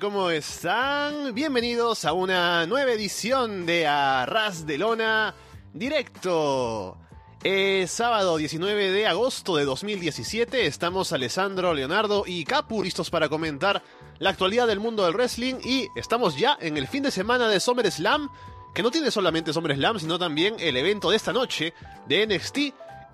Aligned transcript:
¿cómo 0.00 0.30
están? 0.30 1.34
Bienvenidos 1.34 2.04
a 2.04 2.12
una 2.12 2.66
nueva 2.66 2.90
edición 2.92 3.64
de 3.64 3.86
Arras 3.86 4.66
de 4.66 4.76
Lona 4.76 5.36
Directo. 5.72 6.98
Es 7.44 7.92
sábado 7.92 8.36
19 8.36 8.90
de 8.90 9.06
agosto 9.06 9.54
de 9.54 9.64
2017. 9.64 10.66
Estamos 10.66 11.12
Alessandro, 11.12 11.74
Leonardo 11.74 12.24
y 12.26 12.44
Capu 12.44 12.82
listos 12.82 13.08
para 13.08 13.28
comentar 13.28 13.82
la 14.18 14.30
actualidad 14.30 14.66
del 14.66 14.80
mundo 14.80 15.04
del 15.04 15.14
wrestling. 15.14 15.56
Y 15.62 15.86
estamos 15.94 16.36
ya 16.36 16.58
en 16.60 16.76
el 16.76 16.88
fin 16.88 17.04
de 17.04 17.12
semana 17.12 17.46
de 17.46 17.60
SummerSlam, 17.60 18.30
que 18.74 18.82
no 18.82 18.90
tiene 18.90 19.12
solamente 19.12 19.52
SummerSlam, 19.52 20.00
sino 20.00 20.18
también 20.18 20.56
el 20.58 20.76
evento 20.76 21.10
de 21.10 21.16
esta 21.16 21.32
noche 21.32 21.72
de 22.08 22.26
NXT. 22.26 22.58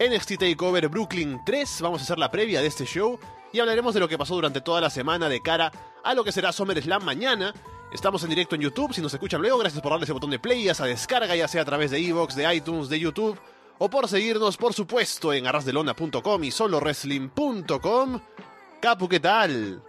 NXT 0.01 0.39
Takeover 0.39 0.89
Brooklyn 0.89 1.41
3. 1.45 1.83
Vamos 1.83 2.01
a 2.01 2.05
hacer 2.05 2.19
la 2.19 2.31
previa 2.31 2.63
de 2.63 2.69
este 2.69 2.87
show 2.87 3.19
y 3.53 3.61
hablaremos 3.61 3.93
de 3.93 4.01
lo 4.01 4.09
que 4.09 4.17
pasó 4.17 4.35
durante 4.35 4.61
toda 4.61 4.81
la 4.81 4.91
semana 4.91 5.29
de 5.29 5.43
cara 5.43 5.67
a 5.67 5.73
lo 6.15 6.25
que 6.25 6.33
será 6.33 6.53
SummerSlam 6.53 7.05
mañana. 7.05 7.55
Estamos 7.93 8.23
en 8.23 8.31
directo 8.31 8.55
en 8.55 8.63
YouTube, 8.63 8.95
si 8.95 9.01
nos 9.01 9.13
escuchan 9.13 9.41
luego, 9.41 9.59
gracias 9.59 9.83
por 9.83 9.91
darle 9.91 10.05
ese 10.05 10.13
botón 10.13 10.31
de 10.31 10.39
play, 10.39 10.69
esa 10.69 10.85
descarga, 10.85 11.35
ya 11.35 11.49
sea 11.49 11.63
a 11.63 11.65
través 11.65 11.91
de 11.91 11.99
Evox, 11.99 12.37
de 12.37 12.55
iTunes, 12.55 12.89
de 12.89 13.01
YouTube, 13.01 13.39
o 13.79 13.91
por 13.91 14.07
seguirnos, 14.09 14.57
por 14.57 14.75
supuesto, 14.75 15.33
en 15.33 15.47
arrasdelona.com 15.47 16.45
y 16.45 16.51
solowrestling.com. 16.51 18.21
Capu, 18.81 19.09
¿qué 19.09 19.21
tal? 19.21 19.83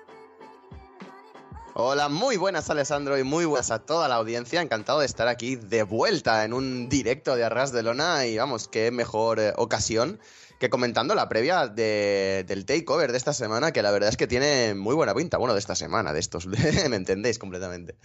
Hola, 1.73 2.09
muy 2.09 2.35
buenas 2.35 2.69
Alessandro 2.69 3.17
y 3.17 3.23
muy 3.23 3.45
buenas 3.45 3.71
a 3.71 3.79
toda 3.79 4.09
la 4.09 4.15
audiencia. 4.15 4.61
Encantado 4.61 4.99
de 4.99 5.05
estar 5.05 5.29
aquí 5.29 5.55
de 5.55 5.83
vuelta 5.83 6.43
en 6.43 6.51
un 6.51 6.89
directo 6.89 7.37
de 7.37 7.45
Arras 7.45 7.71
de 7.71 7.81
Lona 7.81 8.25
y 8.25 8.37
vamos, 8.37 8.67
qué 8.67 8.91
mejor 8.91 9.39
eh, 9.39 9.53
ocasión 9.55 10.19
que 10.59 10.69
comentando 10.69 11.15
la 11.15 11.29
previa 11.29 11.67
de, 11.67 12.43
del 12.45 12.65
takeover 12.65 13.13
de 13.13 13.17
esta 13.17 13.31
semana, 13.31 13.71
que 13.71 13.81
la 13.81 13.91
verdad 13.91 14.09
es 14.09 14.17
que 14.17 14.27
tiene 14.27 14.75
muy 14.75 14.93
buena 14.95 15.15
pinta. 15.15 15.37
Bueno, 15.37 15.53
de 15.53 15.59
esta 15.61 15.75
semana, 15.75 16.11
de 16.11 16.19
estos, 16.19 16.45
me 16.89 16.95
entendéis 16.97 17.39
completamente. 17.39 17.95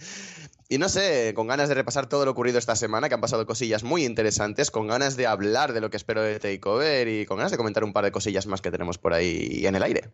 Y 0.69 0.77
no 0.77 0.87
sé, 0.87 1.33
con 1.35 1.47
ganas 1.47 1.67
de 1.67 1.75
repasar 1.75 2.07
todo 2.07 2.23
lo 2.23 2.31
ocurrido 2.31 2.59
esta 2.59 2.77
semana, 2.77 3.09
que 3.09 3.15
han 3.15 3.21
pasado 3.21 3.45
cosillas 3.45 3.83
muy 3.83 4.05
interesantes, 4.05 4.71
con 4.71 4.87
ganas 4.87 5.17
de 5.17 5.27
hablar 5.27 5.73
de 5.73 5.81
lo 5.81 5.89
que 5.89 5.97
espero 5.97 6.23
de 6.23 6.39
takeover 6.39 7.07
y 7.09 7.25
con 7.25 7.35
ganas 7.37 7.51
de 7.51 7.57
comentar 7.57 7.83
un 7.83 7.91
par 7.91 8.05
de 8.05 8.11
cosillas 8.11 8.47
más 8.47 8.61
que 8.61 8.71
tenemos 8.71 8.97
por 8.97 9.13
ahí 9.13 9.65
en 9.65 9.75
el 9.75 9.83
aire. 9.83 10.09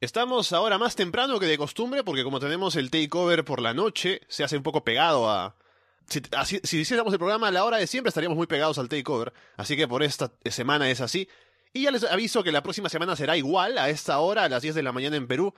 Estamos 0.00 0.52
ahora 0.52 0.78
más 0.78 0.94
temprano 0.94 1.40
que 1.40 1.46
de 1.46 1.58
costumbre, 1.58 2.04
porque 2.04 2.22
como 2.22 2.38
tenemos 2.38 2.76
el 2.76 2.90
takeover 2.90 3.44
por 3.44 3.60
la 3.60 3.74
noche, 3.74 4.20
se 4.28 4.44
hace 4.44 4.56
un 4.56 4.62
poco 4.62 4.84
pegado 4.84 5.28
a, 5.28 5.56
si, 6.08 6.22
si 6.62 6.78
hiciéramos 6.78 7.12
el 7.12 7.18
programa 7.18 7.48
a 7.48 7.50
la 7.50 7.64
hora 7.64 7.76
de 7.76 7.86
siempre 7.86 8.08
estaríamos 8.08 8.36
muy 8.36 8.46
pegados 8.46 8.78
al 8.78 8.88
takeover, 8.88 9.32
así 9.56 9.76
que 9.76 9.86
por 9.88 10.02
esta 10.02 10.32
semana 10.44 10.88
es 10.90 11.00
así. 11.00 11.28
Y 11.72 11.82
ya 11.82 11.90
les 11.90 12.04
aviso 12.04 12.42
que 12.42 12.52
la 12.52 12.62
próxima 12.62 12.88
semana 12.88 13.14
será 13.14 13.36
igual, 13.36 13.76
a 13.76 13.90
esta 13.90 14.18
hora, 14.20 14.44
a 14.44 14.48
las 14.48 14.62
10 14.62 14.74
de 14.74 14.82
la 14.82 14.92
mañana 14.92 15.16
en 15.16 15.26
Perú, 15.26 15.54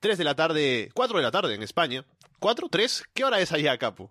3 0.00 0.18
de 0.18 0.24
la 0.24 0.34
tarde, 0.34 0.90
4 0.94 1.16
de 1.16 1.22
la 1.22 1.30
tarde 1.30 1.54
en 1.54 1.62
España. 1.62 2.04
¿4? 2.40 2.68
¿3? 2.68 3.04
¿Qué 3.14 3.24
hora 3.24 3.40
es 3.40 3.50
allá, 3.52 3.78
Capu? 3.78 4.10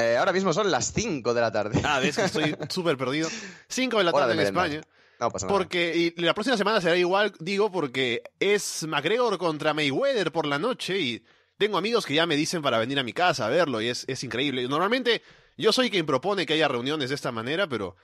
Eh, 0.00 0.16
ahora 0.16 0.32
mismo 0.32 0.52
son 0.52 0.70
las 0.70 0.92
5 0.92 1.34
de 1.34 1.40
la 1.40 1.50
tarde. 1.50 1.80
Ah, 1.84 1.98
ves 1.98 2.16
que 2.16 2.24
estoy 2.24 2.54
súper 2.68 2.96
perdido. 2.96 3.28
5 3.68 3.98
de 3.98 4.04
la 4.04 4.12
tarde 4.12 4.34
en 4.34 4.40
España. 4.40 4.80
Porque 5.48 6.14
la 6.16 6.34
próxima 6.34 6.56
semana 6.56 6.80
será 6.80 6.96
igual, 6.96 7.32
digo, 7.40 7.70
porque 7.72 8.22
es 8.38 8.84
McGregor 8.86 9.36
contra 9.38 9.74
Mayweather 9.74 10.30
por 10.30 10.46
la 10.46 10.58
noche 10.58 10.98
y 10.98 11.24
tengo 11.56 11.76
amigos 11.76 12.06
que 12.06 12.14
ya 12.14 12.26
me 12.26 12.36
dicen 12.36 12.62
para 12.62 12.78
venir 12.78 12.98
a 12.98 13.02
mi 13.02 13.12
casa 13.12 13.46
a 13.46 13.50
verlo 13.50 13.80
y 13.80 13.88
es, 13.88 14.04
es 14.06 14.22
increíble. 14.22 14.66
Normalmente 14.68 15.22
yo 15.56 15.72
soy 15.72 15.90
quien 15.90 16.06
propone 16.06 16.46
que 16.46 16.54
haya 16.54 16.68
reuniones 16.68 17.08
de 17.08 17.16
esta 17.16 17.32
manera, 17.32 17.68
pero 17.68 17.96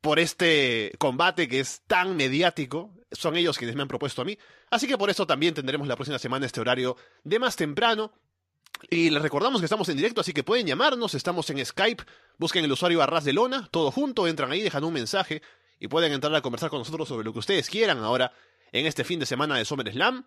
por 0.00 0.18
este 0.18 0.92
combate 0.98 1.48
que 1.48 1.60
es 1.60 1.82
tan 1.86 2.16
mediático, 2.16 2.92
son 3.12 3.36
ellos 3.36 3.58
quienes 3.58 3.76
me 3.76 3.82
han 3.82 3.88
propuesto 3.88 4.22
a 4.22 4.24
mí. 4.24 4.36
Así 4.70 4.88
que 4.88 4.98
por 4.98 5.08
eso 5.08 5.26
también 5.26 5.54
tendremos 5.54 5.86
la 5.86 5.94
próxima 5.94 6.18
semana 6.18 6.46
este 6.46 6.60
horario 6.60 6.96
de 7.22 7.38
más 7.38 7.54
temprano. 7.56 8.12
Y 8.90 9.08
les 9.10 9.22
recordamos 9.22 9.60
que 9.60 9.66
estamos 9.66 9.88
en 9.88 9.96
directo, 9.96 10.20
así 10.20 10.32
que 10.32 10.44
pueden 10.44 10.66
llamarnos, 10.66 11.14
estamos 11.14 11.48
en 11.48 11.64
Skype, 11.64 12.04
busquen 12.36 12.64
el 12.64 12.72
usuario 12.72 13.00
Arras 13.00 13.24
de 13.24 13.32
Lona, 13.32 13.68
todo 13.70 13.90
junto, 13.90 14.26
entran 14.26 14.50
ahí, 14.50 14.60
dejan 14.60 14.84
un 14.84 14.92
mensaje 14.92 15.40
y 15.78 15.88
pueden 15.88 16.12
entrar 16.12 16.34
a 16.34 16.40
conversar 16.40 16.70
con 16.70 16.80
nosotros 16.80 17.08
sobre 17.08 17.24
lo 17.24 17.32
que 17.32 17.40
ustedes 17.40 17.68
quieran 17.68 17.98
ahora 17.98 18.32
en 18.72 18.86
este 18.86 19.04
fin 19.04 19.20
de 19.20 19.26
semana 19.26 19.56
de 19.56 19.64
SummerSlam. 19.64 20.26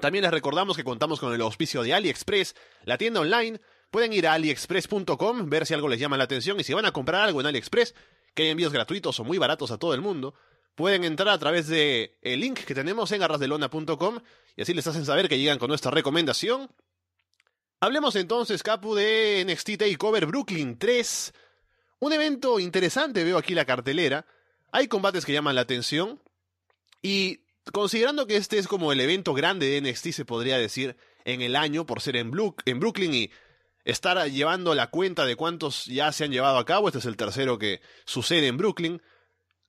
También 0.00 0.22
les 0.22 0.30
recordamos 0.30 0.76
que 0.76 0.84
contamos 0.84 1.18
con 1.18 1.32
el 1.34 1.40
auspicio 1.40 1.82
de 1.82 1.94
AliExpress, 1.94 2.54
la 2.84 2.96
tienda 2.96 3.20
online. 3.20 3.60
Pueden 3.90 4.12
ir 4.12 4.28
a 4.28 4.34
aliexpress.com, 4.34 5.50
ver 5.50 5.66
si 5.66 5.74
algo 5.74 5.88
les 5.88 5.98
llama 5.98 6.16
la 6.16 6.24
atención 6.24 6.60
y 6.60 6.64
si 6.64 6.72
van 6.72 6.84
a 6.84 6.92
comprar 6.92 7.22
algo 7.22 7.40
en 7.40 7.48
AliExpress, 7.48 7.94
que 8.34 8.44
hay 8.44 8.48
envíos 8.50 8.72
gratuitos 8.72 9.18
o 9.18 9.24
muy 9.24 9.38
baratos 9.38 9.72
a 9.72 9.78
todo 9.78 9.94
el 9.94 10.00
mundo, 10.00 10.34
pueden 10.76 11.02
entrar 11.02 11.28
a 11.30 11.38
través 11.38 11.66
de 11.66 12.18
el 12.22 12.40
link 12.40 12.60
que 12.60 12.74
tenemos 12.74 13.10
en 13.10 13.22
arrasdelona.com 13.22 14.20
y 14.56 14.62
así 14.62 14.74
les 14.74 14.86
hacen 14.86 15.04
saber 15.04 15.28
que 15.28 15.38
llegan 15.38 15.58
con 15.58 15.68
nuestra 15.68 15.90
recomendación. 15.90 16.70
Hablemos 17.80 18.14
entonces, 18.14 18.62
Capu, 18.62 18.94
de 18.94 19.44
NXT 19.48 19.78
TakeOver 19.78 20.26
Brooklyn 20.26 20.78
3. 20.78 21.32
Un 22.00 22.12
evento 22.12 22.60
interesante, 22.60 23.24
veo 23.24 23.38
aquí 23.38 23.54
la 23.54 23.64
cartelera. 23.64 24.24
Hay 24.72 24.88
combates 24.88 25.24
que 25.24 25.32
llaman 25.32 25.54
la 25.54 25.62
atención. 25.62 26.20
Y 27.02 27.40
considerando 27.72 28.26
que 28.26 28.36
este 28.36 28.58
es 28.58 28.68
como 28.68 28.92
el 28.92 29.00
evento 29.00 29.34
grande 29.34 29.66
de 29.66 29.80
NXT, 29.80 30.08
se 30.08 30.24
podría 30.24 30.58
decir, 30.58 30.96
en 31.24 31.42
el 31.42 31.56
año, 31.56 31.86
por 31.86 32.00
ser 32.00 32.16
en, 32.16 32.32
en 32.64 32.80
Brooklyn 32.80 33.14
y 33.14 33.30
estar 33.84 34.28
llevando 34.30 34.74
la 34.74 34.90
cuenta 34.90 35.24
de 35.24 35.36
cuántos 35.36 35.86
ya 35.86 36.12
se 36.12 36.24
han 36.24 36.32
llevado 36.32 36.58
a 36.58 36.64
cabo, 36.64 36.88
este 36.88 36.98
es 36.98 37.06
el 37.06 37.16
tercero 37.16 37.58
que 37.58 37.80
sucede 38.04 38.46
en 38.46 38.56
Brooklyn. 38.56 39.02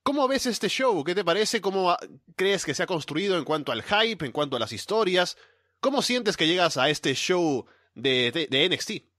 ¿Cómo 0.02 0.26
ves 0.26 0.46
este 0.46 0.68
show? 0.68 1.04
¿Qué 1.04 1.14
te 1.14 1.24
parece? 1.24 1.60
¿Cómo 1.60 1.96
crees 2.34 2.64
que 2.64 2.74
se 2.74 2.82
ha 2.82 2.86
construido 2.86 3.38
en 3.38 3.44
cuanto 3.44 3.70
al 3.70 3.82
hype, 3.82 4.24
en 4.26 4.32
cuanto 4.32 4.56
a 4.56 4.60
las 4.60 4.72
historias? 4.72 5.36
¿Cómo 5.80 6.02
sientes 6.02 6.36
que 6.36 6.46
llegas 6.46 6.76
a 6.76 6.90
este 6.90 7.14
show 7.14 7.66
de, 7.94 8.48
de, 8.50 8.68
NXT? 8.68 9.11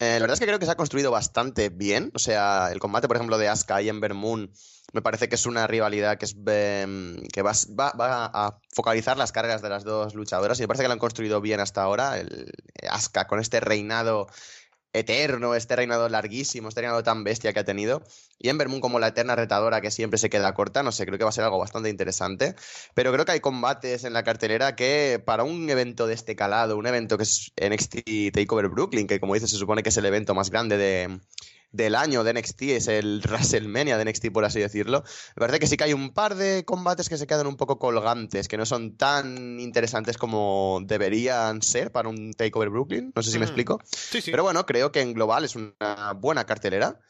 Eh, 0.00 0.14
la 0.14 0.20
verdad 0.20 0.32
es 0.32 0.40
que 0.40 0.46
creo 0.46 0.58
que 0.58 0.64
se 0.64 0.72
ha 0.72 0.76
construido 0.76 1.10
bastante 1.10 1.68
bien. 1.68 2.10
O 2.14 2.18
sea, 2.18 2.70
el 2.72 2.78
combate, 2.78 3.06
por 3.06 3.16
ejemplo, 3.16 3.36
de 3.36 3.48
Asuka 3.48 3.82
y 3.82 3.90
Ember 3.90 4.14
Moon 4.14 4.50
me 4.92 5.02
parece 5.02 5.28
que 5.28 5.34
es 5.34 5.44
una 5.44 5.66
rivalidad 5.66 6.16
que, 6.16 6.24
es, 6.24 6.34
em, 6.46 7.18
que 7.28 7.42
va, 7.42 7.52
a 7.76 8.58
focalizar 8.74 9.18
las 9.18 9.30
cargas 9.30 9.60
de 9.60 9.68
las 9.68 9.84
dos 9.84 10.14
luchadoras 10.14 10.58
y 10.58 10.62
me 10.62 10.68
parece 10.68 10.84
que 10.84 10.88
lo 10.88 10.94
han 10.94 10.98
construido 10.98 11.42
bien 11.42 11.60
hasta 11.60 11.82
ahora. 11.82 12.18
El 12.18 12.50
Asuka 12.88 13.26
con 13.26 13.40
este 13.40 13.60
reinado 13.60 14.26
eterno, 14.92 15.54
este 15.54 15.76
reinado 15.76 16.08
larguísimo, 16.08 16.68
este 16.68 16.80
reinado 16.80 17.02
tan 17.02 17.24
bestia 17.24 17.52
que 17.52 17.60
ha 17.60 17.64
tenido. 17.64 18.02
Y 18.38 18.48
Ember 18.48 18.68
Moon 18.68 18.80
como 18.80 18.98
la 18.98 19.08
eterna 19.08 19.36
retadora 19.36 19.80
que 19.80 19.90
siempre 19.90 20.18
se 20.18 20.30
queda 20.30 20.54
corta, 20.54 20.82
no 20.82 20.92
sé, 20.92 21.06
creo 21.06 21.18
que 21.18 21.24
va 21.24 21.30
a 21.30 21.32
ser 21.32 21.44
algo 21.44 21.58
bastante 21.58 21.88
interesante. 21.88 22.54
Pero 22.94 23.12
creo 23.12 23.24
que 23.24 23.32
hay 23.32 23.40
combates 23.40 24.04
en 24.04 24.12
la 24.12 24.22
cartelera 24.22 24.76
que 24.76 25.22
para 25.24 25.44
un 25.44 25.68
evento 25.70 26.06
de 26.06 26.14
este 26.14 26.36
calado, 26.36 26.76
un 26.76 26.86
evento 26.86 27.16
que 27.16 27.24
es 27.24 27.52
NXT 27.56 28.32
Takeover 28.32 28.68
Brooklyn, 28.68 29.06
que 29.06 29.20
como 29.20 29.34
dices 29.34 29.50
se 29.50 29.56
supone 29.56 29.82
que 29.82 29.90
es 29.90 29.96
el 29.96 30.06
evento 30.06 30.34
más 30.34 30.50
grande 30.50 30.76
de, 30.76 31.20
del 31.72 31.94
año 31.94 32.24
de 32.24 32.34
NXT, 32.34 32.62
es 32.62 32.88
el 32.88 33.22
WrestleMania 33.24 33.96
de 33.96 34.04
NXT, 34.04 34.30
por 34.32 34.44
así 34.44 34.60
decirlo. 34.60 35.02
Me 35.36 35.40
parece 35.40 35.60
que 35.60 35.66
sí 35.66 35.76
que 35.76 35.84
hay 35.84 35.92
un 35.92 36.12
par 36.12 36.34
de 36.34 36.64
combates 36.64 37.08
que 37.08 37.16
se 37.16 37.26
quedan 37.26 37.46
un 37.46 37.56
poco 37.56 37.78
colgantes, 37.78 38.48
que 38.48 38.56
no 38.56 38.66
son 38.66 38.96
tan 38.96 39.60
interesantes 39.60 40.16
como 40.16 40.80
deberían 40.84 41.62
ser 41.62 41.92
para 41.92 42.08
un 42.08 42.32
Takeover 42.32 42.70
Brooklyn. 42.70 43.12
No 43.14 43.22
sé 43.22 43.30
si 43.30 43.38
me 43.38 43.44
explico. 43.44 43.80
Sí, 43.84 44.20
sí. 44.20 44.30
Pero 44.30 44.42
bueno, 44.42 44.66
creo 44.66 44.92
que 44.92 45.00
en 45.00 45.14
global 45.14 45.44
es 45.44 45.56
una 45.56 46.12
buena 46.16 46.44
cartelera. 46.44 47.00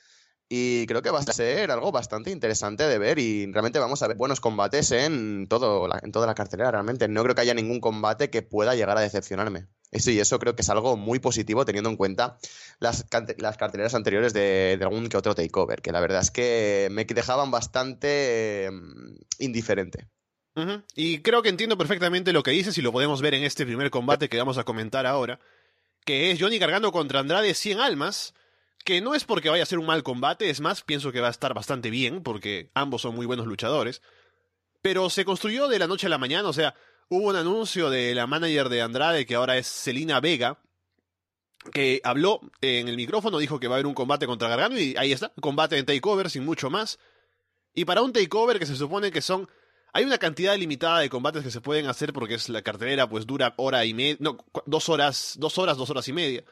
Y 0.53 0.85
creo 0.87 1.01
que 1.01 1.11
va 1.11 1.21
a 1.21 1.23
ser 1.23 1.71
algo 1.71 1.93
bastante 1.93 2.33
interesante 2.33 2.83
de 2.83 2.99
ver 2.99 3.21
y 3.21 3.47
realmente 3.53 3.79
vamos 3.79 4.03
a 4.03 4.09
ver 4.09 4.17
buenos 4.17 4.41
combates 4.41 4.91
en, 4.91 5.47
todo 5.47 5.89
en 6.03 6.11
toda 6.11 6.27
la 6.27 6.35
cartelera. 6.35 6.73
Realmente 6.73 7.07
no 7.07 7.23
creo 7.23 7.37
que 7.37 7.43
haya 7.43 7.55
ningún 7.55 7.79
combate 7.79 8.31
que 8.31 8.43
pueda 8.43 8.75
llegar 8.75 8.99
a 8.99 9.01
decepcionarme. 9.01 9.69
Sí, 9.93 10.21
eso 10.21 10.39
creo 10.39 10.55
que 10.55 10.63
es 10.63 10.71
algo 10.71 10.97
muy 10.97 11.19
positivo 11.19 11.65
teniendo 11.65 11.91
en 11.91 11.97
cuenta 11.97 12.39
las, 12.79 13.07
las 13.39 13.57
carteleras 13.57 13.95
anteriores 13.95 14.33
de, 14.33 14.79
algún 14.81 15.09
que 15.09 15.17
otro 15.17 15.35
takeover, 15.35 15.83
que 15.83 15.91
la 15.91 16.01
verdad 16.01 16.21
es 16.21 16.31
que 16.31 16.89
me 16.93 17.05
dejaban 17.05 17.51
bastante 17.51 18.67
em, 18.67 19.17
indiferente. 19.39 20.09
Y 20.95 21.21
creo 21.21 21.43
que 21.43 21.49
entiendo 21.49 21.79
perfectamente 21.79 22.35
lo 22.35 22.43
que 22.43 22.51
dices 22.51 22.77
y 22.77 22.83
lo 22.83 22.93
podemos 22.93 23.23
ver 23.23 23.35
en 23.35 23.45
este 23.45 23.65
primer 23.65 23.91
combate 23.91 24.29
que 24.29 24.37
vamos 24.37 24.59
a 24.59 24.65
comentar 24.65 25.07
ahora, 25.07 25.41
que 26.05 26.31
es 26.31 26.41
Johnny 26.41 26.59
cargando 26.59 26.93
contra 26.93 27.21
Andrade 27.21 27.55
100 27.55 27.81
almas, 27.81 28.35
que 28.85 29.01
no 29.01 29.15
es 29.15 29.25
porque 29.25 29.49
vaya 29.49 29.63
a 29.63 29.67
ser 29.67 29.79
un 29.79 29.87
mal 29.87 30.03
combate, 30.03 30.51
es 30.51 30.61
más, 30.61 30.83
pienso 30.83 31.13
que 31.13 31.21
va 31.21 31.29
a 31.29 31.33
estar 31.33 31.55
bastante 31.55 31.89
bien, 31.89 32.23
porque 32.23 32.71
ambos 32.75 33.03
son 33.03 33.15
muy 33.15 33.27
buenos 33.27 33.47
luchadores, 33.47 34.03
pero 34.83 35.09
se 35.09 35.25
construyó 35.25 35.69
de 35.69 35.79
la 35.79 35.87
noche 35.87 36.07
a 36.07 36.11
la 36.11 36.19
mañana, 36.19 36.49
o 36.49 36.53
sea, 36.53 36.75
hubo 37.11 37.29
un 37.29 37.37
anuncio 37.37 37.91
de 37.91 38.15
la 38.15 38.27
manager 38.27 38.69
de 38.69 38.83
Andrade, 38.83 39.27
que 39.27 39.35
ahora 39.35 39.59
es 39.59 39.67
Celina 39.67 40.21
Vega, 40.21 40.59
que 41.73 42.01
habló 42.05 42.41
en 42.61 42.89
el 42.89 42.97
micrófono, 42.97 43.39
dijo 43.39 43.59
que 43.61 43.67
va 43.69 43.75
a 43.75 43.77
haber 43.77 43.87
un 43.87 43.95
combate 43.95 44.27
contra 44.27 44.49
Gargano 44.49 44.79
y 44.79 44.97
ahí 44.97 45.13
está, 45.13 45.33
combate 45.41 45.77
en 45.77 45.85
takeover 45.85 46.31
sin 46.31 46.45
mucho 46.45 46.71
más. 46.71 46.99
Y 47.75 47.85
para 47.85 48.03
un 48.03 48.13
takeover 48.13 48.59
que 48.59 48.67
se 48.67 48.77
supone 48.77 49.11
que 49.11 49.21
son... 49.21 49.49
Hay 49.93 50.05
una 50.05 50.19
cantidad 50.19 50.57
limitada 50.57 51.01
de 51.01 51.11
combates 51.11 51.43
que 51.43 51.51
se 51.51 51.61
pueden 51.61 51.87
hacer 51.87 52.13
porque 52.13 52.35
es 52.35 52.49
la 52.49 52.63
cartelera, 52.63 53.09
pues 53.09 53.27
dura 53.27 53.55
hora 53.57 53.85
y 53.85 53.93
media, 53.93 54.17
no, 54.21 54.39
dos 54.65 54.89
horas, 54.89 55.35
dos 55.37 55.59
horas, 55.59 55.77
dos 55.77 55.91
horas 55.91 56.07
y 56.07 56.13
media. 56.13 56.45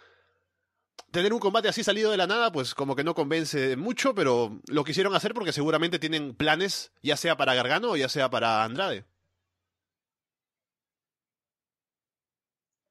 tener 1.12 1.32
un 1.32 1.38
combate 1.38 1.68
así 1.68 1.84
salido 1.84 2.10
de 2.10 2.16
la 2.16 2.26
nada, 2.26 2.50
pues 2.50 2.74
como 2.74 2.96
que 2.96 3.04
no 3.04 3.14
convence 3.14 3.76
mucho, 3.76 4.12
pero 4.12 4.60
lo 4.66 4.82
quisieron 4.82 5.14
hacer 5.14 5.34
porque 5.34 5.52
seguramente 5.52 6.00
tienen 6.00 6.34
planes, 6.34 6.90
ya 7.00 7.16
sea 7.16 7.36
para 7.36 7.54
Gargano 7.54 7.92
o 7.92 7.96
ya 7.96 8.08
sea 8.08 8.28
para 8.28 8.64
Andrade. 8.64 9.04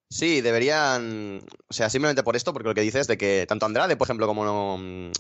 Sí, 0.09 0.41
deberían. 0.41 1.41
O 1.69 1.73
sea, 1.73 1.89
simplemente 1.89 2.23
por 2.23 2.35
esto, 2.35 2.53
porque 2.53 2.69
lo 2.69 2.75
que 2.75 2.81
dices 2.81 3.07
de 3.07 3.17
que 3.17 3.45
tanto 3.47 3.65
Andrade, 3.65 3.97
por 3.97 4.05
ejemplo, 4.05 4.25
como 4.27 4.77
mm, 4.77 5.11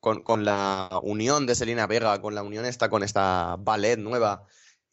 con, 0.00 0.44
la 0.44 1.00
unión 1.02 1.46
de 1.46 1.54
Selena 1.54 1.86
Vega, 1.86 2.20
con 2.20 2.34
la 2.34 2.42
unión 2.42 2.64
esta, 2.64 2.88
con 2.88 3.02
esta 3.02 3.56
ballet 3.58 3.98
nueva, 3.98 4.46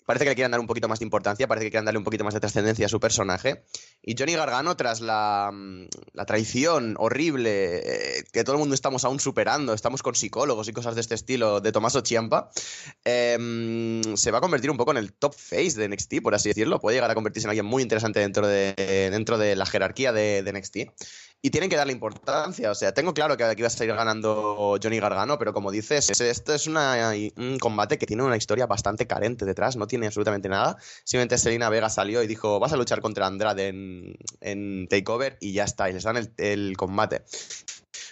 parece 0.06 0.26
que 0.26 0.30
le 0.32 0.36
quieren 0.36 0.52
dar 0.52 0.60
un 0.60 0.68
poquito 0.68 0.88
más 0.88 1.00
de 1.00 1.06
importancia, 1.06 1.48
parece 1.48 1.66
que 1.66 1.72
quieren 1.72 1.86
darle 1.86 1.98
un 1.98 2.04
poquito 2.04 2.24
más 2.24 2.34
de 2.34 2.40
trascendencia 2.40 2.86
a 2.86 2.90
su 2.90 3.00
personaje. 3.00 3.64
Y 4.02 4.16
Johnny 4.18 4.34
Gargano, 4.34 4.78
tras 4.78 5.02
la, 5.02 5.52
mm, 5.52 5.88
traición 6.26 6.96
horrible 6.98 7.82
eh, 7.84 8.24
que 8.32 8.44
todo 8.44 8.56
el 8.56 8.60
mundo 8.60 8.76
estamos 8.76 9.04
aún 9.06 9.20
superando, 9.20 9.74
estamos 9.74 10.04
con 10.04 10.16
psicólogos 10.16 10.68
y 10.68 10.74
cosas 10.74 10.96
de 10.96 11.02
este 11.02 11.16
estilo 11.16 11.60
de 11.60 11.72
Tomaso 11.72 12.02
Chiampa, 12.02 12.50
eh, 13.04 14.02
se 14.16 14.32
va 14.32 14.38
a 14.38 14.42
convertir 14.42 14.70
un 14.70 14.78
poco 14.78 14.92
en 14.92 14.98
el 14.98 15.14
top 15.14 15.34
face 15.36 15.74
de 15.78 15.90
NXT, 15.90 16.22
por 16.22 16.36
así 16.36 16.50
decirlo. 16.50 16.80
Puede 16.80 16.98
llegar 16.98 17.12
a 17.12 17.16
convertirse 17.16 17.48
en 17.48 17.50
alguien 17.50 17.66
muy 17.66 17.82
interesante 17.84 18.20
dentro 18.20 18.48
de, 18.48 18.74
dentro 19.12 19.38
de 19.38 19.56
la 19.56 19.66
jerarquía 19.66 20.12
de, 20.12 20.44
de 20.44 20.54
NXT 20.54 20.78
y 21.46 21.52
tienen 21.52 21.70
que 21.70 21.76
darle 21.76 21.94
importancia. 21.94 22.72
O 22.72 22.76
sea, 22.76 22.92
tengo 22.92 23.14
claro 23.14 23.38
que 23.38 23.44
aquí 23.44 23.62
va 23.62 23.68
a 23.68 23.70
salir 23.70 23.94
ganando 23.94 24.80
Johnny 24.82 25.00
Gargano, 25.00 25.38
pero 25.38 25.54
como 25.54 25.70
dices, 25.70 26.10
esto 26.10 26.56
es 26.56 26.66
un 26.66 27.60
combate 27.60 28.00
que 28.00 28.08
tiene 28.08 28.24
una 28.24 28.36
historia 28.36 28.66
bastante 28.66 29.06
carente 29.06 29.46
detrás, 29.46 29.76
no 29.76 29.86
tiene 29.86 30.08
absolutamente 30.08 30.50
nada. 30.50 30.76
Simplemente 31.04 31.38
Selena 31.38 31.70
Vega 31.70 31.92
salió 31.92 32.24
y 32.24 32.28
dijo, 32.28 32.60
vas 32.60 32.74
a 32.74 32.78
luchar 32.78 33.00
contra 33.00 33.28
Andrade 33.28 33.68
en, 34.42 34.88
Takeover 34.88 35.38
y 35.40 35.54
ya 35.54 35.66
está, 35.66 35.88
y 35.88 35.94
les 35.94 36.02
dan 36.02 36.18
el, 36.38 36.76
combate. 36.78 37.22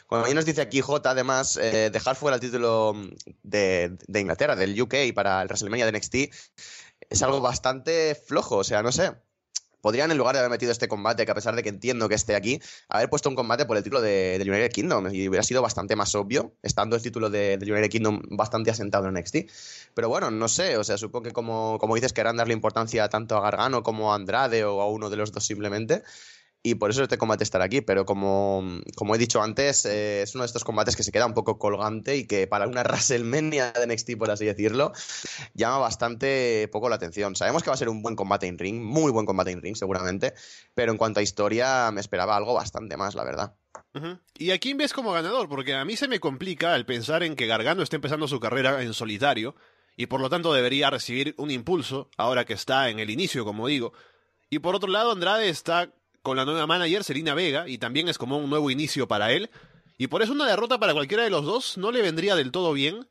Como 0.05 0.25
bien 0.25 0.35
nos 0.35 0.45
dice 0.45 0.61
aquí 0.61 0.81
J, 0.81 1.09
además, 1.09 1.57
eh, 1.57 1.89
dejar 1.91 2.15
fuera 2.15 2.35
el 2.35 2.41
título 2.41 2.95
de, 3.41 3.97
de 4.07 4.19
Inglaterra, 4.19 4.55
del 4.55 4.79
UK, 4.79 5.11
para 5.15 5.41
el 5.41 5.47
WrestleMania 5.47 5.87
de 5.87 5.97
NXT, 5.97 6.15
es 7.09 7.23
algo 7.23 7.41
bastante 7.41 8.13
flojo, 8.13 8.57
o 8.57 8.63
sea, 8.63 8.83
no 8.83 8.91
sé 8.91 9.11
podrían, 9.83 10.09
en 10.11 10.17
lugar 10.17 10.33
de 10.33 10.39
haber 10.39 10.49
metido 10.49 10.71
este 10.71 10.87
combate, 10.87 11.25
que 11.25 11.31
a 11.31 11.35
pesar 11.35 11.57
de 11.57 11.61
que 11.61 11.67
entiendo 11.67 12.07
que 12.07 12.15
esté 12.15 12.35
aquí, 12.35 12.61
haber 12.87 13.09
puesto 13.09 13.27
un 13.27 13.35
combate 13.35 13.65
por 13.65 13.75
el 13.75 13.83
título 13.83 14.01
de, 14.01 14.37
del 14.39 14.49
United 14.49 14.71
Kingdom 14.71 15.13
y 15.13 15.27
hubiera 15.27 15.43
sido 15.43 15.61
bastante 15.61 15.97
más 15.97 16.15
obvio, 16.15 16.53
estando 16.63 16.95
el 16.95 17.01
título 17.01 17.29
de, 17.29 17.57
del 17.57 17.69
United 17.69 17.89
Kingdom 17.89 18.21
bastante 18.29 18.71
asentado 18.71 19.09
en 19.09 19.15
NXT. 19.15 19.37
Pero 19.93 20.07
bueno, 20.07 20.31
no 20.31 20.47
sé, 20.47 20.77
o 20.77 20.85
sea, 20.85 20.97
supongo 20.97 21.23
que 21.23 21.31
como, 21.33 21.77
como 21.79 21.95
dices, 21.95 22.13
querrán 22.13 22.37
darle 22.37 22.53
importancia 22.53 23.09
tanto 23.09 23.35
a 23.35 23.41
Gargano 23.41 23.83
como 23.83 24.13
a 24.13 24.15
Andrade 24.15 24.63
o 24.63 24.81
a 24.81 24.87
uno 24.87 25.09
de 25.09 25.17
los 25.17 25.33
dos 25.33 25.45
simplemente 25.45 26.01
y 26.65 26.75
por 26.75 26.89
eso 26.89 27.03
este 27.03 27.17
combate 27.17 27.43
estará 27.43 27.65
aquí. 27.65 27.81
Pero 27.81 28.05
como, 28.05 28.63
como 28.95 29.13
he 29.13 29.17
dicho 29.17 29.43
antes, 29.43 29.85
eh, 29.85 30.21
es 30.21 30.33
uno 30.33 30.43
de 30.43 30.47
estos 30.47 30.63
combates 30.63 30.95
que 30.95 31.03
se 31.03 31.11
queda 31.11 31.25
un 31.25 31.33
poco 31.33 31.59
colgante 31.59 32.15
y 32.15 32.25
que 32.25 32.47
para 32.47 32.67
una 32.67 32.83
WrestleMania 32.83 33.73
de 33.73 33.85
NXT, 33.85 34.17
por 34.17 34.31
así 34.31 34.45
decirlo, 34.45 34.93
llama 35.53 35.77
bastante 35.79 36.69
poco 36.71 36.87
la 36.87 36.95
atención. 36.95 37.35
Sabemos 37.35 37.61
que 37.61 37.69
va 37.69 37.73
a 37.73 37.77
ser 37.77 37.89
un 37.89 38.01
buen 38.01 38.15
combate 38.15 38.47
en 38.47 38.57
ring, 38.57 38.81
muy 38.81 39.11
buen 39.11 39.25
combate 39.25 39.51
en 39.51 39.61
ring 39.61 39.75
seguramente, 39.75 40.33
pero 40.73 40.93
en 40.93 40.97
cuanto 40.97 41.19
a 41.19 41.23
historia 41.23 41.91
me 41.91 41.99
esperaba 41.99 42.37
algo 42.37 42.53
bastante 42.53 42.95
más, 42.95 43.13
la 43.13 43.25
verdad. 43.25 43.55
¿Y 44.37 44.51
a 44.51 44.59
quién 44.59 44.77
ves 44.77 44.93
como 44.93 45.11
ganador? 45.11 45.49
Porque 45.49 45.73
a 45.75 45.85
mí 45.85 45.95
se 45.95 46.07
me 46.07 46.19
complica 46.19 46.75
el 46.75 46.85
pensar 46.85 47.23
en 47.23 47.35
que 47.35 47.47
Gargano 47.47 47.83
está 47.83 47.97
empezando 47.97 48.27
su 48.27 48.39
carrera 48.39 48.81
en 48.81 48.93
solitario 48.93 49.55
y 49.95 50.07
por 50.07 50.21
lo 50.21 50.29
tanto 50.29 50.53
debería 50.53 50.89
recibir 50.89 51.35
un 51.37 51.51
impulso 51.51 52.09
ahora 52.17 52.45
que 52.45 52.53
está 52.53 52.89
en 52.89 52.99
el 52.99 53.09
inicio, 53.09 53.45
como 53.45 53.67
digo. 53.67 53.93
Y 54.49 54.59
por 54.59 54.75
otro 54.75 54.89
lado, 54.89 55.11
Andrade 55.11 55.49
está 55.49 55.93
con 56.23 56.37
la 56.37 56.45
nueva 56.45 56.65
manager, 56.65 57.03
Serena 57.03 57.35
Vega, 57.35 57.67
y 57.67 57.77
también 57.77 58.07
es 58.07 58.17
como 58.17 58.37
un 58.37 58.49
nuevo 58.49 58.71
inicio 58.71 59.07
para 59.07 59.31
él. 59.33 59.51
Y 59.97 60.07
por 60.07 60.23
eso 60.23 60.31
una 60.31 60.47
derrota 60.47 60.79
para 60.79 60.93
cualquiera 60.93 61.23
de 61.23 61.29
los 61.29 61.45
dos 61.45 61.77
no 61.77 61.91
le 61.91 62.01
vendría 62.01 62.35
del 62.35 62.51
todo 62.51 62.73
bien. 62.73 63.07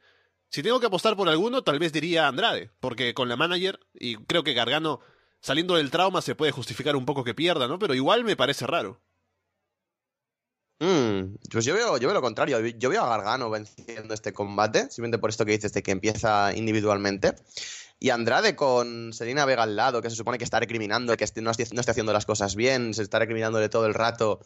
Si 0.49 0.62
tengo 0.62 0.81
que 0.81 0.87
apostar 0.87 1.17
por 1.17 1.29
alguno, 1.29 1.62
tal 1.62 1.79
vez 1.79 1.93
diría 1.93 2.26
Andrade, 2.26 2.70
porque 2.81 3.14
con 3.14 3.29
la 3.29 3.37
manager, 3.37 3.79
y 3.94 4.17
creo 4.17 4.43
que 4.43 4.55
Gargano, 4.55 5.00
saliendo 5.41 5.76
del 5.76 5.91
trauma, 5.91 6.23
se 6.23 6.35
puede 6.35 6.53
justificar 6.53 6.97
un 6.97 7.06
poco 7.06 7.23
que 7.23 7.35
pierda, 7.35 7.69
¿no? 7.69 7.79
Pero 7.79 7.94
igual 7.94 8.25
me 8.25 8.37
parece 8.37 8.67
raro. 8.67 9.00
Mm, 10.81 11.37
pues 11.50 11.65
yo 11.65 11.75
veo, 11.75 11.97
yo 11.99 12.08
veo 12.08 12.15
lo 12.15 12.23
contrario. 12.23 12.58
Yo 12.61 12.91
veo 12.91 13.05
a 13.05 13.08
Gargano 13.08 13.49
venciendo 13.50 14.15
este 14.15 14.32
combate, 14.32 14.91
simplemente 14.91 15.19
por 15.19 15.31
esto 15.31 15.44
que 15.44 15.53
dices 15.53 15.73
de 15.73 15.82
que 15.82 15.93
empieza 15.93 16.53
individualmente. 16.56 17.35
Y 18.03 18.11
Andrade 18.11 18.57
con 18.57 19.13
Selena 19.13 19.45
Vega 19.45 19.63
al 19.63 19.77
lado, 19.77 20.03
que 20.03 20.11
se 20.11 20.17
supone 20.17 20.37
que 20.37 20.43
está 20.43 20.59
recriminando, 20.59 21.17
que 21.17 21.25
no, 21.41 21.53
esté 21.53 21.91
haciendo 21.93 22.13
las 22.13 22.27
cosas 22.27 22.57
bien, 22.57 22.95
se 22.95 23.03
está 23.05 23.21
recriminándole 23.21 23.69
todo 23.69 23.87
el 23.87 23.95
rato 23.95 24.41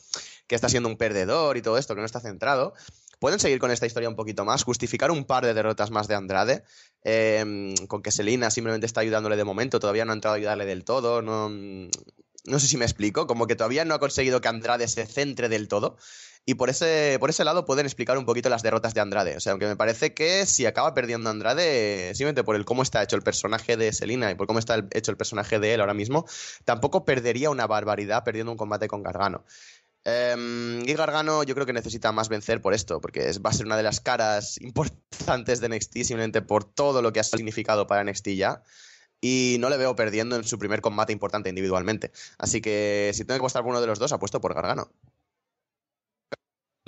que 0.46 0.54
está 0.54 0.68
siendo 0.68 0.90
un 0.90 0.98
perdedor 0.98 1.56
y 1.56 1.62
todo 1.62 1.78
esto, 1.78 1.94
que 1.94 2.02
no 2.02 2.04
está 2.04 2.20
centrado. 2.20 2.74
Pueden 3.18 3.40
seguir 3.40 3.58
con 3.58 3.70
esta 3.70 3.86
historia 3.86 4.10
un 4.10 4.14
poquito 4.14 4.44
más, 4.44 4.62
justificar 4.62 5.10
un 5.10 5.24
par 5.24 5.46
de 5.46 5.54
derrotas 5.54 5.90
más 5.90 6.06
de 6.06 6.16
Andrade, 6.16 6.64
em, 7.02 7.74
con 7.86 8.02
que 8.02 8.12
Selena 8.12 8.50
simplemente 8.50 8.84
está 8.84 9.00
ayudándole 9.00 9.36
de 9.36 9.44
momento, 9.44 9.80
todavía 9.80 10.04
no 10.04 10.12
ha 10.12 10.16
entrado 10.16 10.34
a 10.34 10.36
ayudarle 10.36 10.66
del 10.66 10.84
todo, 10.84 11.22
no, 11.22 11.48
no 11.48 12.58
sé 12.60 12.68
si 12.68 12.76
me 12.76 12.84
explico, 12.84 13.26
como 13.26 13.46
que 13.46 13.56
todavía 13.56 13.86
no 13.86 13.94
ha 13.94 13.98
conseguido 13.98 14.42
que 14.42 14.48
Andrade 14.48 14.86
se 14.86 15.06
centre 15.06 15.48
del 15.48 15.66
todo. 15.66 15.96
Y 16.48 16.54
por 16.54 16.70
ese, 16.70 17.16
por 17.18 17.28
ese 17.28 17.42
lado 17.44 17.64
pueden 17.64 17.86
explicar 17.86 18.16
un 18.16 18.24
poquito 18.24 18.48
las 18.48 18.62
derrotas 18.62 18.94
de 18.94 19.00
Andrade. 19.00 19.36
O 19.36 19.40
sea, 19.40 19.50
aunque 19.50 19.66
me 19.66 19.74
parece 19.74 20.14
que 20.14 20.46
si 20.46 20.64
acaba 20.64 20.94
perdiendo 20.94 21.28
Andrade, 21.28 22.14
simplemente 22.14 22.44
por 22.44 22.54
el 22.54 22.64
cómo 22.64 22.82
está 22.82 23.02
hecho 23.02 23.16
el 23.16 23.22
personaje 23.22 23.76
de 23.76 23.92
Selina 23.92 24.30
y 24.30 24.36
por 24.36 24.46
cómo 24.46 24.60
está 24.60 24.86
hecho 24.92 25.10
el 25.10 25.16
personaje 25.16 25.58
de 25.58 25.74
él 25.74 25.80
ahora 25.80 25.92
mismo, 25.92 26.24
tampoco 26.64 27.04
perdería 27.04 27.50
una 27.50 27.66
barbaridad 27.66 28.22
perdiendo 28.22 28.52
un 28.52 28.58
combate 28.58 28.86
con 28.86 29.02
Gargano. 29.02 29.44
Eh, 30.04 30.82
y 30.86 30.94
Gargano 30.94 31.42
yo 31.42 31.54
creo 31.54 31.66
que 31.66 31.72
necesita 31.72 32.12
más 32.12 32.28
vencer 32.28 32.60
por 32.62 32.74
esto, 32.74 33.00
porque 33.00 33.32
va 33.44 33.50
a 33.50 33.52
ser 33.52 33.66
una 33.66 33.76
de 33.76 33.82
las 33.82 34.00
caras 34.00 34.60
importantes 34.60 35.60
de 35.60 35.68
NXT 35.68 35.94
simplemente 36.04 36.42
por 36.42 36.62
todo 36.62 37.02
lo 37.02 37.12
que 37.12 37.18
ha 37.18 37.24
significado 37.24 37.88
para 37.88 38.04
NXT 38.04 38.28
ya 38.28 38.62
y 39.20 39.56
no 39.58 39.68
le 39.68 39.78
veo 39.78 39.96
perdiendo 39.96 40.36
en 40.36 40.44
su 40.44 40.60
primer 40.60 40.80
combate 40.80 41.12
importante 41.12 41.48
individualmente. 41.48 42.12
Así 42.38 42.60
que 42.60 43.10
si 43.14 43.24
tengo 43.24 43.38
que 43.38 43.42
apostar 43.42 43.64
uno 43.64 43.80
de 43.80 43.88
los 43.88 43.98
dos, 43.98 44.12
apuesto 44.12 44.40
por 44.40 44.54
Gargano. 44.54 44.92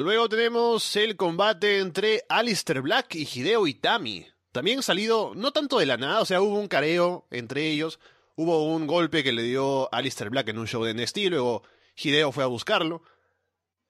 Luego 0.00 0.28
tenemos 0.28 0.95
el 0.95 1.17
combate 1.17 1.81
entre 1.81 2.23
Alistair 2.28 2.83
Black 2.83 3.17
y 3.17 3.25
Hideo 3.26 3.67
Itami. 3.67 4.25
También 4.52 4.81
salido 4.85 5.33
no 5.35 5.50
tanto 5.50 5.81
de 5.81 5.87
la 5.87 5.97
nada, 5.97 6.21
o 6.21 6.25
sea, 6.25 6.40
hubo 6.40 6.57
un 6.57 6.69
careo 6.69 7.26
entre 7.33 7.69
ellos, 7.69 7.99
hubo 8.37 8.73
un 8.73 8.87
golpe 8.87 9.25
que 9.25 9.33
le 9.33 9.43
dio 9.43 9.93
Alistair 9.93 10.31
Black 10.31 10.50
en 10.50 10.59
un 10.61 10.69
show 10.69 10.85
de 10.85 10.95
NXT, 10.95 11.19
luego 11.31 11.64
Hideo 11.97 12.31
fue 12.31 12.45
a 12.45 12.47
buscarlo, 12.47 13.02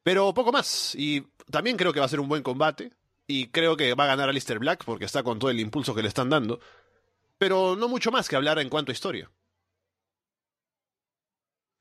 pero 0.02 0.32
poco 0.32 0.50
más. 0.50 0.94
Y 0.94 1.26
también 1.50 1.76
creo 1.76 1.92
que 1.92 2.00
va 2.00 2.06
a 2.06 2.08
ser 2.08 2.20
un 2.20 2.28
buen 2.30 2.42
combate, 2.42 2.90
y 3.26 3.48
creo 3.48 3.76
que 3.76 3.92
va 3.92 4.04
a 4.04 4.08
ganar 4.08 4.30
Alistair 4.30 4.60
Black 4.60 4.84
porque 4.86 5.04
está 5.04 5.22
con 5.22 5.38
todo 5.38 5.50
el 5.50 5.60
impulso 5.60 5.94
que 5.94 6.00
le 6.00 6.08
están 6.08 6.30
dando, 6.30 6.58
pero 7.36 7.76
no 7.76 7.86
mucho 7.86 8.10
más 8.10 8.30
que 8.30 8.36
hablar 8.36 8.58
en 8.60 8.70
cuanto 8.70 8.92
a 8.92 8.94
historia. 8.94 9.30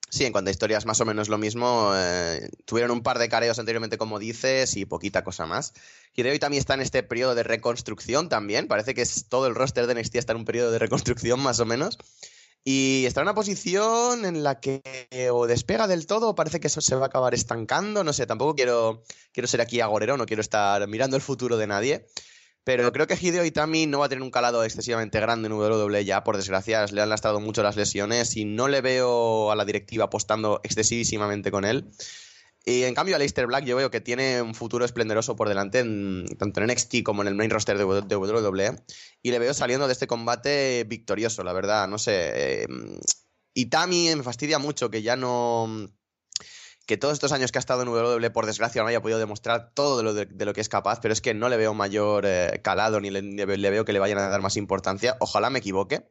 Sí, 0.10 0.24
en 0.24 0.32
cuanto 0.32 0.50
a 0.50 0.52
historias 0.52 0.86
más 0.86 1.02
o 1.02 1.06
menos 1.06 1.28
lo 1.28 1.38
mismo. 1.38 1.92
Eh, 1.96 2.50
tuvieron 2.66 2.92
un 2.92 3.04
par 3.04 3.20
de 3.20 3.28
careos 3.28 3.60
anteriormente, 3.60 3.98
como 3.98 4.20
dices, 4.20 4.78
y 4.78 4.86
poquita 4.86 5.24
cosa 5.24 5.46
más. 5.46 5.74
Hideo 6.16 6.40
también 6.40 6.62
está 6.62 6.76
en 6.76 6.82
este 6.82 7.04
periodo 7.04 7.36
de 7.36 7.44
reconstrucción 7.44 8.30
también. 8.30 8.68
Parece 8.68 8.94
que 8.94 9.02
es 9.02 9.26
todo 9.28 9.48
el 9.48 9.56
roster 9.56 9.86
de 9.86 9.96
NXT 9.96 10.16
está 10.16 10.32
en 10.32 10.40
un 10.40 10.46
periodo 10.46 10.72
de 10.72 10.80
reconstrucción 10.80 11.42
más 11.42 11.60
o 11.60 11.66
menos. 11.66 11.98
Y 12.64 13.06
está 13.06 13.22
en 13.22 13.28
una 13.28 13.36
posición 13.36 14.26
en 14.26 14.44
la 14.44 14.60
que 14.60 14.82
o 15.32 15.46
despega 15.48 15.88
del 15.88 16.06
todo 16.06 16.30
o 16.30 16.36
parece 16.36 16.60
que 16.60 16.68
eso 16.68 16.82
se 16.82 16.96
va 16.96 17.06
a 17.06 17.08
acabar 17.08 17.34
estancando. 17.34 18.04
No 18.04 18.14
sé, 18.14 18.26
tampoco 18.26 18.56
quiero, 18.56 19.04
quiero 19.34 19.48
ser 19.48 19.62
aquí 19.62 19.82
agorero, 19.82 20.18
no 20.18 20.26
quiero 20.26 20.42
estar 20.42 20.88
mirando 20.88 21.18
el 21.18 21.22
futuro 21.22 21.58
de 21.58 21.68
nadie. 21.68 22.08
Pero 22.68 22.92
creo 22.92 23.08
que 23.08 23.16
Hideo 23.16 23.46
Itami 23.46 23.86
no 23.86 24.00
va 24.00 24.08
a 24.08 24.10
tener 24.10 24.22
un 24.22 24.30
calado 24.30 24.62
excesivamente 24.66 25.22
grande 25.22 25.48
en 25.48 25.54
WWE 25.54 26.04
ya, 26.04 26.26
por 26.26 26.36
desgracia, 26.36 26.86
le 26.88 27.02
han 27.02 27.08
lastrado 27.08 27.40
mucho 27.40 27.64
las 27.64 27.78
lesiones 27.78 28.36
y 28.36 28.44
no 28.44 28.68
le 28.68 28.82
veo 28.82 29.50
a 29.54 29.56
la 29.56 29.64
directiva 29.64 30.04
apostando 30.04 30.60
excesivísimamente 30.66 31.50
con 31.50 31.64
él. 31.64 31.86
Y 32.66 32.84
en 32.84 32.94
cambio 32.94 33.16
a 33.16 33.20
Leicester 33.20 33.48
Black 33.48 33.64
yo 33.64 33.78
veo 33.78 33.90
que 33.90 34.02
tiene 34.02 34.42
un 34.42 34.54
futuro 34.54 34.84
esplendoroso 34.84 35.38
por 35.38 35.48
delante, 35.48 35.82
tanto 36.38 36.60
en 36.60 36.68
NXT 36.68 37.04
como 37.06 37.22
en 37.22 37.30
el 37.30 37.36
main 37.36 37.50
roster 37.50 37.78
de, 37.78 37.86
WWE. 37.86 38.76
Y 39.22 39.32
le 39.32 39.40
veo 39.40 39.54
saliendo 39.54 39.88
de 39.88 39.94
este 39.94 40.08
combate 40.08 40.84
victorioso, 40.84 41.46
la 41.46 41.54
verdad. 41.54 41.88
No 41.88 41.98
sé. 41.98 42.64
Eh, 42.64 42.68
Itami 43.54 44.14
me 44.14 44.24
fastidia 44.24 44.60
mucho 44.60 44.90
que 44.90 45.02
ya 45.02 45.16
no 45.16 45.88
que 46.88 46.98
todos 46.98 47.14
estos 47.14 47.34
años 47.34 47.52
que 47.52 47.58
ha 47.58 47.60
estado 47.60 47.84
en 47.84 47.90
WWE, 47.90 48.32
por 48.32 48.46
desgracia, 48.46 48.82
no 48.82 48.88
haya 48.88 49.02
podido 49.02 49.20
demostrar 49.20 49.72
todo 49.74 49.98
de 50.14 50.46
lo, 50.46 50.54
que 50.54 50.62
es 50.62 50.70
capaz, 50.70 51.02
pero 51.02 51.12
es 51.12 51.20
que 51.20 51.34
no 51.34 51.50
le 51.50 51.58
veo 51.58 51.74
mayor 51.74 52.24
eh, 52.26 52.62
calado 52.64 53.02
ni 53.02 53.12
le, 53.12 53.46
veo 53.46 53.86
que 53.86 53.94
le 53.94 54.00
vayan 54.00 54.18
a 54.18 54.30
dar 54.30 54.42
más 54.42 54.56
importancia. 54.56 55.18
Ojalá 55.20 55.50
me 55.50 55.60
equivoque. 55.60 56.08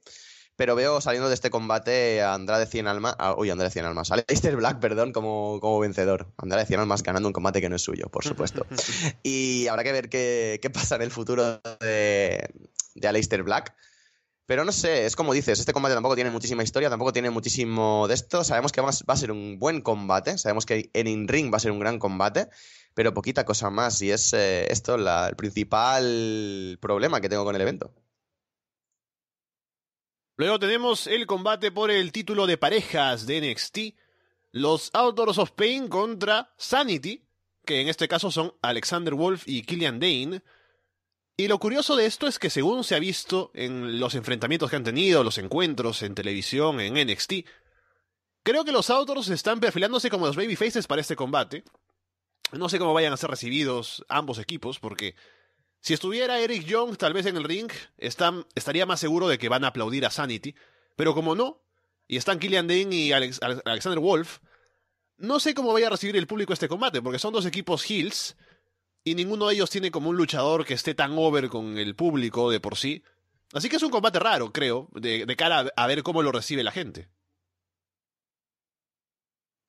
Pero 0.55 0.75
veo 0.75 1.03
saliendo 1.03 1.29
de 1.29 1.35
este 1.35 1.51
combate 1.51 2.23
a 2.23 2.33
Andrade 2.33 2.67
100 2.67 2.87
Almas. 2.87 3.17
uy, 3.37 3.51
Andrade 3.51 3.71
100 3.71 3.85
Almas. 3.85 4.11
A 4.11 4.17
Leicester 4.17 4.57
Black, 4.57 4.81
perdón, 4.81 5.13
como, 5.13 5.61
como 5.61 5.81
vencedor. 5.81 6.33
Andrade 6.39 6.65
100 6.65 6.81
Almas 6.81 7.03
ganando 7.03 7.29
un 7.29 7.35
combate 7.35 7.61
que 7.61 7.69
no 7.69 7.77
es 7.77 7.83
suyo, 7.83 8.09
por 8.11 8.25
supuesto. 8.25 8.67
y 9.23 9.67
habrá 9.67 9.85
que 9.85 9.93
ver 9.93 10.09
qué, 10.09 10.59
qué 10.63 10.71
pasa 10.71 10.97
en 10.97 11.03
el 11.03 11.11
futuro 11.11 11.61
de, 11.81 12.49
de 12.95 13.09
Aleister 13.09 13.43
Black. 13.43 13.75
Pero 14.47 14.65
no 14.65 14.71
sé, 14.71 15.07
es 15.07 15.17
como 15.17 15.33
dices, 15.33 15.59
este 15.59 15.73
combate 15.73 15.95
tampoco 15.95 16.15
tiene 16.15 16.31
muchísima 16.31 16.63
historia, 16.63 16.89
tampoco 16.89 17.13
tiene 17.13 17.31
muchísimo 17.31 18.07
de 18.07 18.15
esto. 18.15 18.45
Sabemos 18.45 18.71
que 18.71 18.81
va 18.81 18.91
a 18.91 19.17
ser 19.17 19.33
un 19.33 19.59
buen 19.59 19.81
combate, 19.81 20.39
sabemos 20.39 20.65
que 20.65 20.89
en 20.93 21.09
in-ring 21.09 21.53
va 21.53 21.57
a 21.57 21.61
ser 21.61 21.73
un 21.73 21.81
gran 21.81 21.99
combate, 21.99 22.49
pero 22.95 23.13
poquita 23.13 23.45
cosa 23.45 23.71
más. 23.71 24.01
Y 24.03 24.13
es 24.13 24.33
eh, 24.35 24.71
esto 24.71 24.95
el 24.95 25.35
principal 25.35 26.79
problema 26.81 27.21
que 27.21 27.29
tengo 27.29 27.45
con 27.45 27.57
el 27.57 27.61
evento. 27.61 27.93
Luego 30.37 30.61
tenemos 30.61 31.09
el 31.09 31.27
combate 31.27 31.73
por 31.73 31.91
el 31.91 32.13
título 32.13 32.47
de 32.47 32.57
parejas 32.57 33.27
de 33.27 33.41
NXT. 33.41 33.79
Los 34.53 34.91
Outdoors 34.93 35.39
of 35.39 35.53
Pain 35.53 35.89
contra 35.89 36.55
Sanity, 36.57 37.27
que 37.65 37.81
en 37.81 37.89
este 37.89 38.07
caso 38.07 38.31
son 38.31 38.55
Alexander 38.63 39.15
Wolf 39.15 39.43
y 39.47 39.63
Killian 39.63 39.99
Dane. 39.99 40.43
Y 41.39 41.49
lo 41.49 41.59
curioso 41.59 41.97
de 41.97 42.07
esto 42.07 42.27
es 42.27 42.39
que 42.39 42.49
según 42.49 42.83
se 42.83 42.95
ha 42.95 42.99
visto 42.99 43.51
en 43.53 44.01
los 44.01 44.15
enfrentamientos 44.15 44.71
que 44.71 44.77
han 44.77 44.85
tenido, 44.85 45.23
los 45.23 45.37
encuentros 45.37 46.03
en 46.03 46.15
televisión, 46.15 46.81
en 46.81 46.95
NXT, 46.95 47.33
creo 48.43 48.65
que 48.65 48.73
los 48.73 48.89
Outdoors 48.89 49.29
están 49.29 49.61
perfilándose 49.61 50.09
como 50.09 50.27
los 50.27 50.37
babyfaces 50.37 50.87
para 50.87 51.03
este 51.03 51.15
combate. 51.15 51.63
No 52.53 52.71
sé 52.71 52.79
cómo 52.79 52.95
vayan 52.95 53.13
a 53.13 53.19
ser 53.19 53.29
recibidos 53.29 54.03
ambos 54.09 54.39
equipos, 54.39 54.79
porque 54.79 55.15
si 55.81 55.93
estuviera 55.93 56.39
Eric 56.41 56.65
Young 56.65 56.97
tal 56.97 57.13
vez 57.13 57.27
en 57.27 57.37
el 57.37 57.45
ring, 57.45 57.71
estaría 57.99 58.87
más 58.87 59.01
seguro 59.01 59.29
de 59.29 59.37
que 59.37 59.51
van 59.51 59.65
a 59.65 59.69
aplaudir 59.69 60.07
a 60.07 60.11
Sanity. 60.11 60.55
Pero 60.97 61.15
como 61.15 61.35
no, 61.35 61.63
y 62.09 62.17
están 62.17 62.39
Killian 62.39 62.67
Dane 62.67 62.97
y 62.97 63.13
Alexander 63.13 63.99
Wolf, 63.99 64.39
no 65.19 65.39
sé 65.39 65.55
cómo 65.55 65.75
vaya 65.75 65.89
a 65.89 65.91
recibir 65.91 66.17
el 66.17 66.27
público 66.27 66.55
este 66.55 66.69
combate, 66.69 67.03
porque 67.03 67.19
son 67.19 67.35
dos 67.35 67.45
equipos 67.45 67.85
heels 67.91 68.37
y 69.07 69.15
ninguno 69.15 69.47
de 69.47 69.55
ellos 69.55 69.71
tiene 69.71 69.93
como 69.93 70.11
un 70.11 70.17
luchador 70.17 70.67
que 70.67 70.75
esté 70.75 70.93
tan 70.93 71.13
over 71.17 71.49
con 71.49 71.79
el 71.79 71.95
público 71.95 72.51
de 72.51 72.59
por 72.59 72.77
sí. 72.77 73.05
Así 73.53 73.69
que 73.69 73.77
es 73.77 73.83
un 73.85 73.91
combate 73.91 74.19
raro, 74.19 74.53
creo, 74.53 74.89
de, 74.95 75.25
cara 75.37 75.71
a, 75.77 75.87
ver 75.87 76.03
cómo 76.03 76.23
lo 76.23 76.33
recibe 76.33 76.65
la 76.65 76.73
gente. 76.73 77.09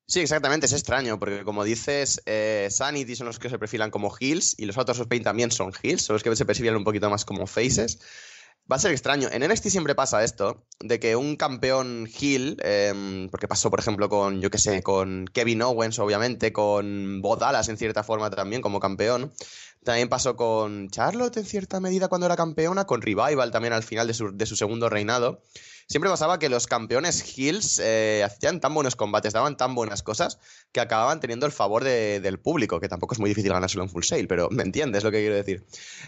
Sí, 0.07 0.21
exactamente, 0.21 0.65
es 0.65 0.73
extraño, 0.73 1.19
porque 1.19 1.43
como 1.43 1.63
dices, 1.63 2.19
eh, 2.25 2.67
Sanity 2.71 3.15
son 3.15 3.27
los 3.27 3.37
que 3.37 3.51
se 3.51 3.59
perfilan 3.59 3.91
como 3.91 4.11
heels 4.19 4.55
y 4.57 4.65
los 4.65 4.75
otros 4.75 5.05
Pain 5.05 5.21
también 5.21 5.51
son 5.51 5.71
heels, 5.83 6.01
son 6.01 6.15
los 6.15 6.23
que 6.23 6.35
se 6.35 6.45
perciben 6.45 6.75
un 6.75 6.83
poquito 6.83 7.07
más 7.11 7.23
como 7.23 7.45
faces. 7.45 7.99
Va 8.69 8.75
a 8.75 8.79
ser 8.79 8.91
extraño. 8.91 9.29
En 9.31 9.47
NXT 9.47 9.67
siempre 9.69 9.95
pasa 9.95 10.23
esto, 10.25 10.65
de 10.81 10.99
que 10.99 11.15
un 11.15 11.37
campeón 11.37 12.07
heel, 12.07 12.57
em, 12.61 13.29
porque 13.29 13.47
pasó, 13.47 13.69
por 13.69 13.79
ejemplo, 13.79 14.09
con, 14.09 14.41
yo 14.41 14.49
qué 14.49 14.57
sé, 14.57 14.83
con 14.83 15.25
Kevin 15.31 15.61
Owens, 15.61 15.99
obviamente, 15.99 16.51
con 16.51 17.21
Bo 17.21 17.37
Dallas 17.37 17.69
en 17.69 17.77
cierta 17.77 18.03
forma 18.03 18.29
también 18.29 18.61
como 18.61 18.81
campeón. 18.81 19.31
También 19.85 20.09
pasó 20.09 20.35
con 20.35 20.89
Charlotte 20.89 21.37
en 21.37 21.45
cierta 21.45 21.79
medida 21.79 22.09
cuando 22.09 22.25
era 22.25 22.35
campeona, 22.35 22.85
con 22.85 23.01
Revival 23.01 23.51
también 23.51 23.73
al 23.73 23.83
final 23.83 24.07
de 24.07 24.13
su, 24.13 24.35
de 24.35 24.45
su 24.45 24.57
segundo 24.57 24.89
reinado 24.89 25.41
siempre 25.87 26.09
pasaba 26.09 26.37
que 26.37 26.49
los 26.49 26.67
campeones 26.67 27.37
Hills 27.37 27.79
eh, 27.79 28.23
hacían 28.25 28.59
tan 28.59 28.73
buenos 28.73 28.95
combates, 28.95 29.33
daban 29.33 29.57
tan 29.57 29.73
buenas 29.73 30.03
cosas, 30.03 30.39
que 30.71 30.79
acababan 30.79 31.19
teniendo 31.19 31.45
el 31.45 31.51
favor 31.51 31.83
del 31.83 32.39
público, 32.39 32.79
que 32.79 32.89
tampoco 32.89 33.13
es 33.13 33.19
muy 33.19 33.29
difícil 33.29 33.53
ganárselo 33.53 33.83
en 33.83 33.89
full 33.89 34.03
sale, 34.03 34.27
pero 34.27 34.49
me 34.51 34.63
entiendes 34.63 35.03
lo 35.03 35.11
que 35.11 35.19
quiero 35.19 35.35
decir. 35.35 35.65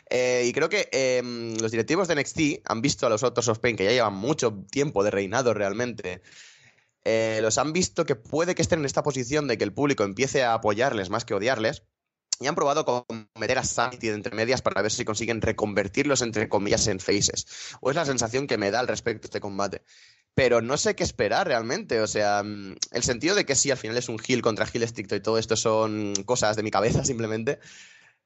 Eh, 0.09 0.43
y 0.45 0.53
creo 0.53 0.69
que 0.69 0.89
em, 0.91 1.55
los 1.57 1.71
directivos 1.71 2.07
de 2.07 2.15
NXT 2.15 2.39
han 2.65 2.81
visto 2.81 3.07
a 3.07 3.09
los 3.09 3.23
otros 3.23 3.47
of 3.47 3.59
Pain, 3.59 3.75
que 3.75 3.85
ya 3.85 3.91
llevan 3.91 4.15
mucho 4.15 4.65
tiempo 4.69 5.03
de 5.03 5.11
reinado 5.11 5.53
realmente. 5.53 6.21
Eh, 7.05 7.39
los 7.41 7.57
han 7.57 7.71
visto 7.71 8.05
que 8.05 8.15
puede 8.15 8.55
que 8.55 8.61
estén 8.61 8.79
en 8.79 8.85
esta 8.85 9.03
posición 9.03 9.47
de 9.47 9.57
que 9.57 9.63
el 9.63 9.73
público 9.73 10.03
empiece 10.03 10.43
a 10.43 10.53
apoyarles 10.53 11.09
más 11.09 11.23
que 11.23 11.33
odiarles 11.33 11.83
y 12.39 12.47
han 12.47 12.55
probado 12.55 12.85
con 12.85 13.29
meter 13.37 13.57
a 13.57 13.63
Sanity 13.63 14.09
entre 14.09 14.35
medias 14.35 14.61
para 14.61 14.81
ver 14.81 14.91
si 14.91 15.03
consiguen 15.03 15.41
reconvertirlos 15.41 16.21
entre 16.21 16.47
comillas 16.47 16.87
en 16.87 16.99
faces. 16.99 17.45
O 17.81 17.89
es 17.89 17.95
la 17.95 18.05
sensación 18.05 18.47
que 18.47 18.57
me 18.57 18.71
da 18.71 18.79
al 18.79 18.87
respecto 18.87 19.23
de 19.23 19.27
este 19.27 19.41
combate. 19.41 19.83
Pero 20.35 20.61
no 20.61 20.77
sé 20.77 20.95
qué 20.95 21.03
esperar 21.03 21.47
realmente. 21.47 21.99
O 21.99 22.07
sea, 22.07 22.43
mm, 22.43 22.75
el 22.91 23.03
sentido 23.03 23.35
de 23.35 23.45
que 23.45 23.55
sí, 23.55 23.71
al 23.71 23.77
final 23.77 23.97
es 23.97 24.07
un 24.07 24.19
heal 24.25 24.41
contra 24.41 24.65
heal 24.65 24.83
estricto 24.83 25.15
y 25.15 25.21
todo 25.21 25.37
esto 25.37 25.57
son 25.57 26.13
cosas 26.25 26.55
de 26.55 26.63
mi 26.63 26.71
cabeza 26.71 27.03
simplemente. 27.05 27.59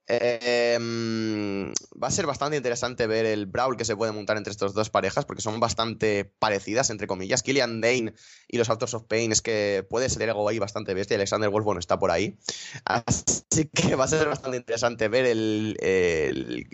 Em, 0.05 1.71
va 2.01 2.07
a 2.07 2.11
ser 2.11 2.25
bastante 2.25 2.57
interesante 2.57 3.07
ver 3.07 3.25
el 3.25 3.45
brawl 3.45 3.77
que 3.77 3.85
se 3.85 3.95
puede 3.95 4.11
montar 4.11 4.35
entre 4.35 4.51
estas 4.51 4.73
dos 4.73 4.89
parejas, 4.89 5.25
porque 5.25 5.41
son 5.41 5.59
bastante 5.59 6.25
parecidas, 6.25 6.89
entre 6.89 7.07
comillas. 7.07 7.41
Killian 7.41 7.79
Dane 7.79 8.13
y 8.47 8.57
los 8.57 8.69
Autos 8.69 8.93
of 8.93 9.03
Pain 9.03 9.31
es 9.31 9.41
que 9.41 9.85
puede 9.89 10.09
ser 10.09 10.29
algo 10.29 10.47
ahí 10.49 10.59
bastante 10.59 10.93
bestia. 10.93 11.15
Alexander 11.15 11.49
Wolf, 11.49 11.65
bueno, 11.65 11.79
está 11.79 11.99
por 11.99 12.11
ahí. 12.11 12.37
Así 12.85 13.69
que 13.73 13.95
va 13.95 14.05
a 14.05 14.09
ser 14.09 14.27
bastante 14.27 14.57
interesante 14.57 15.07
ver 15.07 15.25
el, 15.25 16.67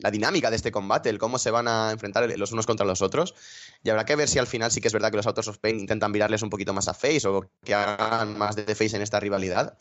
la 0.00 0.10
dinámica 0.10 0.50
de 0.50 0.56
este 0.56 0.72
combate, 0.72 1.10
el 1.10 1.18
cómo 1.18 1.38
se 1.38 1.52
van 1.52 1.68
a 1.68 1.92
enfrentar 1.92 2.28
los 2.36 2.50
unos 2.50 2.66
contra 2.66 2.84
los 2.84 3.02
otros. 3.02 3.36
Y 3.84 3.90
habrá 3.90 4.04
que 4.04 4.16
ver 4.16 4.28
si 4.28 4.40
al 4.40 4.48
final 4.48 4.72
sí 4.72 4.80
que 4.80 4.88
es 4.88 4.94
verdad 4.94 5.10
que 5.10 5.16
los 5.18 5.26
Autos 5.28 5.46
of 5.46 5.58
Pain 5.58 5.78
intentan 5.78 6.10
virarles 6.10 6.42
un 6.42 6.50
poquito 6.50 6.72
más 6.72 6.88
a 6.88 6.94
Face 6.94 7.28
o 7.28 7.48
que 7.62 7.74
hagan 7.74 8.36
más 8.36 8.56
de 8.56 8.74
Face 8.74 8.96
en 8.96 9.02
esta 9.02 9.20
rivalidad. 9.20 9.78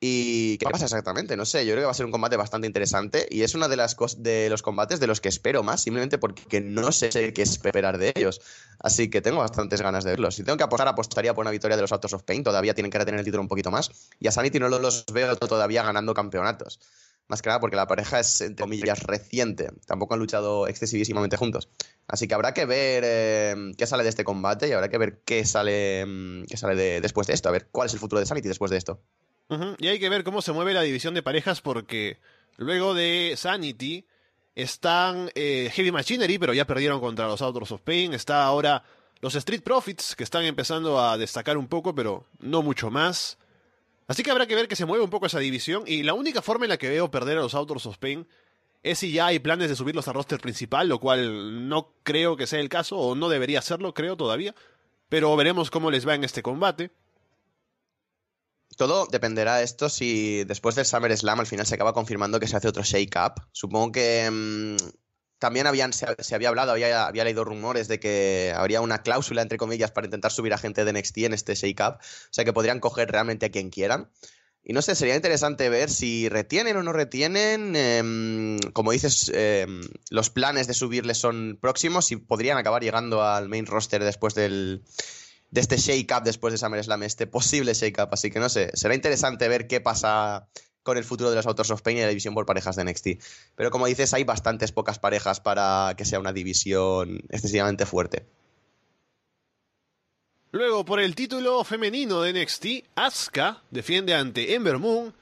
¿Y 0.00 0.58
qué 0.58 0.66
pasa 0.66 0.84
exactamente? 0.84 1.36
No 1.36 1.44
sé, 1.44 1.66
yo 1.66 1.72
creo 1.72 1.82
que 1.82 1.86
va 1.86 1.90
a 1.90 1.94
ser 1.94 2.06
un 2.06 2.12
combate 2.12 2.36
bastante 2.36 2.68
interesante 2.68 3.26
y 3.30 3.42
es 3.42 3.56
uno 3.56 3.68
de, 3.68 3.76
las 3.76 3.96
de 4.18 4.48
los 4.48 4.62
combates 4.62 5.00
de 5.00 5.08
los 5.08 5.20
que 5.20 5.28
espero 5.28 5.64
más, 5.64 5.82
simplemente 5.82 6.18
porque 6.18 6.60
no 6.60 6.92
sé 6.92 7.32
qué 7.32 7.42
esperar 7.42 7.98
de 7.98 8.12
ellos. 8.14 8.40
Así 8.78 9.10
que 9.10 9.20
tengo 9.20 9.38
bastantes 9.38 9.82
ganas 9.82 10.04
de 10.04 10.10
verlos. 10.10 10.36
Si 10.36 10.44
tengo 10.44 10.56
que 10.56 10.62
apostar, 10.62 10.86
apostaría 10.86 11.34
por 11.34 11.42
una 11.42 11.50
victoria 11.50 11.76
de 11.76 11.82
los 11.82 11.90
Autos 11.90 12.12
of 12.12 12.22
Pain, 12.22 12.44
todavía 12.44 12.74
tienen 12.74 12.92
que 12.92 12.98
retener 12.98 13.18
el 13.18 13.24
título 13.24 13.42
un 13.42 13.48
poquito 13.48 13.72
más. 13.72 13.90
Y 14.20 14.28
a 14.28 14.30
Sanity 14.30 14.60
no 14.60 14.68
los 14.68 15.04
veo 15.12 15.34
todavía 15.34 15.82
ganando 15.82 16.14
campeonatos. 16.14 16.78
Más 17.26 17.42
que 17.42 17.48
nada 17.48 17.58
porque 17.58 17.76
la 17.76 17.88
pareja 17.88 18.20
es, 18.20 18.40
entre 18.40 18.62
comillas, 18.62 19.02
reciente. 19.02 19.68
Tampoco 19.84 20.14
han 20.14 20.20
luchado 20.20 20.68
excesivísimamente 20.68 21.36
juntos. 21.36 21.68
Así 22.06 22.28
que 22.28 22.34
habrá 22.34 22.54
que 22.54 22.64
ver 22.66 23.02
eh, 23.04 23.72
qué 23.76 23.86
sale 23.86 24.04
de 24.04 24.08
este 24.08 24.24
combate 24.24 24.68
y 24.68 24.72
habrá 24.72 24.88
que 24.88 24.96
ver 24.96 25.22
qué 25.24 25.44
sale, 25.44 26.06
mm, 26.06 26.44
qué 26.44 26.56
sale 26.56 27.00
después 27.00 27.26
de 27.26 27.34
esto. 27.34 27.48
A 27.48 27.52
ver 27.52 27.68
cuál 27.70 27.86
es 27.86 27.92
el 27.92 27.98
futuro 27.98 28.20
de 28.20 28.26
Sanity 28.26 28.46
después 28.48 28.70
de 28.70 28.78
esto. 28.78 29.02
Y 29.78 29.88
hay 29.88 29.98
que 29.98 30.08
ver 30.08 30.24
cómo 30.24 30.42
se 30.42 30.52
mueve 30.52 30.74
la 30.74 30.82
división 30.82 31.14
de 31.14 31.22
parejas 31.22 31.60
porque 31.60 32.18
luego 32.56 32.94
de 32.94 33.34
Sanity 33.36 34.04
están 34.54 35.30
eh, 35.34 35.70
Heavy 35.72 35.92
Machinery, 35.92 36.38
pero 36.38 36.52
ya 36.52 36.66
perdieron 36.66 37.00
contra 37.00 37.26
los 37.26 37.40
Outdoors 37.40 37.72
of 37.72 37.80
Pain. 37.80 38.12
Está 38.12 38.44
ahora 38.44 38.82
los 39.20 39.34
Street 39.34 39.62
Profits, 39.62 40.14
que 40.14 40.24
están 40.24 40.44
empezando 40.44 41.00
a 41.00 41.16
destacar 41.16 41.56
un 41.56 41.68
poco, 41.68 41.94
pero 41.94 42.26
no 42.40 42.62
mucho 42.62 42.90
más. 42.90 43.38
Así 44.06 44.22
que 44.22 44.30
habrá 44.30 44.46
que 44.46 44.54
ver 44.54 44.68
que 44.68 44.76
se 44.76 44.86
mueve 44.86 45.04
un 45.04 45.10
poco 45.10 45.26
esa 45.26 45.38
división. 45.38 45.84
Y 45.86 46.02
la 46.02 46.14
única 46.14 46.42
forma 46.42 46.64
en 46.64 46.70
la 46.70 46.76
que 46.76 46.88
veo 46.88 47.10
perder 47.10 47.38
a 47.38 47.42
los 47.42 47.54
Outdoors 47.54 47.86
of 47.86 47.98
Pain 47.98 48.26
es 48.82 48.98
si 48.98 49.12
ya 49.12 49.26
hay 49.26 49.38
planes 49.38 49.68
de 49.68 49.76
subirlos 49.76 50.08
al 50.08 50.14
roster 50.14 50.40
principal, 50.40 50.88
lo 50.88 50.98
cual 50.98 51.68
no 51.68 51.92
creo 52.02 52.36
que 52.36 52.46
sea 52.46 52.60
el 52.60 52.68
caso, 52.68 52.96
o 52.96 53.14
no 53.14 53.28
debería 53.28 53.62
serlo, 53.62 53.94
creo 53.94 54.16
todavía. 54.16 54.54
Pero 55.08 55.34
veremos 55.36 55.70
cómo 55.70 55.90
les 55.90 56.06
va 56.06 56.14
en 56.14 56.24
este 56.24 56.42
combate. 56.42 56.90
Todo 58.78 59.08
dependerá 59.10 59.56
de 59.56 59.64
esto 59.64 59.88
si 59.88 60.44
después 60.44 60.76
del 60.76 60.86
Summer 60.86 61.14
Slam 61.16 61.40
al 61.40 61.48
final 61.48 61.66
se 61.66 61.74
acaba 61.74 61.92
confirmando 61.92 62.38
que 62.38 62.46
se 62.46 62.56
hace 62.56 62.68
otro 62.68 62.84
shake-up. 62.84 63.42
Supongo 63.50 63.90
que 63.90 64.30
mm, 64.30 64.76
también 65.40 65.66
habían, 65.66 65.92
se, 65.92 66.06
había 66.32 66.48
hablado, 66.48 66.70
había, 66.70 67.10
leído 67.24 67.42
rumores 67.42 67.88
de 67.88 67.98
que 67.98 68.54
habría 68.54 68.80
una 68.80 69.02
cláusula, 69.02 69.42
entre 69.42 69.58
comillas, 69.58 69.90
para 69.90 70.06
intentar 70.06 70.30
subir 70.30 70.54
a 70.54 70.58
gente 70.58 70.84
de 70.84 70.92
NXT 70.92 71.18
en 71.18 71.32
este 71.32 71.56
shake-up. 71.56 71.94
O 71.96 72.30
sea 72.30 72.44
que 72.44 72.52
podrían 72.52 72.78
coger 72.78 73.10
realmente 73.10 73.46
a 73.46 73.50
quien 73.50 73.70
quieran. 73.70 74.12
Y 74.62 74.74
no 74.74 74.80
sé, 74.80 74.94
sería 74.94 75.16
interesante 75.16 75.68
ver 75.70 75.90
si 75.90 76.28
retienen 76.28 76.76
o 76.76 76.84
no 76.84 76.92
retienen. 76.92 77.74
Em, 77.74 78.60
como 78.74 78.92
dices, 78.92 79.28
em, 79.34 79.80
los 80.10 80.30
planes 80.30 80.68
de 80.68 80.74
subirles 80.74 81.18
son 81.18 81.58
próximos 81.60 82.12
y 82.12 82.16
podrían 82.16 82.58
acabar 82.58 82.84
llegando 82.84 83.24
al 83.24 83.48
main 83.48 83.66
roster 83.66 84.04
después 84.04 84.36
del, 84.36 84.84
de 85.50 85.60
este 85.60 85.76
shake-up 85.76 86.22
después 86.24 86.52
de 86.52 86.58
SummerSlam, 86.58 87.02
este 87.02 87.26
posible 87.26 87.74
shake-up. 87.74 88.08
Así 88.12 88.30
que 88.30 88.38
no 88.38 88.48
sé, 88.48 88.70
será 88.74 88.94
interesante 88.94 89.48
ver 89.48 89.66
qué 89.66 89.80
pasa 89.80 90.48
con 90.82 90.96
el 90.96 91.04
futuro 91.04 91.30
de 91.30 91.36
los 91.36 91.46
Autos 91.46 91.70
of 91.70 91.82
Pain 91.82 91.98
y 91.98 92.00
la 92.00 92.08
división 92.08 92.34
por 92.34 92.46
parejas 92.46 92.76
de 92.76 92.84
NXT. 92.84 93.08
Pero 93.56 93.70
como 93.70 93.86
dices, 93.86 94.14
hay 94.14 94.24
bastantes 94.24 94.72
pocas 94.72 94.98
parejas 94.98 95.40
para 95.40 95.94
que 95.96 96.04
sea 96.04 96.18
una 96.18 96.32
división 96.32 97.20
excesivamente 97.28 97.84
fuerte. 97.84 98.26
Luego, 100.50 100.86
por 100.86 100.98
el 100.98 101.14
título 101.14 101.62
femenino 101.62 102.22
de 102.22 102.32
NXT, 102.32 102.66
Asuka 102.94 103.62
defiende 103.70 104.14
ante 104.14 104.54
Ember 104.54 104.78
Moon. 104.78 105.12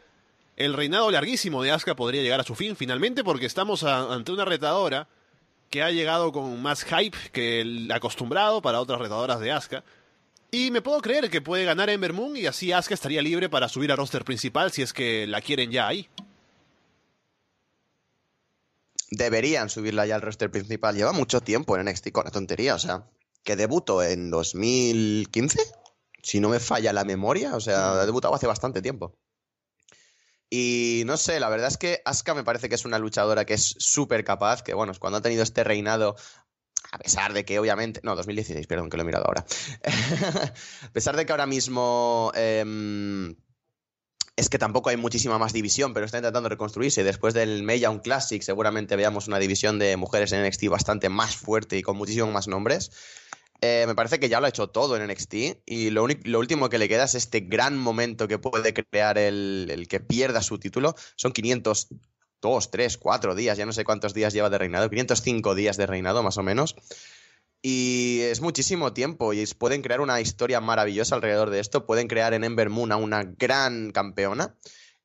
El 0.56 0.72
reinado 0.72 1.10
larguísimo 1.10 1.64
de 1.64 1.72
Asuka 1.72 1.96
podría 1.96 2.22
llegar 2.22 2.38
a 2.38 2.44
su 2.44 2.54
fin 2.54 2.76
finalmente 2.76 3.24
porque 3.24 3.46
estamos 3.46 3.82
ante 3.82 4.30
una 4.30 4.44
retadora 4.44 5.08
que 5.68 5.82
ha 5.82 5.90
llegado 5.90 6.30
con 6.30 6.62
más 6.62 6.84
hype 6.84 7.18
que 7.32 7.60
el 7.60 7.90
acostumbrado 7.90 8.62
para 8.62 8.80
otras 8.80 9.00
retadoras 9.00 9.40
de 9.40 9.50
Asuka. 9.50 9.82
Y 10.50 10.70
me 10.70 10.80
puedo 10.80 11.00
creer 11.00 11.28
que 11.28 11.40
puede 11.40 11.64
ganar 11.64 11.90
Ember 11.90 12.12
Moon 12.12 12.36
y 12.36 12.46
así 12.46 12.72
Asuka 12.72 12.94
estaría 12.94 13.22
libre 13.22 13.48
para 13.48 13.68
subir 13.68 13.90
al 13.90 13.98
roster 13.98 14.24
principal 14.24 14.72
si 14.72 14.82
es 14.82 14.92
que 14.92 15.26
la 15.26 15.40
quieren 15.40 15.70
ya 15.70 15.88
ahí. 15.88 16.08
Deberían 19.10 19.68
subirla 19.68 20.06
ya 20.06 20.16
al 20.16 20.22
roster 20.22 20.50
principal. 20.50 20.96
Lleva 20.96 21.12
mucho 21.12 21.40
tiempo 21.40 21.76
en 21.76 21.86
NXT 21.86 22.10
con 22.12 22.24
la 22.24 22.30
tontería, 22.30 22.74
o 22.74 22.78
sea, 22.78 23.04
que 23.44 23.56
debutó 23.56 24.02
en 24.02 24.30
2015, 24.30 25.60
si 26.22 26.40
no 26.40 26.48
me 26.48 26.60
falla 26.60 26.92
la 26.92 27.04
memoria, 27.04 27.54
o 27.54 27.60
sea, 27.60 27.92
ha 27.92 28.06
debutado 28.06 28.34
hace 28.34 28.46
bastante 28.46 28.82
tiempo. 28.82 29.16
Y 30.50 31.02
no 31.06 31.16
sé, 31.16 31.40
la 31.40 31.48
verdad 31.48 31.68
es 31.68 31.76
que 31.76 32.02
Asuka 32.04 32.34
me 32.34 32.44
parece 32.44 32.68
que 32.68 32.76
es 32.76 32.84
una 32.84 32.98
luchadora 32.98 33.44
que 33.44 33.54
es 33.54 33.76
súper 33.78 34.24
capaz, 34.24 34.62
que 34.62 34.74
bueno, 34.74 34.92
cuando 34.98 35.18
ha 35.18 35.22
tenido 35.22 35.42
este 35.42 35.64
reinado 35.64 36.16
a 36.90 36.98
pesar 36.98 37.32
de 37.32 37.44
que 37.44 37.58
obviamente... 37.58 38.00
No, 38.02 38.16
2016, 38.16 38.66
perdón, 38.66 38.90
que 38.90 38.96
lo 38.96 39.02
he 39.02 39.06
mirado 39.06 39.26
ahora. 39.26 39.44
a 40.82 40.92
pesar 40.92 41.16
de 41.16 41.26
que 41.26 41.32
ahora 41.32 41.46
mismo... 41.46 42.32
Em, 42.34 43.36
es 44.36 44.50
que 44.50 44.58
tampoco 44.58 44.90
hay 44.90 44.98
muchísima 44.98 45.38
más 45.38 45.54
división, 45.54 45.94
pero 45.94 46.04
está 46.04 46.18
intentando 46.18 46.48
reconstruirse. 46.48 47.02
Después 47.02 47.32
del 47.32 47.66
Young 47.66 48.02
Classic, 48.02 48.42
seguramente 48.42 48.94
veamos 48.94 49.28
una 49.28 49.38
división 49.38 49.78
de 49.78 49.96
mujeres 49.96 50.30
en 50.32 50.46
NXT 50.46 50.68
bastante 50.68 51.08
más 51.08 51.36
fuerte 51.36 51.78
y 51.78 51.82
con 51.82 51.96
muchísimos 51.96 52.32
más 52.32 52.46
nombres. 52.46 52.90
Eh, 53.62 53.84
me 53.86 53.94
parece 53.94 54.20
que 54.20 54.28
ya 54.28 54.38
lo 54.38 54.46
ha 54.46 54.50
hecho 54.50 54.68
todo 54.68 54.96
en 54.96 55.10
NXT 55.10 55.34
y 55.64 55.88
lo, 55.88 56.04
último 56.04 56.68
que 56.68 56.76
le 56.76 56.88
queda 56.88 57.04
es 57.04 57.14
este 57.14 57.40
gran 57.40 57.78
momento 57.78 58.28
que 58.28 58.38
puede 58.38 58.74
crear 58.74 59.16
el, 59.16 59.68
el 59.70 59.88
que 59.88 60.00
pierda 60.00 60.42
su 60.42 60.58
título. 60.58 60.94
Son 61.16 61.32
502, 62.40 62.70
3, 62.70 62.98
4 62.98 63.34
días, 63.34 63.58
ya 63.58 63.66
no 63.66 63.72
sé 63.72 63.84
cuántos 63.84 64.14
días 64.14 64.32
lleva 64.32 64.50
de 64.50 64.58
reinado, 64.58 64.90
505 64.90 65.54
días 65.54 65.76
de 65.76 65.86
reinado 65.86 66.22
más 66.22 66.38
o 66.38 66.42
menos. 66.42 66.76
Y 67.62 68.20
es 68.20 68.40
muchísimo 68.40 68.92
tiempo 68.92 69.32
y 69.32 69.44
pueden 69.58 69.82
crear 69.82 70.00
una 70.00 70.20
historia 70.20 70.60
maravillosa 70.60 71.16
alrededor 71.16 71.50
de 71.50 71.60
esto. 71.60 71.86
Pueden 71.86 72.06
crear 72.06 72.32
en 72.34 72.44
Ember 72.44 72.70
Moon 72.70 72.92
a 72.92 72.96
una 72.96 73.24
gran 73.24 73.90
campeona. 73.90 74.54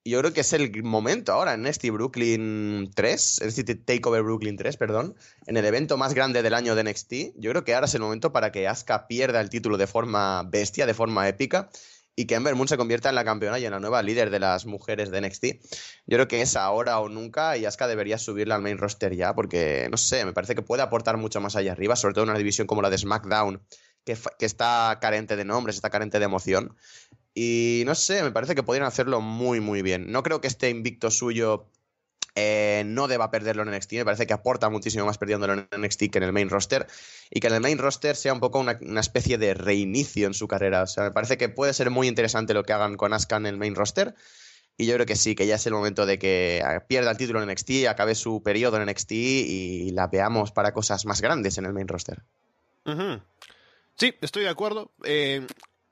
Y 0.03 0.11
yo 0.11 0.19
creo 0.19 0.33
que 0.33 0.41
es 0.41 0.53
el 0.53 0.83
momento 0.83 1.31
ahora 1.31 1.53
en 1.53 1.63
NXT 1.63 1.89
Brooklyn 1.91 2.91
3, 2.93 3.41
NXT 3.45 3.85
Takeover 3.85 4.23
Brooklyn 4.23 4.57
3, 4.57 4.77
perdón, 4.77 5.15
en 5.45 5.57
el 5.57 5.65
evento 5.65 5.95
más 5.97 6.13
grande 6.13 6.41
del 6.41 6.55
año 6.55 6.75
de 6.75 6.83
NXT. 6.83 7.13
Yo 7.35 7.51
creo 7.51 7.63
que 7.63 7.73
ahora 7.73 7.85
es 7.85 7.93
el 7.93 8.01
momento 8.01 8.31
para 8.31 8.51
que 8.51 8.67
Asuka 8.67 9.07
pierda 9.07 9.41
el 9.41 9.49
título 9.49 9.77
de 9.77 9.87
forma 9.87 10.43
bestia, 10.43 10.87
de 10.87 10.95
forma 10.95 11.27
épica, 11.27 11.69
y 12.15 12.25
que 12.25 12.35
Ember 12.35 12.55
Moon 12.55 12.67
se 12.67 12.77
convierta 12.77 13.09
en 13.09 13.15
la 13.15 13.23
campeona 13.23 13.59
y 13.59 13.65
en 13.65 13.71
la 13.71 13.79
nueva 13.79 14.01
líder 14.03 14.29
de 14.29 14.39
las 14.39 14.65
mujeres 14.65 15.11
de 15.11 15.21
NXT. 15.21 15.45
Yo 16.05 16.17
creo 16.17 16.27
que 16.27 16.41
es 16.41 16.55
ahora 16.55 16.99
o 16.99 17.09
nunca 17.09 17.57
y 17.57 17.65
Asuka 17.65 17.87
debería 17.87 18.17
subirla 18.17 18.55
al 18.55 18.61
main 18.61 18.77
roster 18.77 19.15
ya 19.15 19.33
porque, 19.33 19.87
no 19.89 19.97
sé, 19.97 20.25
me 20.25 20.33
parece 20.33 20.55
que 20.55 20.61
puede 20.61 20.83
aportar 20.83 21.17
mucho 21.17 21.41
más 21.41 21.55
allá 21.55 21.71
arriba, 21.71 21.95
sobre 21.95 22.13
todo 22.13 22.23
en 22.25 22.29
una 22.31 22.39
división 22.39 22.67
como 22.67 22.81
la 22.81 22.89
de 22.89 22.97
SmackDown, 22.97 23.61
que, 24.03 24.17
que 24.37 24.45
está 24.45 24.97
carente 25.01 25.35
de 25.35 25.45
nombres, 25.45 25.75
está 25.75 25.89
carente 25.89 26.19
de 26.19 26.25
emoción. 26.25 26.75
Y 27.33 27.83
no 27.85 27.95
sé, 27.95 28.23
me 28.23 28.31
parece 28.31 28.55
que 28.55 28.63
podrían 28.63 28.87
hacerlo 28.87 29.21
muy, 29.21 29.61
muy 29.61 29.81
bien. 29.81 30.11
No 30.11 30.21
creo 30.21 30.41
que 30.41 30.47
este 30.47 30.69
invicto 30.69 31.11
suyo 31.11 31.71
eh, 32.35 32.83
no 32.85 33.07
deba 33.07 33.31
perderlo 33.31 33.63
en 33.63 33.71
NXT. 33.71 33.93
Me 33.93 34.05
parece 34.05 34.27
que 34.27 34.33
aporta 34.33 34.69
muchísimo 34.69 35.05
más 35.05 35.17
perdiéndolo 35.17 35.53
en 35.53 35.67
NXT 35.75 36.09
que 36.11 36.17
en 36.17 36.23
el 36.23 36.33
main 36.33 36.49
roster. 36.49 36.87
Y 37.29 37.39
que 37.39 37.47
en 37.47 37.53
el 37.53 37.61
main 37.61 37.77
roster 37.77 38.15
sea 38.15 38.33
un 38.33 38.39
poco 38.39 38.59
una, 38.59 38.79
especie 38.99 39.37
de 39.37 39.53
reinicio 39.53 40.27
en 40.27 40.33
su 40.33 40.47
carrera. 40.47 40.83
O 40.83 40.87
sea, 40.87 41.05
me 41.05 41.11
parece 41.11 41.37
que 41.37 41.49
puede 41.49 41.73
ser 41.73 41.89
muy 41.89 42.07
interesante 42.07 42.53
lo 42.53 42.63
que 42.63 42.73
hagan 42.73 42.95
con 42.95 43.13
Asuka 43.13 43.37
en 43.37 43.45
el 43.45 43.57
main 43.57 43.75
roster. 43.75 44.15
Y 44.77 44.85
yo 44.85 44.95
creo 44.95 45.05
que 45.05 45.15
sí, 45.15 45.35
que 45.35 45.45
ya 45.45 45.55
es 45.55 45.65
el 45.67 45.73
momento 45.73 46.05
de 46.05 46.17
que 46.17 46.63
pierda 46.87 47.11
el 47.11 47.17
título 47.17 47.43
en 47.43 47.49
NXT, 47.49 47.87
acabe 47.87 48.15
su 48.15 48.41
periodo 48.41 48.77
en 48.77 48.89
NXT 48.89 49.11
y 49.11 49.91
la 49.91 50.07
veamos 50.07 50.51
para 50.51 50.73
cosas 50.73 51.05
más 51.05 51.21
grandes 51.21 51.57
en 51.57 51.65
el 51.65 51.73
main 51.73 51.87
roster. 51.87 52.23
Sí, 53.95 54.15
estoy 54.21 54.43
de 54.43 54.49
acuerdo. 54.49 54.91
Eh, 55.03 55.45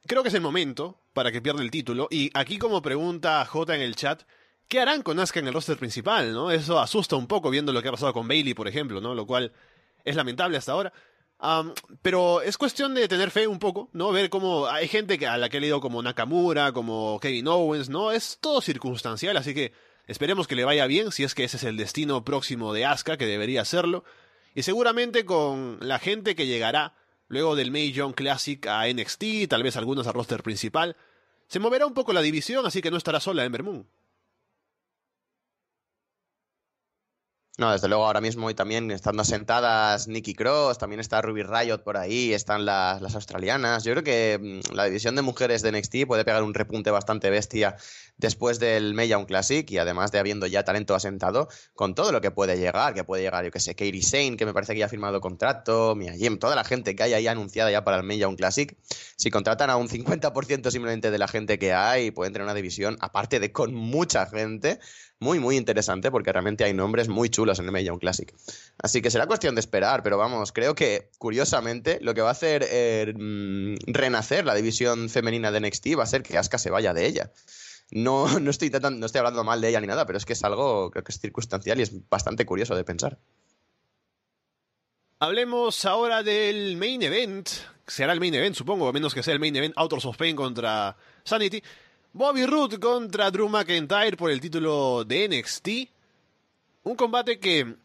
creo 0.08 0.24
que 0.24 0.30
es 0.30 0.36
el 0.36 0.42
momento 0.42 1.00
para 1.14 1.32
que 1.32 1.42
pierda 1.42 1.62
el 1.62 1.70
título. 1.70 2.08
Y 2.10 2.32
aquí 2.34 2.58
como 2.58 2.82
pregunta 2.82 3.46
J 3.46 3.76
en 3.76 3.82
el 3.82 3.96
chat, 3.96 4.24
¿Qué 4.70 4.80
harán 4.80 5.02
con 5.02 5.20
Asuka 5.20 5.40
en 5.40 5.48
el 5.48 5.54
roster 5.56 5.78
principal, 5.78 6.32
no? 6.32 6.52
Eso 6.52 6.80
asusta 6.80 7.16
un 7.16 7.26
poco 7.26 7.50
viendo 7.50 7.74
lo 7.74 7.82
que 7.82 7.88
ha 7.88 7.92
pasado 7.92 8.14
con 8.14 8.28
Bailey, 8.28 8.54
por 8.54 8.68
ejemplo, 8.68 9.02
¿no? 9.02 9.16
Lo 9.16 9.26
cual 9.26 9.52
es 10.06 10.16
lamentable 10.16 10.58
hasta 10.58 10.74
ahora. 10.74 10.94
pero 12.04 12.44
es 12.44 12.56
cuestión 12.56 12.94
de 12.94 13.08
tener 13.08 13.32
fe 13.32 13.48
un 13.48 13.58
poco, 13.58 13.90
¿no? 13.94 14.12
Ver 14.12 14.30
cómo 14.30 14.68
hay 14.68 14.88
gente 14.88 15.26
a 15.26 15.38
la 15.40 15.50
que 15.50 15.58
he 15.58 15.62
leído 15.62 15.82
como 15.82 16.04
Nakamura, 16.04 16.72
como 16.72 17.20
Kevin 17.20 17.48
Owens, 17.48 17.90
¿no? 17.90 18.12
Es 18.12 18.38
todo 18.40 18.62
circunstancial, 18.62 19.38
así 19.38 19.56
que 19.56 19.74
esperemos 20.06 20.48
que 20.48 20.56
le 20.56 20.66
vaya 20.66 20.86
bien, 20.86 21.12
si 21.12 21.24
es 21.24 21.34
que 21.34 21.46
ese 21.46 21.58
es 21.58 21.64
el 21.64 21.76
destino 21.76 22.24
próximo 22.24 22.72
de 22.72 22.86
Asuka, 22.86 23.18
que 23.18 23.26
debería 23.26 23.66
serlo. 23.66 24.04
Y 24.54 24.62
seguramente 24.62 25.26
con 25.26 25.80
la 25.82 25.98
gente 25.98 26.36
que 26.36 26.46
llegará 26.46 26.94
luego 27.28 27.56
del 27.56 27.72
May 27.72 27.92
Young 27.92 28.14
Classic 28.14 28.64
a 28.68 28.86
NXT, 28.88 29.48
tal 29.50 29.64
vez 29.64 29.78
algunos 29.78 30.06
al 30.06 30.14
roster 30.14 30.44
principal, 30.44 30.96
se 31.48 31.60
moverá 31.60 31.88
un 31.88 31.96
poco 31.96 32.14
la 32.14 32.22
división, 32.22 32.68
así 32.68 32.84
que 32.84 32.92
no 32.92 32.98
estará 32.98 33.20
sola 33.20 33.44
en 33.46 33.64
Moon. 33.64 33.88
No, 37.60 37.74
desde 37.74 37.90
luego 37.90 38.06
ahora 38.06 38.22
mismo 38.22 38.50
y 38.50 38.54
también 38.54 38.90
estando 38.90 39.26
sentadas 39.26 40.08
Nikki 40.08 40.34
Cross, 40.34 40.78
también 40.78 41.02
está 41.02 41.22
Ruby 41.22 41.44
Riot 41.44 41.80
por 41.80 41.98
ahí, 41.98 42.32
están 42.32 42.64
las, 42.64 43.14
australianas. 43.14 43.84
Yo 43.84 43.92
creo 43.92 44.04
que 44.06 44.62
mm, 44.64 44.76
la 44.76 44.86
división 44.86 45.14
de 45.18 45.24
mujeres 45.24 45.62
de 45.62 45.74
NXT 45.74 46.08
puede 46.08 46.24
pegar 46.24 46.42
un 46.42 46.54
repunte 46.54 46.90
bastante 46.90 47.30
bestia 47.30 47.76
después 48.16 48.60
del 48.60 48.96
Young 48.98 49.26
Classic 49.26 49.70
y 49.70 49.78
además 49.78 50.14
de 50.14 50.20
habiendo 50.20 50.48
ya 50.48 50.64
talento 50.64 50.96
asentado 50.96 51.50
con 51.74 51.96
todo 51.96 52.14
lo 52.14 52.22
que 52.22 52.32
puede 52.32 52.58
llegar, 52.58 52.94
que 52.94 53.04
puede 53.04 53.24
llegar, 53.24 53.44
yo 53.44 53.52
que 53.52 53.60
sé, 53.60 53.76
Katie 53.76 54.04
Sane, 54.04 54.38
que 54.38 54.46
me 54.46 54.54
parece 54.54 54.72
que 54.72 54.80
ya 54.80 54.86
ha 54.86 54.90
firmado 54.90 55.20
contrato, 55.20 55.96
Mia 55.98 56.14
Jim, 56.14 56.40
toda 56.40 56.56
la 56.56 56.64
gente 56.64 56.96
que 56.96 57.04
hay 57.04 57.14
ahí 57.14 57.28
anunciada 57.28 57.72
ya 57.72 57.84
para 57.84 58.00
el 58.00 58.10
Young 58.10 58.38
Classic. 58.38 58.74
Si 59.18 59.30
contratan 59.32 59.70
a 59.70 59.76
un 59.76 59.90
50% 59.90 60.72
simplemente 60.72 61.12
de 61.12 61.18
la 61.18 61.28
gente 61.28 61.60
que 61.60 61.74
hay, 61.74 62.12
pueden 62.12 62.32
tener 62.32 62.46
una 62.46 62.54
división, 62.54 62.96
aparte 63.02 63.42
de 63.42 63.52
con 63.52 63.74
mucha 63.74 64.26
gente, 64.28 64.80
muy, 65.20 65.40
muy 65.40 65.58
interesante 65.58 66.12
porque 66.12 66.32
realmente 66.32 66.64
hay 66.64 66.74
nombres 66.74 67.10
muy 67.10 67.30
chulos 67.30 67.60
en 67.60 67.76
el 67.76 67.86
Young 67.86 68.00
Classic. 68.00 68.34
Así 68.82 69.02
que 69.02 69.12
será 69.12 69.28
cuestión 69.28 69.56
de 69.56 69.60
esperar, 69.60 70.02
pero 70.02 70.18
vamos, 70.18 70.52
creo 70.52 70.76
que 70.76 71.10
curiosamente 71.18 72.00
lo 72.02 72.14
que 72.14 72.22
va 72.22 72.30
a 72.30 72.32
hacer 72.32 72.66
eh, 72.70 73.14
mm, 73.14 73.76
renacer 73.88 74.46
la 74.46 74.56
división 74.56 75.10
femenina 75.10 75.52
de 75.52 75.60
NXT 75.60 75.88
va 75.98 76.04
a 76.04 76.08
ser 76.08 76.24
que 76.24 76.38
Asuka 76.38 76.58
se 76.58 76.70
vaya 76.70 76.94
de 76.94 77.06
ella. 77.06 77.32
No, 77.92 78.28
no, 78.40 78.50
estoy 78.50 78.70
no 78.70 79.06
estoy 79.06 79.20
hablando 79.20 79.44
mal 79.44 79.60
de 79.60 79.70
ella 79.70 79.82
ni 79.82 79.88
nada, 79.88 80.06
pero 80.06 80.18
es 80.18 80.26
que 80.26 80.34
es 80.34 80.44
algo 80.44 80.90
creo 80.92 81.04
que 81.04 81.12
es 81.12 81.20
circunstancial 81.20 81.80
y 81.80 81.84
es 81.84 82.10
bastante 82.10 82.46
curioso 82.46 82.76
de 82.76 82.84
pensar. 82.86 83.20
Hablemos 85.22 85.84
ahora 85.84 86.24
del 86.24 86.78
main 86.78 87.02
event. 87.02 87.50
Será 87.86 88.14
el 88.14 88.22
main 88.22 88.34
event, 88.36 88.56
supongo, 88.56 88.88
a 88.88 88.94
menos 88.94 89.14
que 89.14 89.22
sea 89.22 89.34
el 89.34 89.40
main 89.42 89.54
event 89.54 89.74
Autos 89.76 90.06
of 90.06 90.16
Pain 90.16 90.34
contra 90.34 90.96
Sanity. 91.26 91.62
Bobby 92.12 92.44
Roode 92.48 92.80
contra 92.80 93.30
Drew 93.30 93.48
McIntyre 93.48 94.18
por 94.18 94.32
el 94.32 94.42
título 94.42 95.04
de 95.06 95.30
NXT. 95.30 95.68
Un 96.84 96.96
combate 96.96 97.40
que 97.40 97.76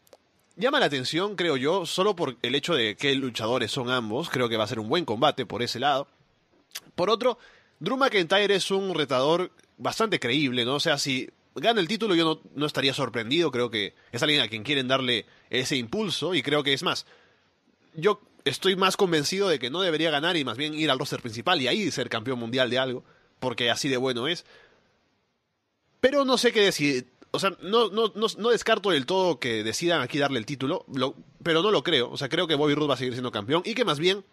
llama 0.55 0.79
la 0.79 0.87
atención, 0.87 1.35
creo 1.35 1.57
yo, 1.57 1.85
solo 1.85 2.15
por 2.15 2.35
el 2.41 2.55
hecho 2.55 2.73
de 2.73 2.95
que 2.95 3.13
luchadores 3.13 3.71
son 3.71 3.91
ambos. 3.91 4.31
Creo 4.31 4.49
que 4.49 4.57
va 4.57 4.63
a 4.63 4.67
ser 4.67 4.79
un 4.79 4.89
buen 4.89 5.05
combate 5.05 5.45
por 5.45 5.61
ese 5.61 5.79
lado. 5.79 6.07
Por 6.95 7.11
otro, 7.11 7.37
Drew 7.79 7.97
McIntyre 7.97 8.55
es 8.55 8.71
un 8.71 8.95
retador 8.95 9.51
bastante 9.77 10.19
creíble, 10.19 10.65
¿no? 10.65 10.75
O 10.75 10.79
sea, 10.79 10.97
si 10.97 11.29
gana 11.53 11.79
el 11.79 11.87
título 11.87 12.15
yo 12.15 12.25
no, 12.25 12.41
no, 12.55 12.65
estaría 12.65 12.95
sorprendido. 12.95 13.51
Creo 13.51 13.69
que 13.69 13.93
es 14.11 14.23
alguien 14.23 14.41
a 14.41 14.47
quien 14.47 14.63
quieren 14.63 14.87
darle 14.87 15.27
ese 15.51 15.75
impulso 15.75 16.33
y 16.33 16.41
creo 16.41 16.63
que 16.63 16.73
es 16.73 16.81
más. 16.81 17.05
Yo 17.93 18.21
estoy 18.43 18.75
más 18.75 18.97
convencido 18.97 19.49
de 19.49 19.59
que 19.59 19.69
no 19.69 19.81
debería 19.81 20.09
ganar 20.09 20.35
y 20.35 20.43
más 20.43 20.57
bien 20.57 20.73
ir 20.73 20.89
al 20.89 20.97
roster 20.97 21.21
principal 21.21 21.61
y 21.61 21.67
ahí 21.67 21.91
ser 21.91 22.09
campeón 22.09 22.39
mundial 22.39 22.71
de 22.71 22.79
algo 22.79 23.03
porque 23.45 23.69
así 23.69 23.89
de 23.89 23.97
bueno 23.97 24.27
es. 24.27 24.43
Pero 25.99 26.25
no 26.25 26.35
sé 26.35 26.51
qué 26.51 26.61
decir. 26.61 27.11
O 27.29 27.37
sea, 27.37 27.55
no, 27.61 27.89
no, 27.89 28.11
no, 28.15 28.49
descarto 28.49 28.89
del 28.89 29.05
todo 29.05 29.39
que 29.39 29.63
decidan 29.63 30.01
aquí 30.01 30.17
darle 30.17 30.39
el 30.39 30.47
título, 30.47 30.83
pero 31.43 31.61
no 31.61 31.69
lo 31.69 31.83
creo. 31.83 32.09
O 32.09 32.17
sea, 32.17 32.27
creo 32.27 32.47
que 32.47 32.55
Bobby 32.55 32.73
Roode 32.73 32.87
va 32.87 32.93
a 32.95 32.97
seguir 32.97 33.13
siendo 33.13 33.31
campeón 33.31 33.61
y 33.63 33.75
que 33.75 33.85
más 33.85 33.99
bien 33.99 34.25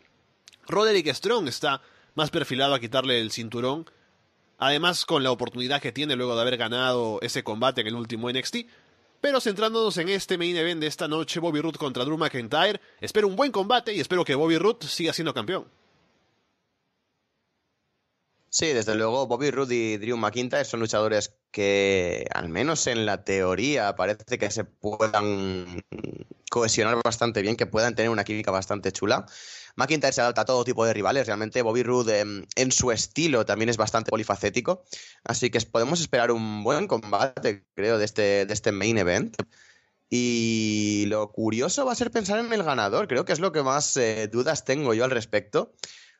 Roderick 0.66 1.12
Strong 1.12 1.46
está 1.46 1.82
más 2.14 2.30
perfilado 2.30 2.72
a 2.72 2.80
quitarle 2.80 3.20
el 3.20 3.32
cinturón. 3.32 3.84
Además, 4.56 5.04
con 5.04 5.22
la 5.22 5.30
oportunidad 5.30 5.82
que 5.82 5.92
tiene 5.92 6.16
luego 6.16 6.34
de 6.34 6.40
haber 6.40 6.56
ganado 6.56 7.18
ese 7.20 7.44
combate 7.44 7.82
en 7.82 7.88
el 7.88 7.96
último 7.96 8.30
NXT. 8.30 8.56
Pero 9.20 9.42
centrándonos 9.42 9.98
en 9.98 10.08
este 10.08 10.38
main 10.38 10.56
event 10.56 10.80
de 10.80 10.86
esta 10.86 11.06
noche, 11.06 11.38
Bobby 11.38 11.60
Roode 11.60 11.78
contra 11.78 12.06
Drew 12.06 12.16
McIntyre, 12.16 12.80
espero 12.98 13.28
un 13.28 13.36
buen 13.36 13.52
combate 13.52 13.92
y 13.92 14.00
espero 14.00 14.24
que 14.24 14.34
Bobby 14.34 14.56
Roode 14.56 14.88
siga 14.88 15.12
siendo 15.12 15.34
campeón. 15.34 15.66
Sí, 18.54 18.66
desde 18.66 18.94
luego 18.96 19.26
Bobby 19.26 19.50
Roode 19.50 19.74
y 19.74 19.96
Drew 19.96 20.18
McIntyre 20.18 20.66
son 20.66 20.80
luchadores 20.80 21.34
que, 21.50 22.26
al 22.34 22.50
menos 22.50 22.86
en 22.86 23.06
la 23.06 23.24
teoría, 23.24 23.96
parece 23.96 24.36
que 24.38 24.50
se 24.50 24.64
puedan 24.64 25.82
cohesionar 26.50 27.00
bastante 27.02 27.40
bien, 27.40 27.56
que 27.56 27.64
puedan 27.64 27.94
tener 27.94 28.10
una 28.10 28.24
química 28.24 28.50
bastante 28.50 28.92
chula. 28.92 29.24
McIntyre 29.76 30.12
se 30.12 30.20
adapta 30.20 30.42
a 30.42 30.44
todo 30.44 30.64
tipo 30.64 30.84
de 30.84 30.92
rivales, 30.92 31.26
realmente 31.26 31.62
Bobby 31.62 31.82
Roode 31.82 32.20
em, 32.20 32.44
en, 32.54 32.72
su 32.72 32.90
estilo 32.92 33.46
también 33.46 33.70
es 33.70 33.78
bastante 33.78 34.10
polifacético, 34.10 34.84
así 35.24 35.48
que 35.48 35.58
podemos 35.62 36.02
esperar 36.02 36.30
un 36.30 36.62
buen 36.62 36.88
combate, 36.88 37.64
creo, 37.74 37.96
de 37.96 38.04
este, 38.04 38.44
de 38.44 38.52
este 38.52 38.70
main 38.70 38.98
event. 38.98 39.34
Y 40.10 41.06
lo 41.06 41.32
curioso 41.32 41.86
va 41.86 41.92
a 41.92 41.94
ser 41.94 42.10
pensar 42.10 42.38
en 42.38 42.52
el 42.52 42.62
ganador, 42.64 43.08
creo 43.08 43.24
que 43.24 43.32
es 43.32 43.40
lo 43.40 43.50
que 43.50 43.62
más 43.62 43.96
eh, 43.96 44.28
dudas 44.28 44.66
tengo 44.66 44.92
yo 44.92 45.04
al 45.04 45.10
respecto. 45.10 45.72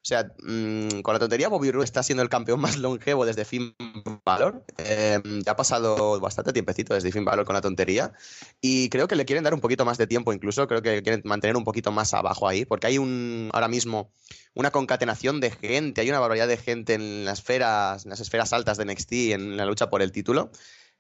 O 0.03 0.05
sea, 0.05 0.33
mm, 0.43 1.03
con 1.03 1.15
la 1.15 1.21
tontería, 1.21 1.49
Bobby 1.49 1.71
Roode 1.71 1.85
está 1.85 2.03
siendo 2.03 2.25
el 2.25 2.29
campeón 2.29 2.61
más 2.61 2.77
longevo 2.77 3.25
desde 3.25 3.45
Finn 3.45 3.77
Balor. 4.25 4.65
Eh, 4.79 5.21
ya 5.47 5.53
ha 5.53 5.57
pasado 5.57 6.19
bastante 6.19 6.53
tiempecito 6.53 6.93
desde 6.95 7.13
Finn 7.13 7.25
Balor 7.25 7.47
con 7.47 7.55
la 7.55 7.61
tontería. 7.61 8.13
Y 8.61 8.89
creo 8.89 9.07
que 9.07 9.15
le 9.15 9.25
quieren 9.25 9.45
dar 9.45 9.55
un 9.55 9.61
poquito 9.61 9.85
más 9.85 9.99
de 9.99 10.09
tiempo, 10.09 10.33
incluso. 10.33 10.67
Creo 10.67 10.83
que 10.83 11.03
quieren 11.05 11.23
mantener 11.25 11.57
un 11.57 11.63
poquito 11.63 11.93
más 11.93 12.15
abajo 12.15 12.49
ahí, 12.49 12.65
porque 12.65 12.89
hay 12.89 12.99
un 12.99 13.49
ahora 13.53 13.69
mismo 13.69 14.11
una 14.55 14.73
concatenación 14.73 15.41
de 15.41 15.51
gente, 15.53 16.01
hay 16.01 16.09
una 16.11 16.19
barbaridad 16.19 16.49
de 16.49 16.57
gente 16.57 16.95
en 16.95 17.25
las 17.25 17.39
esferas, 17.39 18.05
en 18.05 18.11
las 18.11 18.21
esferas 18.21 18.53
altas 18.53 18.79
de 18.79 18.85
NXT, 18.85 19.13
en 19.33 19.57
la 19.57 19.67
lucha 19.67 19.89
por 19.89 20.03
el 20.03 20.11
título, 20.13 20.51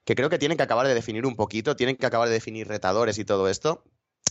que 0.05 0.15
creo 0.15 0.31
que 0.31 0.39
tienen 0.39 0.57
que 0.57 0.63
acabar 0.65 0.87
de 0.87 0.95
definir 0.95 1.27
un 1.27 1.37
poquito, 1.37 1.77
tienen 1.77 1.97
que 1.97 2.07
acabar 2.07 2.29
de 2.29 2.35
definir 2.35 2.69
retadores 2.69 3.19
y 3.19 3.25
todo 3.25 3.49
esto. 3.49 3.85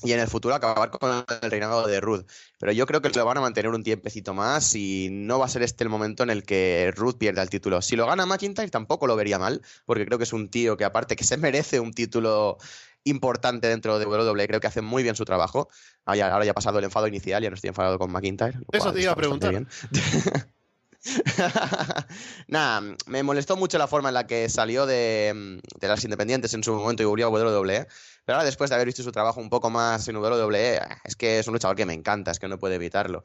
Y 0.03 0.13
en 0.13 0.19
el 0.19 0.27
futuro 0.27 0.55
acabar 0.55 0.89
con 0.89 1.23
el 1.41 1.51
reinado 1.51 1.85
de 1.87 1.99
Ruth. 2.01 2.25
Pero 2.59 2.71
yo 2.71 2.85
creo 2.85 3.01
que 3.01 3.09
lo 3.09 3.25
van 3.25 3.37
a 3.37 3.41
mantener 3.41 3.71
un 3.71 3.83
tiempecito 3.83 4.33
más 4.33 4.75
y 4.75 5.09
no 5.11 5.39
va 5.39 5.45
a 5.45 5.49
ser 5.49 5.61
este 5.61 5.83
el 5.83 5.89
momento 5.89 6.23
en 6.23 6.29
el 6.29 6.43
que 6.43 6.91
Ruth 6.95 7.17
pierda 7.17 7.41
el 7.41 7.49
título. 7.49 7.81
Si 7.81 7.95
lo 7.95 8.07
gana 8.07 8.25
McIntyre 8.25 8.69
tampoco 8.69 9.07
lo 9.07 9.15
vería 9.15 9.37
mal, 9.37 9.61
porque 9.85 10.05
creo 10.05 10.17
que 10.17 10.23
es 10.23 10.33
un 10.33 10.49
tío 10.49 10.77
que 10.77 10.85
aparte 10.85 11.15
que 11.15 11.23
se 11.23 11.37
merece 11.37 11.79
un 11.79 11.93
título 11.93 12.57
importante 13.03 13.67
dentro 13.67 13.97
de 13.99 14.05
WWE, 14.05 14.47
creo 14.47 14.59
que 14.59 14.67
hace 14.67 14.81
muy 14.81 15.03
bien 15.03 15.15
su 15.15 15.25
trabajo. 15.25 15.69
Ahora 16.05 16.17
ya, 16.17 16.33
ahora 16.33 16.45
ya 16.45 16.51
ha 16.51 16.55
pasado 16.55 16.79
el 16.79 16.85
enfado 16.85 17.07
inicial, 17.07 17.41
ya 17.43 17.49
no 17.49 17.55
estoy 17.55 17.69
enfadado 17.69 17.99
con 17.99 18.11
McIntyre. 18.11 18.59
Eso 18.71 18.91
te 18.93 19.01
iba 19.01 19.11
a 19.11 19.15
preguntar. 19.15 19.65
Nada, 22.47 22.95
me 23.07 23.23
molestó 23.23 23.57
mucho 23.57 23.79
la 23.79 23.87
forma 23.87 24.09
en 24.09 24.13
la 24.13 24.27
que 24.27 24.49
salió 24.49 24.85
de, 24.85 25.59
de 25.79 25.87
las 25.87 26.03
independientes 26.03 26.53
en 26.53 26.63
su 26.63 26.73
momento 26.73 27.01
y 27.01 27.07
volvió 27.07 27.27
a 27.27 27.29
WWE. 27.29 27.87
Pero 28.25 28.37
ahora, 28.37 28.45
después 28.45 28.69
de 28.69 28.75
haber 28.75 28.87
visto 28.87 29.03
su 29.03 29.11
trabajo 29.11 29.39
un 29.39 29.49
poco 29.49 29.69
más 29.69 30.07
en 30.07 30.17
WWE, 30.17 30.79
es 31.03 31.15
que 31.15 31.39
es 31.39 31.47
un 31.47 31.53
luchador 31.53 31.75
que 31.75 31.85
me 31.85 31.93
encanta, 31.93 32.31
es 32.31 32.39
que 32.39 32.47
no 32.47 32.59
puede 32.59 32.75
evitarlo. 32.75 33.23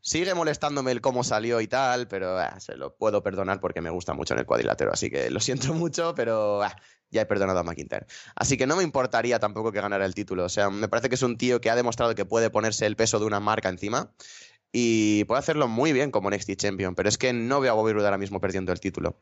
Sigue 0.00 0.34
molestándome 0.34 0.92
el 0.92 1.00
cómo 1.00 1.22
salió 1.22 1.60
y 1.60 1.68
tal, 1.68 2.08
pero 2.08 2.38
ah, 2.38 2.58
se 2.58 2.76
lo 2.76 2.96
puedo 2.96 3.22
perdonar 3.22 3.60
porque 3.60 3.80
me 3.80 3.90
gusta 3.90 4.14
mucho 4.14 4.34
en 4.34 4.40
el 4.40 4.46
cuadrilátero. 4.46 4.92
Así 4.92 5.10
que 5.10 5.30
lo 5.30 5.40
siento 5.40 5.74
mucho, 5.74 6.14
pero 6.14 6.62
ah, 6.62 6.74
ya 7.10 7.22
he 7.22 7.26
perdonado 7.26 7.58
a 7.58 7.62
McIntyre. 7.62 8.06
Así 8.34 8.56
que 8.56 8.66
no 8.66 8.76
me 8.76 8.82
importaría 8.82 9.38
tampoco 9.38 9.72
que 9.72 9.80
ganara 9.80 10.06
el 10.06 10.14
título. 10.14 10.44
O 10.44 10.48
sea, 10.48 10.70
me 10.70 10.88
parece 10.88 11.08
que 11.08 11.16
es 11.16 11.22
un 11.22 11.36
tío 11.36 11.60
que 11.60 11.70
ha 11.70 11.76
demostrado 11.76 12.14
que 12.14 12.24
puede 12.24 12.50
ponerse 12.50 12.86
el 12.86 12.96
peso 12.96 13.18
de 13.18 13.26
una 13.26 13.40
marca 13.40 13.68
encima 13.68 14.12
y 14.72 15.24
puede 15.24 15.38
hacerlo 15.38 15.68
muy 15.68 15.92
bien 15.92 16.10
como 16.10 16.30
NXT 16.30 16.56
Champion, 16.56 16.94
pero 16.94 17.08
es 17.08 17.16
que 17.18 17.32
no 17.32 17.60
veo 17.60 17.72
a 17.72 17.74
Bobby 17.74 17.92
Roode 17.92 18.06
ahora 18.06 18.18
mismo 18.18 18.40
perdiendo 18.40 18.72
el 18.72 18.80
título. 18.80 19.20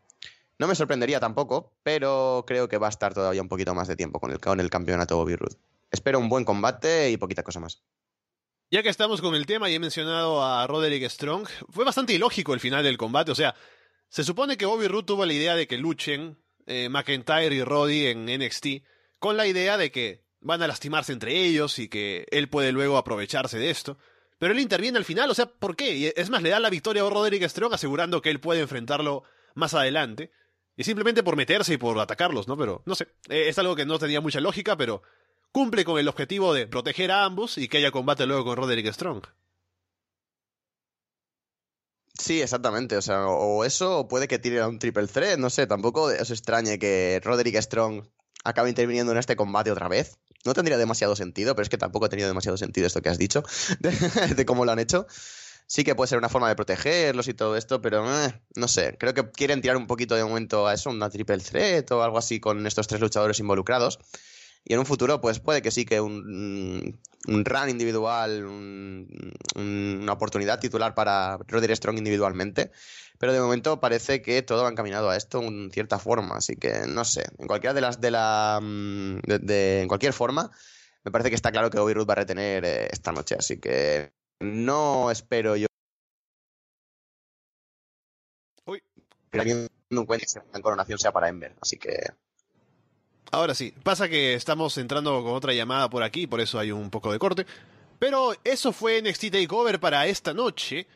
No 0.58 0.66
me 0.66 0.74
sorprendería 0.74 1.20
tampoco, 1.20 1.74
pero 1.82 2.44
creo 2.46 2.68
que 2.68 2.78
va 2.78 2.86
a 2.86 2.90
estar 2.90 3.12
todavía 3.12 3.42
un 3.42 3.48
poquito 3.48 3.74
más 3.74 3.88
de 3.88 3.96
tiempo 3.96 4.20
con 4.20 4.32
el, 4.32 4.40
con 4.40 4.58
el 4.60 4.70
campeonato 4.70 5.16
Bobby 5.16 5.36
Roode. 5.36 5.56
Espero 5.90 6.18
un 6.18 6.28
buen 6.28 6.44
combate 6.44 7.10
y 7.10 7.16
poquita 7.16 7.42
cosa 7.42 7.60
más. 7.60 7.82
Ya 8.70 8.82
que 8.82 8.88
estamos 8.88 9.20
con 9.20 9.34
el 9.34 9.46
tema 9.46 9.70
y 9.70 9.74
he 9.74 9.78
mencionado 9.78 10.44
a 10.44 10.66
Roderick 10.66 11.08
Strong, 11.08 11.46
fue 11.70 11.84
bastante 11.84 12.14
ilógico 12.14 12.52
el 12.54 12.60
final 12.60 12.82
del 12.82 12.96
combate. 12.96 13.30
O 13.30 13.34
sea, 13.34 13.54
se 14.08 14.24
supone 14.24 14.56
que 14.56 14.66
Bobby 14.66 14.88
Roode 14.88 15.06
tuvo 15.06 15.24
la 15.24 15.32
idea 15.32 15.54
de 15.54 15.68
que 15.68 15.78
luchen 15.78 16.38
eh, 16.66 16.88
McIntyre 16.88 17.54
y 17.54 17.62
Roddy 17.62 18.06
en 18.06 18.24
NXT 18.26 18.66
con 19.18 19.36
la 19.36 19.46
idea 19.46 19.76
de 19.76 19.92
que 19.92 20.24
van 20.40 20.62
a 20.62 20.66
lastimarse 20.66 21.12
entre 21.12 21.44
ellos 21.44 21.78
y 21.78 21.88
que 21.88 22.26
él 22.30 22.48
puede 22.48 22.72
luego 22.72 22.96
aprovecharse 22.96 23.58
de 23.58 23.70
esto. 23.70 23.98
Pero 24.38 24.52
él 24.52 24.60
interviene 24.60 24.98
al 24.98 25.04
final, 25.04 25.30
o 25.30 25.34
sea, 25.34 25.46
¿por 25.46 25.76
qué? 25.76 26.12
Es 26.16 26.28
más, 26.28 26.42
le 26.42 26.50
da 26.50 26.60
la 26.60 26.70
victoria 26.70 27.02
a 27.02 27.10
Roderick 27.10 27.48
Strong 27.48 27.74
asegurando 27.74 28.20
que 28.20 28.30
él 28.30 28.40
puede 28.40 28.60
enfrentarlo 28.60 29.22
más 29.54 29.74
adelante. 29.74 30.30
Y 30.76 30.84
simplemente 30.84 31.22
por 31.22 31.36
meterse 31.36 31.74
y 31.74 31.76
por 31.78 31.98
atacarlos, 31.98 32.48
¿no? 32.48 32.56
Pero, 32.56 32.82
no 32.84 32.94
sé, 32.94 33.08
eh, 33.28 33.48
es 33.48 33.58
algo 33.58 33.74
que 33.74 33.86
no 33.86 33.98
tenía 33.98 34.20
mucha 34.20 34.40
lógica, 34.40 34.76
pero 34.76 35.02
cumple 35.50 35.84
con 35.84 35.98
el 35.98 36.08
objetivo 36.08 36.52
de 36.52 36.66
proteger 36.66 37.10
a 37.10 37.24
ambos 37.24 37.56
y 37.56 37.68
que 37.68 37.78
haya 37.78 37.90
combate 37.90 38.26
luego 38.26 38.44
con 38.44 38.56
Roderick 38.56 38.92
Strong. 38.92 39.22
Sí, 42.18 42.42
exactamente. 42.42 42.96
O 42.96 43.02
sea, 43.02 43.26
o 43.26 43.64
eso, 43.64 44.00
o 44.00 44.08
puede 44.08 44.28
que 44.28 44.38
tire 44.38 44.60
a 44.60 44.68
un 44.68 44.78
triple 44.78 45.06
threat, 45.06 45.38
no 45.38 45.48
sé, 45.48 45.66
tampoco 45.66 46.04
os 46.04 46.30
extrañe 46.30 46.78
que 46.78 47.20
Roderick 47.24 47.60
Strong 47.60 48.04
acabe 48.44 48.68
interviniendo 48.68 49.12
en 49.12 49.18
este 49.18 49.36
combate 49.36 49.72
otra 49.72 49.88
vez. 49.88 50.18
No 50.44 50.54
tendría 50.54 50.78
demasiado 50.78 51.16
sentido, 51.16 51.54
pero 51.54 51.64
es 51.64 51.68
que 51.68 51.78
tampoco 51.78 52.06
ha 52.06 52.08
tenido 52.08 52.28
demasiado 52.28 52.56
sentido 52.56 52.86
esto 52.86 53.02
que 53.02 53.08
has 53.08 53.18
dicho, 53.18 53.42
de 54.36 54.46
cómo 54.46 54.64
lo 54.64 54.72
han 54.72 54.78
hecho 54.78 55.06
sí 55.66 55.84
que 55.84 55.94
puede 55.94 56.08
ser 56.08 56.18
una 56.18 56.28
forma 56.28 56.48
de 56.48 56.56
protegerlos 56.56 57.28
y 57.28 57.34
todo 57.34 57.56
esto, 57.56 57.80
pero 57.82 58.04
eh, 58.24 58.40
no 58.56 58.68
sé, 58.68 58.96
creo 58.98 59.14
que 59.14 59.30
quieren 59.30 59.60
tirar 59.60 59.76
un 59.76 59.86
poquito 59.86 60.14
de 60.14 60.24
momento 60.24 60.66
a 60.66 60.74
eso, 60.74 60.90
una 60.90 61.10
triple 61.10 61.38
threat 61.38 61.90
o 61.92 62.02
algo 62.02 62.18
así 62.18 62.40
con 62.40 62.66
estos 62.66 62.86
tres 62.86 63.00
luchadores 63.00 63.40
involucrados. 63.40 63.98
Y 64.64 64.72
en 64.74 64.80
un 64.80 64.86
futuro, 64.86 65.20
pues 65.20 65.38
puede 65.38 65.62
que 65.62 65.70
sí 65.70 65.84
que 65.84 66.00
un, 66.00 66.98
un 67.28 67.44
run 67.44 67.68
individual, 67.68 68.44
una 68.44 70.12
oportunidad 70.12 70.58
titular 70.58 70.94
para 70.94 71.38
Roderick 71.46 71.76
Strong 71.76 71.98
individualmente. 71.98 72.72
Pero 73.18 73.32
de 73.32 73.40
momento 73.40 73.80
parece 73.80 74.22
que 74.22 74.42
todo 74.42 74.64
va 74.64 74.70
encaminado 74.70 75.08
a 75.08 75.16
esto 75.16 75.40
en 75.42 75.70
cierta 75.70 75.98
forma. 75.98 76.36
Así 76.36 76.56
que 76.56 76.86
no 76.88 77.04
sé. 77.04 77.26
En 77.38 77.46
cualquiera 77.46 77.74
de 77.74 77.80
las 77.80 78.00
de 78.00 78.10
la. 78.10 78.58
Mm, 78.62 79.20
en 79.28 79.88
cualquier 79.88 80.12
forma, 80.12 80.50
me 81.04 81.12
parece 81.12 81.30
que 81.30 81.36
está 81.36 81.52
claro 81.52 81.70
que 81.70 81.78
Bobby 81.78 81.94
Roode 81.94 82.08
va 82.08 82.12
a 82.14 82.16
retener 82.16 82.64
eh, 82.64 82.88
esta 82.90 83.12
noche. 83.12 83.36
Así 83.38 83.58
que 83.58 84.12
no 84.40 85.10
espero 85.10 85.56
yo. 85.56 85.66
Uy. 88.66 88.82
Pero 89.30 89.44
teniendo 89.44 89.70
en 89.90 90.06
cuenta 90.06 90.26
que 90.26 90.40
la 90.52 90.60
coronación 90.60 90.98
sea 90.98 91.12
para 91.12 91.28
Ember, 91.28 91.54
así 91.60 91.76
que. 91.76 91.96
Ahora 93.32 93.54
sí, 93.54 93.74
pasa 93.82 94.08
que 94.08 94.34
estamos 94.34 94.78
entrando 94.78 95.22
con 95.22 95.34
otra 95.34 95.52
llamada 95.52 95.90
por 95.90 96.02
aquí, 96.02 96.26
por 96.26 96.40
eso 96.40 96.58
hay 96.58 96.70
un 96.70 96.90
poco 96.90 97.12
de 97.12 97.18
corte. 97.18 97.46
Pero 97.98 98.34
eso 98.44 98.72
fue 98.72 99.00
NXT 99.02 99.30
Takeover 99.32 99.80
para 99.80 100.06
esta 100.06 100.34
noche. 100.34 100.86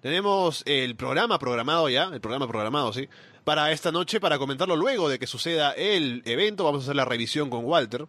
Tenemos 0.00 0.62
el 0.66 0.96
programa 0.96 1.38
programado 1.38 1.88
ya, 1.88 2.04
el 2.12 2.20
programa 2.20 2.48
programado, 2.48 2.92
sí, 2.92 3.08
para 3.44 3.70
esta 3.72 3.92
noche, 3.92 4.20
para 4.20 4.38
comentarlo 4.38 4.76
luego 4.76 5.08
de 5.08 5.18
que 5.18 5.26
suceda 5.26 5.72
el 5.72 6.22
evento. 6.24 6.64
Vamos 6.64 6.82
a 6.82 6.84
hacer 6.84 6.96
la 6.96 7.04
revisión 7.04 7.50
con 7.50 7.64
Walter. 7.64 8.06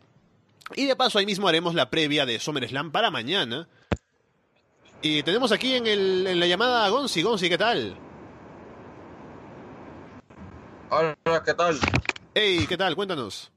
Y 0.75 0.85
de 0.85 0.95
paso 0.95 1.19
ahí 1.19 1.25
mismo 1.25 1.47
haremos 1.47 1.75
la 1.75 1.89
previa 1.89 2.25
de 2.25 2.39
SummerSlam 2.39 2.91
para 2.91 3.11
mañana. 3.11 3.67
Y 5.05 5.21
tenemos 5.21 5.51
aquí 5.51 5.75
en, 5.75 5.85
el, 5.85 6.25
en 6.25 6.39
la 6.39 6.47
llamada 6.47 6.85
a 6.85 6.89
Gonzi. 6.89 7.21
Gonzi, 7.21 7.49
¿qué 7.49 7.57
tal? 7.57 7.93
Hola, 10.89 11.43
¿qué 11.45 11.53
tal? 11.53 11.77
Hey, 12.33 12.65
¿qué 12.69 12.77
tal? 12.77 12.95
Cuéntanos. 12.95 13.51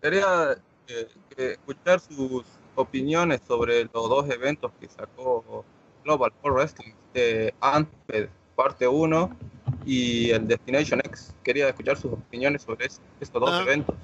Quería 0.00 0.56
eh, 0.86 1.08
escuchar 1.36 1.98
sus 1.98 2.44
opiniones 2.76 3.40
sobre 3.44 3.82
los 3.92 4.08
dos 4.08 4.30
eventos 4.30 4.70
que 4.80 4.88
sacó 4.88 5.64
Global 6.04 6.32
Pro 6.40 6.54
Wrestling, 6.54 6.92
de 7.12 7.52
Antped, 7.60 8.28
parte 8.54 8.86
1 8.86 9.36
y 9.84 10.30
el 10.30 10.46
Destination 10.46 11.00
X. 11.00 11.34
Quería 11.42 11.68
escuchar 11.68 11.96
sus 11.96 12.12
opiniones 12.12 12.62
sobre 12.62 12.86
estos 12.86 13.40
dos 13.40 13.50
ah. 13.50 13.62
eventos. 13.62 13.96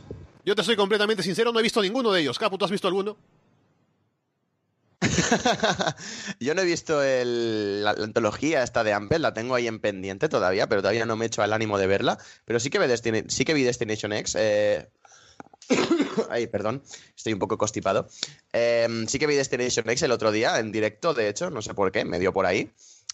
Yo 0.45 0.57
te 0.57 0.65
soy 0.65 0.75
completamente 0.75 1.23
sincero, 1.23 1.53
no 1.53 1.61
he 1.61 1.63
visto 1.63 1.81
ninguno 1.81 2.11
de 2.11 2.23
ellos. 2.23 2.37
Capu, 2.41 2.59
¿tú 2.59 2.65
has 2.65 2.73
visto 2.73 2.89
alguno? 2.89 3.17
Yo 6.41 6.55
no 6.55 6.63
he 6.63 6.65
visto 6.65 7.01
la, 7.03 7.91
antología 7.91 8.63
esta 8.63 8.85
de 8.85 8.93
Ampel, 8.93 9.23
la 9.23 9.35
tengo 9.35 9.55
ahí 9.55 9.67
en 9.67 9.81
pendiente 9.81 10.29
todavía, 10.29 10.69
pero 10.69 10.83
todavía 10.83 11.07
no 11.07 11.17
me 11.17 11.25
he 11.25 11.29
hecho 11.29 11.43
el 11.43 11.53
ánimo 11.53 11.79
de 11.79 11.87
verla. 11.87 12.19
Pero 12.45 12.61
sí 12.61 12.71
que, 12.71 12.79
vi, 12.79 13.25
sí 13.29 13.45
que 13.45 13.55
vi 13.55 13.63
Destination 13.63 14.13
X. 14.13 14.37
Eh... 14.39 14.89
Ay, 16.31 16.47
perdón, 16.47 16.83
estoy 17.17 17.33
un 17.33 17.39
poco 17.39 17.59
constipado. 17.59 18.09
Em, 18.53 19.07
sí 19.07 19.19
que 19.19 19.27
vi 19.27 19.35
Destination 19.35 19.89
X 19.89 20.03
el 20.03 20.13
otro 20.13 20.33
día 20.33 20.59
en 20.59 20.73
directo, 20.73 21.15
de 21.15 21.29
hecho, 21.29 21.51
no 21.51 21.63
sé 21.63 21.75
por 21.75 21.93
qué, 21.93 22.05
me 22.05 22.19
dio 22.19 22.33
por 22.33 22.47
ahí. 22.47 22.73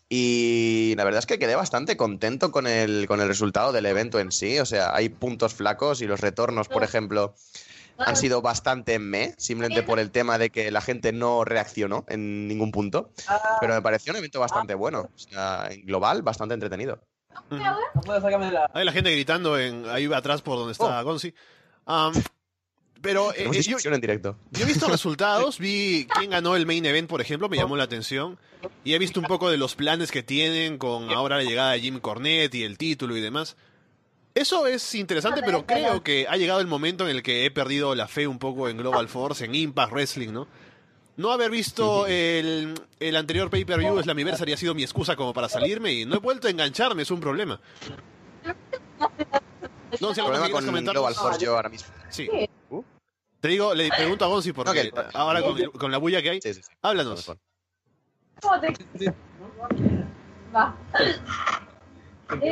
Y 0.08 0.94
la 0.96 1.04
verdad 1.04 1.20
es 1.20 1.26
que 1.26 1.38
quedé 1.38 1.56
bastante 1.56 1.96
contento 1.96 2.52
con 2.52 2.66
el, 2.66 3.06
con 3.08 3.20
el 3.20 3.28
resultado 3.28 3.72
del 3.72 3.86
evento 3.86 4.20
en 4.20 4.32
sí. 4.32 4.58
O 4.58 4.66
sea, 4.66 4.94
hay 4.94 5.08
puntos 5.08 5.54
flacos 5.54 6.02
y 6.02 6.06
los 6.06 6.20
retornos, 6.20 6.68
por 6.68 6.84
ejemplo, 6.84 7.34
han 7.98 8.16
sido 8.16 8.42
bastante 8.42 8.98
me, 8.98 9.34
simplemente 9.38 9.82
por 9.82 9.98
el 9.98 10.10
tema 10.10 10.38
de 10.38 10.50
que 10.50 10.70
la 10.70 10.80
gente 10.80 11.12
no 11.12 11.44
reaccionó 11.44 12.04
en 12.08 12.48
ningún 12.48 12.72
punto. 12.72 13.10
Ah. 13.28 13.58
Pero 13.60 13.74
me 13.74 13.82
pareció 13.82 14.12
un 14.12 14.18
evento 14.18 14.40
bastante 14.40 14.74
bueno. 14.74 15.10
O 15.14 15.18
sea, 15.18 15.68
en 15.70 15.84
global, 15.84 16.22
bastante 16.22 16.54
entretenido. 16.54 17.00
Hay 18.72 18.84
la 18.84 18.92
gente 18.92 19.10
gritando 19.10 19.58
en, 19.58 19.88
ahí 19.88 20.12
atrás 20.12 20.42
por 20.42 20.58
donde 20.58 20.72
está 20.72 21.00
oh. 21.00 21.04
Gonzi. 21.04 21.34
pero 23.00 23.32
eh, 23.32 23.50
eh, 23.52 23.62
yo, 23.62 23.76
en 23.92 24.00
directo. 24.00 24.36
yo 24.50 24.64
he 24.64 24.66
visto 24.66 24.88
resultados, 24.88 25.58
vi 25.58 26.06
quién 26.18 26.30
ganó 26.30 26.56
el 26.56 26.66
main 26.66 26.84
event, 26.86 27.08
por 27.08 27.20
ejemplo, 27.20 27.48
me 27.48 27.56
llamó 27.56 27.76
la 27.76 27.84
atención. 27.84 28.38
Y 28.82 28.94
he 28.94 28.98
visto 28.98 29.20
un 29.20 29.26
poco 29.26 29.50
de 29.50 29.58
los 29.58 29.74
planes 29.74 30.10
que 30.10 30.22
tienen 30.22 30.78
con 30.78 31.10
ahora 31.10 31.36
la 31.36 31.42
llegada 31.42 31.72
de 31.72 31.80
Jim 31.80 32.00
Cornette 32.00 32.54
y 32.54 32.62
el 32.62 32.78
título 32.78 33.16
y 33.16 33.20
demás. 33.20 33.56
Eso 34.34 34.66
es 34.66 34.94
interesante, 34.96 35.42
pero 35.44 35.64
creo 35.64 36.02
que 36.02 36.26
ha 36.28 36.36
llegado 36.36 36.60
el 36.60 36.66
momento 36.66 37.04
en 37.04 37.10
el 37.14 37.22
que 37.22 37.46
he 37.46 37.52
perdido 37.52 37.94
la 37.94 38.08
fe 38.08 38.26
un 38.26 38.40
poco 38.40 38.68
en 38.68 38.76
Global 38.76 39.08
Force, 39.08 39.44
en 39.44 39.54
Impact 39.54 39.92
Wrestling, 39.92 40.32
¿no? 40.32 40.48
No 41.16 41.30
haber 41.30 41.52
visto 41.52 42.08
el, 42.08 42.74
el 42.98 43.14
anterior 43.14 43.48
pay-per-view 43.48 44.00
es 44.00 44.06
la 44.06 44.12
ha 44.12 44.56
sido 44.56 44.74
mi 44.74 44.82
excusa 44.82 45.14
como 45.14 45.32
para 45.32 45.48
salirme 45.48 45.92
y 45.92 46.04
no 46.04 46.16
he 46.16 46.18
vuelto 46.18 46.48
a 46.48 46.50
engancharme, 46.50 47.02
es 47.02 47.12
un 47.12 47.20
problema. 47.20 47.60
No, 50.00 50.12
si 50.12 50.20
problema 50.20 50.50
con 50.50 50.66
comentar. 50.66 50.92
Global 50.92 51.14
Force 51.14 51.44
yo 51.44 51.54
ahora 51.54 51.68
mismo. 51.68 51.94
Sí. 52.08 52.28
Uh. 52.70 52.82
Te 53.40 53.46
digo, 53.46 53.72
le 53.72 53.88
pregunto 53.90 54.24
a 54.24 54.28
Gonzi 54.28 54.52
porque 54.52 54.90
ahora 55.12 55.42
con, 55.42 55.62
con, 55.78 55.92
la 55.92 55.98
bulla 55.98 56.20
que 56.20 56.30
hay, 56.30 56.40
háblanos. 56.82 57.30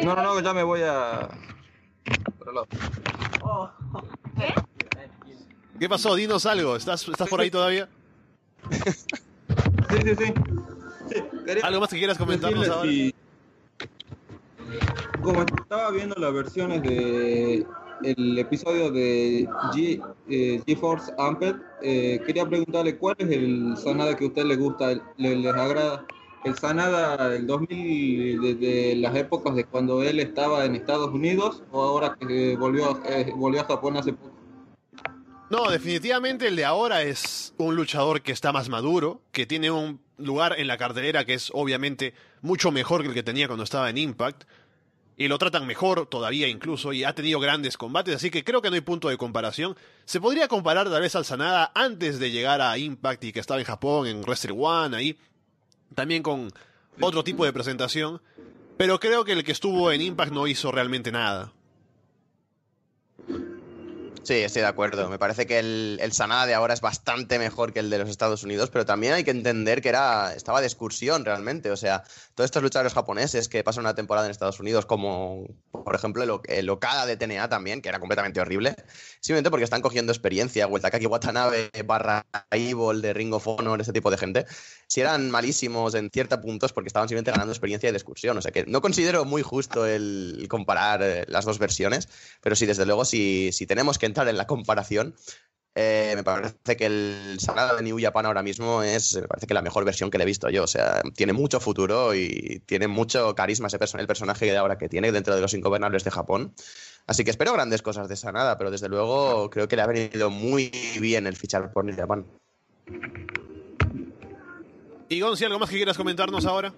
No, 0.05 0.14
no, 0.14 0.23
no, 0.23 0.40
ya 0.40 0.55
me 0.55 0.62
voy 0.62 0.83
a 0.85 1.29
¿Qué? 4.37 4.55
¿Qué 5.78 5.88
pasó? 5.88 6.14
Dinos 6.14 6.46
algo. 6.46 6.76
¿Estás, 6.76 7.07
estás 7.09 7.28
por 7.28 7.40
ahí 7.40 7.50
todavía? 7.50 7.88
Sí, 8.70 9.96
sí, 10.05 10.14
sí. 10.16 10.35
¿Algo 11.62 11.81
más 11.81 11.90
que 11.90 11.98
quieras 11.98 12.18
comentarnos 12.18 12.68
ahora? 12.68 12.90
Como 15.22 15.42
estaba 15.42 15.90
viendo 15.90 16.14
las 16.16 16.33
versiones 16.33 16.83
de 16.83 17.66
el 18.02 18.38
episodio 18.38 18.90
de 18.90 19.46
G, 19.72 20.02
eh, 20.28 20.62
GeForce 20.66 21.12
Amped, 21.18 21.57
eh, 21.83 22.20
quería 22.26 22.48
preguntarle 22.48 22.96
cuál 22.96 23.16
es 23.18 23.31
el 23.31 23.76
Sanada 23.76 24.16
que 24.16 24.24
a 24.24 24.28
usted 24.28 24.44
le 24.44 24.57
gusta, 24.57 24.94
le, 25.16 25.37
les 25.37 25.55
agrada. 25.55 26.05
El 26.44 26.57
Sanada 26.57 27.28
del 27.28 27.46
2000, 27.46 28.40
desde 28.40 28.96
las 28.96 29.14
épocas 29.14 29.55
de 29.55 29.64
cuando 29.64 30.02
él 30.02 30.18
estaba 30.18 30.64
en 30.64 30.74
Estados 30.74 31.12
Unidos 31.12 31.62
o 31.70 31.83
ahora 31.83 32.16
que 32.18 32.57
volvió, 32.57 33.00
eh, 33.07 33.33
volvió 33.35 33.61
a 33.61 33.64
Japón 33.64 33.96
hace 33.96 34.12
poco. 34.12 34.33
No, 35.50 35.70
definitivamente 35.70 36.48
el 36.48 36.57
de 36.57 36.64
ahora 36.64 37.02
es 37.02 37.55
un 37.59 37.76
luchador 37.76 38.22
que 38.22 38.33
está 38.33 38.52
más 38.52 38.68
maduro, 38.70 39.20
que 39.33 39.44
tiene 39.44 39.70
un 39.70 40.00
lugar 40.16 40.55
en 40.59 40.66
la 40.66 40.78
cartelera 40.78 41.24
que 41.24 41.35
es 41.35 41.50
obviamente 41.52 42.14
mucho 42.40 42.72
mejor 42.72 43.02
que 43.02 43.09
el 43.09 43.14
que 43.14 43.22
tenía 43.22 43.46
cuando 43.46 43.64
estaba 43.64 43.90
en 43.90 43.98
Impact. 43.98 44.44
Y 45.16 45.28
lo 45.28 45.38
tratan 45.38 45.66
mejor 45.66 46.07
todavía 46.07 46.48
incluso 46.48 46.92
y 46.92 47.05
ha 47.05 47.14
tenido 47.14 47.38
grandes 47.38 47.76
combates, 47.76 48.16
así 48.16 48.31
que 48.31 48.42
creo 48.42 48.62
que 48.62 48.70
no 48.70 48.76
hay 48.76 48.81
punto 48.81 49.11
de 49.11 49.18
comparación. 49.18 49.76
Se 50.07 50.20
podría 50.20 50.48
comparar 50.48 50.88
tal 50.88 51.02
vez 51.02 51.14
al 51.14 51.26
Sanada 51.26 51.70
antes 51.74 52.18
de 52.18 52.31
llegar 52.31 52.62
a 52.62 52.78
Impact 52.78 53.22
y 53.24 53.33
que 53.33 53.40
estaba 53.40 53.61
en 53.61 53.66
Japón, 53.66 54.07
en 54.07 54.22
Wrestle 54.22 54.55
One, 54.57 54.96
ahí. 54.96 55.18
También 55.94 56.22
con 56.22 56.52
otro 57.00 57.24
tipo 57.24 57.44
de 57.44 57.52
presentación. 57.52 58.20
Pero 58.76 58.98
creo 58.98 59.24
que 59.24 59.33
el 59.33 59.44
que 59.44 59.52
estuvo 59.52 59.92
en 59.92 60.00
Impact 60.00 60.33
no 60.33 60.46
hizo 60.46 60.72
realmente 60.72 61.12
nada. 61.12 61.52
Sí, 64.22 64.35
estoy 64.35 64.62
de 64.62 64.68
acuerdo. 64.68 65.09
Me 65.09 65.18
parece 65.18 65.46
que 65.46 65.59
el, 65.59 65.98
el, 66.00 66.12
Sanada 66.12 66.46
de 66.46 66.55
ahora 66.55 66.74
es 66.74 66.81
bastante 66.81 67.40
mejor 67.40 67.72
que 67.72 67.81
el 67.81 67.90
de 67.90 67.98
los 67.98 68.09
Estados 68.09 68.44
Unidos, 68.44 68.70
pero 68.70 68.87
también 68.87 69.14
hay 69.14 69.24
que 69.24 69.33
entender 69.33 69.83
que 69.83 69.88
era, 69.88 70.33
estaba 70.35 70.61
de 70.61 70.68
excursión 70.68 71.24
realmente. 71.24 71.72
O 71.72 71.76
sea, 71.76 72.05
todos 72.37 72.46
estos 72.46 72.62
luchadores 72.62 72.94
japoneses 72.94 73.48
que 73.48 73.64
pasan 73.64 73.83
una 73.83 73.96
temporada 73.96 74.26
en 74.26 74.31
Estados 74.31 74.61
Unidos, 74.61 74.87
como 74.87 75.46
por 75.72 75.96
ejemplo 75.96 76.22
el, 76.22 76.31
el 76.48 76.70
Okada 76.70 77.05
de 77.05 77.16
TNA 77.16 77.48
también, 77.48 77.83
que 77.83 77.88
era 77.88 77.98
completamente 77.98 78.40
horrible, 78.40 78.76
simplemente 79.20 79.50
porque 79.50 79.64
están 79.64 79.83
cogiendo 79.83 80.12
experiencia. 80.12 80.68
Takaki 80.68 81.07
Watanabe, 81.07 81.70
barra 81.85 82.24
Evil 82.52 83.02
de 83.02 83.12
Ring 83.14 83.35
of 83.35 83.48
Honor, 83.48 83.81
ese 83.81 83.92
tipo 83.92 84.11
de 84.11 84.18
gente, 84.18 84.46
si 84.92 85.00
eran 85.00 85.31
malísimos 85.31 85.94
en 85.94 86.11
ciertos 86.11 86.38
puntos 86.40 86.74
porque 86.74 86.88
estaban 86.88 87.09
simplemente 87.09 87.31
ganando 87.31 87.50
experiencia 87.50 87.90
de 87.90 87.96
excursión. 87.96 88.37
O 88.37 88.42
sea 88.42 88.52
que 88.52 88.66
no 88.66 88.83
considero 88.83 89.24
muy 89.24 89.40
justo 89.40 89.87
el 89.87 90.44
comparar 90.50 91.02
eh, 91.02 91.24
las 91.28 91.46
dos 91.46 91.59
versiones, 91.59 92.11
pero 92.42 92.55
sí, 92.55 92.66
desde 92.66 92.85
luego, 92.85 93.07
si, 93.07 93.52
si 93.52 93.66
tenemos 93.66 93.96
que 93.96 94.05
en 94.05 94.37
la 94.37 94.46
comparación, 94.46 95.14
eh, 95.74 96.12
me 96.14 96.22
parece 96.22 96.76
que 96.76 96.85
el 96.85 97.38
Sanada 97.40 97.74
de 97.76 97.83
New 97.83 97.98
Japan 98.02 98.26
ahora 98.26 98.42
mismo 98.42 98.83
es, 98.83 99.16
me 99.16 99.28
parece 99.28 99.46
que 99.46 99.55
la 99.55 99.62
mejor 99.62 99.87
versión 99.87 100.11
que 100.11 100.18
le 100.18 100.24
he 100.24 100.26
visto 100.26 100.50
yo. 100.50 100.64
O 100.64 100.66
sea, 100.66 101.00
tiene 101.14 101.33
mucho 101.33 101.59
futuro 101.59 102.14
y 102.14 102.62
tiene 102.66 102.87
mucho 102.87 103.35
carisma 103.35 103.68
ese 103.68 103.78
personaje, 103.78 104.02
el 104.02 104.09
personaje 104.09 104.44
de 104.44 104.59
ahora 104.59 104.76
que 104.76 104.90
tiene 104.90 105.11
dentro 105.11 105.35
de 105.35 105.40
los 105.40 105.55
ingobernables 105.55 106.05
de 106.05 106.11
Japón. 106.11 106.52
Así 107.07 107.24
que 107.24 107.31
espero 107.31 107.55
grandes 107.55 107.81
cosas 107.81 108.11
de 108.11 108.16
Sanada, 108.16 108.59
pero 108.59 108.70
desde 108.70 108.90
luego 108.90 109.48
creo 109.48 109.68
que 109.68 109.76
le 109.76 109.83
ha 109.83 109.87
venido 109.87 110.28
muy 110.28 110.70
bien 111.00 111.26
el 111.26 111.37
fichar 111.37 111.72
por 111.72 111.87
New 111.87 111.96
Japan. 111.96 112.26
Y 115.12 115.20
Gonzi, 115.20 115.44
¿algo 115.44 115.59
más 115.59 115.68
que 115.68 115.77
quieras 115.77 115.98
comentarnos 115.98 116.46
ahora? 116.46 116.72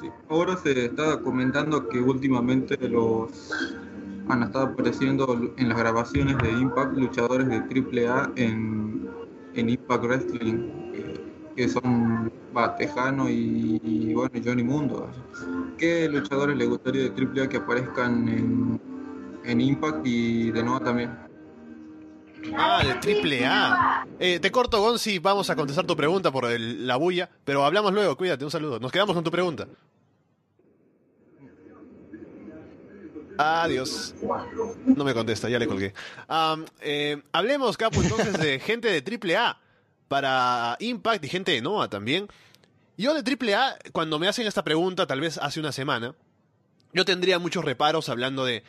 Sí, 0.00 0.10
ahora 0.28 0.56
se 0.56 0.86
está 0.86 1.20
comentando 1.20 1.88
que 1.88 2.00
últimamente 2.00 2.76
los 2.88 3.52
han 4.28 4.42
estado 4.42 4.64
apareciendo 4.66 5.52
en 5.56 5.68
las 5.68 5.78
grabaciones 5.78 6.36
de 6.38 6.50
Impact 6.50 6.96
luchadores 6.96 7.46
de 7.46 7.58
AAA 8.08 8.32
en, 8.34 9.08
en 9.54 9.68
Impact 9.68 10.02
Wrestling, 10.02 10.68
que 11.54 11.68
son 11.68 12.32
Batejano 12.52 13.30
y, 13.30 13.80
y, 13.84 14.12
bueno, 14.12 14.32
Johnny 14.44 14.64
Mundo. 14.64 15.08
¿Qué 15.78 16.08
luchadores 16.08 16.56
le 16.56 16.66
gustaría 16.66 17.08
de 17.08 17.10
AAA 17.10 17.48
que 17.50 17.58
aparezcan 17.58 18.28
en, 18.28 18.80
en 19.44 19.60
Impact 19.60 20.04
y 20.04 20.50
de 20.50 20.64
nuevo 20.64 20.80
también? 20.80 21.23
Ah, 22.52 22.82
de 22.84 22.94
triple 22.94 23.46
A. 23.46 24.06
Eh, 24.18 24.38
te 24.40 24.50
corto, 24.50 24.80
Gonzi, 24.80 25.18
vamos 25.18 25.48
a 25.50 25.56
contestar 25.56 25.86
tu 25.86 25.96
pregunta 25.96 26.30
por 26.30 26.50
el, 26.50 26.86
la 26.86 26.96
bulla, 26.96 27.30
pero 27.44 27.64
hablamos 27.64 27.92
luego, 27.92 28.16
cuídate, 28.16 28.44
un 28.44 28.50
saludo. 28.50 28.78
Nos 28.78 28.92
quedamos 28.92 29.14
con 29.14 29.24
tu 29.24 29.30
pregunta. 29.30 29.66
Adiós. 33.36 34.14
No 34.86 35.04
me 35.04 35.14
contesta, 35.14 35.48
ya 35.48 35.58
le 35.58 35.66
colgué. 35.66 35.92
Um, 36.28 36.64
eh, 36.80 37.20
hablemos, 37.32 37.76
Capo, 37.76 38.02
entonces 38.02 38.38
de 38.38 38.58
gente 38.60 38.88
de 38.88 39.36
AAA 39.36 39.60
para 40.08 40.76
Impact 40.78 41.24
y 41.24 41.28
gente 41.28 41.52
de 41.52 41.62
Noah 41.62 41.88
también. 41.88 42.28
Yo 42.96 43.20
de 43.20 43.54
AAA, 43.54 43.76
cuando 43.92 44.20
me 44.20 44.28
hacen 44.28 44.46
esta 44.46 44.62
pregunta, 44.62 45.06
tal 45.06 45.20
vez 45.20 45.38
hace 45.38 45.58
una 45.58 45.72
semana, 45.72 46.14
yo 46.92 47.04
tendría 47.04 47.40
muchos 47.40 47.64
reparos 47.64 48.08
hablando 48.08 48.44
de, 48.44 48.62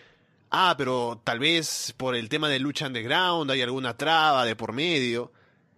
ah, 0.50 0.76
pero 0.78 1.22
tal 1.24 1.40
vez 1.40 1.94
por 1.98 2.16
el 2.16 2.30
tema 2.30 2.50
de 2.50 2.60
lucha 2.60 2.88
underground 2.88 3.52
hay 3.52 3.62
alguna 3.62 3.96
traba 3.98 4.46
de 4.46 4.56
por 4.56 4.74
medio. 4.74 5.32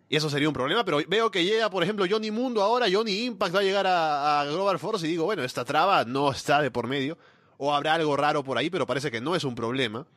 Y 0.09 0.15
eso 0.15 0.29
sería 0.29 0.47
un 0.47 0.53
problema, 0.53 0.85
pero 0.85 0.99
veo 1.07 1.29
que 1.31 1.43
llega, 1.43 1.69
por 1.69 1.83
ejemplo, 1.83 2.05
Johnny 2.09 2.31
Mundo 2.31 2.63
ahora, 2.63 2.87
Johnny 2.89 3.25
Impact 3.25 3.55
va 3.55 3.59
a 3.59 3.63
llegar 3.63 3.85
a, 3.87 4.45
Global 4.45 4.79
Force 4.79 5.05
y 5.05 5.09
digo, 5.09 5.25
bueno, 5.25 5.43
esta 5.43 5.65
traba 5.65 6.05
no 6.05 6.31
está 6.31 6.61
de 6.61 6.71
por 6.71 6.87
medio 6.87 7.17
o 7.57 7.73
habrá 7.73 7.95
algo 7.95 8.15
raro 8.15 8.43
por 8.43 8.57
ahí, 8.57 8.69
pero 8.69 8.85
parece 8.85 9.11
que 9.11 9.19
no 9.19 9.35
es 9.35 9.43
un 9.43 9.55
problema. 9.55 10.07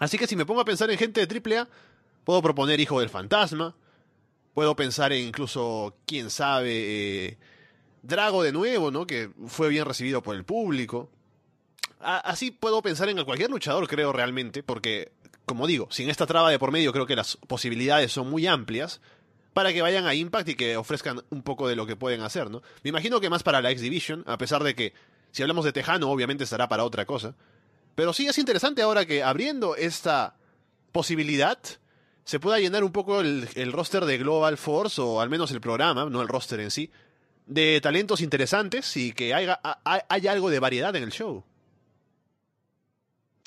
Así 0.00 0.18
que 0.18 0.26
si 0.26 0.34
me 0.34 0.46
pongo 0.46 0.62
a 0.62 0.64
pensar 0.64 0.90
en 0.90 0.98
gente 0.98 1.24
de 1.24 1.56
AAA, 1.56 1.68
puedo 2.24 2.42
proponer 2.42 2.80
Hijo 2.80 2.98
del 2.98 3.08
Fantasma, 3.08 3.76
puedo 4.52 4.74
pensar 4.74 5.12
en 5.12 5.28
incluso, 5.28 5.94
quién 6.06 6.30
sabe, 6.30 7.26
eh, 7.26 7.38
Drago 8.04 8.42
de 8.42 8.52
nuevo, 8.52 8.90
¿no? 8.90 9.06
Que 9.06 9.30
fue 9.46 9.70
bien 9.70 9.86
recibido 9.86 10.22
por 10.22 10.36
el 10.36 10.44
público. 10.44 11.08
Así 12.04 12.50
puedo 12.50 12.82
pensar 12.82 13.08
en 13.08 13.24
cualquier 13.24 13.50
luchador, 13.50 13.88
creo 13.88 14.12
realmente, 14.12 14.62
porque, 14.62 15.12
como 15.46 15.66
digo, 15.66 15.88
sin 15.90 16.10
esta 16.10 16.26
traba 16.26 16.50
de 16.50 16.58
por 16.58 16.70
medio 16.70 16.92
creo 16.92 17.06
que 17.06 17.16
las 17.16 17.36
posibilidades 17.36 18.12
son 18.12 18.28
muy 18.30 18.46
amplias 18.46 19.00
para 19.54 19.72
que 19.72 19.82
vayan 19.82 20.06
a 20.06 20.14
Impact 20.14 20.48
y 20.50 20.54
que 20.56 20.76
ofrezcan 20.76 21.22
un 21.30 21.42
poco 21.42 21.68
de 21.68 21.76
lo 21.76 21.86
que 21.86 21.96
pueden 21.96 22.20
hacer, 22.22 22.50
¿no? 22.50 22.60
Me 22.82 22.90
imagino 22.90 23.20
que 23.20 23.30
más 23.30 23.42
para 23.42 23.62
la 23.62 23.70
X 23.70 23.82
Division, 23.82 24.24
a 24.26 24.36
pesar 24.36 24.62
de 24.64 24.74
que 24.74 24.92
si 25.30 25.42
hablamos 25.42 25.64
de 25.64 25.72
Tejano, 25.72 26.10
obviamente 26.10 26.44
estará 26.44 26.68
para 26.68 26.84
otra 26.84 27.06
cosa. 27.06 27.34
Pero 27.94 28.12
sí 28.12 28.26
es 28.26 28.36
interesante 28.38 28.82
ahora 28.82 29.06
que 29.06 29.22
abriendo 29.22 29.76
esta 29.76 30.36
posibilidad, 30.92 31.58
se 32.24 32.40
pueda 32.40 32.58
llenar 32.58 32.84
un 32.84 32.92
poco 32.92 33.20
el, 33.20 33.72
roster 33.72 34.04
de 34.04 34.18
Global 34.18 34.56
Force, 34.58 35.00
o 35.00 35.20
al 35.20 35.30
menos 35.30 35.50
el 35.52 35.60
programa, 35.60 36.04
no 36.06 36.20
el 36.20 36.28
roster 36.28 36.60
en 36.60 36.70
sí, 36.70 36.90
de 37.46 37.80
talentos 37.80 38.20
interesantes 38.20 38.96
y 38.96 39.12
que 39.12 39.34
haya 39.34 39.60
algo 40.30 40.50
de 40.50 40.58
variedad 40.58 40.94
en 40.96 41.04
el 41.04 41.12
show. 41.12 41.44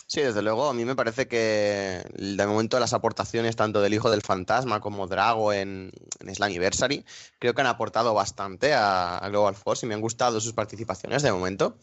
Sí, 0.10 0.22
desde 0.22 0.42
luego, 0.42 0.70
a 0.70 0.74
mí 0.74 0.86
me 0.86 0.96
parece 0.96 1.28
que 1.28 2.02
de 2.18 2.48
momento 2.48 2.80
las 2.80 2.94
aportaciones 2.94 3.58
tanto 3.58 3.82
del 3.82 3.94
Hijo 3.94 4.10
del 4.10 4.22
Fantasma 4.22 4.80
como 4.80 5.06
Drago 5.06 5.52
en, 5.52 5.92
en 6.22 6.34
Slammiversary 6.34 7.04
creo 7.40 7.54
que 7.54 7.60
han 7.60 7.68
aportado 7.68 8.14
bastante 8.14 8.74
a, 8.74 9.20
Global 9.28 9.56
Force 9.56 9.86
y 9.86 9.90
me 9.90 9.96
han 9.96 10.02
gustado 10.02 10.40
sus 10.40 10.54
participaciones 10.54 11.24
de 11.24 11.34
momento. 11.34 11.78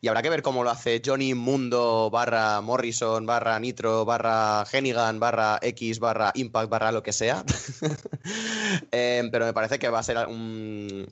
Y 0.00 0.08
habrá 0.08 0.22
que 0.22 0.30
ver 0.30 0.40
cómo 0.40 0.64
lo 0.64 0.70
hace 0.70 1.02
Johnny 1.04 1.34
Mundo 1.34 2.08
barra 2.10 2.62
Morrison 2.62 3.26
barra 3.26 3.60
Nitro 3.60 4.06
barra 4.06 4.64
Hennigan 4.72 5.20
barra 5.20 5.58
X 5.60 5.98
barra 5.98 6.32
Impact 6.34 6.70
barra 6.70 6.92
lo 6.92 7.02
que 7.02 7.12
sea. 7.12 7.44
eh, 8.90 9.28
pero 9.30 9.44
me 9.44 9.52
parece 9.52 9.78
que 9.78 9.90
va 9.90 9.98
a 9.98 10.02
ser 10.02 10.26
un, 10.28 11.06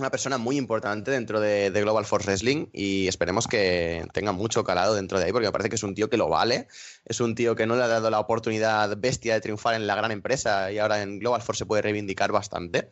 una 0.00 0.10
persona 0.10 0.38
muy 0.38 0.56
importante 0.56 1.10
dentro 1.10 1.40
de, 1.40 1.70
de, 1.70 1.80
Global 1.82 2.04
Force 2.04 2.26
Wrestling 2.26 2.66
y 2.72 3.06
esperemos 3.08 3.46
que 3.46 4.04
tenga 4.12 4.32
mucho 4.32 4.64
calado 4.64 4.94
dentro 4.94 5.18
de 5.18 5.26
ahí 5.26 5.32
porque 5.32 5.46
me 5.46 5.52
parece 5.52 5.68
que 5.68 5.76
es 5.76 5.82
un 5.82 5.94
tío 5.94 6.10
que 6.10 6.16
lo 6.16 6.28
vale, 6.28 6.66
es 7.04 7.20
un 7.20 7.34
tío 7.34 7.54
que 7.54 7.66
no 7.66 7.76
le 7.76 7.82
ha 7.82 7.88
dado 7.88 8.10
la 8.10 8.18
oportunidad 8.18 8.96
bestia 8.96 9.34
de 9.34 9.40
triunfar 9.40 9.74
en 9.74 9.86
la 9.86 9.94
gran 9.94 10.10
empresa 10.10 10.72
y 10.72 10.78
ahora 10.78 11.02
en 11.02 11.18
Global 11.18 11.42
Force 11.42 11.60
se 11.60 11.66
puede 11.66 11.82
reivindicar 11.82 12.32
bastante. 12.32 12.90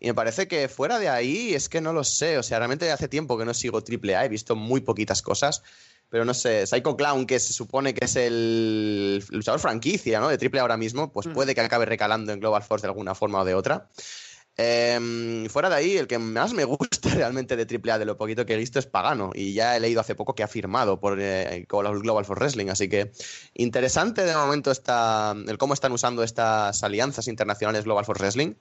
Y 0.00 0.06
me 0.06 0.14
parece 0.14 0.48
que 0.48 0.68
fuera 0.68 0.98
de 0.98 1.10
ahí 1.10 1.52
es 1.52 1.68
que 1.68 1.82
no 1.82 1.92
lo 1.92 2.04
sé, 2.04 2.38
o 2.38 2.42
sea, 2.42 2.58
realmente 2.58 2.90
hace 2.90 3.06
tiempo 3.06 3.36
que 3.36 3.44
no 3.44 3.52
sigo 3.52 3.78
AAA, 3.78 4.24
he 4.24 4.28
visto 4.28 4.56
muy 4.56 4.80
poquitas 4.80 5.20
cosas, 5.20 5.62
pero 6.08 6.24
no 6.24 6.32
sé, 6.32 6.66
Psycho 6.66 6.96
Clown, 6.96 7.26
que 7.26 7.38
se 7.38 7.52
supone 7.52 7.92
que 7.94 8.06
es 8.06 8.16
el 8.16 9.22
luchador 9.28 9.60
franquicia 9.60 10.18
¿no? 10.18 10.28
de 10.28 10.38
AAA 10.44 10.62
ahora 10.62 10.76
mismo, 10.78 11.12
pues 11.12 11.28
puede 11.28 11.54
que 11.54 11.60
acabe 11.60 11.84
recalando 11.84 12.32
en 12.32 12.40
Global 12.40 12.62
Force 12.62 12.82
de 12.82 12.88
alguna 12.88 13.14
forma 13.14 13.40
o 13.40 13.44
de 13.44 13.54
otra. 13.54 13.88
Eh, 14.56 15.46
fuera 15.48 15.70
de 15.70 15.76
ahí, 15.76 15.96
el 15.96 16.06
que 16.06 16.18
más 16.18 16.52
me 16.52 16.64
gusta 16.64 17.08
realmente 17.14 17.56
de 17.56 17.62
AAA, 17.62 17.98
de 17.98 18.04
lo 18.04 18.16
poquito 18.16 18.44
que 18.44 18.54
he 18.54 18.56
visto, 18.56 18.78
es 18.78 18.86
Pagano. 18.86 19.30
Y 19.34 19.54
ya 19.54 19.76
he 19.76 19.80
leído 19.80 20.00
hace 20.00 20.14
poco 20.14 20.34
que 20.34 20.42
ha 20.42 20.48
firmado 20.48 21.00
por 21.00 21.18
eh, 21.20 21.66
Global 21.68 22.24
for 22.24 22.38
Wrestling. 22.38 22.68
Así 22.68 22.88
que 22.88 23.12
interesante 23.54 24.24
de 24.24 24.34
momento 24.34 24.70
está 24.70 25.34
el 25.46 25.58
cómo 25.58 25.74
están 25.74 25.92
usando 25.92 26.22
estas 26.22 26.82
alianzas 26.82 27.28
internacionales 27.28 27.84
Global 27.84 28.04
for 28.04 28.18
Wrestling. 28.18 28.54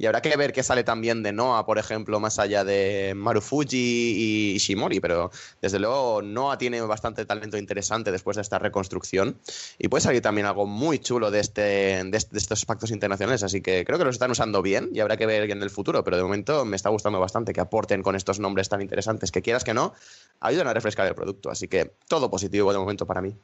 Y 0.00 0.06
habrá 0.06 0.22
que 0.22 0.36
ver 0.36 0.52
qué 0.52 0.62
sale 0.62 0.84
también 0.84 1.24
de 1.24 1.32
Noah, 1.32 1.66
por 1.66 1.76
ejemplo, 1.76 2.20
más 2.20 2.38
allá 2.38 2.62
de 2.62 3.14
Marufuji 3.16 3.76
y 3.76 4.52
Ishimori. 4.54 5.00
Pero 5.00 5.32
desde 5.60 5.80
luego, 5.80 6.22
Noah 6.22 6.56
tiene 6.56 6.80
bastante 6.82 7.26
talento 7.26 7.58
interesante 7.58 8.12
después 8.12 8.36
de 8.36 8.42
esta 8.42 8.60
reconstrucción. 8.60 9.40
Y 9.76 9.88
puede 9.88 10.02
salir 10.02 10.22
también 10.22 10.46
algo 10.46 10.66
muy 10.66 11.00
chulo 11.00 11.32
de, 11.32 11.40
este, 11.40 11.60
de, 12.04 12.16
este, 12.16 12.32
de 12.32 12.38
estos 12.38 12.64
pactos 12.64 12.92
internacionales. 12.92 13.42
Así 13.42 13.60
que 13.60 13.84
creo 13.84 13.98
que 13.98 14.04
los 14.04 14.14
están 14.14 14.30
usando 14.30 14.62
bien 14.62 14.90
y 14.94 15.00
habrá 15.00 15.16
que 15.16 15.26
ver 15.26 15.50
en 15.50 15.62
el 15.64 15.70
futuro. 15.70 16.04
Pero 16.04 16.16
de 16.16 16.22
momento 16.22 16.64
me 16.64 16.76
está 16.76 16.90
gustando 16.90 17.18
bastante 17.18 17.52
que 17.52 17.60
aporten 17.60 18.04
con 18.04 18.14
estos 18.14 18.38
nombres 18.38 18.68
tan 18.68 18.80
interesantes 18.80 19.32
que 19.32 19.42
quieras 19.42 19.64
que 19.64 19.74
no, 19.74 19.94
ayudan 20.38 20.68
a 20.68 20.74
refrescar 20.74 21.08
el 21.08 21.16
producto. 21.16 21.50
Así 21.50 21.66
que 21.66 21.92
todo 22.06 22.30
positivo 22.30 22.72
de 22.72 22.78
momento 22.78 23.04
para 23.04 23.20
mí. 23.20 23.34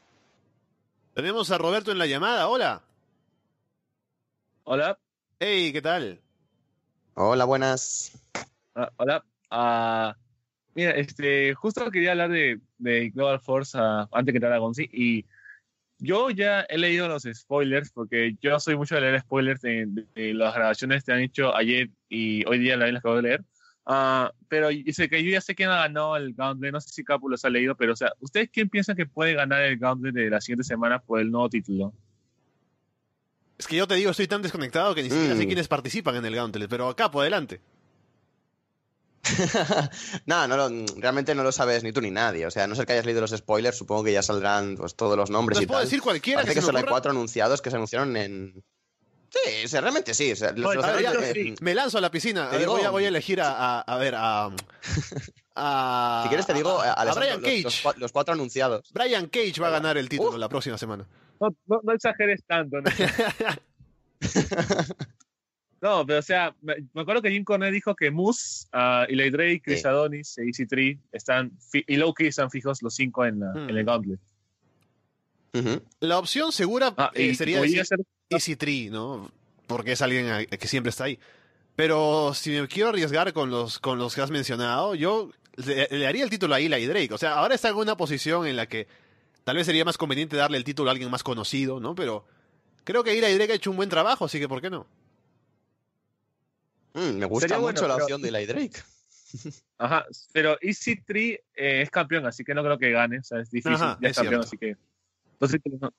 Tenemos 1.14 1.50
a 1.50 1.58
Roberto 1.58 1.90
en 1.90 1.98
la 1.98 2.06
llamada. 2.06 2.46
Hola. 2.46 2.82
Hola. 4.62 4.98
Hey, 5.40 5.72
¿qué 5.72 5.82
tal? 5.82 6.23
Hola, 7.16 7.44
buenas. 7.44 8.20
Ah, 8.74 8.90
hola. 8.96 9.24
Ah, 9.48 10.16
mira, 10.74 10.90
este, 10.92 11.54
justo 11.54 11.88
quería 11.92 12.10
hablar 12.10 12.30
de, 12.30 12.60
de 12.78 13.10
Global 13.10 13.38
Force 13.38 13.78
ah, 13.80 14.08
antes 14.10 14.32
que 14.32 14.40
te 14.40 14.58
Gonzi. 14.58 14.88
Y 14.92 15.24
yo 15.98 16.30
ya 16.30 16.62
he 16.62 16.76
leído 16.76 17.06
los 17.06 17.22
spoilers, 17.22 17.92
porque 17.92 18.36
yo 18.40 18.58
soy 18.58 18.76
mucho 18.76 18.96
de 18.96 19.02
leer 19.02 19.20
spoilers 19.20 19.60
de, 19.60 19.84
de- 19.86 20.06
de 20.12 20.34
las 20.34 20.54
grabaciones 20.56 21.04
que 21.04 21.12
han 21.12 21.20
hecho 21.20 21.54
ayer 21.54 21.88
y 22.08 22.44
hoy 22.46 22.58
día 22.58 22.76
las 22.76 22.96
acabo 22.96 23.16
de 23.16 23.22
leer. 23.22 23.44
Pero 24.48 24.68
dice 24.70 25.08
que 25.08 25.22
yo 25.22 25.30
ya 25.30 25.40
sé 25.40 25.54
quién 25.54 25.70
ha 25.70 25.76
ganado 25.82 26.16
el 26.16 26.34
Gauntlet, 26.34 26.72
no 26.72 26.80
sé 26.80 26.90
si 26.90 27.04
Capu 27.04 27.28
los 27.28 27.44
ha 27.44 27.48
leído, 27.50 27.76
pero 27.76 27.92
o 27.92 27.96
sea, 27.96 28.12
¿ustedes 28.18 28.50
quién 28.50 28.68
piensan 28.68 28.96
que 28.96 29.06
puede 29.06 29.34
ganar 29.34 29.62
el 29.62 29.78
Gauntlet 29.78 30.14
de 30.14 30.30
la 30.30 30.40
siguiente 30.40 30.64
semana 30.64 30.98
por 30.98 31.20
el 31.20 31.30
nuevo 31.30 31.48
título? 31.48 31.92
Es 33.58 33.66
que 33.66 33.76
yo 33.76 33.86
te 33.86 33.94
digo, 33.94 34.10
estoy 34.10 34.26
tan 34.26 34.42
desconectado 34.42 34.94
que 34.94 35.02
ni 35.02 35.10
siquiera 35.10 35.36
sé 35.36 35.44
Mm. 35.44 35.46
quiénes 35.46 35.68
participan 35.68 36.16
en 36.16 36.24
el 36.26 36.34
Gauntlet, 36.34 36.68
pero 36.68 36.88
acá, 36.88 37.10
por 37.10 37.22
adelante. 37.22 37.60
no, 40.26 40.46
no 40.46 40.56
lo- 40.56 40.86
realmente 40.98 41.34
no 41.34 41.42
lo 41.42 41.50
sabes 41.52 41.82
ni 41.82 41.92
tú 41.92 42.00
ni 42.00 42.10
nadie. 42.10 42.46
O 42.46 42.50
sea, 42.50 42.64
a 42.64 42.66
no 42.66 42.74
ser 42.74 42.84
que 42.86 42.92
hayas 42.92 43.06
leído 43.06 43.20
los 43.22 43.30
spoilers, 43.30 43.76
supongo 43.78 44.04
que 44.04 44.12
ya 44.12 44.22
saldrán 44.22 44.76
pues, 44.76 44.94
todos 44.94 45.16
los 45.16 45.30
nombres 45.30 45.56
¿Nos 45.56 45.62
y 45.62 45.66
puedo 45.66 45.80
tal. 45.80 45.86
decir 45.86 46.02
cualquiera 46.02 46.42
Parece 46.42 46.60
que, 46.60 46.66
solo 46.66 46.78
hay 46.78 46.84
cuatro 46.84 47.10
anunciados 47.10 47.62
que 47.62 47.70
se 47.70 47.76
anunciaron 47.76 48.16
en. 48.16 48.62
Sí, 49.30 49.64
o 49.64 49.68
sea, 49.68 49.80
realmente 49.80 50.14
sí. 50.14 50.30
o 50.32 50.36
sea, 50.36 50.52
los- 50.52 50.74
los 50.76 50.86
ver, 50.86 51.54
Me 51.60 51.74
lanzo 51.74 51.98
a 51.98 52.00
la 52.00 52.10
piscina. 52.10 52.44
A 52.46 52.50
Te 52.50 52.56
ver, 52.58 52.60
digo- 52.66 52.72
voy, 52.76 52.82
a, 52.84 52.90
voy 52.90 53.04
a 53.04 53.08
elegir 53.08 53.40
a, 53.40 53.78
a, 53.78 53.80
a 53.80 53.96
ver, 53.98 54.14
a... 54.16 54.50
Si 56.24 56.28
quieres 56.28 56.46
te 56.46 56.52
digo, 56.54 56.80
a, 56.80 57.14
Brian 57.14 57.40
Cage. 57.40 57.62
Los, 57.62 57.84
cua- 57.84 57.94
los 57.96 58.10
cuatro 58.12 58.34
anunciados. 58.34 58.90
Brian 58.92 59.28
Cage 59.28 59.54
va 59.60 59.68
a 59.68 59.70
ganar 59.70 59.96
el 59.96 60.08
título 60.08 60.36
la 60.36 60.48
próxima 60.48 60.76
semana. 60.76 61.06
No, 61.40 61.48
no, 61.66 61.80
no 61.82 61.92
exageres 61.92 62.42
tanto, 62.46 62.80
¿no? 62.80 62.90
No, 65.80 66.06
pero 66.06 66.20
o 66.20 66.22
sea, 66.22 66.54
me, 66.62 66.76
me 66.94 67.02
acuerdo 67.02 67.20
que 67.20 67.30
Jim 67.30 67.44
Cornette 67.44 67.74
dijo 67.74 67.94
que 67.94 68.10
Moose, 68.10 68.68
uh, 68.72 69.04
Eli 69.06 69.28
Drake, 69.28 69.60
Chris 69.62 69.82
Sí. 69.82 69.86
Adonis 69.86 70.38
e 70.38 70.46
Easy 70.46 70.64
Tree 70.66 70.98
están 71.12 71.52
y 71.74 71.96
Loki 71.96 72.26
están 72.28 72.50
fijos 72.50 72.80
los 72.82 72.94
cinco 72.94 73.26
en, 73.26 73.40
la- 73.40 73.52
Hmm. 73.52 73.68
en 73.68 73.76
el 73.76 73.84
Gauntlet. 73.84 74.20
Ujú. 75.52 75.82
La 76.00 76.18
opción 76.18 76.52
segura 76.52 76.94
Ah, 76.96 77.10
eh, 77.14 77.24
y 77.24 77.34
sería 77.34 77.60
decir 77.60 77.84
ser- 77.84 78.00
Easy 78.30 78.56
Tree, 78.56 78.88
¿no? 78.88 79.30
Porque 79.66 79.92
es 79.92 80.00
alguien 80.00 80.30
a- 80.30 80.46
que 80.46 80.68
siempre 80.68 80.88
está 80.88 81.04
ahí. 81.04 81.18
Pero 81.76 82.32
si 82.32 82.58
me 82.58 82.66
quiero 82.66 82.88
arriesgar 82.88 83.34
con 83.34 83.50
los, 83.50 83.78
con 83.78 83.98
los 83.98 84.14
que 84.14 84.22
has 84.22 84.30
mencionado, 84.30 84.94
yo 84.94 85.30
le, 85.56 85.86
le 85.90 86.04
daría 86.04 86.24
el 86.24 86.30
título 86.30 86.54
a 86.54 86.60
Eli 86.60 86.86
Drake. 86.86 87.12
O 87.12 87.18
sea, 87.18 87.34
ahora 87.34 87.54
está 87.56 87.68
en 87.68 87.76
una 87.76 87.94
posición 87.96 88.46
en 88.46 88.56
la 88.56 88.66
que 88.66 88.86
tal 89.44 89.56
vez 89.56 89.66
sería 89.66 89.84
más 89.84 89.98
conveniente 89.98 90.36
darle 90.36 90.56
el 90.58 90.64
título 90.64 90.90
a 90.90 90.92
alguien 90.92 91.10
más 91.10 91.22
conocido, 91.22 91.80
¿no? 91.80 91.94
Pero 91.94 92.24
creo 92.84 93.04
que 93.04 93.16
Eli 93.18 93.34
Drake 93.34 93.52
ha 93.52 93.56
hecho 93.56 93.70
un 93.70 93.76
buen 93.76 93.88
trabajo, 93.88 94.24
así 94.24 94.38
que 94.38 94.48
¿por 94.48 94.60
qué 94.60 94.70
no? 94.70 94.86
Mm, 96.94 97.18
me 97.18 97.26
gusta 97.26 97.48
Sería 97.48 97.60
mucho 97.60 97.72
bueno, 97.82 97.88
la 97.88 97.94
pero- 97.94 98.04
opción 98.04 98.22
de 98.22 98.28
Eli 98.28 98.46
Drake. 98.46 98.80
Ajá, 99.78 100.04
pero 100.32 100.56
Easy 100.62 100.96
Tree 101.02 101.32
eh, 101.56 101.82
es 101.82 101.90
campeón, 101.90 102.24
así 102.26 102.44
que 102.44 102.54
no 102.54 102.62
creo 102.62 102.78
que 102.78 102.92
gane. 102.92 103.18
O 103.18 103.22
sea, 103.24 103.40
es 103.40 103.50
difícil. 103.50 103.74
Ajá, 103.74 103.98
ya 104.00 104.08
es 104.08 104.12
es 104.12 104.16
campeón, 104.22 104.44
cierto. 104.44 104.46
así 104.46 104.58
que. 104.58 104.76
Entonces, 105.32 105.60
no. 105.80 105.92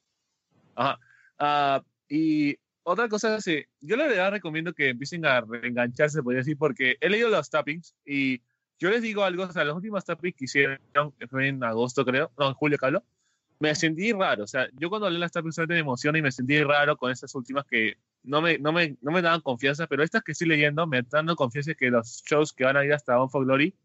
Ajá. 0.75 0.99
Ah, 1.37 1.83
y 2.07 2.55
otra 2.83 3.09
cosa 3.09 3.35
es, 3.35 3.45
yo 3.81 3.97
la 3.97 4.07
verdad 4.07 4.31
recomiendo 4.31 4.71
que 4.73 4.89
empiecen 4.89 5.25
a 5.25 5.41
reengancharse, 5.41 6.23
podría 6.23 6.39
decir, 6.39 6.57
porque 6.57 6.95
he 7.01 7.09
leído 7.09 7.27
los 7.29 7.49
tappings 7.49 7.93
y 8.05 8.41
yo 8.79 8.89
les 8.89 9.01
digo 9.01 9.23
algo, 9.25 9.43
o 9.43 9.51
sea, 9.51 9.65
los 9.65 9.75
últimos 9.75 10.05
tappings 10.05 10.35
que 10.37 10.45
hicieron 10.45 10.79
fue 11.29 11.47
en 11.49 11.61
agosto, 11.63 12.05
creo, 12.05 12.31
no, 12.37 12.47
en 12.47 12.53
julio, 12.53 12.77
Carlos, 12.77 13.03
me 13.65 13.73
sentí 13.73 14.13
raro, 14.13 14.43
o 14.43 14.47
sea, 14.47 14.67
yo 14.73 14.89
cuando 14.89 15.09
leí 15.09 15.19
las 15.19 15.31
solamente 15.31 15.73
me 15.73 15.79
emociona 15.79 16.19
y 16.19 16.21
me 16.21 16.31
sentí 16.31 16.61
raro 16.63 16.97
con 16.97 17.11
estas 17.11 17.33
últimas 17.33 17.65
que 17.65 17.95
no 18.21 18.39
me, 18.39 18.59
no 18.59 18.71
me, 18.71 18.95
no 19.01 19.11
me 19.11 19.23
daban 19.23 19.41
confianza, 19.41 19.87
pero 19.87 20.03
estas 20.03 20.23
que 20.23 20.33
estoy 20.33 20.47
leyendo 20.47 20.85
me 20.85 20.99
están 20.99 21.25
dando 21.25 21.35
confianza 21.35 21.73
que 21.73 21.89
los 21.89 22.23
shows 22.27 22.53
que 22.53 22.63
van 22.63 22.77
a 22.77 22.85
ir 22.85 22.93
hasta 22.93 23.15
Bound 23.15 23.31
for 23.31 23.43
Glory 23.43 23.75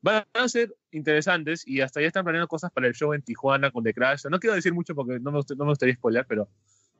van 0.00 0.24
a 0.32 0.48
ser 0.48 0.74
interesantes 0.92 1.66
y 1.66 1.82
hasta 1.82 2.00
ya 2.00 2.06
están 2.06 2.24
planeando 2.24 2.48
cosas 2.48 2.72
para 2.72 2.86
el 2.86 2.94
show 2.94 3.12
en 3.12 3.20
Tijuana 3.20 3.70
con 3.70 3.84
The 3.84 3.92
Crash. 3.92 4.24
No 4.30 4.40
quiero 4.40 4.56
decir 4.56 4.72
mucho 4.72 4.94
porque 4.94 5.20
no 5.20 5.30
me, 5.30 5.40
no 5.40 5.64
me 5.64 5.70
gustaría 5.72 5.94
spoiler, 5.94 6.24
pero 6.26 6.48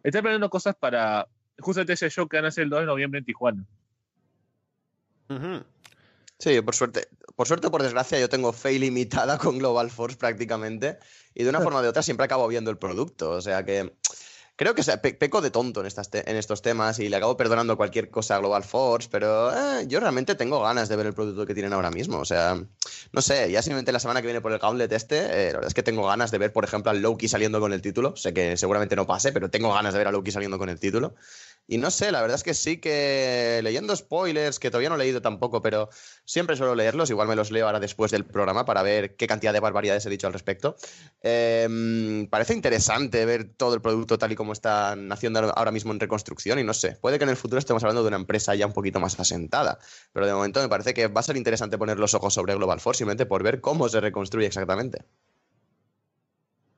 están 0.02 0.20
planeando 0.20 0.50
cosas 0.50 0.76
para 0.76 1.26
justamente 1.58 1.94
ese 1.94 2.10
show 2.10 2.28
que 2.28 2.36
van 2.36 2.44
a 2.44 2.48
hacer 2.48 2.64
el 2.64 2.70
2 2.70 2.80
de 2.80 2.86
noviembre 2.86 3.18
en 3.20 3.24
Tijuana. 3.24 3.64
Sí, 6.38 6.60
por 6.60 6.74
suerte. 6.74 7.08
Por 7.38 7.46
suerte 7.46 7.68
o 7.68 7.70
por 7.70 7.84
desgracia, 7.84 8.18
yo 8.18 8.28
tengo 8.28 8.52
fe 8.52 8.72
ilimitada 8.72 9.38
con 9.38 9.58
Global 9.58 9.92
Force 9.92 10.16
prácticamente. 10.16 10.98
Y 11.34 11.44
de 11.44 11.50
una 11.50 11.60
forma 11.60 11.78
o 11.78 11.82
de 11.82 11.88
otra 11.88 12.02
siempre 12.02 12.24
acabo 12.24 12.48
viendo 12.48 12.68
el 12.72 12.78
producto. 12.78 13.30
O 13.30 13.40
sea 13.40 13.64
que. 13.64 13.94
Creo 14.56 14.74
que 14.74 14.82
pe- 14.82 15.14
peco 15.14 15.40
de 15.40 15.52
tonto 15.52 15.78
en, 15.80 15.86
estas 15.86 16.10
en 16.12 16.36
estos 16.36 16.62
temas 16.62 16.98
y 16.98 17.08
le 17.08 17.14
acabo 17.14 17.36
perdonando 17.36 17.76
cualquier 17.76 18.10
cosa 18.10 18.34
a 18.34 18.38
Global 18.40 18.64
Force, 18.64 19.08
pero 19.08 19.52
eh, 19.52 19.86
yo 19.86 20.00
realmente 20.00 20.34
tengo 20.34 20.60
ganas 20.60 20.88
de 20.88 20.96
ver 20.96 21.06
el 21.06 21.14
producto 21.14 21.46
que 21.46 21.54
tienen 21.54 21.72
ahora 21.74 21.92
mismo. 21.92 22.18
O 22.18 22.24
sea, 22.24 22.60
no 23.12 23.22
sé, 23.22 23.52
ya 23.52 23.62
simplemente 23.62 23.92
la 23.92 24.00
semana 24.00 24.20
que 24.20 24.26
viene 24.26 24.40
por 24.40 24.50
el 24.50 24.58
Gauntlet 24.58 24.90
este, 24.90 25.18
eh, 25.18 25.46
la 25.52 25.58
verdad 25.58 25.68
es 25.68 25.74
que 25.74 25.84
tengo 25.84 26.04
ganas 26.08 26.32
de 26.32 26.38
ver, 26.38 26.52
por 26.52 26.64
ejemplo, 26.64 26.90
al 26.90 27.00
Loki 27.00 27.28
saliendo 27.28 27.60
con 27.60 27.72
el 27.72 27.80
título. 27.82 28.16
Sé 28.16 28.34
que 28.34 28.56
seguramente 28.56 28.96
no 28.96 29.06
pase, 29.06 29.30
pero 29.30 29.48
tengo 29.48 29.72
ganas 29.72 29.92
de 29.94 29.98
ver 29.98 30.08
a 30.08 30.10
Loki 30.12 30.32
saliendo 30.32 30.58
con 30.58 30.70
el 30.70 30.80
título. 30.80 31.14
Y 31.70 31.76
no 31.76 31.90
sé, 31.90 32.10
la 32.12 32.22
verdad 32.22 32.36
es 32.36 32.42
que 32.42 32.54
sí 32.54 32.78
que 32.78 33.60
leyendo 33.62 33.94
spoilers, 33.94 34.58
que 34.58 34.70
todavía 34.70 34.88
no 34.88 34.94
he 34.94 34.98
leído 34.98 35.20
tampoco, 35.20 35.60
pero 35.60 35.90
siempre 36.24 36.56
suelo 36.56 36.74
leerlos, 36.74 37.10
igual 37.10 37.28
me 37.28 37.36
los 37.36 37.50
leo 37.50 37.66
ahora 37.66 37.78
después 37.78 38.10
del 38.10 38.24
programa 38.24 38.64
para 38.64 38.82
ver 38.82 39.16
qué 39.16 39.26
cantidad 39.26 39.52
de 39.52 39.60
barbaridades 39.60 40.06
he 40.06 40.08
dicho 40.08 40.26
al 40.26 40.32
respecto. 40.32 40.76
Eh, 41.22 42.26
parece 42.30 42.54
interesante 42.54 43.26
ver 43.26 43.52
todo 43.54 43.74
el 43.74 43.82
producto 43.82 44.16
tal 44.16 44.32
y 44.32 44.34
como 44.34 44.54
están 44.54 45.12
haciendo 45.12 45.40
ahora 45.54 45.70
mismo 45.70 45.92
en 45.92 46.00
reconstrucción 46.00 46.58
y 46.58 46.64
no 46.64 46.72
sé, 46.72 46.92
puede 46.92 47.18
que 47.18 47.24
en 47.24 47.30
el 47.30 47.36
futuro 47.36 47.58
estemos 47.58 47.82
hablando 47.82 48.02
de 48.02 48.08
una 48.08 48.16
empresa 48.16 48.54
ya 48.54 48.66
un 48.66 48.72
poquito 48.72 48.98
más 48.98 49.20
asentada, 49.20 49.78
pero 50.14 50.26
de 50.26 50.32
momento 50.32 50.62
me 50.62 50.70
parece 50.70 50.94
que 50.94 51.08
va 51.08 51.20
a 51.20 51.24
ser 51.24 51.36
interesante 51.36 51.76
poner 51.76 51.98
los 51.98 52.14
ojos 52.14 52.32
sobre 52.32 52.54
Global 52.54 52.80
Force 52.80 52.98
simplemente 52.98 53.26
por 53.26 53.42
ver 53.42 53.60
cómo 53.60 53.90
se 53.90 54.00
reconstruye 54.00 54.46
exactamente. 54.46 55.04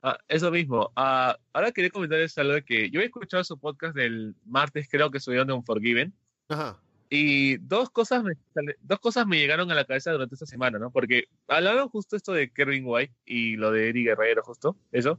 Ah, 0.02 0.18
eso 0.28 0.50
mismo. 0.50 0.90
Ah, 0.96 1.36
ahora 1.52 1.72
quería 1.72 1.90
comentarles 1.90 2.36
algo 2.38 2.54
de 2.54 2.64
que 2.64 2.90
yo 2.90 3.00
he 3.00 3.04
escuchado 3.04 3.44
su 3.44 3.58
podcast 3.58 3.94
del 3.94 4.34
martes, 4.46 4.88
creo 4.90 5.10
que 5.10 5.20
subieron 5.20 5.46
de 5.46 5.52
Unforgiven. 5.52 6.14
Ajá. 6.48 6.80
Y 7.12 7.56
dos 7.58 7.90
cosas, 7.90 8.22
me, 8.22 8.34
dos 8.80 9.00
cosas 9.00 9.26
me 9.26 9.38
llegaron 9.38 9.70
a 9.70 9.74
la 9.74 9.84
cabeza 9.84 10.12
durante 10.12 10.36
esta 10.36 10.46
semana, 10.46 10.78
¿no? 10.78 10.92
Porque 10.92 11.24
hablaron 11.48 11.88
justo 11.88 12.16
esto 12.16 12.32
de 12.32 12.52
Kevin 12.52 12.84
White 12.86 13.12
y 13.26 13.56
lo 13.56 13.72
de 13.72 13.90
Eddie 13.90 14.04
Guerrero, 14.04 14.42
justo, 14.44 14.76
eso. 14.92 15.18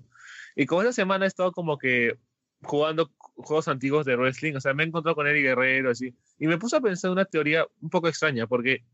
Y 0.55 0.65
como 0.65 0.81
esta 0.81 0.93
semana 0.93 1.25
he 1.25 1.27
estado 1.27 1.51
como 1.51 1.77
que 1.77 2.17
jugando 2.63 3.11
juegos 3.17 3.67
antiguos 3.67 4.05
de 4.05 4.15
wrestling, 4.15 4.55
o 4.55 4.61
sea, 4.61 4.73
me 4.73 4.83
he 4.83 4.87
encontrado 4.87 5.15
con 5.15 5.27
Eddie 5.27 5.41
Guerrero, 5.41 5.91
así. 5.91 6.15
Y 6.39 6.47
me 6.47 6.57
puse 6.57 6.77
a 6.77 6.81
pensar 6.81 7.11
una 7.11 7.25
teoría 7.25 7.67
un 7.81 7.89
poco 7.89 8.07
extraña, 8.07 8.47
porque 8.47 8.85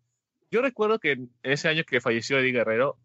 yo 0.50 0.64
recuerdo 0.64 0.98
que 1.00 1.12
en 1.12 1.30
ese 1.44 1.68
año 1.68 1.84
que 1.86 2.02
falleció 2.02 2.40
Eddie 2.40 2.52
Guerrero, 2.52 2.98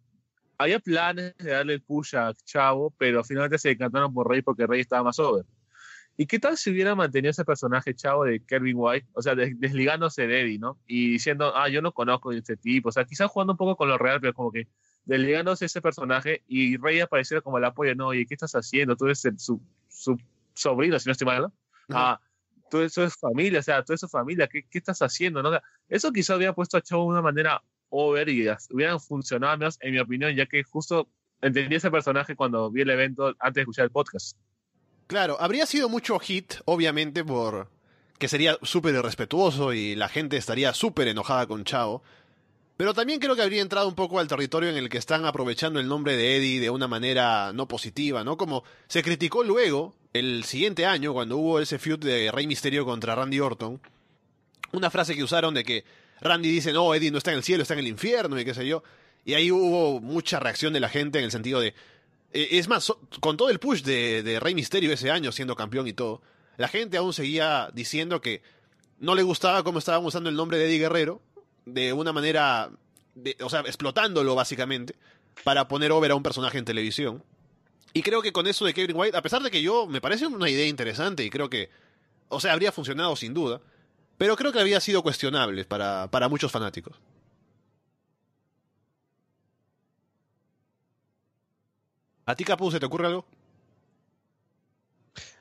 había 0.62 0.81
planes 0.81 1.35
de 1.38 1.51
darle 1.51 1.75
el 1.75 1.83
push 1.83 2.16
a 2.16 2.33
Chavo, 2.44 2.92
pero 2.98 3.22
finalmente 3.25 3.59
se 3.59 3.68
decantaron 3.70 4.12
por 4.12 4.29
Rey 4.29 4.42
porque 4.42 4.66
Rey 4.66 4.81
estaba 4.81 5.03
más 5.05 5.18
over. 5.18 5.44
¿Y 6.16 6.27
qué 6.27 6.38
tal 6.38 6.59
si 6.59 6.70
hubiera 6.70 6.94
mantenido 6.94 7.31
ese 7.31 7.44
personaje 7.44 7.94
chavo 7.94 8.25
de 8.25 8.44
Kevin 8.44 8.75
White? 8.77 9.09
O 9.14 9.22
sea, 9.22 9.35
des- 9.35 9.59
desligándose 9.59 10.27
de 10.27 10.42
Eddie, 10.42 10.59
¿no? 10.59 10.79
Y 10.87 11.13
diciendo, 11.13 11.56
ah, 11.56 11.69
yo 11.71 11.81
no 11.81 11.92
conozco 11.92 12.31
a 12.31 12.37
este 12.37 12.56
tipo. 12.56 12.90
O 12.90 12.92
sea, 12.92 13.04
quizás 13.06 13.31
jugando 13.31 13.54
un 13.54 13.56
poco 13.56 13.77
con 13.77 13.88
lo 13.88 13.96
real, 13.96 14.21
pero 14.21 14.35
como 14.35 14.52
que 14.52 14.69
desligándose 15.06 15.65
ese 15.65 15.81
personaje 15.81 16.44
y 16.46 16.77
Rey 16.77 17.00
apareciera 17.00 17.40
como 17.40 17.56
el 17.58 17.65
apoyo, 17.65 17.94
no, 17.94 18.08
oye, 18.08 18.27
¿qué 18.27 18.35
estás 18.35 18.52
haciendo? 18.54 18.94
Tú 18.94 19.06
eres 19.06 19.25
el- 19.25 19.38
su, 19.38 19.60
su 19.88 20.17
sobrino, 20.54 20.98
si 20.98 21.08
no 21.08 21.13
estoy 21.13 21.27
mal, 21.27 21.42
¿no? 21.42 21.52
Ah, 21.96 22.21
tú 22.71 22.81
eso 22.81 23.02
es 23.04 23.17
familia, 23.17 23.60
o 23.60 23.63
sea, 23.63 23.83
tú 23.83 23.94
es 23.94 24.00
su 24.00 24.08
familia, 24.08 24.46
¿qué, 24.48 24.65
qué 24.71 24.79
estás 24.79 25.00
haciendo? 25.00 25.42
¿no? 25.42 25.48
O 25.48 25.52
sea, 25.52 25.63
eso 25.88 26.13
quizás 26.13 26.37
hubiera 26.37 26.54
puesto 26.54 26.77
a 26.77 26.83
Chavo 26.83 27.04
de 27.04 27.08
una 27.08 27.23
manera 27.23 27.63
over 27.93 28.29
y 28.29 28.49
hubieran 28.71 28.99
funcionado 28.99 29.57
menos, 29.59 29.79
en 29.81 29.93
mi 29.93 30.01
opinión, 30.01 30.35
ya 30.35 30.47
que 30.47 30.65
justo 30.65 31.07
entendí 31.40 31.77
ese 31.77 31.90
personaje 31.90 32.35
cuando 32.35 32.71
vi 32.71 32.83
el 32.83 32.90
evento 32.90 33.35
antes 33.38 33.55
de 33.55 33.61
escuchar 33.61 33.85
el 33.85 33.90
podcast. 33.90 34.37
Claro, 35.07 35.37
habría 35.38 35.67
sido 35.67 35.88
mucho 35.88 36.19
hit, 36.19 36.55
obviamente, 36.65 37.23
por 37.23 37.69
que 38.19 38.29
sería 38.29 38.57
súper 38.63 38.95
irrespetuoso 38.95 39.73
y 39.73 39.95
la 39.97 40.09
gente 40.09 40.37
estaría 40.37 40.73
súper 40.75 41.09
enojada 41.09 41.47
con 41.47 41.65
Chavo. 41.65 42.03
Pero 42.77 42.95
también 42.95 43.21
creo 43.21 43.37
que 43.37 43.43
habría 43.43 43.61
entrado 43.61 43.88
un 43.88 43.95
poco 43.95 44.21
al 44.21 44.29
territorio 44.29 44.71
en 44.71 44.77
el 44.77 44.88
que 44.88 44.99
están 44.99 45.25
aprovechando 45.27 45.81
el 45.81 45.88
nombre 45.88 46.17
de 46.17 46.37
Eddie 46.37 46.61
de 46.61 46.71
una 46.71 46.88
manera 46.88 47.53
no 47.53 47.69
positiva, 47.69 48.25
¿no? 48.25 48.37
Como 48.37 48.65
se 48.87 49.03
criticó 49.03 49.45
luego, 49.45 49.95
el 50.13 50.45
siguiente 50.45 50.87
año, 50.87 51.13
cuando 51.13 51.37
hubo 51.37 51.61
ese 51.61 51.79
feud 51.79 51.99
de 51.99 52.31
Rey 52.31 52.47
Misterio 52.47 52.85
contra 52.85 53.15
Randy 53.15 53.40
Orton, 53.40 53.81
una 54.73 54.90
frase 54.90 55.15
que 55.15 55.25
usaron 55.25 55.53
de 55.55 55.65
que 55.65 55.85
Randy 56.23 56.50
dice, 56.50 56.73
no, 56.73 56.94
Eddie 56.94 57.10
no 57.10 57.18
está 57.18 57.33
en 57.33 57.38
el 57.38 57.42
cielo, 57.44 57.62
está 57.62 57.75
en 57.75 57.81
el 57.81 57.88
infierno 57.88 58.38
y 58.38 58.44
qué 58.44 58.54
sé 58.54 58.66
yo. 58.66 58.83
Y 59.25 59.35
ahí 59.35 59.50
hubo 59.52 60.00
mucha 60.00 60.40
reacción 60.40 60.73
de 60.73 60.81
la 60.81 60.88
gente 60.88 61.18
en 61.18 61.25
el 61.25 61.31
sentido 61.31 61.60
de, 61.60 61.68
eh, 62.33 62.48
es 62.52 62.68
más, 62.68 62.92
con 63.20 63.37
todo 63.37 63.50
el 63.50 63.58
push 63.58 63.83
de, 63.83 64.23
de 64.23 64.40
Rey 64.40 64.54
Misterio 64.54 64.92
ese 64.92 65.10
año 65.10 65.33
siendo 65.33 65.54
campeón 65.56 65.87
y 65.87 65.92
todo, 65.92 66.23
la 66.56 66.68
gente 66.68 66.96
aún 66.96 67.12
seguía 67.12 67.70
diciendo 67.75 68.20
que 68.20 68.42
no 68.98 69.14
le 69.14 69.23
gustaba 69.23 69.62
cómo 69.64 69.79
estaban 69.79 70.04
usando 70.04 70.29
el 70.31 70.37
nombre 70.37 70.58
de 70.58 70.66
Eddie 70.66 70.79
Guerrero 70.79 71.20
de 71.66 71.92
una 71.92 72.12
manera, 72.12 72.70
de- 73.14 73.37
o 73.40 73.48
sea, 73.50 73.60
explotándolo 73.60 74.35
básicamente 74.35 74.94
para 75.44 75.66
poner 75.68 75.92
over 75.92 76.10
a 76.10 76.14
un 76.14 76.23
personaje 76.23 76.58
en 76.58 76.64
televisión. 76.64 77.23
Y 77.94 78.02
creo 78.02 78.23
que 78.23 78.33
con 78.33 78.46
eso 78.46 78.64
de 78.64 78.75
Kevin 78.75 78.96
White, 78.96 79.16
a 79.16 79.23
pesar 79.23 79.42
de 79.42 79.50
que 79.50 79.60
yo 79.62 79.87
me 79.87 80.00
parece 80.00 80.27
una 80.27 80.48
idea 80.48 80.66
interesante 80.66 81.25
y 81.25 81.31
creo 81.31 81.50
que, 81.50 81.68
o 82.29 82.40
sea, 82.40 82.52
habría 82.52 82.73
funcionado 82.73 83.14
sin 83.16 83.35
duda, 83.35 83.60
pero 84.23 84.37
creo 84.37 84.52
que 84.52 84.60
había 84.60 84.79
sido 84.79 85.02
cuestionable 85.02 85.64
para, 85.64 86.08
para 86.08 86.29
muchos 86.29 86.52
fanáticos. 86.52 86.94
¿A 92.25 92.37
ti, 92.37 92.44
Capu, 92.44 92.70
se 92.70 92.79
te 92.79 92.87
ocurre 92.87 93.08
algo? 93.08 93.27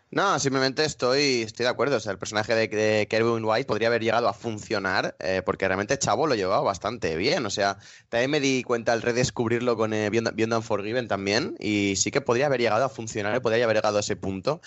No, 0.10 0.40
simplemente 0.40 0.84
estoy, 0.84 1.44
estoy 1.44 1.66
de 1.66 1.70
acuerdo. 1.70 1.98
O 1.98 2.00
sea, 2.00 2.12
el 2.12 2.18
personaje 2.18 2.56
de, 2.56 2.68
de 2.70 3.08
Kevin 3.08 3.46
White 3.46 3.68
podría 3.68 3.90
haber 3.90 4.02
llegado 4.02 4.28
a 4.28 4.34
funcionar 4.34 5.16
eh, 5.20 5.44
porque 5.46 5.68
realmente 5.68 6.00
Chavo 6.00 6.26
lo 6.26 6.34
llevaba 6.34 6.64
bastante 6.64 7.16
bien. 7.16 7.46
O 7.46 7.52
sea, 7.52 7.78
también 8.10 8.32
me 8.32 8.40
di 8.40 8.64
cuenta 8.64 8.94
al 8.94 9.04
redescubrirlo 9.04 9.78
con 9.78 9.94
eh, 9.94 10.10
Beyond, 10.10 10.34
Beyond 10.34 10.56
Unforgiven 10.56 11.08
también 11.08 11.56
y 11.60 11.98
sí 11.98 12.10
que 12.10 12.22
podría 12.22 12.48
haber 12.48 12.62
llegado 12.62 12.86
a 12.86 12.90
funcionar, 12.90 13.44
podría 13.44 13.66
haber 13.66 13.78
llegado 13.78 13.98
a 13.98 14.00
ese 14.00 14.16
punto 14.16 14.60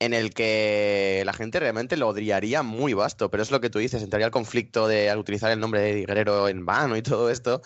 en 0.00 0.14
el 0.14 0.32
que 0.32 1.22
la 1.26 1.34
gente 1.34 1.60
realmente 1.60 1.98
lo 1.98 2.08
odiaría 2.08 2.62
muy 2.62 2.94
vasto, 2.94 3.30
pero 3.30 3.42
es 3.42 3.50
lo 3.50 3.60
que 3.60 3.68
tú 3.68 3.78
dices, 3.78 4.02
entraría 4.02 4.26
el 4.26 4.32
conflicto 4.32 4.88
de 4.88 5.10
al 5.10 5.18
utilizar 5.18 5.50
el 5.52 5.60
nombre 5.60 5.82
de 5.82 6.06
Guerrero 6.06 6.48
en 6.48 6.64
vano 6.64 6.96
y 6.96 7.02
todo 7.02 7.28
esto, 7.28 7.60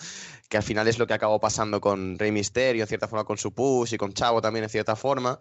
que 0.48 0.56
al 0.56 0.64
final 0.64 0.88
es 0.88 0.98
lo 0.98 1.06
que 1.06 1.14
acabó 1.14 1.38
pasando 1.38 1.80
con 1.80 2.18
Rey 2.18 2.32
Misterio, 2.32 2.82
en 2.82 2.88
cierta 2.88 3.06
forma 3.06 3.24
con 3.24 3.38
su 3.38 3.54
push 3.54 3.94
y 3.94 3.98
con 3.98 4.12
Chavo 4.12 4.42
también 4.42 4.64
en 4.64 4.68
cierta 4.70 4.96
forma. 4.96 5.38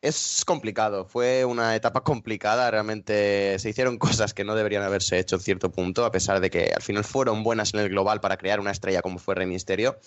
Es 0.00 0.44
complicado, 0.44 1.04
fue 1.04 1.44
una 1.44 1.74
etapa 1.74 2.04
complicada, 2.04 2.70
realmente 2.70 3.58
se 3.58 3.70
hicieron 3.70 3.98
cosas 3.98 4.32
que 4.32 4.44
no 4.44 4.54
deberían 4.54 4.84
haberse 4.84 5.18
hecho 5.18 5.36
en 5.36 5.42
cierto 5.42 5.72
punto, 5.72 6.04
a 6.04 6.12
pesar 6.12 6.38
de 6.38 6.48
que 6.48 6.70
al 6.72 6.82
final 6.82 7.02
fueron 7.02 7.42
buenas 7.42 7.74
en 7.74 7.80
el 7.80 7.88
global 7.88 8.20
para 8.20 8.36
crear 8.36 8.60
una 8.60 8.70
estrella 8.70 9.02
como 9.02 9.18
fue 9.18 9.34
Rey 9.34 9.46
Misterio. 9.48 9.98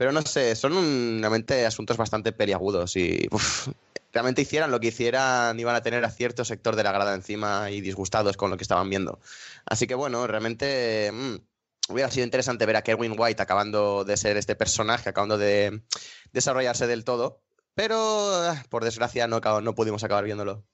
Pero 0.00 0.12
no 0.12 0.22
sé, 0.22 0.56
son 0.56 1.18
realmente 1.20 1.66
asuntos 1.66 1.98
bastante 1.98 2.32
periagudos 2.32 2.96
y 2.96 3.28
realmente 4.14 4.40
hicieran 4.40 4.70
lo 4.70 4.80
que 4.80 4.86
hicieran, 4.86 5.60
iban 5.60 5.76
a 5.76 5.82
tener 5.82 6.02
a 6.06 6.10
cierto 6.10 6.42
sector 6.42 6.74
de 6.74 6.84
la 6.84 6.92
grada 6.92 7.14
encima 7.14 7.70
y 7.70 7.82
disgustados 7.82 8.38
con 8.38 8.48
lo 8.48 8.56
que 8.56 8.62
estaban 8.62 8.88
viendo. 8.88 9.20
Así 9.66 9.86
que 9.86 9.94
bueno, 9.94 10.26
realmente 10.26 11.10
mmm, 11.12 11.34
hubiera 11.90 12.10
sido 12.10 12.24
interesante 12.24 12.64
ver 12.64 12.76
a 12.76 12.82
Kerwin 12.82 13.14
White 13.14 13.42
acabando 13.42 14.04
de 14.04 14.16
ser 14.16 14.38
este 14.38 14.56
personaje, 14.56 15.10
acabando 15.10 15.36
de 15.36 15.82
desarrollarse 16.32 16.86
del 16.86 17.04
todo, 17.04 17.42
pero 17.74 17.98
ah, 17.98 18.64
por 18.70 18.84
desgracia 18.84 19.26
no, 19.26 19.40
no 19.60 19.74
pudimos 19.74 20.02
acabar 20.02 20.24
viéndolo. 20.24 20.64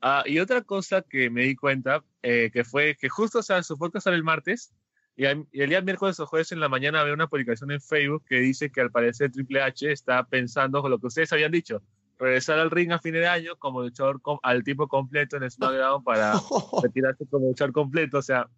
Ah, 0.00 0.22
y 0.24 0.38
otra 0.38 0.62
cosa 0.62 1.02
que 1.02 1.28
me 1.28 1.42
di 1.42 1.56
cuenta, 1.56 2.02
eh, 2.22 2.48
que 2.50 2.64
fue 2.64 2.96
que 2.98 3.10
justo 3.10 3.40
o 3.40 3.42
sea, 3.42 3.62
su 3.62 3.76
podcast 3.76 4.04
sale 4.04 4.16
el 4.16 4.24
martes, 4.24 4.72
y, 5.16 5.24
el 5.24 5.68
día 5.68 5.80
miércoles 5.80 6.18
o 6.20 6.26
jueves 6.26 6.52
en 6.52 6.60
la 6.60 6.68
mañana 6.68 7.02
veo 7.04 7.14
una 7.14 7.26
publicación 7.26 7.70
en 7.70 7.80
Facebook 7.80 8.24
que 8.26 8.36
dice 8.36 8.70
que 8.70 8.80
al 8.80 8.90
parecer 8.90 9.30
Triple 9.30 9.62
H 9.62 9.90
está 9.90 10.24
pensando 10.24 10.80
con 10.82 10.90
lo 10.90 10.98
que 10.98 11.08
ustedes 11.08 11.32
habían 11.32 11.52
dicho, 11.52 11.82
regresar 12.18 12.58
al 12.58 12.70
ring 12.70 12.92
a 12.92 12.98
fin 12.98 13.14
de 13.14 13.26
año 13.26 13.56
como 13.56 13.82
luchador 13.82 14.20
al 14.42 14.62
tipo 14.62 14.86
completo 14.88 15.36
en 15.36 15.50
SmackDown 15.50 16.04
para 16.04 16.34
retirarse 16.82 17.26
como 17.26 17.48
luchador 17.48 17.72
completo. 17.72 18.18
O 18.18 18.22
sea, 18.22 18.48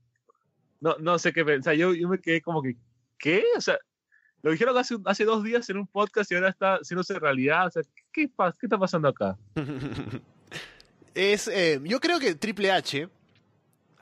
no, 0.80 0.96
no 0.98 1.18
sé 1.18 1.32
qué 1.32 1.44
pensar. 1.44 1.74
Yo, 1.74 1.94
yo 1.94 2.08
me 2.08 2.20
quedé 2.20 2.42
como 2.42 2.60
que, 2.62 2.76
¿qué? 3.18 3.44
O 3.56 3.60
sea, 3.60 3.78
lo 4.42 4.50
dijeron 4.50 4.76
hace, 4.76 4.96
hace 5.04 5.24
dos 5.24 5.44
días 5.44 5.70
en 5.70 5.78
un 5.78 5.86
podcast 5.86 6.30
y 6.32 6.34
ahora 6.34 6.48
está 6.48 6.74
haciéndose 6.74 7.18
realidad. 7.18 7.68
O 7.68 7.70
sea, 7.70 7.82
¿qué, 8.12 8.28
qué 8.28 8.66
está 8.66 8.78
pasando 8.78 9.08
acá? 9.08 9.38
es, 11.14 11.46
eh, 11.48 11.80
yo 11.84 12.00
creo 12.00 12.18
que 12.18 12.34
Triple 12.34 12.72
H 12.72 13.08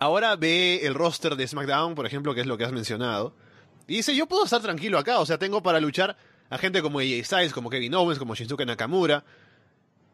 ahora 0.00 0.34
ve 0.34 0.80
el 0.84 0.94
roster 0.94 1.36
de 1.36 1.46
SmackDown, 1.46 1.94
por 1.94 2.06
ejemplo, 2.06 2.34
que 2.34 2.40
es 2.40 2.46
lo 2.46 2.58
que 2.58 2.64
has 2.64 2.72
mencionado, 2.72 3.34
y 3.86 3.96
dice, 3.96 4.16
yo 4.16 4.26
puedo 4.26 4.44
estar 4.44 4.60
tranquilo 4.60 4.98
acá, 4.98 5.20
o 5.20 5.26
sea, 5.26 5.38
tengo 5.38 5.62
para 5.62 5.78
luchar 5.78 6.16
a 6.48 6.58
gente 6.58 6.82
como 6.82 6.98
AJ 6.98 7.24
Styles, 7.24 7.52
como 7.52 7.70
Kevin 7.70 7.94
Owens, 7.94 8.18
como 8.18 8.34
Shinsuke 8.34 8.66
Nakamura. 8.66 9.24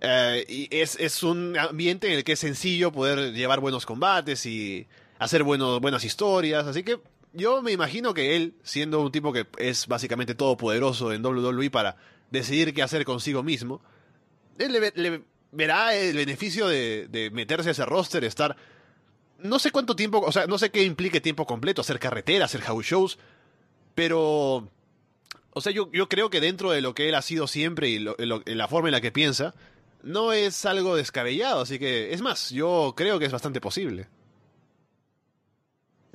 Eh, 0.00 0.44
y 0.48 0.68
es, 0.70 0.96
es, 1.00 1.22
un 1.22 1.58
ambiente 1.58 2.06
en 2.06 2.14
el 2.14 2.24
que 2.24 2.32
es 2.32 2.40
sencillo 2.40 2.92
poder 2.92 3.32
llevar 3.32 3.60
buenos 3.60 3.86
combates 3.86 4.44
y 4.44 4.86
hacer 5.18 5.42
buenas 5.42 6.04
historias. 6.04 6.66
Así 6.66 6.82
que 6.82 7.00
yo 7.32 7.62
me 7.62 7.72
imagino 7.72 8.12
que 8.12 8.36
él, 8.36 8.54
siendo 8.62 9.00
un 9.00 9.12
tipo 9.12 9.32
que 9.32 9.46
es 9.58 9.86
básicamente 9.86 10.34
todopoderoso 10.34 11.12
en 11.12 11.24
WWE 11.24 11.70
para 11.70 11.96
decidir 12.30 12.74
qué 12.74 12.82
hacer 12.82 13.04
consigo 13.04 13.42
mismo, 13.42 13.80
él 14.58 14.72
le, 14.72 14.92
le 14.94 15.22
verá 15.52 15.94
el 15.94 16.16
beneficio 16.16 16.68
de, 16.68 17.08
de 17.08 17.30
meterse 17.30 17.70
a 17.70 17.72
ese 17.72 17.86
roster, 17.86 18.24
estar 18.24 18.56
no 19.38 19.58
sé 19.58 19.70
cuánto 19.70 19.96
tiempo, 19.96 20.20
o 20.20 20.32
sea, 20.32 20.46
no 20.46 20.58
sé 20.58 20.70
qué 20.70 20.82
implique 20.82 21.20
tiempo 21.20 21.46
completo, 21.46 21.80
hacer 21.80 21.98
carretera, 21.98 22.46
hacer 22.46 22.60
house 22.62 22.86
shows, 22.86 23.18
pero, 23.94 24.70
o 25.52 25.60
sea, 25.60 25.72
yo, 25.72 25.90
yo 25.92 26.08
creo 26.08 26.30
que 26.30 26.40
dentro 26.40 26.70
de 26.70 26.80
lo 26.80 26.94
que 26.94 27.08
él 27.08 27.14
ha 27.14 27.22
sido 27.22 27.46
siempre 27.46 27.88
y 27.88 27.98
lo, 27.98 28.16
la 28.18 28.68
forma 28.68 28.88
en 28.88 28.92
la 28.92 29.00
que 29.00 29.12
piensa, 29.12 29.54
no 30.02 30.32
es 30.32 30.64
algo 30.64 30.96
descabellado, 30.96 31.62
así 31.62 31.78
que, 31.78 32.12
es 32.12 32.22
más, 32.22 32.50
yo 32.50 32.94
creo 32.96 33.18
que 33.18 33.26
es 33.26 33.32
bastante 33.32 33.60
posible. 33.60 34.08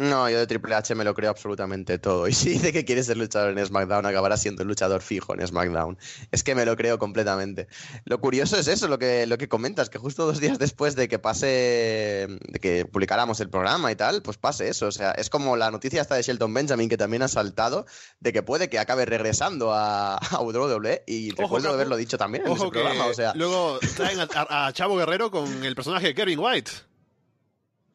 No, 0.02 0.28
yo 0.32 0.40
de 0.40 0.48
Triple 0.48 0.74
H 0.74 0.96
me 0.96 1.04
lo 1.04 1.14
creo 1.14 1.30
absolutamente 1.30 2.00
todo. 2.00 2.28
Y 2.32 2.34
si 2.34 2.50
dice 2.50 2.74
que 2.74 2.86
quiere 2.86 3.04
ser 3.04 3.18
luchador 3.18 3.56
en 3.56 3.64
SmackDown, 3.64 4.06
acabará 4.06 4.36
siendo 4.36 4.64
luchador 4.64 5.02
fijo 5.02 5.36
en 5.36 5.46
SmackDown. 5.46 5.98
Es 6.32 6.44
que 6.44 6.56
me 6.56 6.66
lo 6.66 6.76
creo 6.76 6.98
completamente. 6.98 7.68
Lo 8.06 8.20
curioso 8.20 8.58
es 8.58 8.68
eso, 8.68 8.88
lo 8.88 8.98
que, 8.98 9.28
lo 9.28 9.38
que 9.38 9.48
comentas, 9.48 9.92
que 9.92 10.00
justo 10.00 10.26
dos 10.26 10.40
días 10.40 10.58
después 10.58 10.96
de 10.96 11.08
que 11.08 11.20
pase, 11.20 11.46
de 11.48 12.60
que 12.60 12.86
publicáramos 12.86 13.40
el 13.42 13.50
programa 13.52 13.92
y 13.92 13.96
tal, 13.96 14.24
pues 14.24 14.38
pase 14.38 14.70
eso. 14.70 14.88
O 14.88 14.92
sea, 14.92 15.12
es 15.12 15.30
como 15.30 15.56
la 15.56 15.70
noticia 15.70 16.02
esta 16.02 16.16
de 16.16 16.24
Shelton 16.24 16.52
Benjamin, 16.52 16.90
que 16.90 16.98
también 16.98 17.22
ha 17.22 17.28
saltado, 17.28 17.86
de 18.20 18.34
que 18.34 18.42
puede 18.42 18.70
que 18.70 18.80
acabe 18.80 19.06
regresando 19.06 19.72
a, 19.72 20.16
a 20.16 20.42
WWE. 20.42 21.04
Y 21.06 21.32
ojo, 21.34 21.44
recuerdo 21.44 21.70
haberlo 21.70 21.96
dicho 21.96 22.18
también 22.18 22.48
en 22.48 22.54
ese 22.54 22.70
programa. 22.70 23.06
O 23.06 23.14
sea. 23.14 23.34
Luego 23.36 23.78
traen 23.96 24.20
a, 24.20 24.68
a 24.68 24.74
Chavo 24.74 24.98
Guerrero 24.98 25.30
con 25.30 25.64
el 25.64 25.76
personaje 25.76 26.08
de 26.08 26.16
Kevin 26.16 26.40
White. 26.40 26.72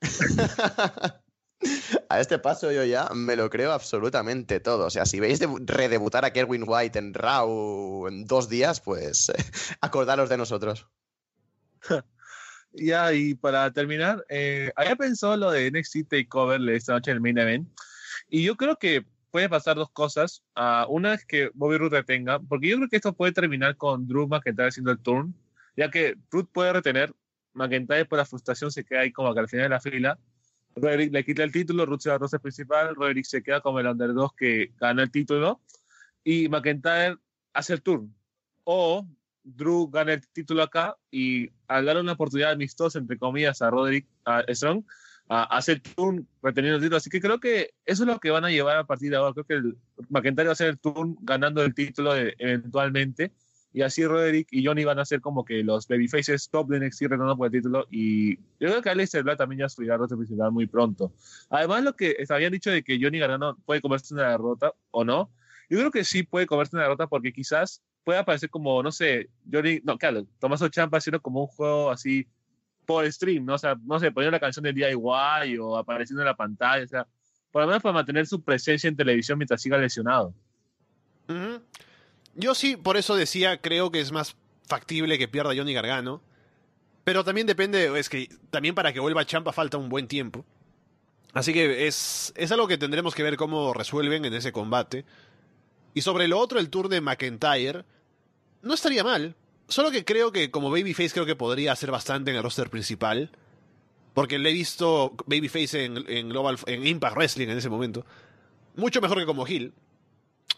A 2.08 2.20
este 2.20 2.38
paso 2.38 2.70
yo 2.72 2.84
ya 2.84 3.08
me 3.14 3.36
lo 3.36 3.50
creo 3.50 3.72
absolutamente 3.72 4.60
todo. 4.60 4.86
O 4.86 4.90
sea, 4.90 5.06
si 5.06 5.20
veis 5.20 5.38
de 5.38 5.48
redebutar 5.64 6.24
a 6.24 6.32
Kerwin 6.32 6.64
White 6.66 6.98
en 6.98 7.14
Raw 7.14 8.06
en 8.08 8.26
dos 8.26 8.48
días, 8.48 8.80
pues 8.80 9.32
acordaros 9.80 10.28
de 10.28 10.36
nosotros. 10.36 10.86
ya, 12.72 13.12
y 13.12 13.34
para 13.34 13.70
terminar, 13.72 14.24
eh, 14.28 14.72
había 14.76 14.96
pensado 14.96 15.36
lo 15.36 15.50
de 15.50 15.70
NXT 15.70 16.08
Takeover 16.08 16.60
esta 16.70 16.92
noche 16.92 17.10
en 17.10 17.16
el 17.16 17.20
Main 17.20 17.38
Event. 17.38 17.68
Y 18.28 18.42
yo 18.42 18.56
creo 18.56 18.76
que 18.76 19.04
puede 19.30 19.48
pasar 19.48 19.76
dos 19.76 19.90
cosas. 19.90 20.42
Uh, 20.56 20.90
una 20.90 21.14
es 21.14 21.24
que 21.24 21.50
Bobby 21.54 21.78
Roode 21.78 21.98
retenga, 21.98 22.40
porque 22.40 22.68
yo 22.68 22.76
creo 22.76 22.88
que 22.88 22.96
esto 22.96 23.14
puede 23.14 23.32
terminar 23.32 23.76
con 23.76 24.06
Drew 24.06 24.26
McIntyre 24.26 24.68
haciendo 24.68 24.90
el 24.90 24.98
turn, 24.98 25.34
ya 25.76 25.90
que 25.90 26.16
Roode 26.30 26.48
puede 26.52 26.72
retener, 26.72 27.14
McIntyre 27.52 28.06
por 28.06 28.18
la 28.18 28.24
frustración 28.24 28.70
se 28.70 28.84
queda 28.84 29.00
ahí 29.00 29.12
como 29.12 29.32
que 29.34 29.40
al 29.40 29.48
final 29.48 29.64
de 29.64 29.70
la 29.70 29.80
fila 29.80 30.18
Roderick 30.76 31.12
le 31.12 31.24
quita 31.24 31.42
el 31.42 31.52
título, 31.52 31.86
Ruth 31.86 32.00
se 32.00 32.10
va 32.10 32.18
principal, 32.38 32.94
Roderick 32.94 33.24
se 33.24 33.42
queda 33.42 33.60
como 33.60 33.80
el 33.80 33.86
underdog 33.86 34.36
que 34.36 34.72
gana 34.78 35.02
el 35.02 35.10
título 35.10 35.62
y 36.22 36.48
McIntyre 36.48 37.16
hace 37.54 37.72
el 37.72 37.82
turn. 37.82 38.14
O 38.64 39.06
Drew 39.42 39.88
gana 39.88 40.12
el 40.12 40.28
título 40.28 40.62
acá 40.62 40.96
y 41.10 41.50
al 41.66 41.86
dar 41.86 41.96
una 41.96 42.12
oportunidad 42.12 42.52
amistosa, 42.52 42.98
entre 42.98 43.18
comillas, 43.18 43.62
a 43.62 43.70
Roderick 43.70 44.06
a 44.24 44.42
Strong, 44.48 44.84
a, 45.28 45.44
hace 45.44 45.72
el 45.72 45.82
turn 45.82 46.28
reteniendo 46.42 46.76
el 46.76 46.82
título. 46.82 46.98
Así 46.98 47.08
que 47.08 47.20
creo 47.20 47.40
que 47.40 47.70
eso 47.86 48.02
es 48.02 48.06
lo 48.08 48.18
que 48.18 48.30
van 48.30 48.44
a 48.44 48.50
llevar 48.50 48.76
a 48.76 48.86
partir 48.86 49.10
de 49.10 49.16
ahora. 49.16 49.32
Creo 49.32 49.44
que 49.44 49.54
el, 49.54 49.78
McIntyre 50.10 50.48
va 50.48 50.50
a 50.50 50.52
hacer 50.52 50.68
el 50.68 50.78
turn 50.78 51.16
ganando 51.22 51.62
el 51.62 51.74
título 51.74 52.12
de, 52.12 52.34
eventualmente 52.38 53.32
y 53.76 53.82
así 53.82 54.06
Roderick 54.06 54.48
y 54.52 54.64
Johnny 54.64 54.84
van 54.84 54.98
a 54.98 55.04
ser 55.04 55.20
como 55.20 55.44
que 55.44 55.62
los 55.62 55.86
babyfaces 55.86 56.48
top 56.48 56.68
de 56.68 56.80
NXT 56.80 57.02
retando 57.02 57.36
por 57.36 57.48
el 57.48 57.52
título 57.52 57.86
y 57.90 58.36
yo 58.36 58.68
creo 58.68 58.80
que 58.80 58.88
Aleister 58.88 59.22
Black 59.22 59.36
también 59.36 59.58
ya 59.58 59.68
subirá 59.68 59.96
a 59.96 60.50
muy 60.50 60.66
pronto. 60.66 61.12
Además 61.50 61.84
lo 61.84 61.94
que 61.94 62.16
habían 62.30 62.52
dicho 62.52 62.70
de 62.70 62.82
que 62.82 62.98
Johnny 62.98 63.18
Gargano 63.18 63.58
puede 63.66 63.82
comerse 63.82 64.14
una 64.14 64.30
derrota 64.30 64.72
o 64.92 65.04
no, 65.04 65.30
yo 65.68 65.76
creo 65.76 65.90
que 65.90 66.04
sí 66.04 66.22
puede 66.22 66.46
comerse 66.46 66.74
una 66.74 66.84
derrota 66.84 67.06
porque 67.06 67.34
quizás 67.34 67.82
puede 68.02 68.18
aparecer 68.18 68.48
como, 68.48 68.82
no 68.82 68.90
sé, 68.90 69.28
Johnny, 69.52 69.82
no, 69.84 69.98
claro, 69.98 70.26
Tomaso 70.38 70.70
Champa 70.70 70.96
haciendo 70.96 71.20
como 71.20 71.42
un 71.42 71.48
juego 71.48 71.90
así 71.90 72.26
por 72.86 73.04
stream, 73.12 73.44
¿no? 73.44 73.56
O 73.56 73.58
sea, 73.58 73.76
no 73.84 74.00
sé, 74.00 74.10
poniendo 74.10 74.32
la 74.32 74.40
canción 74.40 74.62
de 74.62 74.72
DIY 74.72 75.58
o 75.58 75.76
apareciendo 75.76 76.22
en 76.22 76.26
la 76.28 76.36
pantalla, 76.36 76.82
o 76.82 76.88
sea, 76.88 77.06
por 77.52 77.60
lo 77.60 77.66
menos 77.66 77.82
para 77.82 77.92
mantener 77.92 78.26
su 78.26 78.42
presencia 78.42 78.88
en 78.88 78.96
televisión 78.96 79.36
mientras 79.36 79.60
siga 79.60 79.76
lesionado. 79.76 80.32
Uh 81.28 81.32
-huh. 81.32 81.62
Yo 82.36 82.54
sí, 82.54 82.76
por 82.76 82.96
eso 82.96 83.16
decía, 83.16 83.60
creo 83.60 83.90
que 83.90 84.00
es 84.00 84.12
más 84.12 84.36
factible 84.68 85.18
que 85.18 85.26
pierda 85.26 85.54
Johnny 85.56 85.74
Gargano. 85.74 86.22
Pero 87.04 87.24
también 87.24 87.46
depende, 87.46 87.98
es 87.98 88.08
que 88.08 88.28
también 88.50 88.74
para 88.74 88.92
que 88.92 89.00
vuelva 89.00 89.24
Champa 89.24 89.52
falta 89.52 89.78
un 89.78 89.88
buen 89.88 90.06
tiempo. 90.08 90.44
Así 91.32 91.52
que 91.52 91.86
es, 91.86 92.32
es 92.36 92.52
algo 92.52 92.66
que 92.66 92.78
tendremos 92.78 93.14
que 93.14 93.22
ver 93.22 93.36
cómo 93.36 93.72
resuelven 93.72 94.24
en 94.24 94.34
ese 94.34 94.52
combate. 94.52 95.04
Y 95.94 96.02
sobre 96.02 96.28
lo 96.28 96.38
otro, 96.38 96.58
el 96.58 96.68
tour 96.68 96.88
de 96.88 97.00
McIntyre, 97.00 97.84
no 98.62 98.74
estaría 98.74 99.04
mal. 99.04 99.34
Solo 99.68 99.90
que 99.90 100.04
creo 100.04 100.32
que 100.32 100.50
como 100.50 100.70
Babyface 100.70 101.10
creo 101.10 101.26
que 101.26 101.36
podría 101.36 101.72
hacer 101.72 101.90
bastante 101.90 102.30
en 102.30 102.36
el 102.36 102.42
roster 102.42 102.70
principal. 102.70 103.30
Porque 104.12 104.38
le 104.38 104.50
he 104.50 104.52
visto 104.52 105.14
Babyface 105.26 105.84
en, 105.84 106.28
Global, 106.28 106.58
en 106.66 106.86
Impact 106.86 107.16
Wrestling 107.16 107.48
en 107.48 107.58
ese 107.58 107.68
momento. 107.68 108.04
Mucho 108.74 109.00
mejor 109.00 109.18
que 109.18 109.26
como 109.26 109.46
Hill. 109.46 109.72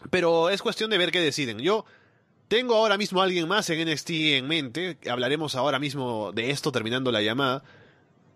Pero 0.09 0.49
es 0.49 0.61
cuestión 0.61 0.89
de 0.89 0.97
ver 0.97 1.11
qué 1.11 1.19
deciden. 1.21 1.59
Yo 1.59 1.85
Tengo 2.47 2.75
ahora 2.75 2.97
mismo 2.97 3.21
a 3.21 3.25
alguien 3.25 3.47
más 3.47 3.69
en 3.69 3.87
NXT 3.87 4.09
en 4.09 4.47
mente. 4.47 4.97
Hablaremos 5.07 5.53
ahora 5.55 5.77
mismo 5.77 6.31
de 6.31 6.49
esto 6.49 6.71
terminando 6.71 7.11
la 7.11 7.21
llamada. 7.21 7.63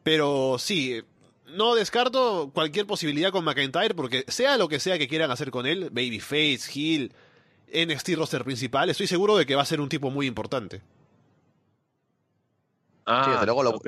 Pero 0.03 0.57
sí, 0.59 1.01
no 1.47 1.73
descarto 1.73 2.51
cualquier 2.53 2.85
posibilidad 2.85 3.31
con 3.31 3.43
McIntyre 3.43 3.95
porque 3.95 4.23
sea 4.27 4.57
lo 4.57 4.67
que 4.67 4.79
sea 4.79 4.99
que 4.99 5.07
quieran 5.07 5.31
hacer 5.31 5.49
con 5.49 5.65
él, 5.65 5.89
Babyface, 5.91 6.59
Heel, 6.75 7.11
NXT 7.73 8.09
roster 8.15 8.43
principal, 8.43 8.89
estoy 8.91 9.07
seguro 9.07 9.35
de 9.35 9.45
que 9.47 9.55
va 9.55 9.63
a 9.63 9.65
ser 9.65 9.81
un 9.81 9.89
tipo 9.89 10.11
muy 10.11 10.27
importante. 10.27 10.81
Ah, 13.05 13.23
Sí, 13.25 13.31
desde 13.31 13.45
luego 13.45 13.63
lo-. 13.63 13.81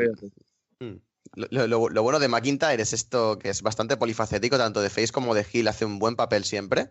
Mm. 0.79 0.95
Lo, 1.35 1.67
lo- 1.67 1.89
lo 1.89 2.03
bueno 2.03 2.19
de 2.19 2.27
McIntyre 2.29 2.81
es 2.81 2.93
esto 2.93 3.37
que 3.39 3.49
es 3.49 3.61
bastante 3.61 3.97
polifacético, 3.97 4.57
tanto 4.57 4.81
de 4.81 4.89
Face 4.89 5.11
como 5.11 5.33
de 5.35 5.45
Hill, 5.51 5.67
hace 5.67 5.83
un 5.85 5.99
buen 5.99 6.15
papel 6.15 6.45
siempre. 6.45 6.89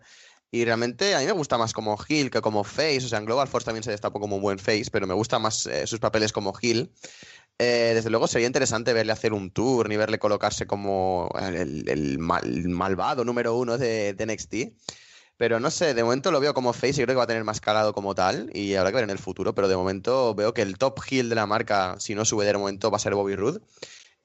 Y 0.51 0.63
realmente 0.63 1.15
a 1.15 1.19
mí 1.19 1.25
me 1.25 1.31
gusta 1.33 1.57
más 1.57 1.73
como 1.73 1.97
Hill 2.07 2.31
que 2.31 2.41
como 2.41 2.63
Face. 2.63 2.99
O 3.05 3.09
sea, 3.09 3.19
en 3.19 3.25
Global 3.25 3.47
Force 3.47 3.65
también 3.65 3.83
se 3.83 3.91
destapó 3.91 4.19
como 4.19 4.37
un 4.37 4.41
buen 4.41 4.59
Face, 4.59 4.85
pero 4.91 5.05
me 5.07 5.13
gusta 5.13 5.37
más 5.39 5.65
eh, 5.65 5.85
sus 5.87 5.99
papeles 5.99 6.31
como 6.31 6.53
Hill. 6.61 6.91
Eh, 7.57 7.93
desde 7.95 8.09
luego 8.09 8.27
sería 8.27 8.47
interesante 8.47 8.93
verle 8.93 9.13
hacer 9.13 9.33
un 9.33 9.51
tour 9.51 9.87
ni 9.89 9.97
verle 9.97 10.19
colocarse 10.19 10.67
como 10.67 11.29
el, 11.39 11.87
el 11.89 12.19
mal- 12.19 12.67
malvado 12.69 13.23
número 13.25 13.55
uno 13.55 13.77
de, 13.77 14.13
de 14.13 14.23
NXT. 14.23 14.73
Pero 15.37 15.59
no 15.59 15.69
sé, 15.71 15.93
de 15.93 16.03
momento 16.03 16.31
lo 16.31 16.39
veo 16.39 16.53
como 16.53 16.71
face 16.73 17.01
y 17.01 17.05
creo 17.05 17.07
que 17.09 17.15
va 17.15 17.23
a 17.23 17.27
tener 17.27 17.43
más 17.43 17.59
calado 17.61 17.93
como 17.93 18.15
tal. 18.15 18.49
Y 18.53 18.75
habrá 18.75 18.91
que 18.91 18.95
ver 18.95 19.03
en 19.05 19.09
el 19.11 19.19
futuro. 19.19 19.53
Pero 19.55 19.67
de 19.67 19.75
momento 19.77 20.33
veo 20.35 20.53
que 20.53 20.61
el 20.61 20.77
top 20.77 20.99
heel 21.09 21.29
de 21.29 21.35
la 21.35 21.45
marca, 21.47 21.95
si 21.99 22.15
no 22.15 22.23
sube 22.25 22.45
de 22.45 22.57
momento, 22.57 22.91
va 22.91 22.97
a 22.97 22.99
ser 22.99 23.15
Bobby 23.15 23.35
Roode. 23.35 23.61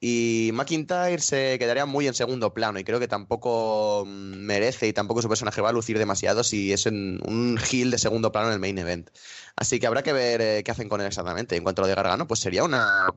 Y 0.03 0.49
McIntyre 0.53 1.19
se 1.19 1.59
quedaría 1.59 1.85
muy 1.85 2.07
en 2.07 2.15
segundo 2.15 2.55
plano 2.55 2.79
y 2.79 2.83
creo 2.83 2.99
que 2.99 3.07
tampoco 3.07 4.03
mm, 4.07 4.35
merece 4.37 4.87
y 4.87 4.93
tampoco 4.93 5.21
su 5.21 5.29
personaje 5.29 5.61
va 5.61 5.69
a 5.69 5.73
lucir 5.73 5.99
demasiado 5.99 6.43
si 6.43 6.73
es 6.73 6.87
un 6.87 7.59
heel 7.71 7.91
de 7.91 7.99
segundo 7.99 8.31
plano 8.31 8.47
en 8.47 8.53
el 8.53 8.59
main 8.59 8.79
event. 8.79 9.11
Así 9.55 9.79
que 9.79 9.85
habrá 9.85 10.01
que 10.01 10.11
ver 10.11 10.41
eh, 10.41 10.63
qué 10.63 10.71
hacen 10.71 10.89
con 10.89 11.01
él 11.01 11.07
exactamente. 11.07 11.55
En 11.55 11.61
cuanto 11.61 11.81
a 11.81 11.83
lo 11.83 11.87
de 11.89 11.95
Gargano, 11.95 12.25
pues 12.27 12.39
sería 12.39 12.63
una, 12.63 13.13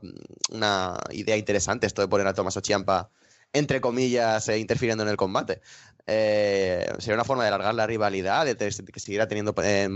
una 0.51 0.95
idea 1.09 1.37
interesante 1.37 1.87
esto 1.87 2.03
de 2.03 2.07
poner 2.07 2.27
a 2.27 2.35
Tommaso 2.35 2.61
Ciampa, 2.61 3.09
entre 3.51 3.81
comillas, 3.81 4.47
eh, 4.49 4.59
interfiriendo 4.59 5.03
en 5.03 5.09
el 5.09 5.17
combate. 5.17 5.61
Eh, 6.05 6.87
sería 6.99 7.15
una 7.15 7.23
forma 7.23 7.43
de 7.43 7.47
alargar 7.47 7.73
la 7.73 7.87
rivalidad, 7.87 8.45
de 8.45 8.55
que 8.55 8.99
siguiera 8.99 9.27
teniendo 9.27 9.55
eh, 9.63 9.89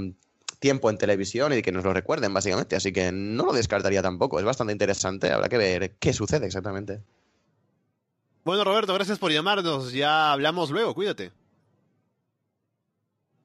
tiempo 0.60 0.90
en 0.90 0.98
televisión 0.98 1.54
y 1.54 1.62
que 1.62 1.72
nos 1.72 1.84
lo 1.84 1.94
recuerden, 1.94 2.34
básicamente. 2.34 2.76
Así 2.76 2.92
que 2.92 3.12
no 3.12 3.46
lo 3.46 3.54
descartaría 3.54 4.02
tampoco. 4.02 4.40
Es 4.40 4.46
bastante 4.46 4.74
interesante. 4.74 5.32
Habrá 5.32 5.50
que 5.50 5.58
ver 5.58 5.92
qué 6.00 6.14
sucede 6.14 6.46
exactamente. 6.46 7.02
Bueno, 8.44 8.64
Roberto, 8.64 8.94
gracias 8.94 9.20
por 9.20 9.32
llamarnos. 9.32 9.92
Ya 9.94 10.32
hablamos 10.32 10.70
luego, 10.70 10.94
cuídate. 10.94 11.32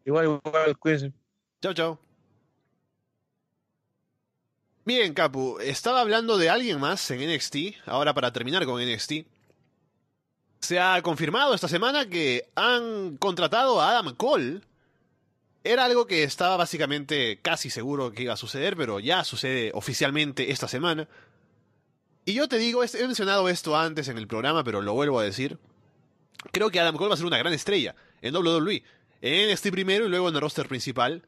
Igual, 0.05 0.25
igual, 0.25 0.79
cuídense. 0.79 1.13
Chao, 1.63 1.73
chao. 1.73 1.99
Bien, 4.85 5.15
Capu, 5.15 5.59
estaba 5.61 6.03
hablando 6.03 6.37
de 6.37 6.51
alguien 6.51 6.79
más 6.79 7.11
en 7.11 7.21
NXT, 7.27 7.87
ahora 7.87 8.13
para 8.13 8.33
terminar 8.33 8.67
con 8.67 8.83
NXT. 8.85 9.13
Se 10.61 10.79
ha 10.79 11.01
confirmado 11.01 11.55
esta 11.55 11.69
semana 11.69 12.07
que 12.07 12.51
han 12.55 13.17
contratado 13.17 13.81
a 13.81 13.91
Adam 13.91 14.15
Cole. 14.15 14.61
Era 15.65 15.87
algo 15.87 16.07
que 16.07 16.25
estaba 16.25 16.59
básicamente 16.59 17.41
casi 17.41 17.71
seguro 17.71 18.13
que 18.13 18.25
iba 18.25 18.35
a 18.35 18.37
suceder, 18.37 18.77
pero 18.77 19.01
ya 19.01 19.25
sucede 19.25 19.71
oficialmente 19.73 20.53
esta 20.53 20.69
semana. 20.69 21.09
Y 22.27 22.35
yo 22.35 22.49
te 22.49 22.59
digo, 22.59 22.85
he 22.85 23.07
mencionado 23.07 23.49
esto 23.49 23.75
antes 23.75 24.09
en 24.09 24.19
el 24.19 24.27
programa, 24.27 24.63
pero 24.63 24.83
lo 24.83 24.93
vuelvo 24.93 25.19
a 25.19 25.25
decir. 25.25 25.59
Creo 26.53 26.71
que 26.71 26.81
Adam 26.81 26.97
Cole 26.97 27.09
va 27.09 27.15
a 27.15 27.17
ser 27.17 27.27
una 27.27 27.39
gran 27.39 27.55
estrella 27.55 27.95
en 28.21 28.37
WWE. 28.37 28.83
En 29.23 29.51
NXT 29.51 29.71
primero 29.71 30.05
y 30.05 30.11
luego 30.11 30.29
en 30.29 30.35
el 30.35 30.41
roster 30.43 30.69
principal. 30.69 31.23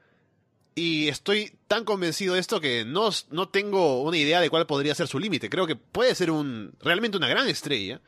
Y 0.74 1.08
estoy 1.08 1.56
tan 1.66 1.86
convencido 1.86 2.34
de 2.34 2.40
esto 2.40 2.60
que 2.60 2.84
no, 2.84 3.08
no 3.30 3.48
tengo 3.48 4.02
una 4.02 4.18
idea 4.18 4.42
de 4.42 4.50
cuál 4.50 4.66
podría 4.66 4.94
ser 4.94 5.08
su 5.08 5.18
límite. 5.18 5.48
Creo 5.48 5.66
que 5.66 5.76
puede 5.76 6.14
ser 6.14 6.30
un 6.30 6.74
realmente 6.82 7.16
una 7.16 7.28
gran 7.28 7.48
estrella. 7.48 8.02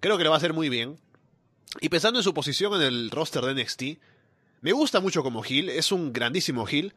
Creo 0.00 0.18
que 0.18 0.24
lo 0.24 0.30
va 0.30 0.36
a 0.36 0.38
hacer 0.38 0.54
muy 0.54 0.68
bien. 0.68 0.98
Y 1.80 1.88
pensando 1.88 2.18
en 2.18 2.24
su 2.24 2.34
posición 2.34 2.74
en 2.74 2.82
el 2.82 3.10
roster 3.12 3.44
de 3.44 3.62
NXT, 3.62 3.82
me 4.60 4.72
gusta 4.72 5.00
mucho 5.00 5.22
como 5.22 5.44
heel, 5.44 5.68
es 5.68 5.92
un 5.92 6.12
grandísimo 6.12 6.66
heel. 6.66 6.94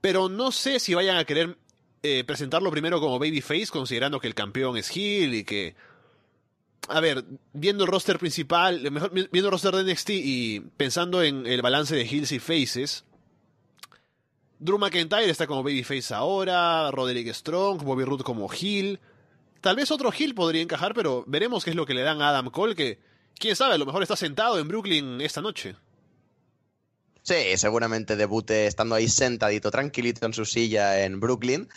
Pero 0.00 0.28
no 0.28 0.52
sé 0.52 0.80
si 0.80 0.92
vayan 0.94 1.16
a 1.16 1.24
querer 1.24 1.56
eh, 2.02 2.24
presentarlo 2.24 2.70
primero 2.70 3.00
como 3.00 3.18
babyface, 3.18 3.68
considerando 3.68 4.20
que 4.20 4.26
el 4.26 4.34
campeón 4.34 4.76
es 4.76 4.94
heel 4.94 5.34
y 5.34 5.44
que... 5.44 5.74
A 6.88 7.00
ver, 7.00 7.24
viendo 7.54 7.84
el 7.84 7.90
roster 7.90 8.18
principal, 8.18 8.90
mejor, 8.90 9.10
viendo 9.10 9.48
el 9.48 9.50
roster 9.50 9.74
de 9.74 9.90
NXT 9.90 10.10
y 10.10 10.60
pensando 10.76 11.22
en 11.22 11.46
el 11.46 11.62
balance 11.62 11.96
de 11.96 12.02
heels 12.02 12.32
y 12.32 12.38
faces, 12.38 13.06
Drew 14.58 14.78
McIntyre 14.78 15.30
está 15.30 15.46
como 15.46 15.62
babyface 15.62 16.12
ahora, 16.12 16.90
Roderick 16.90 17.32
Strong, 17.32 17.82
Bobby 17.82 18.04
Roode 18.04 18.22
como 18.22 18.50
heel. 18.52 19.00
Tal 19.62 19.76
vez 19.76 19.90
otro 19.90 20.12
heel 20.12 20.34
podría 20.34 20.60
encajar, 20.60 20.92
pero 20.92 21.24
veremos 21.26 21.64
qué 21.64 21.70
es 21.70 21.76
lo 21.76 21.86
que 21.86 21.94
le 21.94 22.02
dan 22.02 22.20
a 22.20 22.28
Adam 22.28 22.50
Cole, 22.50 22.74
que 22.74 22.98
quién 23.38 23.56
sabe, 23.56 23.74
a 23.74 23.78
lo 23.78 23.86
mejor 23.86 24.02
está 24.02 24.16
sentado 24.16 24.58
en 24.58 24.68
Brooklyn 24.68 25.22
esta 25.22 25.40
noche. 25.40 25.76
Sí, 27.24 27.56
seguramente 27.56 28.16
debute 28.16 28.66
estando 28.66 28.94
ahí 28.94 29.08
sentadito, 29.08 29.70
tranquilito 29.70 30.26
en 30.26 30.34
su 30.34 30.44
silla 30.44 31.04
en 31.04 31.20
Brooklyn. 31.20 31.70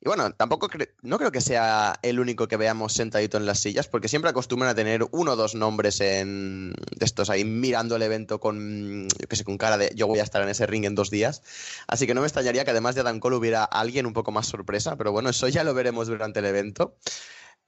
Y 0.00 0.08
bueno, 0.08 0.32
tampoco 0.32 0.68
no 1.02 1.18
creo 1.18 1.32
que 1.32 1.40
sea 1.40 1.98
el 2.02 2.20
único 2.20 2.46
que 2.46 2.56
veamos 2.56 2.92
sentadito 2.92 3.36
en 3.36 3.44
las 3.44 3.58
sillas, 3.58 3.88
porque 3.88 4.08
siempre 4.08 4.30
acostumbran 4.30 4.70
a 4.70 4.76
tener 4.76 5.04
uno 5.10 5.32
o 5.32 5.36
dos 5.36 5.56
nombres 5.56 6.00
en 6.00 6.72
de 6.72 7.04
estos 7.04 7.30
ahí 7.30 7.44
mirando 7.44 7.96
el 7.96 8.02
evento 8.02 8.38
con, 8.38 9.08
yo 9.08 9.28
qué 9.28 9.34
sé, 9.34 9.42
con 9.42 9.58
cara 9.58 9.76
de 9.76 9.92
yo 9.96 10.06
voy 10.06 10.20
a 10.20 10.24
estar 10.24 10.40
en 10.42 10.48
ese 10.48 10.66
ring 10.66 10.84
en 10.84 10.94
dos 10.94 11.10
días. 11.10 11.42
Así 11.88 12.06
que 12.06 12.14
no 12.14 12.20
me 12.20 12.28
extrañaría 12.28 12.64
que 12.64 12.70
además 12.70 12.94
de 12.94 13.00
Adam 13.00 13.18
Cole 13.18 13.36
hubiera 13.36 13.64
alguien 13.64 14.06
un 14.06 14.12
poco 14.12 14.30
más 14.30 14.46
sorpresa, 14.46 14.94
pero 14.96 15.10
bueno, 15.10 15.30
eso 15.30 15.48
ya 15.48 15.64
lo 15.64 15.74
veremos 15.74 16.06
durante 16.06 16.38
el 16.38 16.46
evento. 16.46 16.96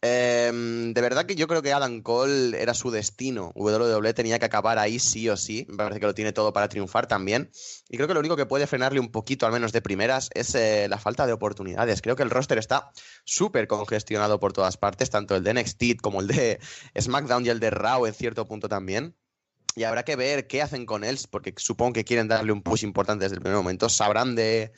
Em, 0.06 0.92
de 0.92 1.00
verdad 1.00 1.24
que 1.24 1.34
yo 1.34 1.48
creo 1.48 1.62
que 1.62 1.72
Adam 1.72 2.02
Cole 2.02 2.60
era 2.60 2.74
su 2.74 2.90
destino. 2.90 3.52
WWE 3.54 4.12
tenía 4.12 4.38
que 4.38 4.44
acabar 4.44 4.78
ahí 4.78 4.98
sí 4.98 5.30
o 5.30 5.36
sí. 5.38 5.64
Me 5.70 5.78
parece 5.78 5.98
que 5.98 6.04
lo 6.04 6.14
tiene 6.14 6.34
todo 6.34 6.52
para 6.52 6.68
triunfar 6.68 7.06
también. 7.06 7.50
Y 7.88 7.96
creo 7.96 8.06
que 8.06 8.12
lo 8.12 8.20
único 8.20 8.36
que 8.36 8.44
puede 8.44 8.66
frenarle 8.66 9.00
un 9.00 9.10
poquito, 9.10 9.46
al 9.46 9.52
menos 9.52 9.72
de 9.72 9.80
primeras, 9.80 10.28
es 10.34 10.54
eh, 10.56 10.88
la 10.90 10.98
falta 10.98 11.26
de 11.26 11.32
oportunidades. 11.32 12.02
Creo 12.02 12.16
que 12.16 12.22
el 12.22 12.28
roster 12.28 12.58
está 12.58 12.90
súper 13.24 13.66
congestionado 13.66 14.38
por 14.38 14.52
todas 14.52 14.76
partes, 14.76 15.08
tanto 15.08 15.36
el 15.36 15.42
de 15.42 15.54
NXT 15.54 16.02
como 16.02 16.20
el 16.20 16.26
de 16.26 16.60
SmackDown 17.00 17.46
y 17.46 17.48
el 17.48 17.58
de 17.58 17.70
Raw 17.70 18.04
en 18.04 18.12
cierto 18.12 18.44
punto 18.44 18.68
también. 18.68 19.16
Y 19.74 19.84
habrá 19.84 20.04
que 20.04 20.16
ver 20.16 20.46
qué 20.46 20.60
hacen 20.60 20.84
con 20.84 21.02
él, 21.04 21.18
porque 21.30 21.54
supongo 21.56 21.94
que 21.94 22.04
quieren 22.04 22.28
darle 22.28 22.52
un 22.52 22.62
push 22.62 22.84
importante 22.84 23.24
desde 23.24 23.36
el 23.36 23.40
primer 23.40 23.56
momento. 23.56 23.88
Sabrán 23.88 24.34
de, 24.34 24.72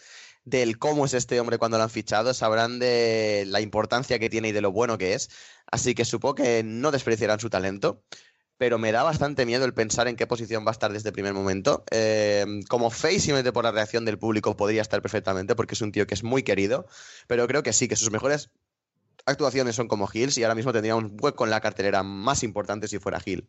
del 0.47 0.79
cómo 0.79 1.05
es 1.05 1.13
este 1.13 1.39
hombre 1.41 1.59
cuando 1.59 1.77
lo 1.77 1.83
han 1.83 1.91
fichado, 1.91 2.33
sabrán 2.33 2.79
de 2.79 3.45
la 3.49 3.61
importancia 3.61 4.19
que 4.19 4.31
tiene 4.31 4.49
y 4.49 4.53
de 4.53 4.63
lo 4.63 4.73
bueno 4.73 4.97
que 4.97 5.13
es. 5.13 5.29
Así 5.71 5.95
que 5.95 6.05
supongo 6.05 6.37
que 6.37 6.63
no 6.65 6.93
despreciarán 6.93 7.41
su 7.41 7.51
talento. 7.51 8.03
Pero 8.59 8.79
me 8.79 8.91
da 8.91 9.03
bastante 9.03 9.45
miedo 9.45 9.67
el 9.67 9.75
pensar 9.75 10.09
en 10.09 10.17
qué 10.17 10.27
posición 10.27 10.65
va 10.65 10.71
a 10.71 10.73
estar 10.73 10.91
desde 10.91 11.11
el 11.11 11.13
primer 11.13 11.35
momento. 11.35 11.85
Eh, 11.91 12.47
como 12.69 12.89
face, 12.89 13.21
simplemente 13.21 13.53
por 13.53 13.65
la 13.65 13.73
reacción 13.73 14.07
del 14.07 14.19
público, 14.19 14.57
podría 14.57 14.81
estar 14.81 15.03
perfectamente, 15.03 15.55
porque 15.55 15.75
es 15.75 15.83
un 15.83 15.93
tío 15.93 16.07
que 16.07 16.15
es 16.15 16.23
muy 16.23 16.43
querido. 16.43 16.87
Pero 17.27 17.47
creo 17.49 17.63
que 17.63 17.75
sí, 17.75 17.87
que 17.87 17.97
sus 17.97 18.11
mejores 18.11 18.51
actuaciones 19.27 19.75
son 19.75 19.89
como 19.89 20.09
Hills 20.11 20.39
y 20.39 20.45
ahora 20.45 20.55
mismo 20.55 20.73
tendría 20.73 20.97
un 20.97 21.19
hueco 21.21 21.45
en 21.45 21.51
la 21.51 21.61
cartelera 21.61 22.03
más 22.03 22.43
importante 22.45 22.89
si 22.89 22.99
fuera 22.99 23.21
Hill. 23.23 23.47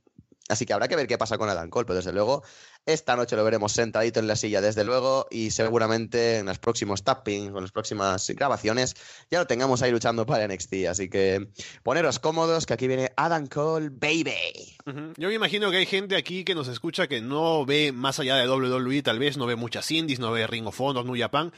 Así 0.50 0.66
que 0.66 0.74
habrá 0.74 0.88
que 0.88 0.96
ver 0.96 1.08
qué 1.08 1.18
pasa 1.18 1.38
con 1.38 1.50
Adam 1.50 1.70
Cole, 1.70 1.86
pero 1.86 1.98
desde 1.98 2.14
luego 2.14 2.44
esta 2.86 3.16
noche 3.16 3.36
lo 3.36 3.44
veremos 3.44 3.74
sentadito 3.74 4.20
en 4.20 4.28
la 4.28 4.36
silla, 4.36 4.62
desde 4.62 4.86
luego, 4.86 5.28
y 5.30 5.52
seguramente 5.52 6.38
en 6.38 6.46
los 6.46 6.58
próximos 6.58 7.04
tappings 7.04 7.48
en 7.48 7.62
las 7.62 7.72
próximas 7.72 8.30
grabaciones 8.30 8.96
ya 9.30 9.40
lo 9.40 9.48
tengamos 9.48 9.82
ahí 9.82 9.92
luchando 9.92 10.26
para 10.26 10.48
NXT. 10.48 10.74
Así 10.90 11.10
que 11.10 11.50
poneros 11.84 12.20
cómodos, 12.20 12.66
que 12.66 12.74
aquí 12.74 12.88
viene 12.88 13.12
Adam 13.18 13.48
Cole, 13.48 13.90
baby. 13.90 14.78
Yo 15.18 15.28
me 15.28 15.34
imagino 15.34 15.70
que 15.70 15.78
hay 15.78 15.86
gente 15.86 16.16
aquí 16.16 16.46
que 16.46 16.56
nos 16.56 16.70
escucha 16.70 17.08
que 17.08 17.20
no 17.20 17.66
ve 17.66 17.92
más 17.92 18.20
allá 18.20 18.38
de 18.38 18.50
WWE, 18.50 19.04
tal 19.04 19.20
vez 19.20 19.38
no 19.38 19.46
ve 19.46 19.56
muchas 19.58 19.92
indies, 19.92 20.20
no 20.20 20.32
ve 20.32 20.48
Ring 20.48 20.66
of 20.68 20.80
Honor, 20.80 21.06
New 21.06 21.20
Japan. 21.20 21.52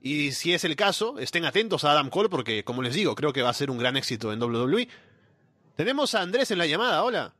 Y 0.00 0.32
si 0.32 0.52
es 0.52 0.64
el 0.64 0.76
caso, 0.76 1.18
estén 1.18 1.44
atentos 1.44 1.84
a 1.84 1.92
Adam 1.92 2.10
Cole 2.10 2.28
porque, 2.28 2.64
como 2.64 2.82
les 2.82 2.94
digo, 2.94 3.14
creo 3.14 3.32
que 3.32 3.42
va 3.42 3.50
a 3.50 3.54
ser 3.54 3.70
un 3.70 3.78
gran 3.78 3.96
éxito 3.96 4.32
en 4.32 4.42
WWE. 4.42 4.88
Tenemos 5.76 6.14
a 6.14 6.22
Andrés 6.22 6.50
en 6.50 6.58
la 6.58 6.66
llamada, 6.66 7.02
hola. 7.04 7.34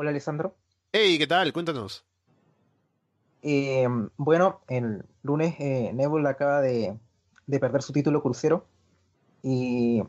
Hola 0.00 0.10
Alessandro. 0.10 0.54
Hey, 0.92 1.18
¿qué 1.18 1.26
tal? 1.26 1.52
Cuéntanos. 1.52 2.04
Eh, 3.42 3.84
bueno, 4.16 4.60
el 4.68 5.04
lunes 5.24 5.56
eh, 5.58 5.92
acaba 6.24 6.60
de, 6.60 6.96
de 7.48 7.58
perder 7.58 7.82
su 7.82 7.92
título 7.92 8.22
crucero 8.22 8.64
y 9.42 10.04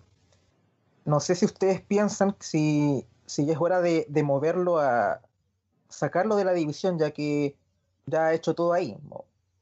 no 1.06 1.20
sé 1.20 1.34
si 1.34 1.46
ustedes 1.46 1.82
piensan 1.82 2.36
si, 2.40 3.04
si 3.26 3.48
ya 3.48 3.54
es 3.54 3.60
hora 3.60 3.82
de, 3.82 4.06
de 4.10 4.22
moverlo 4.22 4.78
a 4.78 5.22
sacarlo 5.88 6.36
de 6.36 6.46
la 6.46 6.54
división 6.54 7.00
ya 7.00 7.10
que 7.10 7.56
ya 8.06 8.28
ha 8.28 8.34
hecho 8.36 8.54
todo 8.54 8.74
ahí. 8.74 8.96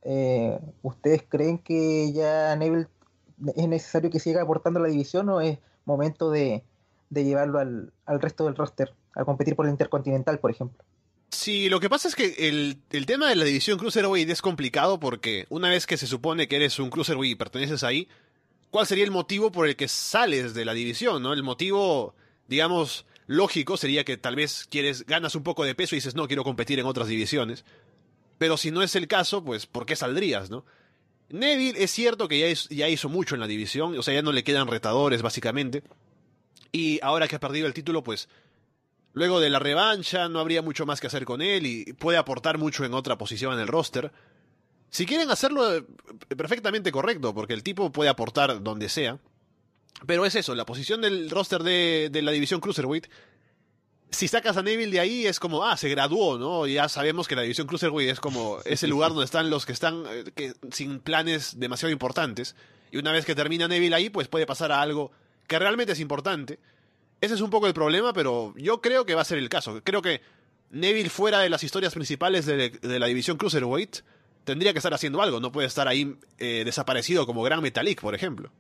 Eh, 0.02 0.60
¿Ustedes 0.82 1.24
creen 1.30 1.58
que 1.58 2.12
ya 2.12 2.54
Neville 2.58 2.88
es 3.56 3.68
necesario 3.70 4.10
que 4.10 4.20
siga 4.20 4.42
aportando 4.42 4.82
a 4.82 4.84
la 4.84 4.90
división 4.90 5.30
o 5.30 5.40
es 5.40 5.58
momento 5.86 6.32
de, 6.32 6.66
de 7.10 7.24
llevarlo 7.24 7.60
al, 7.60 7.94
al 8.06 8.22
resto 8.22 8.46
del 8.46 8.56
roster 8.56 8.94
a 9.16 9.24
competir 9.26 9.56
por 9.56 9.66
el 9.66 9.72
Intercontinental, 9.72 10.40
por 10.40 10.52
ejemplo? 10.52 10.84
Sí, 11.30 11.70
lo 11.70 11.80
que 11.80 11.90
pasa 11.90 12.08
es 12.08 12.16
que 12.16 12.36
el, 12.48 12.78
el 12.92 13.06
tema 13.06 13.28
de 13.30 13.36
la 13.36 13.44
división 13.46 13.78
Cruiserweight 13.78 14.30
es 14.30 14.42
complicado 14.42 15.00
porque 15.00 15.46
una 15.50 15.70
vez 15.70 15.86
que 15.86 15.98
se 15.98 16.08
supone 16.08 16.48
que 16.48 16.56
eres 16.56 16.80
un 16.80 16.90
Cruiserweight 16.90 17.34
y 17.34 17.36
perteneces 17.36 17.84
ahí, 17.84 18.08
¿cuál 18.70 18.88
sería 18.88 19.04
el 19.04 19.12
motivo 19.12 19.52
por 19.52 19.68
el 19.68 19.76
que 19.76 19.88
sales 19.88 20.54
de 20.54 20.66
la 20.66 20.74
división, 20.74 21.22
no? 21.24 21.34
El 21.34 21.44
motivo, 21.44 22.16
digamos, 22.48 23.06
lógico 23.28 23.76
sería 23.78 24.06
que 24.06 24.16
tal 24.18 24.36
vez 24.38 24.68
quieres, 24.70 25.06
ganas 25.06 25.36
un 25.36 25.44
poco 25.44 25.66
de 25.66 25.76
peso 25.76 25.96
y 25.96 25.98
dices, 25.98 26.16
no, 26.16 26.28
quiero 26.28 26.44
competir 26.46 26.80
en 26.80 26.86
otras 26.86 27.08
divisiones. 27.10 27.66
Pero 28.38 28.56
si 28.56 28.72
no 28.72 28.82
es 28.82 28.96
el 28.96 29.08
caso, 29.08 29.44
pues, 29.44 29.66
¿por 29.66 29.86
qué 29.86 29.96
saldrías, 29.96 30.50
no? 30.50 30.64
Neville 31.30 31.84
es 31.84 31.92
cierto 31.92 32.28
que 32.30 32.40
ya, 32.40 32.48
es- 32.48 32.70
ya 32.70 32.88
hizo 32.88 33.10
mucho 33.10 33.36
en 33.36 33.42
la 33.42 33.48
división, 33.48 33.98
o 33.98 34.02
sea, 34.04 34.14
ya 34.14 34.22
no 34.22 34.32
le 34.32 34.44
quedan 34.46 34.68
retadores, 34.68 35.22
básicamente. 35.22 35.84
Y 36.72 37.00
ahora 37.02 37.28
que 37.28 37.36
ha 37.36 37.40
perdido 37.40 37.68
el 37.68 37.74
título, 37.74 38.04
pues, 38.04 38.30
luego 39.14 39.40
de 39.40 39.50
la 39.50 39.60
revancha 39.60 40.30
no 40.30 40.40
habría 40.40 40.62
mucho 40.62 40.86
más 40.86 41.02
que 41.02 41.08
hacer 41.08 41.26
con 41.26 41.42
él 41.42 41.66
y 41.66 41.94
puede 41.94 42.18
aportar 42.18 42.58
mucho 42.58 42.86
en 42.86 42.94
otra 42.94 43.18
posición 43.18 43.54
en 43.54 43.60
el 43.60 43.68
roster. 43.68 44.12
Si 44.90 45.06
quieren 45.06 45.30
hacerlo, 45.32 45.76
eh, 45.76 45.84
perfectamente 46.36 46.92
correcto, 46.92 47.34
porque 47.34 47.54
el 47.54 47.64
tipo 47.64 47.92
puede 47.92 48.10
aportar 48.10 48.64
donde 48.64 48.90
sea. 48.90 49.20
Pero 50.06 50.26
es 50.26 50.36
eso, 50.36 50.54
la 50.56 50.66
posición 50.66 51.02
del 51.02 51.30
roster 51.30 51.64
de, 51.64 52.10
de 52.12 52.22
la 52.22 52.32
división 52.32 52.62
Cruiserweight. 52.62 53.08
Si 54.10 54.28
sacas 54.28 54.56
a 54.56 54.64
Neville 54.64 54.92
de 54.92 55.00
ahí 55.00 55.26
es 55.26 55.40
como, 55.40 55.66
ah, 55.66 55.76
se 55.76 55.90
graduó, 55.90 56.38
¿no? 56.38 56.66
Ya 56.66 56.88
sabemos 56.88 57.28
que 57.28 57.36
la 57.36 57.42
división 57.42 57.68
Cruiserweight 57.68 58.12
es 58.12 58.20
como 58.20 58.60
ese 58.64 58.88
lugar 58.88 59.10
donde 59.10 59.26
están 59.26 59.50
los 59.50 59.66
que 59.66 59.74
están 59.74 60.04
eh, 60.10 60.32
que, 60.34 60.54
sin 60.72 61.00
planes 61.00 61.60
demasiado 61.60 61.92
importantes. 61.92 62.56
Y 62.92 62.98
una 62.98 63.12
vez 63.12 63.26
que 63.26 63.36
termina 63.36 63.68
Neville 63.68 63.96
ahí, 63.96 64.10
pues 64.10 64.28
puede 64.28 64.46
pasar 64.46 64.72
a 64.72 64.82
algo 64.82 65.12
que 65.48 65.60
realmente 65.60 65.94
es 65.94 66.00
importante. 66.00 66.60
Ese 67.20 67.34
es 67.34 67.42
un 67.42 67.50
poco 67.50 67.68
el 67.68 67.74
problema, 67.74 68.14
pero 68.14 68.54
yo 68.58 68.82
creo 68.82 69.06
que 69.06 69.16
va 69.16 69.22
a 69.22 69.26
ser 69.26 69.40
el 69.40 69.50
caso. 69.50 69.82
Creo 69.84 70.02
que 70.02 70.22
Neville 70.70 71.10
fuera 71.10 71.40
de 71.40 71.50
las 71.50 71.64
historias 71.64 71.94
principales 71.94 72.46
de, 72.46 72.80
la 72.82 73.08
división 73.08 73.38
Cruiserweight 73.38 73.98
tendría 74.44 74.74
que 74.74 74.80
estar 74.80 74.94
haciendo 74.94 75.22
algo. 75.22 75.40
No 75.40 75.52
puede 75.52 75.68
estar 75.68 75.88
ahí 75.88 76.18
eh, 76.38 76.64
desaparecido 76.64 77.26
como 77.26 77.44
Gran 77.44 77.62
Metalik, 77.62 78.02
por 78.02 78.14
ejemplo. 78.14 78.52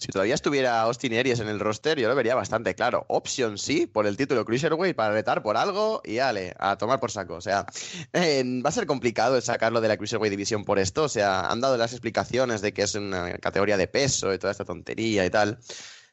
Si 0.00 0.08
todavía 0.08 0.34
estuviera 0.34 0.80
Austin 0.80 1.12
Aries 1.12 1.40
en 1.40 1.48
el 1.48 1.60
roster, 1.60 1.98
yo 2.00 2.08
lo 2.08 2.14
vería 2.14 2.34
bastante 2.34 2.74
claro. 2.74 3.04
Option 3.08 3.58
sí, 3.58 3.86
por 3.86 4.06
el 4.06 4.16
título 4.16 4.46
Cruiserweight, 4.46 4.96
para 4.96 5.12
retar 5.12 5.42
por 5.42 5.58
algo 5.58 6.00
y 6.02 6.20
ale, 6.20 6.54
a 6.58 6.78
tomar 6.78 7.00
por 7.00 7.10
saco. 7.10 7.34
O 7.34 7.42
sea, 7.42 7.66
va 8.14 8.68
a 8.68 8.72
ser 8.72 8.86
complicado 8.86 9.38
sacarlo 9.42 9.82
de 9.82 9.88
la 9.88 9.98
Cruiserweight 9.98 10.30
División 10.30 10.64
por 10.64 10.78
esto. 10.78 11.04
O 11.04 11.08
sea, 11.10 11.50
han 11.50 11.60
dado 11.60 11.76
las 11.76 11.92
explicaciones 11.92 12.62
de 12.62 12.72
que 12.72 12.80
es 12.80 12.94
una 12.94 13.34
categoría 13.34 13.76
de 13.76 13.88
peso 13.88 14.32
y 14.32 14.38
toda 14.38 14.52
esta 14.52 14.64
tontería 14.64 15.26
y 15.26 15.30
tal. 15.30 15.58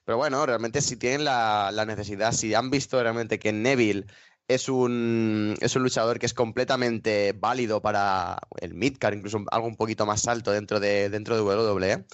Pero 0.04 0.18
bueno, 0.18 0.46
realmente 0.46 0.82
si 0.82 0.98
tienen 0.98 1.24
la, 1.24 1.72
la 1.72 1.86
necesidad, 1.86 2.34
si 2.34 2.54
han 2.54 2.70
visto 2.70 3.02
realmente 3.02 3.40
que 3.40 3.54
Neville 3.54 4.06
es 4.50 4.68
un, 4.68 5.56
es 5.62 5.78
un 5.78 5.84
luchador 5.84 6.20
que 6.20 6.26
es 6.26 6.34
completamente 6.34 7.34
válido 7.34 7.82
para 7.82 8.38
el 8.60 8.74
midcard, 8.74 9.16
incluso 9.16 9.46
algo 9.50 9.68
un 9.68 9.78
poquito 9.78 10.06
más 10.06 10.28
alto 10.28 10.52
dentro 10.52 10.82
de, 10.82 11.10
dentro 11.10 11.36
de 11.36 11.42
WWE, 11.42 12.06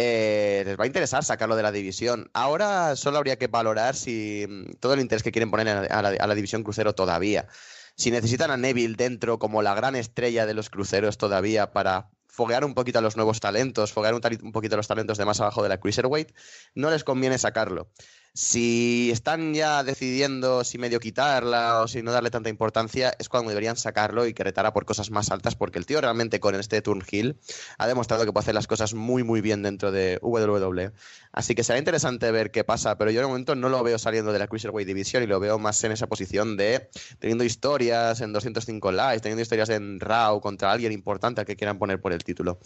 eh, 0.00 0.62
les 0.64 0.78
va 0.78 0.84
a 0.84 0.86
interesar 0.86 1.24
sacarlo 1.24 1.56
de 1.56 1.64
la 1.64 1.72
división. 1.72 2.30
Ahora 2.32 2.94
solo 2.94 3.18
habría 3.18 3.36
que 3.36 3.48
valorar 3.48 3.96
si 3.96 4.46
mm, 4.48 4.76
todo 4.78 4.94
el 4.94 5.00
interés 5.00 5.24
que 5.24 5.32
quieren 5.32 5.50
poner 5.50 5.68
a 5.68 6.02
la, 6.02 6.34
división 6.36 6.62
crucero 6.62 6.94
todavía. 6.94 7.48
Si 7.96 8.12
necesitan 8.12 8.52
a 8.52 8.56
Neville 8.56 8.94
dentro 8.96 9.40
como 9.40 9.60
la 9.60 9.74
gran 9.74 9.96
estrella 9.96 10.46
de 10.46 10.54
los 10.54 10.70
cruceros 10.70 11.18
todavía 11.18 11.72
para 11.72 12.10
foguear 12.28 12.64
un 12.64 12.74
poquito 12.74 13.00
a 13.00 13.02
los 13.02 13.16
nuevos 13.16 13.40
talentos, 13.40 13.92
foguear 13.92 14.14
un, 14.14 14.20
un 14.44 14.52
poquito 14.52 14.76
a 14.76 14.78
los 14.78 14.86
talentos 14.86 15.18
de 15.18 15.24
más 15.24 15.40
abajo 15.40 15.64
de 15.64 15.68
la 15.68 15.80
Cruiserweight, 15.80 16.32
no 16.76 16.90
les 16.90 17.02
conviene 17.02 17.36
sacarlo. 17.36 17.90
Si 18.40 19.10
están 19.10 19.52
ya 19.52 19.82
decidiendo 19.82 20.62
si 20.62 20.78
medio 20.78 21.00
quitarla 21.00 21.82
o 21.82 21.88
si 21.88 22.04
no 22.04 22.12
darle 22.12 22.30
tanta 22.30 22.48
importancia, 22.48 23.12
es 23.18 23.28
cuando 23.28 23.48
deberían 23.48 23.76
sacarlo 23.76 24.28
y 24.28 24.32
que 24.32 24.44
retara 24.44 24.72
por 24.72 24.84
cosas 24.84 25.10
más 25.10 25.32
altas, 25.32 25.56
porque 25.56 25.80
el 25.80 25.86
tío 25.86 26.00
realmente 26.00 26.38
con 26.38 26.54
este 26.54 26.80
Turnhill 26.80 27.36
ha 27.78 27.88
demostrado 27.88 28.24
que 28.24 28.32
puede 28.32 28.44
hacer 28.44 28.54
las 28.54 28.68
cosas 28.68 28.94
muy 28.94 29.24
muy 29.24 29.40
bien 29.40 29.64
dentro 29.64 29.90
de 29.90 30.20
WWE. 30.22 30.92
Así 31.32 31.56
que 31.56 31.64
será 31.64 31.80
interesante 31.80 32.30
ver 32.30 32.52
qué 32.52 32.62
pasa, 32.62 32.96
pero 32.96 33.10
yo 33.10 33.22
de 33.22 33.26
momento 33.26 33.56
no 33.56 33.68
lo 33.68 33.82
veo 33.82 33.98
saliendo 33.98 34.32
de 34.32 34.38
la 34.38 34.46
Cruiserweight 34.46 34.86
Division 34.86 35.24
y 35.24 35.26
lo 35.26 35.40
veo 35.40 35.58
más 35.58 35.82
en 35.82 35.90
esa 35.90 36.06
posición 36.06 36.56
de 36.56 36.90
teniendo 37.18 37.42
historias 37.42 38.20
en 38.20 38.32
205 38.32 38.92
Live, 38.92 39.18
teniendo 39.18 39.42
historias 39.42 39.70
en 39.70 39.98
Raw 39.98 40.40
contra 40.40 40.70
alguien 40.70 40.92
importante 40.92 41.40
al 41.40 41.46
que 41.48 41.56
quieran 41.56 41.80
poner 41.80 42.00
por 42.00 42.12
el 42.12 42.22
título. 42.22 42.60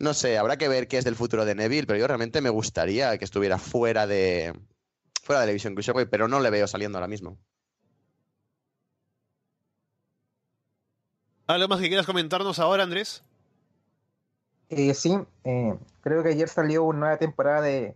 No 0.00 0.12
sé, 0.12 0.38
habrá 0.38 0.58
que 0.58 0.66
ver 0.66 0.88
qué 0.88 0.98
es 0.98 1.04
del 1.04 1.14
futuro 1.14 1.44
de 1.44 1.54
Neville, 1.54 1.86
pero 1.86 2.00
yo 2.00 2.08
realmente 2.08 2.40
me 2.40 2.50
gustaría 2.50 3.16
que 3.16 3.24
estuviera 3.24 3.58
fuera 3.58 4.08
de 4.08 4.54
fuera 5.24 5.40
de 5.40 5.46
la 5.46 5.50
división 5.50 5.74
Cruiserweight, 5.74 6.08
pero 6.10 6.28
no 6.28 6.38
le 6.40 6.50
veo 6.50 6.66
saliendo 6.68 6.98
ahora 6.98 7.08
mismo. 7.08 7.36
¿Algo 11.46 11.68
más 11.68 11.80
que 11.80 11.88
quieras 11.88 12.06
comentarnos 12.06 12.58
ahora, 12.58 12.84
Andrés? 12.84 13.22
Eh, 14.70 14.94
sí, 14.94 15.18
eh, 15.44 15.74
creo 16.00 16.22
que 16.22 16.30
ayer 16.30 16.48
salió 16.48 16.84
una 16.84 16.98
nueva 17.00 17.16
temporada 17.18 17.60
de, 17.60 17.94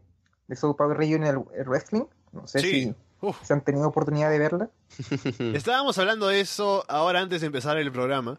de 0.49 0.57
South 0.57 0.77
Power 0.77 0.97
Regional 0.99 1.39
Wrestling. 1.67 2.05
No 2.33 2.47
sé 2.47 2.61
Sí. 2.61 2.71
si, 2.85 2.95
Uf. 3.23 3.37
si 3.43 3.53
han 3.53 3.63
tenido 3.63 3.89
oportunidad 3.89 4.31
de 4.31 4.39
verla. 4.39 4.71
Estábamos 5.55 5.97
hablando 5.99 6.29
de 6.29 6.41
eso 6.41 6.85
ahora 6.89 7.21
antes 7.21 7.41
de 7.41 7.47
empezar 7.47 7.79
el 7.79 7.91
programa. 7.91 8.39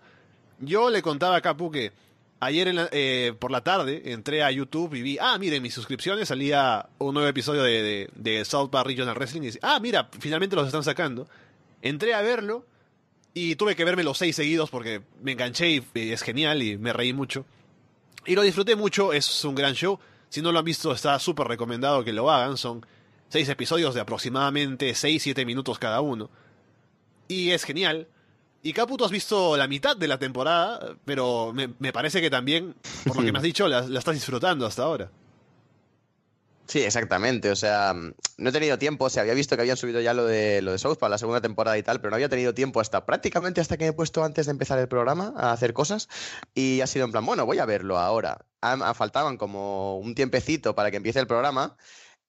Yo 0.60 0.90
le 0.90 1.02
contaba 1.02 1.38
a 1.38 1.42
Capu 1.42 1.72
que 1.72 1.92
ayer 2.40 2.90
eh, 2.92 3.34
por 3.38 3.52
la 3.52 3.62
tarde 3.62 4.02
entré 4.06 4.44
a 4.44 4.52
YouTube 4.52 4.94
y 4.96 5.02
vi, 5.02 5.18
ah, 5.20 5.38
miren, 5.38 5.62
mis 5.62 5.74
suscripciones 5.74 6.28
salía 6.28 6.88
un 6.98 7.14
nuevo 7.14 7.28
episodio 7.28 7.64
de, 7.64 7.82
de, 7.82 8.10
de 8.16 8.46
South 8.46 8.70
Park 8.70 8.88
Regional 8.88 9.16
Wrestling 9.16 9.44
y 9.44 9.52
ah, 9.62 9.80
mira, 9.82 10.10
finalmente 10.20 10.56
los 10.56 10.68
están 10.68 10.84
sacando. 10.84 11.28
Entré 11.82 12.14
a 12.14 12.22
verlo 12.22 12.66
y 13.34 13.56
tuve 13.56 13.76
que 13.76 13.86
verme 13.86 14.04
los 14.04 14.18
seis 14.18 14.36
seguidos 14.36 14.70
porque 14.70 15.02
me 15.22 15.34
enganché 15.34 15.70
y, 15.70 15.84
y 15.94 16.12
es 16.12 16.22
genial 16.22 16.62
y 16.62 16.78
me 16.78 16.94
reí 16.94 17.14
mucho. 17.14 17.46
Y 18.26 18.36
lo 18.36 18.42
disfruté 18.42 18.76
mucho, 18.76 19.14
es 19.14 19.44
un 19.46 19.56
gran 19.56 19.74
show. 19.74 20.00
Si 20.30 20.42
no 20.42 20.52
lo 20.52 20.60
han 20.60 20.66
visto, 20.66 20.92
está 20.92 21.18
súper 21.20 21.48
recomendado 21.48 22.04
que 22.04 22.14
lo 22.14 22.30
hagan. 22.30 22.58
Son 22.58 22.86
seis 23.30 23.50
episodios 23.50 23.96
de 23.96 24.02
aproximadamente 24.02 24.92
6-7 24.92 25.46
minutos 25.46 25.80
cada 25.80 26.02
uno. 26.02 26.30
Y 27.28 27.52
es 27.52 27.64
genial. 27.64 28.08
Y 28.62 28.74
Capu, 28.74 28.98
tú 28.98 29.06
has 29.06 29.12
visto 29.12 29.56
la 29.56 29.68
mitad 29.68 29.96
de 29.96 30.08
la 30.08 30.20
temporada, 30.20 30.96
pero 31.06 31.54
me, 31.54 31.74
me 31.80 31.94
parece 31.94 32.20
que 32.22 32.30
también, 32.30 32.76
por 33.06 33.16
lo 33.16 33.24
que 33.24 33.32
me 33.32 33.38
has 33.40 33.44
dicho, 33.44 33.68
la, 33.68 33.82
la 33.82 34.00
estás 34.00 34.16
disfrutando 34.16 34.66
hasta 34.66 34.84
ahora. 34.84 35.10
Sí, 36.68 36.84
exactamente. 36.84 37.50
O 37.50 37.56
sea, 37.56 37.96
no 38.38 38.50
he 38.50 38.52
tenido 38.52 38.78
tiempo. 38.78 39.06
O 39.06 39.10
sea, 39.10 39.22
había 39.24 39.34
visto 39.34 39.56
que 39.56 39.62
habían 39.64 39.76
subido 39.78 40.02
ya 40.02 40.14
lo 40.14 40.26
de, 40.26 40.62
lo 40.62 40.72
de 40.72 40.78
South 40.78 40.98
para 41.00 41.10
la 41.12 41.18
segunda 41.18 41.42
temporada 41.42 41.76
y 41.80 41.84
tal, 41.84 42.00
pero 42.00 42.12
no 42.12 42.16
había 42.16 42.30
tenido 42.30 42.54
tiempo 42.54 42.80
hasta 42.80 43.08
prácticamente 43.08 43.60
hasta 43.60 43.76
que 43.78 43.86
me 43.86 43.90
he 43.90 43.94
puesto 43.94 44.24
antes 44.24 44.46
de 44.46 44.52
empezar 44.52 44.78
el 44.78 44.88
programa 44.88 45.34
a 45.36 45.52
hacer 45.52 45.74
cosas. 45.74 46.10
Y 46.54 46.82
ha 46.82 46.88
sido 46.88 47.06
en 47.06 47.12
plan, 47.12 47.26
bueno, 47.26 47.48
voy 47.48 47.58
a 47.58 47.66
verlo 47.66 47.98
ahora. 47.98 48.46
Han- 48.62 48.84
han- 48.84 48.94
faltaban 48.94 49.38
como 49.38 49.98
un 49.98 50.14
tiempecito 50.14 50.76
para 50.76 50.92
que 50.92 50.98
empiece 50.98 51.20
el 51.20 51.26
programa. 51.28 51.76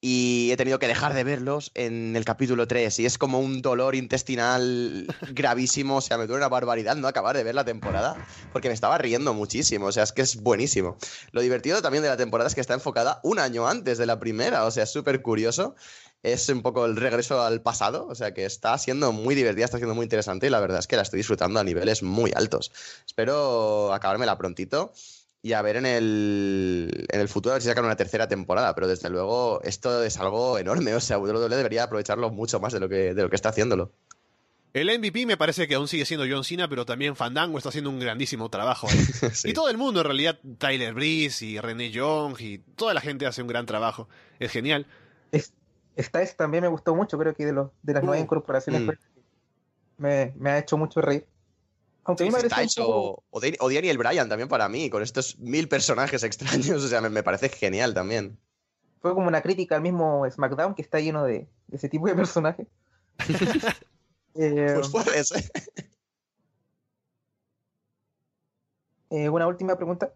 Y 0.02 0.50
he 0.50 0.56
tenido 0.56 0.78
que 0.78 0.86
dejar 0.86 1.12
de 1.12 1.24
verlos 1.24 1.72
en 1.74 2.16
el 2.16 2.24
capítulo 2.24 2.66
3. 2.66 3.00
Y 3.00 3.06
es 3.06 3.18
como 3.18 3.38
un 3.38 3.60
dolor 3.60 3.94
intestinal 3.94 5.06
gravísimo. 5.32 5.96
O 5.96 6.00
sea, 6.00 6.16
me 6.16 6.26
duele 6.26 6.38
una 6.38 6.48
barbaridad 6.48 6.96
no 6.96 7.06
acabar 7.06 7.36
de 7.36 7.44
ver 7.44 7.54
la 7.54 7.64
temporada. 7.64 8.16
Porque 8.52 8.68
me 8.68 8.74
estaba 8.74 8.96
riendo 8.96 9.34
muchísimo. 9.34 9.86
O 9.86 9.92
sea, 9.92 10.04
es 10.04 10.12
que 10.12 10.22
es 10.22 10.36
buenísimo. 10.36 10.96
Lo 11.32 11.42
divertido 11.42 11.82
también 11.82 12.02
de 12.02 12.08
la 12.08 12.16
temporada 12.16 12.48
es 12.48 12.54
que 12.54 12.60
está 12.60 12.74
enfocada 12.74 13.20
un 13.22 13.38
año 13.38 13.68
antes 13.68 13.98
de 13.98 14.06
la 14.06 14.18
primera, 14.18 14.64
o 14.64 14.70
sea, 14.70 14.84
es 14.84 14.90
súper 14.90 15.22
curioso. 15.22 15.74
Es 16.22 16.50
un 16.50 16.60
poco 16.60 16.84
el 16.84 16.96
regreso 16.96 17.40
al 17.40 17.62
pasado, 17.62 18.06
o 18.06 18.14
sea 18.14 18.34
que 18.34 18.44
está 18.44 18.76
siendo 18.76 19.10
muy 19.10 19.34
divertida, 19.34 19.64
está 19.64 19.78
siendo 19.78 19.94
muy 19.94 20.02
interesante 20.02 20.46
y 20.46 20.50
la 20.50 20.60
verdad 20.60 20.78
es 20.78 20.86
que 20.86 20.96
la 20.96 21.02
estoy 21.02 21.16
disfrutando 21.16 21.58
a 21.58 21.64
niveles 21.64 22.02
muy 22.02 22.30
altos. 22.34 22.72
Espero 23.06 23.94
acabármela 23.94 24.36
prontito 24.36 24.92
y 25.42 25.52
a 25.54 25.62
ver 25.62 25.76
en 25.76 25.86
el, 25.86 27.06
en 27.08 27.20
el 27.20 27.28
futuro 27.28 27.52
a 27.52 27.54
ver 27.54 27.62
si 27.62 27.68
sacan 27.68 27.84
una 27.84 27.96
tercera 27.96 28.28
temporada, 28.28 28.74
pero 28.74 28.86
desde 28.88 29.08
luego 29.08 29.60
esto 29.62 30.02
es 30.04 30.18
algo 30.18 30.58
enorme, 30.58 30.94
o 30.94 31.00
sea, 31.00 31.18
WWE 31.18 31.56
debería 31.56 31.84
aprovecharlo 31.84 32.30
mucho 32.30 32.60
más 32.60 32.72
de 32.72 32.80
lo 32.80 32.88
que, 32.88 33.14
de 33.14 33.22
lo 33.22 33.30
que 33.30 33.36
está 33.36 33.48
haciéndolo. 33.50 33.92
El 34.72 34.86
MVP 35.00 35.26
me 35.26 35.36
parece 35.36 35.66
que 35.66 35.74
aún 35.74 35.88
sigue 35.88 36.04
siendo 36.04 36.24
John 36.30 36.44
Cena, 36.44 36.68
pero 36.68 36.86
también 36.86 37.16
Fandango 37.16 37.58
está 37.58 37.70
haciendo 37.70 37.90
un 37.90 37.98
grandísimo 37.98 38.48
trabajo. 38.50 38.86
Sí. 39.32 39.50
Y 39.50 39.52
todo 39.52 39.68
el 39.68 39.76
mundo, 39.76 40.00
en 40.00 40.06
realidad, 40.06 40.38
Tyler 40.58 40.94
Breeze 40.94 41.44
y 41.44 41.58
René 41.58 41.90
Young 41.90 42.36
y 42.40 42.58
toda 42.58 42.94
la 42.94 43.00
gente 43.00 43.26
hace 43.26 43.42
un 43.42 43.48
gran 43.48 43.66
trabajo. 43.66 44.08
Es 44.38 44.52
genial. 44.52 44.86
Es- 45.32 45.52
esta 45.96 46.22
es 46.22 46.36
también 46.36 46.62
me 46.62 46.68
gustó 46.68 46.94
mucho, 46.94 47.18
creo 47.18 47.34
que 47.34 47.44
de, 47.44 47.52
los, 47.52 47.70
de 47.82 47.94
las 47.94 48.02
Uh, 48.02 48.06
nuevas 48.06 48.22
incorporaciones 48.22 48.82
mm. 48.82 48.90
me, 49.98 50.32
me 50.36 50.50
ha 50.50 50.58
hecho 50.58 50.76
mucho 50.78 51.00
reír. 51.00 51.26
Aunque 52.04 52.24
a 52.24 52.26
mí 52.26 52.32
me 52.32 52.48
parece 52.48 52.80
poco- 52.80 53.22
o, 53.30 53.40
o 53.60 53.70
Daniel 53.72 53.98
Bryan 53.98 54.28
también 54.28 54.48
para 54.48 54.68
mí, 54.68 54.88
con 54.90 55.02
estos 55.02 55.38
mil 55.38 55.68
personajes 55.68 56.22
extraños, 56.24 56.82
o 56.84 56.88
sea, 56.88 57.00
me, 57.00 57.10
me 57.10 57.22
parece 57.22 57.48
genial 57.48 57.94
también. 57.94 58.38
fue 59.00 59.14
como 59.14 59.28
una 59.28 59.42
crítica 59.42 59.76
al 59.76 59.82
mismo 59.82 60.28
SmackDown 60.30 60.74
que 60.74 60.82
está 60.82 60.98
lleno 61.00 61.24
de, 61.24 61.48
de 61.68 61.76
ese 61.76 61.88
tipo 61.88 62.06
de 62.06 62.14
personajes. 62.14 62.66
Eh, 64.36 64.74
Pues 64.76 64.88
puede 64.90 65.24
ser. 65.24 65.42
eh, 69.10 69.28
una 69.28 69.46
última 69.46 69.76
pregunta. 69.76 70.12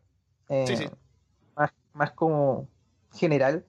Eh, 0.49 0.64
Sí, 0.68 0.76
sí. 0.76 0.89
Más, 1.57 1.70
más 1.93 2.12
como 2.12 2.68
general. 3.12 3.64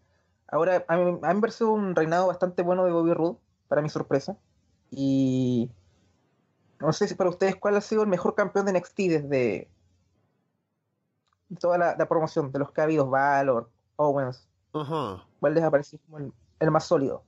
Ahora, 0.47 0.85
a 0.87 0.97
mí, 0.97 1.17
a 1.21 1.27
mí 1.29 1.33
me 1.35 1.41
pareció 1.41 1.71
un 1.71 1.95
reinado 1.95 2.27
bastante 2.27 2.61
bueno 2.61 2.85
de 2.85 2.91
Bobby 2.91 3.13
Roode, 3.13 3.37
para 3.67 3.81
mi 3.81 3.89
sorpresa. 3.89 4.37
Y 4.91 5.69
no 6.79 6.93
sé 6.93 7.07
si 7.07 7.15
para 7.15 7.29
ustedes 7.29 7.55
cuál 7.55 7.75
ha 7.75 7.81
sido 7.81 8.01
el 8.01 8.07
mejor 8.07 8.35
campeón 8.35 8.65
de 8.65 8.73
NXT 8.73 8.97
desde 8.97 9.69
toda 11.59 11.77
la, 11.77 11.95
la 11.97 12.07
promoción 12.07 12.51
de 12.51 12.59
los 12.59 12.71
que 12.71 12.81
ha 12.81 12.85
habido, 12.85 13.09
Valor, 13.09 13.69
Owens. 13.95 14.47
Ajá. 14.73 15.25
¿Cuál 15.39 15.53
les 15.53 15.63
ha 15.63 15.71
parecido 15.71 16.01
como 16.05 16.17
el, 16.19 16.33
el 16.59 16.71
más 16.71 16.85
sólido? 16.85 17.23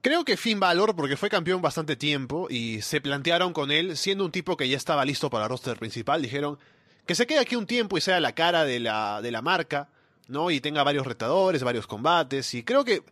Creo 0.00 0.24
que 0.24 0.36
Finn 0.36 0.60
Balor, 0.60 0.94
porque 0.94 1.16
fue 1.16 1.28
campeón 1.28 1.60
bastante 1.60 1.96
tiempo 1.96 2.46
y 2.48 2.82
se 2.82 3.00
plantearon 3.00 3.52
con 3.52 3.70
él, 3.70 3.96
siendo 3.96 4.24
un 4.24 4.30
tipo 4.30 4.56
que 4.56 4.68
ya 4.68 4.76
estaba 4.76 5.04
listo 5.04 5.28
para 5.28 5.44
el 5.44 5.50
roster 5.50 5.78
principal, 5.78 6.22
dijeron 6.22 6.58
que 7.04 7.14
se 7.14 7.26
quede 7.26 7.40
aquí 7.40 7.56
un 7.56 7.66
tiempo 7.66 7.98
y 7.98 8.00
sea 8.00 8.20
la 8.20 8.32
cara 8.32 8.64
de 8.64 8.80
la, 8.80 9.20
de 9.22 9.30
la 9.30 9.42
marca, 9.42 9.88
¿no? 10.28 10.50
Y 10.50 10.60
tenga 10.60 10.84
varios 10.84 11.06
retadores, 11.06 11.64
varios 11.64 11.86
combates, 11.86 12.54
y 12.54 12.62
creo 12.62 12.84
que 12.84 13.02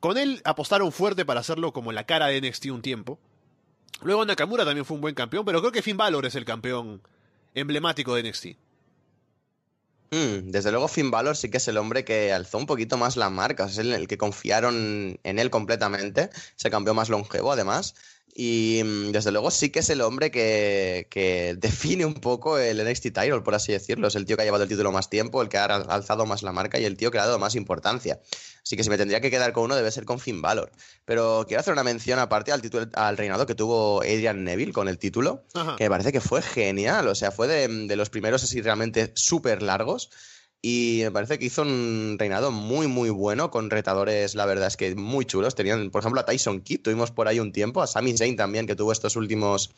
con 0.00 0.16
él 0.16 0.40
apostaron 0.44 0.92
fuerte 0.92 1.26
para 1.26 1.40
hacerlo 1.40 1.72
como 1.72 1.92
la 1.92 2.04
cara 2.04 2.28
de 2.28 2.40
NXT 2.40 2.66
un 2.66 2.80
tiempo. 2.82 3.18
Luego 4.02 4.24
Nakamura 4.24 4.64
también 4.64 4.84
fue 4.84 4.94
un 4.94 5.00
buen 5.00 5.14
campeón, 5.14 5.44
pero 5.44 5.60
creo 5.60 5.72
que 5.72 5.82
Finn 5.82 5.96
Balor 5.96 6.26
es 6.26 6.34
el 6.34 6.44
campeón 6.44 7.02
emblemático 7.54 8.14
de 8.14 8.22
NXT. 8.22 8.46
Mm, 10.12 10.50
desde 10.50 10.72
luego 10.72 10.88
Finn 10.88 11.10
Balor 11.10 11.36
sí 11.36 11.50
que 11.50 11.58
es 11.58 11.68
el 11.68 11.76
hombre 11.76 12.04
que 12.04 12.32
alzó 12.32 12.58
un 12.58 12.66
poquito 12.66 12.96
más 12.96 13.16
la 13.16 13.30
marca, 13.30 13.66
es 13.66 13.78
el, 13.78 13.92
el 13.92 14.08
que 14.08 14.18
confiaron 14.18 15.20
en 15.22 15.38
él 15.38 15.50
completamente, 15.50 16.30
se 16.56 16.70
cambió 16.70 16.94
más 16.94 17.08
longevo 17.10 17.52
además, 17.52 17.94
y 18.34 18.82
mm, 18.84 19.12
desde 19.12 19.32
luego 19.32 19.50
sí 19.50 19.70
que 19.70 19.80
es 19.80 19.90
el 19.90 20.00
hombre 20.00 20.30
que, 20.30 21.06
que 21.10 21.56
define 21.58 22.04
un 22.04 22.14
poco 22.14 22.58
el 22.58 22.84
NXT 22.84 23.04
title, 23.12 23.40
por 23.40 23.54
así 23.54 23.72
decirlo, 23.72 24.08
es 24.08 24.14
el 24.14 24.24
tío 24.24 24.36
que 24.36 24.42
ha 24.42 24.44
llevado 24.44 24.64
el 24.64 24.68
título 24.68 24.92
más 24.92 25.10
tiempo, 25.10 25.42
el 25.42 25.48
que 25.48 25.58
ha 25.58 25.64
alzado 25.64 26.26
más 26.26 26.42
la 26.42 26.52
marca 26.52 26.78
y 26.78 26.84
el 26.84 26.96
tío 26.96 27.10
que 27.10 27.18
le 27.18 27.22
ha 27.22 27.26
dado 27.26 27.38
más 27.38 27.54
importancia. 27.54 28.20
Así 28.62 28.76
que 28.76 28.84
si 28.84 28.90
me 28.90 28.98
tendría 28.98 29.20
que 29.20 29.30
quedar 29.30 29.52
con 29.52 29.64
uno 29.64 29.74
debe 29.74 29.90
ser 29.90 30.04
con 30.04 30.20
Finn 30.20 30.42
Balor. 30.42 30.70
Pero 31.04 31.44
quiero 31.48 31.60
hacer 31.60 31.72
una 31.72 31.82
mención 31.82 32.18
aparte 32.18 32.52
al, 32.52 32.62
título, 32.62 32.86
al 32.94 33.16
reinado 33.16 33.46
que 33.46 33.54
tuvo 33.54 34.02
Adrian 34.02 34.44
Neville 34.44 34.72
con 34.72 34.88
el 34.88 34.98
título, 34.98 35.44
Ajá. 35.54 35.76
que 35.76 35.84
me 35.84 35.90
parece 35.90 36.12
que 36.12 36.20
fue 36.20 36.42
genial. 36.42 37.08
O 37.08 37.14
sea, 37.14 37.32
fue 37.32 37.48
de, 37.48 37.68
de 37.86 37.96
los 37.96 38.10
primeros 38.10 38.44
así 38.44 38.60
realmente 38.60 39.12
súper 39.14 39.62
largos. 39.62 40.10
Y 40.62 41.00
me 41.04 41.10
parece 41.10 41.38
que 41.38 41.46
hizo 41.46 41.62
un 41.62 42.16
reinado 42.18 42.50
muy, 42.50 42.86
muy 42.86 43.08
bueno, 43.08 43.50
con 43.50 43.70
retadores, 43.70 44.34
la 44.34 44.44
verdad 44.44 44.66
es 44.66 44.76
que 44.76 44.94
muy 44.94 45.24
chulos. 45.24 45.54
Tenían, 45.54 45.90
por 45.90 46.02
ejemplo, 46.02 46.20
a 46.20 46.26
Tyson 46.26 46.60
Kidd, 46.60 46.82
tuvimos 46.82 47.10
por 47.10 47.28
ahí 47.28 47.40
un 47.40 47.52
tiempo, 47.52 47.80
a 47.80 47.86
Sami 47.86 48.14
Zayn 48.16 48.36
también, 48.36 48.66
que 48.66 48.76
tuvo 48.76 48.92
estos 48.92 49.16
últimos, 49.16 49.70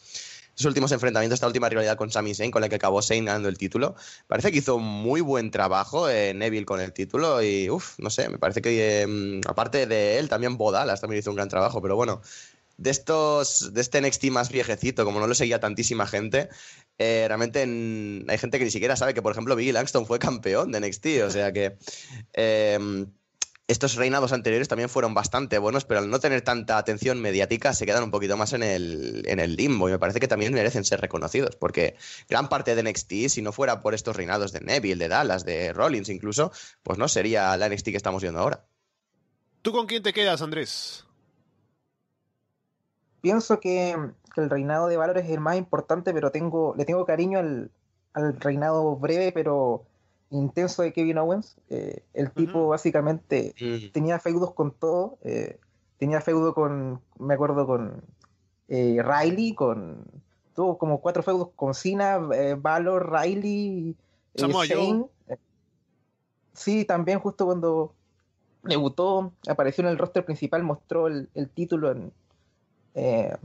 estos 0.48 0.66
últimos 0.66 0.90
enfrentamientos, 0.90 1.36
esta 1.36 1.46
última 1.46 1.68
rivalidad 1.68 1.96
con 1.96 2.10
Sami 2.10 2.34
Zayn, 2.34 2.50
con 2.50 2.62
la 2.62 2.68
que 2.68 2.74
acabó 2.74 3.00
Zayn 3.00 3.26
ganando 3.26 3.48
el 3.48 3.58
título. 3.58 3.94
Parece 4.26 4.50
que 4.50 4.58
hizo 4.58 4.80
muy 4.80 5.20
buen 5.20 5.52
trabajo 5.52 6.08
eh, 6.08 6.34
Neville 6.34 6.66
con 6.66 6.80
el 6.80 6.92
título 6.92 7.40
y, 7.42 7.70
uff, 7.70 7.96
no 7.98 8.10
sé, 8.10 8.28
me 8.28 8.38
parece 8.38 8.60
que 8.60 9.02
eh, 9.02 9.40
aparte 9.46 9.86
de 9.86 10.18
él, 10.18 10.28
también 10.28 10.56
Bodalas 10.56 11.00
también 11.00 11.20
hizo 11.20 11.30
un 11.30 11.36
gran 11.36 11.48
trabajo, 11.48 11.80
pero 11.80 11.94
bueno, 11.94 12.22
de 12.76 12.90
estos 12.90 13.72
de 13.72 13.80
este 13.80 14.00
NXT 14.00 14.24
más 14.30 14.50
viejecito, 14.50 15.04
como 15.04 15.20
no 15.20 15.28
lo 15.28 15.34
seguía 15.34 15.60
tantísima 15.60 16.06
gente, 16.06 16.48
eh, 16.98 17.24
realmente 17.26 17.62
en- 17.62 18.24
hay 18.28 18.38
gente 18.38 18.58
que 18.58 18.64
ni 18.64 18.70
siquiera 18.70 18.96
sabe 18.96 19.14
que, 19.14 19.22
por 19.22 19.32
ejemplo, 19.32 19.56
Biggie 19.56 19.72
Langston 19.72 20.06
fue 20.06 20.18
campeón 20.18 20.72
de 20.72 20.78
NXT, 20.80 21.06
o 21.26 21.30
sea 21.30 21.52
que 21.52 21.76
eh, 22.34 23.06
estos 23.68 23.94
reinados 23.94 24.32
anteriores 24.32 24.68
también 24.68 24.88
fueron 24.88 25.14
bastante 25.14 25.56
buenos, 25.58 25.84
pero 25.84 26.00
al 26.00 26.10
no 26.10 26.18
tener 26.20 26.42
tanta 26.42 26.76
atención 26.78 27.20
mediática 27.20 27.72
se 27.72 27.86
quedan 27.86 28.02
un 28.02 28.10
poquito 28.10 28.36
más 28.36 28.52
en 28.52 28.62
el, 28.62 29.22
en 29.26 29.40
el 29.40 29.56
limbo 29.56 29.88
y 29.88 29.92
me 29.92 29.98
parece 29.98 30.20
que 30.20 30.28
también 30.28 30.52
merecen 30.52 30.84
ser 30.84 31.00
reconocidos, 31.00 31.56
porque 31.56 31.96
gran 32.28 32.48
parte 32.48 32.74
de 32.74 32.82
NXT, 32.82 33.28
si 33.28 33.40
no 33.40 33.52
fuera 33.52 33.80
por 33.80 33.94
estos 33.94 34.16
reinados 34.16 34.52
de 34.52 34.60
Neville, 34.60 34.96
de 34.96 35.08
Dallas, 35.08 35.44
de 35.44 35.72
Rollins 35.72 36.08
incluso, 36.10 36.52
pues 36.82 36.98
no 36.98 37.08
sería 37.08 37.56
la 37.56 37.68
NXT 37.68 37.86
que 37.86 37.96
estamos 37.96 38.20
viendo 38.20 38.40
ahora. 38.40 38.66
¿Tú 39.62 39.72
con 39.72 39.86
quién 39.86 40.02
te 40.02 40.12
quedas, 40.12 40.42
Andrés? 40.42 41.04
Pienso 43.22 43.58
que, 43.60 43.96
que 44.34 44.40
el 44.42 44.50
reinado 44.50 44.88
de 44.88 44.98
Valor 44.98 45.16
es 45.16 45.30
el 45.30 45.40
más 45.40 45.56
importante, 45.56 46.12
pero 46.12 46.30
tengo, 46.30 46.74
le 46.76 46.84
tengo 46.84 47.06
cariño 47.06 47.38
al, 47.38 47.70
al 48.12 48.38
reinado 48.38 48.96
breve 48.96 49.32
pero 49.32 49.84
intenso 50.30 50.82
de 50.82 50.92
Kevin 50.92 51.18
Owens. 51.18 51.56
Eh, 51.70 52.02
el 52.12 52.30
tipo 52.32 52.68
básicamente 52.68 53.54
tenía 53.92 54.18
feudos 54.18 54.52
con 54.52 54.72
todo. 54.72 55.18
eh, 55.22 55.58
tenía 55.98 56.20
feudo 56.20 56.52
con, 56.52 57.00
me 57.18 57.34
acuerdo, 57.34 57.64
con 57.66 58.02
eh, 58.68 59.00
Riley, 59.02 59.54
con. 59.54 60.04
Tuvo 60.54 60.76
como 60.76 61.00
cuatro 61.00 61.22
feudos 61.22 61.50
con 61.56 61.74
Cena, 61.74 62.20
eh, 62.34 62.56
Valor, 62.58 63.10
Riley. 63.10 63.96
Eh, 65.28 65.36
Sí, 66.54 66.84
también 66.84 67.18
justo 67.18 67.46
cuando 67.46 67.94
debutó, 68.62 69.32
apareció 69.48 69.82
en 69.84 69.88
el 69.90 69.98
roster 69.98 70.24
principal, 70.24 70.62
mostró 70.62 71.06
el, 71.06 71.30
el 71.34 71.48
título 71.48 71.90
en, 71.92 72.12
eh, 72.94 73.36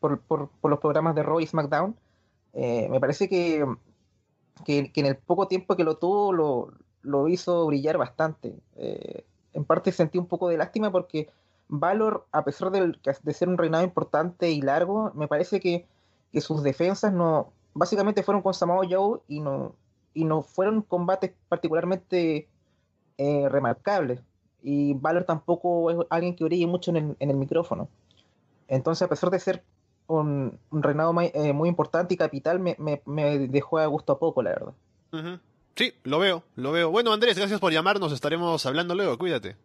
por, 0.00 0.20
los 0.62 0.78
programas 0.80 1.14
de 1.14 1.22
Raw 1.22 1.40
y 1.40 1.46
SmackDown. 1.46 1.96
Eh, 2.54 2.88
me 2.90 3.00
parece 3.00 3.28
que, 3.28 3.64
que, 4.64 4.90
en 4.94 5.06
el 5.06 5.16
poco 5.16 5.48
tiempo 5.48 5.76
que 5.76 5.84
lo 5.84 5.96
tuvo 5.96 6.32
lo, 6.32 6.72
lo 7.02 7.28
hizo 7.28 7.66
brillar 7.66 7.98
bastante. 7.98 8.54
Eh, 8.76 9.24
en 9.54 9.64
parte 9.64 9.92
sentí 9.92 10.18
un 10.18 10.26
poco 10.26 10.48
de 10.48 10.56
lástima 10.56 10.90
porque 10.90 11.28
Valor, 11.68 12.26
a 12.32 12.44
pesar 12.44 12.70
del- 12.70 13.00
de, 13.22 13.32
ser 13.32 13.48
un 13.48 13.56
reinado 13.56 13.84
importante 13.84 14.50
y 14.50 14.60
largo, 14.60 15.10
me 15.14 15.28
parece 15.28 15.58
que, 15.60 15.86
que 16.30 16.40
sus 16.40 16.62
defensas 16.62 17.12
no 17.12 17.52
básicamente 17.74 18.22
fueron 18.22 18.42
con 18.42 18.52
Samoa 18.52 18.86
Joe 18.88 19.20
y 19.28 19.40
no, 19.40 19.74
y 20.12 20.24
no 20.24 20.42
fueron 20.42 20.82
combates 20.82 21.32
particularmente 21.48 22.48
remarcables. 23.18 24.20
Y 24.62 24.94
Valor 24.94 25.24
tampoco 25.24 25.90
es 25.90 25.96
alguien 26.10 26.34
que 26.36 26.44
brille 26.44 26.66
mucho 26.66 26.90
en 26.90 26.96
el, 26.96 27.16
en 27.20 27.30
el 27.30 27.36
micrófono. 27.36 27.88
Entonces, 28.68 29.02
a 29.02 29.08
pesar 29.08 29.30
de 29.30 29.38
ser 29.40 29.62
un, 30.06 30.58
un 30.70 30.82
reinado 30.82 31.14
eh, 31.20 31.52
muy 31.52 31.68
importante 31.68 32.14
y 32.14 32.16
capital, 32.16 32.58
me, 32.58 32.76
me- 32.78 33.02
me 33.06 33.38
dejó 33.48 33.78
a 33.78 33.86
gusto 33.86 34.12
a 34.12 34.18
poco, 34.18 34.42
la 34.42 34.50
verdad. 34.50 34.72
Sí, 35.76 35.92
lo 36.04 36.18
veo, 36.18 36.42
lo 36.56 36.72
veo. 36.72 36.90
Bueno, 36.90 37.12
Andrés, 37.12 37.36
gracias 37.38 37.60
por 37.60 37.72
llamarnos. 37.72 38.12
Estaremos 38.12 38.64
hablando 38.66 38.94
luego. 38.94 39.16
Cuídate. 39.18 39.56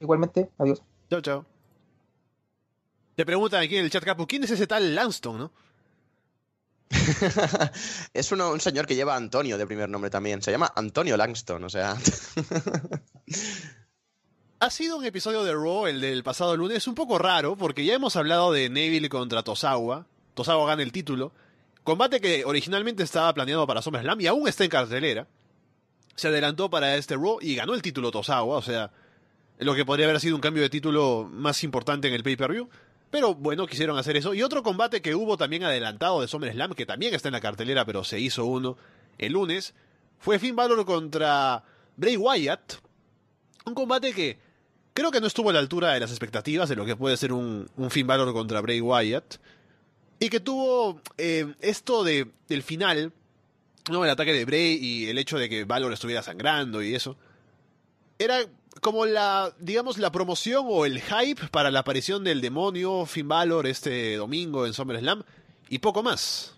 Igualmente, 0.00 0.48
adiós. 0.58 0.82
Chao, 1.10 1.20
chao. 1.20 1.44
Te 3.16 3.26
preguntan 3.26 3.62
aquí 3.62 3.76
en 3.76 3.84
el 3.84 3.90
chat, 3.90 4.04
Capu, 4.04 4.26
¿quién 4.28 4.44
es 4.44 4.50
ese 4.52 4.66
tal 4.68 4.94
Lanston, 4.94 5.38
no? 5.38 5.50
es 8.14 8.32
uno- 8.32 8.50
un 8.52 8.60
señor 8.60 8.86
que 8.86 8.94
lleva 8.94 9.14
Antonio 9.16 9.58
de 9.58 9.66
primer 9.66 9.88
nombre 9.88 10.10
también. 10.10 10.40
Se 10.42 10.50
llama 10.50 10.72
Antonio 10.74 11.16
Langston, 11.16 11.62
o 11.64 11.68
sea. 11.68 11.96
Ha 14.60 14.70
sido 14.70 14.96
un 14.96 15.04
episodio 15.04 15.44
de 15.44 15.52
Raw, 15.52 15.86
el 15.86 16.00
del 16.00 16.24
pasado 16.24 16.56
lunes, 16.56 16.88
un 16.88 16.96
poco 16.96 17.16
raro, 17.16 17.54
porque 17.54 17.84
ya 17.84 17.94
hemos 17.94 18.16
hablado 18.16 18.50
de 18.50 18.68
Neville 18.68 19.08
contra 19.08 19.44
Tosawa. 19.44 20.06
Tosawa 20.34 20.66
gana 20.66 20.82
el 20.82 20.90
título. 20.90 21.32
Combate 21.84 22.20
que 22.20 22.44
originalmente 22.44 23.04
estaba 23.04 23.32
planeado 23.32 23.68
para 23.68 23.82
SummerSlam 23.82 24.20
y 24.20 24.26
aún 24.26 24.48
está 24.48 24.64
en 24.64 24.70
cartelera. 24.70 25.28
Se 26.16 26.26
adelantó 26.26 26.68
para 26.68 26.96
este 26.96 27.14
Raw 27.14 27.38
y 27.40 27.54
ganó 27.54 27.74
el 27.74 27.82
título 27.82 28.10
Tosawa, 28.10 28.56
o 28.56 28.62
sea, 28.62 28.90
lo 29.58 29.76
que 29.76 29.84
podría 29.84 30.06
haber 30.06 30.18
sido 30.18 30.34
un 30.34 30.40
cambio 30.40 30.64
de 30.64 30.70
título 30.70 31.28
más 31.30 31.62
importante 31.62 32.08
en 32.08 32.14
el 32.14 32.24
pay-per-view. 32.24 32.68
Pero 33.12 33.36
bueno, 33.36 33.64
quisieron 33.68 33.96
hacer 33.96 34.16
eso. 34.16 34.34
Y 34.34 34.42
otro 34.42 34.64
combate 34.64 35.00
que 35.00 35.14
hubo 35.14 35.36
también 35.36 35.62
adelantado 35.62 36.20
de 36.20 36.26
SummerSlam, 36.26 36.72
que 36.72 36.84
también 36.84 37.14
está 37.14 37.28
en 37.28 37.34
la 37.34 37.40
cartelera, 37.40 37.84
pero 37.84 38.02
se 38.02 38.18
hizo 38.18 38.44
uno 38.44 38.76
el 39.18 39.34
lunes, 39.34 39.72
fue 40.18 40.40
Finn 40.40 40.56
Balor 40.56 40.84
contra 40.84 41.62
Bray 41.96 42.16
Wyatt. 42.16 42.72
Un 43.64 43.74
combate 43.74 44.12
que 44.12 44.47
creo 44.98 45.12
que 45.12 45.20
no 45.20 45.28
estuvo 45.28 45.50
a 45.50 45.52
la 45.52 45.60
altura 45.60 45.92
de 45.92 46.00
las 46.00 46.10
expectativas 46.10 46.68
de 46.68 46.74
lo 46.74 46.84
que 46.84 46.96
puede 46.96 47.16
ser 47.16 47.32
un, 47.32 47.70
un 47.76 47.88
Finn 47.88 48.08
Balor 48.08 48.32
contra 48.32 48.60
Bray 48.60 48.80
Wyatt. 48.80 49.36
Y 50.18 50.28
que 50.28 50.40
tuvo 50.40 51.00
eh, 51.16 51.54
esto 51.60 52.02
de, 52.02 52.26
del 52.48 52.64
final, 52.64 53.12
¿no? 53.88 54.04
El 54.04 54.10
ataque 54.10 54.32
de 54.32 54.44
Bray 54.44 54.74
y 54.74 55.08
el 55.08 55.18
hecho 55.18 55.38
de 55.38 55.48
que 55.48 55.62
Balor 55.62 55.92
estuviera 55.92 56.20
sangrando 56.24 56.82
y 56.82 56.96
eso. 56.96 57.16
Era 58.18 58.40
como 58.80 59.06
la, 59.06 59.54
digamos, 59.60 59.98
la 59.98 60.10
promoción 60.10 60.64
o 60.66 60.84
el 60.84 61.00
hype 61.00 61.46
para 61.52 61.70
la 61.70 61.78
aparición 61.78 62.24
del 62.24 62.40
demonio 62.40 63.06
Finn 63.06 63.28
Balor 63.28 63.68
este 63.68 64.16
domingo 64.16 64.66
en 64.66 64.74
SummerSlam 64.74 65.22
y 65.68 65.78
poco 65.78 66.02
más. 66.02 66.56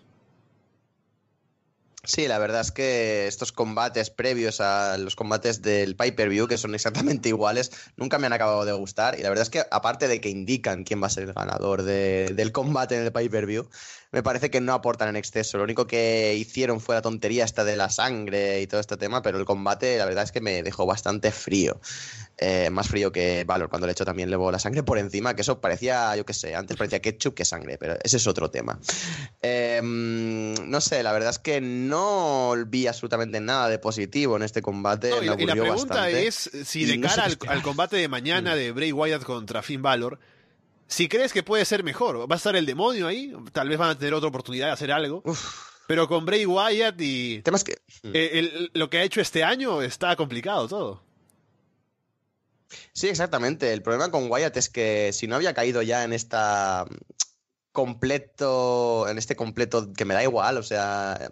Sí, 2.03 2.27
la 2.27 2.39
verdad 2.39 2.61
es 2.61 2.71
que 2.71 3.27
estos 3.27 3.51
combates 3.51 4.09
previos 4.09 4.59
a 4.59 4.97
los 4.97 5.15
combates 5.15 5.61
del 5.61 5.95
pay-per-view, 5.95 6.47
que 6.47 6.57
son 6.57 6.73
exactamente 6.73 7.29
iguales, 7.29 7.71
nunca 7.95 8.17
me 8.17 8.25
han 8.25 8.33
acabado 8.33 8.65
de 8.65 8.71
gustar. 8.73 9.19
Y 9.19 9.21
la 9.21 9.29
verdad 9.29 9.43
es 9.43 9.51
que, 9.51 9.63
aparte 9.69 10.07
de 10.07 10.19
que 10.19 10.29
indican 10.29 10.83
quién 10.83 11.01
va 11.01 11.07
a 11.07 11.09
ser 11.11 11.23
el 11.25 11.33
ganador 11.33 11.83
de- 11.83 12.31
del 12.35 12.51
combate 12.51 12.95
en 12.95 13.03
el 13.03 13.11
pay-per-view, 13.11 13.69
me 14.11 14.21
parece 14.23 14.49
que 14.49 14.59
no 14.61 14.73
aportan 14.73 15.09
en 15.09 15.15
exceso. 15.15 15.57
Lo 15.57 15.63
único 15.63 15.87
que 15.87 16.35
hicieron 16.37 16.81
fue 16.81 16.95
la 16.95 17.01
tontería 17.01 17.45
esta 17.45 17.63
de 17.63 17.75
la 17.77 17.89
sangre 17.89 18.61
y 18.61 18.67
todo 18.67 18.79
este 18.81 18.97
tema, 18.97 19.21
pero 19.21 19.37
el 19.39 19.45
combate, 19.45 19.97
la 19.97 20.05
verdad 20.05 20.23
es 20.25 20.31
que 20.31 20.41
me 20.41 20.63
dejó 20.63 20.85
bastante 20.85 21.31
frío. 21.31 21.79
Eh, 22.37 22.69
más 22.71 22.87
frío 22.87 23.11
que 23.11 23.43
Valor, 23.43 23.69
cuando 23.69 23.85
le 23.85 23.91
echó 23.93 24.03
también 24.03 24.29
luego 24.29 24.51
la 24.51 24.57
sangre 24.59 24.81
por 24.83 24.97
encima, 24.97 25.35
que 25.35 25.43
eso 25.43 25.61
parecía, 25.61 26.15
yo 26.15 26.25
qué 26.25 26.33
sé, 26.33 26.55
antes 26.55 26.75
parecía 26.75 26.99
ketchup 26.99 27.35
que 27.35 27.45
sangre, 27.45 27.77
pero 27.77 27.97
ese 28.03 28.17
es 28.17 28.25
otro 28.27 28.49
tema. 28.49 28.79
Eh, 29.41 29.79
no 29.83 30.81
sé, 30.81 31.03
la 31.03 31.11
verdad 31.13 31.29
es 31.29 31.39
que 31.39 31.61
no 31.61 32.53
vi 32.67 32.87
absolutamente 32.87 33.39
nada 33.39 33.69
de 33.69 33.79
positivo 33.79 34.35
en 34.37 34.43
este 34.43 34.61
combate. 34.61 35.09
No, 35.11 35.21
y, 35.21 35.25
la- 35.45 35.53
pregunta 35.53 35.95
bastante. 35.95 36.27
es 36.27 36.49
si 36.65 36.85
de 36.85 36.97
no 36.97 37.09
sé 37.09 37.15
cara 37.37 37.53
al 37.53 37.61
combate 37.61 37.97
de 37.97 38.07
mañana 38.07 38.53
Mm. 38.53 38.57
de 38.57 38.71
Bray 38.71 38.91
Wyatt 38.91 39.23
contra 39.23 39.61
Finn 39.61 39.81
Balor, 39.81 40.19
si 40.91 41.07
crees 41.07 41.31
que 41.33 41.41
puede 41.41 41.63
ser 41.65 41.83
mejor, 41.83 42.29
va 42.29 42.35
a 42.35 42.37
estar 42.37 42.55
el 42.55 42.65
demonio 42.65 43.07
ahí, 43.07 43.33
tal 43.53 43.69
vez 43.69 43.77
van 43.77 43.89
a 43.91 43.97
tener 43.97 44.13
otra 44.13 44.29
oportunidad 44.29 44.67
de 44.67 44.73
hacer 44.73 44.91
algo. 44.91 45.21
Uf, 45.25 45.71
Pero 45.87 46.07
con 46.07 46.25
Bray 46.25 46.45
Wyatt 46.45 46.99
y 47.01 47.35
el 47.37 47.43
tema 47.43 47.57
es 47.57 47.63
que. 47.63 47.77
eh, 48.03 48.29
el- 48.33 48.71
lo 48.73 48.89
que 48.89 48.97
ha 48.99 49.03
hecho 49.03 49.21
este 49.21 49.43
año 49.43 49.81
está 49.81 50.15
complicado 50.15 50.67
todo. 50.67 51.03
Sí, 52.93 53.07
exactamente. 53.09 53.73
El 53.73 53.81
problema 53.81 54.11
con 54.11 54.31
Wyatt 54.31 54.55
es 54.57 54.69
que 54.69 55.11
si 55.13 55.27
no 55.27 55.35
había 55.35 55.53
caído 55.53 55.81
ya 55.81 56.03
en 56.03 56.13
esta 56.13 56.85
mm, 56.89 56.95
completo, 57.73 59.07
en 59.09 59.17
este 59.17 59.35
completo 59.35 59.91
que 59.93 60.05
me 60.05 60.13
da 60.13 60.23
igual, 60.23 60.57
o 60.57 60.63
sea, 60.63 61.31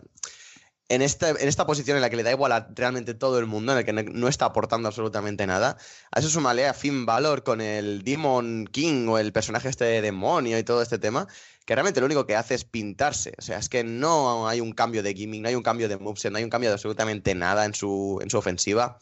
en 0.89 1.03
esta, 1.03 1.29
en 1.29 1.47
esta 1.47 1.65
posición 1.67 1.97
en 1.97 2.01
la 2.01 2.09
que 2.09 2.15
le 2.15 2.23
da 2.23 2.31
igual 2.31 2.51
a 2.51 2.67
realmente 2.75 3.13
todo 3.13 3.37
el 3.37 3.45
mundo, 3.45 3.71
en 3.71 3.77
el 3.77 3.85
que 3.85 3.93
no, 3.93 4.27
está 4.27 4.45
aportando 4.45 4.87
absolutamente 4.87 5.45
nada, 5.45 5.77
a 6.11 6.19
eso 6.19 6.29
sumale 6.29 6.67
a 6.67 6.73
Finn 6.73 7.05
Balor 7.05 7.43
con 7.43 7.61
el 7.61 8.03
Demon 8.03 8.67
King 8.71 9.07
o 9.07 9.19
el 9.19 9.31
personaje 9.31 9.69
este 9.69 9.85
de 9.85 10.01
demonio 10.01 10.57
y 10.57 10.63
todo 10.63 10.81
este 10.81 10.97
tema, 10.97 11.27
que 11.65 11.75
realmente 11.75 11.99
lo 11.99 12.07
único 12.07 12.25
que 12.25 12.35
hace 12.35 12.55
es 12.55 12.63
pintarse. 12.63 13.33
O 13.37 13.41
sea, 13.43 13.59
es 13.59 13.69
que 13.69 13.83
no 13.83 14.47
hay 14.47 14.61
un 14.61 14.71
cambio 14.71 15.03
de 15.03 15.13
gimmick, 15.13 15.43
no 15.43 15.49
hay 15.49 15.55
un 15.55 15.61
cambio 15.61 15.87
de 15.87 15.97
moveset, 15.97 16.31
no 16.31 16.39
hay 16.39 16.43
un 16.43 16.49
cambio 16.49 16.71
de 16.71 16.73
absolutamente 16.73 17.35
nada 17.35 17.65
en 17.65 17.75
su, 17.75 18.19
en 18.23 18.31
su 18.31 18.39
ofensiva. 18.39 18.97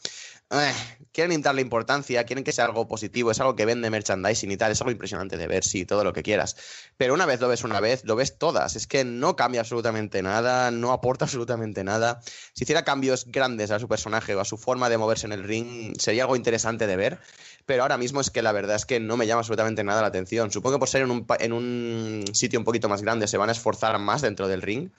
Eh, 0.50 0.72
quieren 1.12 1.42
darle 1.42 1.60
importancia, 1.60 2.24
quieren 2.24 2.42
que 2.42 2.52
sea 2.52 2.64
algo 2.64 2.88
positivo, 2.88 3.30
es 3.30 3.38
algo 3.38 3.54
que 3.54 3.66
vende 3.66 3.90
merchandising 3.90 4.50
y 4.50 4.56
tal, 4.56 4.72
es 4.72 4.80
algo 4.80 4.90
impresionante 4.90 5.36
de 5.36 5.46
ver, 5.46 5.62
sí, 5.62 5.84
todo 5.84 6.04
lo 6.04 6.14
que 6.14 6.22
quieras. 6.22 6.56
Pero 6.96 7.12
una 7.12 7.26
vez 7.26 7.38
lo 7.40 7.48
ves 7.48 7.64
una 7.64 7.80
vez, 7.80 8.02
lo 8.06 8.16
ves 8.16 8.38
todas, 8.38 8.74
es 8.74 8.86
que 8.86 9.04
no 9.04 9.36
cambia 9.36 9.60
absolutamente 9.60 10.22
nada, 10.22 10.70
no 10.70 10.92
aporta 10.92 11.24
absolutamente 11.26 11.84
nada. 11.84 12.20
Si 12.54 12.64
hiciera 12.64 12.82
cambios 12.82 13.26
grandes 13.26 13.70
a 13.70 13.78
su 13.78 13.88
personaje 13.88 14.34
o 14.34 14.40
a 14.40 14.46
su 14.46 14.56
forma 14.56 14.88
de 14.88 14.96
moverse 14.96 15.26
en 15.26 15.32
el 15.32 15.44
ring, 15.44 15.94
sería 16.00 16.22
algo 16.22 16.34
interesante 16.36 16.86
de 16.86 16.96
ver. 16.96 17.18
Pero 17.66 17.82
ahora 17.82 17.98
mismo 17.98 18.22
es 18.22 18.30
que 18.30 18.40
la 18.40 18.52
verdad 18.52 18.76
es 18.76 18.86
que 18.86 19.00
no 19.00 19.18
me 19.18 19.26
llama 19.26 19.40
absolutamente 19.40 19.84
nada 19.84 20.00
la 20.00 20.06
atención. 20.08 20.50
Supongo 20.50 20.76
que 20.76 20.80
por 20.80 20.88
ser 20.88 21.02
en 21.02 21.10
un, 21.10 21.26
pa- 21.26 21.36
en 21.38 21.52
un 21.52 22.24
sitio 22.32 22.58
un 22.58 22.64
poquito 22.64 22.88
más 22.88 23.02
grande 23.02 23.28
se 23.28 23.36
van 23.36 23.50
a 23.50 23.52
esforzar 23.52 23.98
más 23.98 24.22
dentro 24.22 24.48
del 24.48 24.62
ring. 24.62 24.90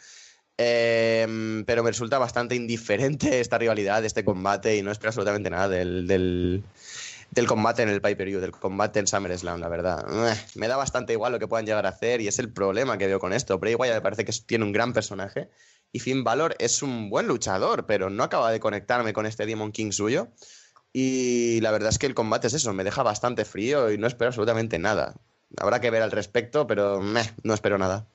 Em, 0.61 1.63
pero 1.63 1.83
me 1.83 1.89
resulta 1.89 2.17
bastante 2.17 2.53
indiferente 2.53 3.39
esta 3.39 3.57
rivalidad, 3.57 4.03
este 4.03 4.25
combate, 4.25 4.75
y 4.75 4.81
no 4.81 4.91
espero 4.91 5.07
absolutamente 5.07 5.49
nada 5.49 5.69
del, 5.69 6.05
del, 6.05 6.63
del 7.31 7.47
combate 7.47 7.81
en 7.83 7.87
el 7.87 8.01
pay-per-view, 8.01 8.41
del 8.41 8.51
combate 8.51 8.99
en 8.99 9.07
SummerSlam, 9.07 9.61
la 9.61 9.69
verdad. 9.69 10.05
Eh, 10.09 10.35
me 10.55 10.67
da 10.67 10.75
bastante 10.75 11.13
igual 11.13 11.31
lo 11.31 11.39
que 11.39 11.47
puedan 11.47 11.65
llegar 11.65 11.85
a 11.85 11.89
hacer, 11.89 12.19
y 12.19 12.27
es 12.27 12.39
el 12.39 12.51
problema 12.51 12.97
que 12.97 13.07
veo 13.07 13.21
con 13.21 13.31
esto. 13.31 13.57
Bray 13.57 13.75
Wyatt 13.75 13.95
me 13.95 14.01
parece 14.01 14.25
que 14.25 14.33
tiene 14.45 14.65
un 14.65 14.73
gran 14.73 14.91
personaje, 14.91 15.49
y 15.93 15.99
Finn 15.99 16.25
Balor 16.25 16.57
es 16.59 16.83
un 16.83 17.09
buen 17.09 17.25
luchador, 17.25 17.85
pero 17.85 18.09
no 18.09 18.23
acaba 18.23 18.51
de 18.51 18.59
conectarme 18.59 19.13
con 19.13 19.25
este 19.25 19.45
Demon 19.45 19.71
King 19.71 19.91
suyo. 19.91 20.27
Y 20.91 21.61
la 21.61 21.71
verdad 21.71 21.87
es 21.87 21.99
que 21.99 22.05
el 22.05 22.15
combate 22.15 22.47
es 22.47 22.53
eso, 22.53 22.73
me 22.73 22.83
deja 22.83 23.01
bastante 23.01 23.45
frío 23.45 23.93
y 23.93 23.97
no 23.97 24.07
espero 24.07 24.27
absolutamente 24.27 24.77
nada. 24.77 25.15
Habrá 25.55 25.79
que 25.79 25.89
ver 25.89 26.01
al 26.01 26.11
respecto, 26.11 26.67
pero 26.67 26.99
meh, 26.99 27.31
no 27.43 27.53
espero 27.53 27.77
nada. 27.77 28.07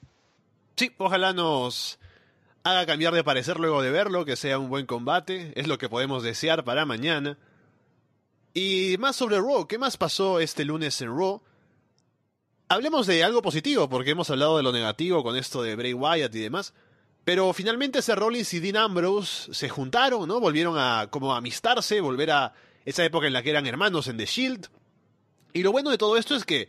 Sí, 0.76 0.92
ojalá 0.98 1.32
nos 1.32 1.98
haga 2.64 2.86
cambiar 2.86 3.14
de 3.14 3.22
parecer 3.22 3.60
luego 3.60 3.82
de 3.82 3.90
verlo, 3.90 4.24
que 4.24 4.36
sea 4.36 4.58
un 4.58 4.70
buen 4.70 4.86
combate, 4.86 5.52
es 5.54 5.68
lo 5.68 5.76
que 5.76 5.90
podemos 5.90 6.22
desear 6.22 6.64
para 6.64 6.86
mañana. 6.86 7.38
Y 8.54 8.96
más 8.98 9.16
sobre 9.16 9.36
Raw, 9.36 9.66
¿qué 9.66 9.78
más 9.78 9.98
pasó 9.98 10.40
este 10.40 10.64
lunes 10.64 10.98
en 11.02 11.08
Raw? 11.08 11.42
Hablemos 12.68 13.06
de 13.06 13.22
algo 13.22 13.42
positivo, 13.42 13.88
porque 13.90 14.12
hemos 14.12 14.30
hablado 14.30 14.56
de 14.56 14.62
lo 14.62 14.72
negativo 14.72 15.22
con 15.22 15.36
esto 15.36 15.62
de 15.62 15.76
Bray 15.76 15.92
Wyatt 15.92 16.34
y 16.34 16.40
demás. 16.40 16.72
Pero 17.24 17.52
finalmente 17.52 18.00
Seth 18.00 18.16
Rollins 18.16 18.54
y 18.54 18.60
Dean 18.60 18.76
Ambrose 18.76 19.52
se 19.52 19.68
juntaron, 19.68 20.26
¿no? 20.26 20.40
Volvieron 20.40 20.76
a 20.78 21.08
como 21.10 21.34
a 21.34 21.38
amistarse, 21.38 22.00
volver 22.00 22.30
a 22.30 22.54
esa 22.86 23.04
época 23.04 23.26
en 23.26 23.34
la 23.34 23.42
que 23.42 23.50
eran 23.50 23.66
hermanos 23.66 24.08
en 24.08 24.16
The 24.16 24.26
Shield. 24.26 24.68
Y 25.52 25.62
lo 25.62 25.70
bueno 25.70 25.90
de 25.90 25.98
todo 25.98 26.16
esto 26.16 26.34
es 26.34 26.44
que 26.44 26.68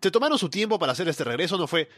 se 0.00 0.10
tomaron 0.10 0.38
su 0.38 0.48
tiempo 0.48 0.80
para 0.80 0.92
hacer 0.92 1.08
este 1.08 1.24
regreso, 1.24 1.56
no 1.56 1.68
fue 1.68 1.88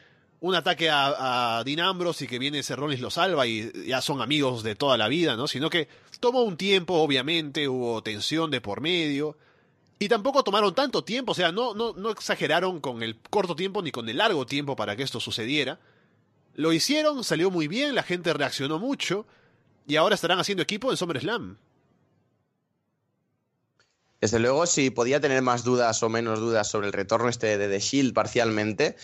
un 0.45 0.55
ataque 0.55 0.91
a, 0.91 1.57
a 1.59 1.65
Dean 1.65 1.81
Ambrose 1.81 2.27
y 2.27 2.29
que 2.29 2.39
viene 2.39 2.61
Rollins 2.61 3.01
lo 3.01 3.11
salva 3.11 3.47
y 3.47 3.87
ya 3.87 4.03
son 4.03 4.21
amigos 4.21 4.63
de 4.63 4.75
toda 4.75 4.99
la 4.99 5.09
vida, 5.09 5.37
¿no? 5.37 5.49
Sino 5.49 5.71
que 5.71 5.89
tomó 6.21 6.43
un 6.43 6.59
tiempo, 6.59 6.97
obviamente, 6.97 7.67
hubo 7.67 8.03
tensión 8.03 8.51
de 8.51 8.61
por 8.61 8.83
medio. 8.83 9.39
Y 9.99 10.09
tampoco 10.09 10.45
tomaron 10.45 10.75
tanto 10.75 11.03
tiempo, 11.03 11.33
o 11.33 11.35
sea, 11.35 11.51
no, 11.51 11.73
no, 11.73 11.95
no 11.95 12.11
exageraron 12.11 12.81
con 12.81 13.03
el 13.03 13.17
corto 13.31 13.57
tiempo 13.57 13.81
ni 13.81 13.91
con 13.91 14.07
el 14.07 14.19
largo 14.19 14.45
tiempo 14.45 14.77
para 14.77 14.97
que 14.97 15.03
esto 15.03 15.19
sucediera. 15.19 15.81
Lo 16.57 16.75
hicieron, 16.75 17.25
salió 17.25 17.51
muy 17.51 17.67
bien, 17.67 17.95
la 17.95 18.03
gente 18.03 18.35
reaccionó 18.35 18.79
mucho 18.79 19.25
y 19.87 19.97
ahora 19.97 20.15
estarán 20.15 20.41
haciendo 20.41 20.63
equipo 20.63 20.91
en 20.91 20.99
SummerSlam. 20.99 21.57
Desde 24.21 24.39
luego, 24.39 24.67
si 24.67 24.91
podía 24.91 25.21
tener 25.21 25.41
más 25.41 25.65
dudas 25.65 26.03
o 26.03 26.11
menos 26.11 26.39
dudas 26.39 26.71
sobre 26.71 26.87
el 26.89 26.93
retorno 26.93 27.31
este 27.31 27.57
de 27.57 27.69
The 27.69 27.81
Shield 27.81 28.13
parcialmente, 28.13 28.97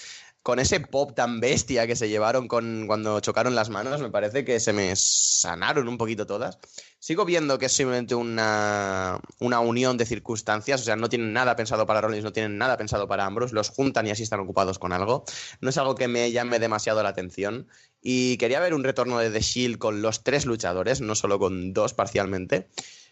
con 0.50 0.58
ese 0.58 0.80
pop 0.80 1.12
tan 1.14 1.38
bestia 1.38 1.86
que 1.86 1.94
se 1.94 2.08
llevaron 2.08 2.48
con, 2.48 2.88
cuando 2.88 3.20
chocaron 3.20 3.54
las 3.54 3.70
manos, 3.70 4.00
me 4.00 4.10
parece 4.10 4.44
que 4.44 4.58
se 4.58 4.72
me 4.72 4.96
sanaron 4.96 5.86
un 5.86 5.96
poquito 5.96 6.26
todas. 6.26 6.58
Sigo 6.98 7.24
viendo 7.24 7.56
que 7.56 7.66
es 7.66 7.72
simplemente 7.72 8.16
una, 8.16 9.20
una 9.38 9.60
unión 9.60 9.96
de 9.96 10.06
circunstancias, 10.06 10.80
o 10.80 10.84
sea, 10.84 10.96
no 10.96 11.08
tienen 11.08 11.32
nada 11.32 11.54
pensado 11.54 11.86
para 11.86 12.00
Rollins, 12.00 12.24
no 12.24 12.32
tienen 12.32 12.58
nada 12.58 12.76
pensado 12.76 13.06
para 13.06 13.26
Ambrose, 13.26 13.54
los 13.54 13.68
juntan 13.68 14.08
y 14.08 14.10
así 14.10 14.24
están 14.24 14.40
ocupados 14.40 14.80
con 14.80 14.92
algo. 14.92 15.24
No 15.60 15.70
es 15.70 15.78
algo 15.78 15.94
que 15.94 16.08
me 16.08 16.32
llame 16.32 16.58
demasiado 16.58 17.00
la 17.04 17.10
atención. 17.10 17.68
Y 18.02 18.36
quería 18.38 18.58
ver 18.58 18.74
un 18.74 18.82
retorno 18.82 19.20
de 19.20 19.30
The 19.30 19.42
Shield 19.42 19.78
con 19.78 20.02
los 20.02 20.24
tres 20.24 20.46
luchadores, 20.46 21.00
no 21.00 21.14
solo 21.14 21.38
con 21.38 21.72
dos 21.72 21.94
parcialmente. 21.94 22.66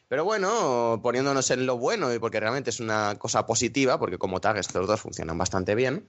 Pero 0.08 0.24
bueno, 0.24 1.00
poniéndonos 1.02 1.50
en 1.50 1.66
lo 1.66 1.76
bueno 1.76 2.12
y 2.14 2.18
porque 2.18 2.40
realmente 2.40 2.70
es 2.70 2.80
una 2.80 3.16
cosa 3.18 3.46
positiva, 3.46 3.98
porque 3.98 4.16
como 4.16 4.40
tag 4.40 4.56
estos 4.56 4.86
dos 4.86 5.00
funcionan 5.02 5.36
bastante 5.36 5.74
bien, 5.74 6.08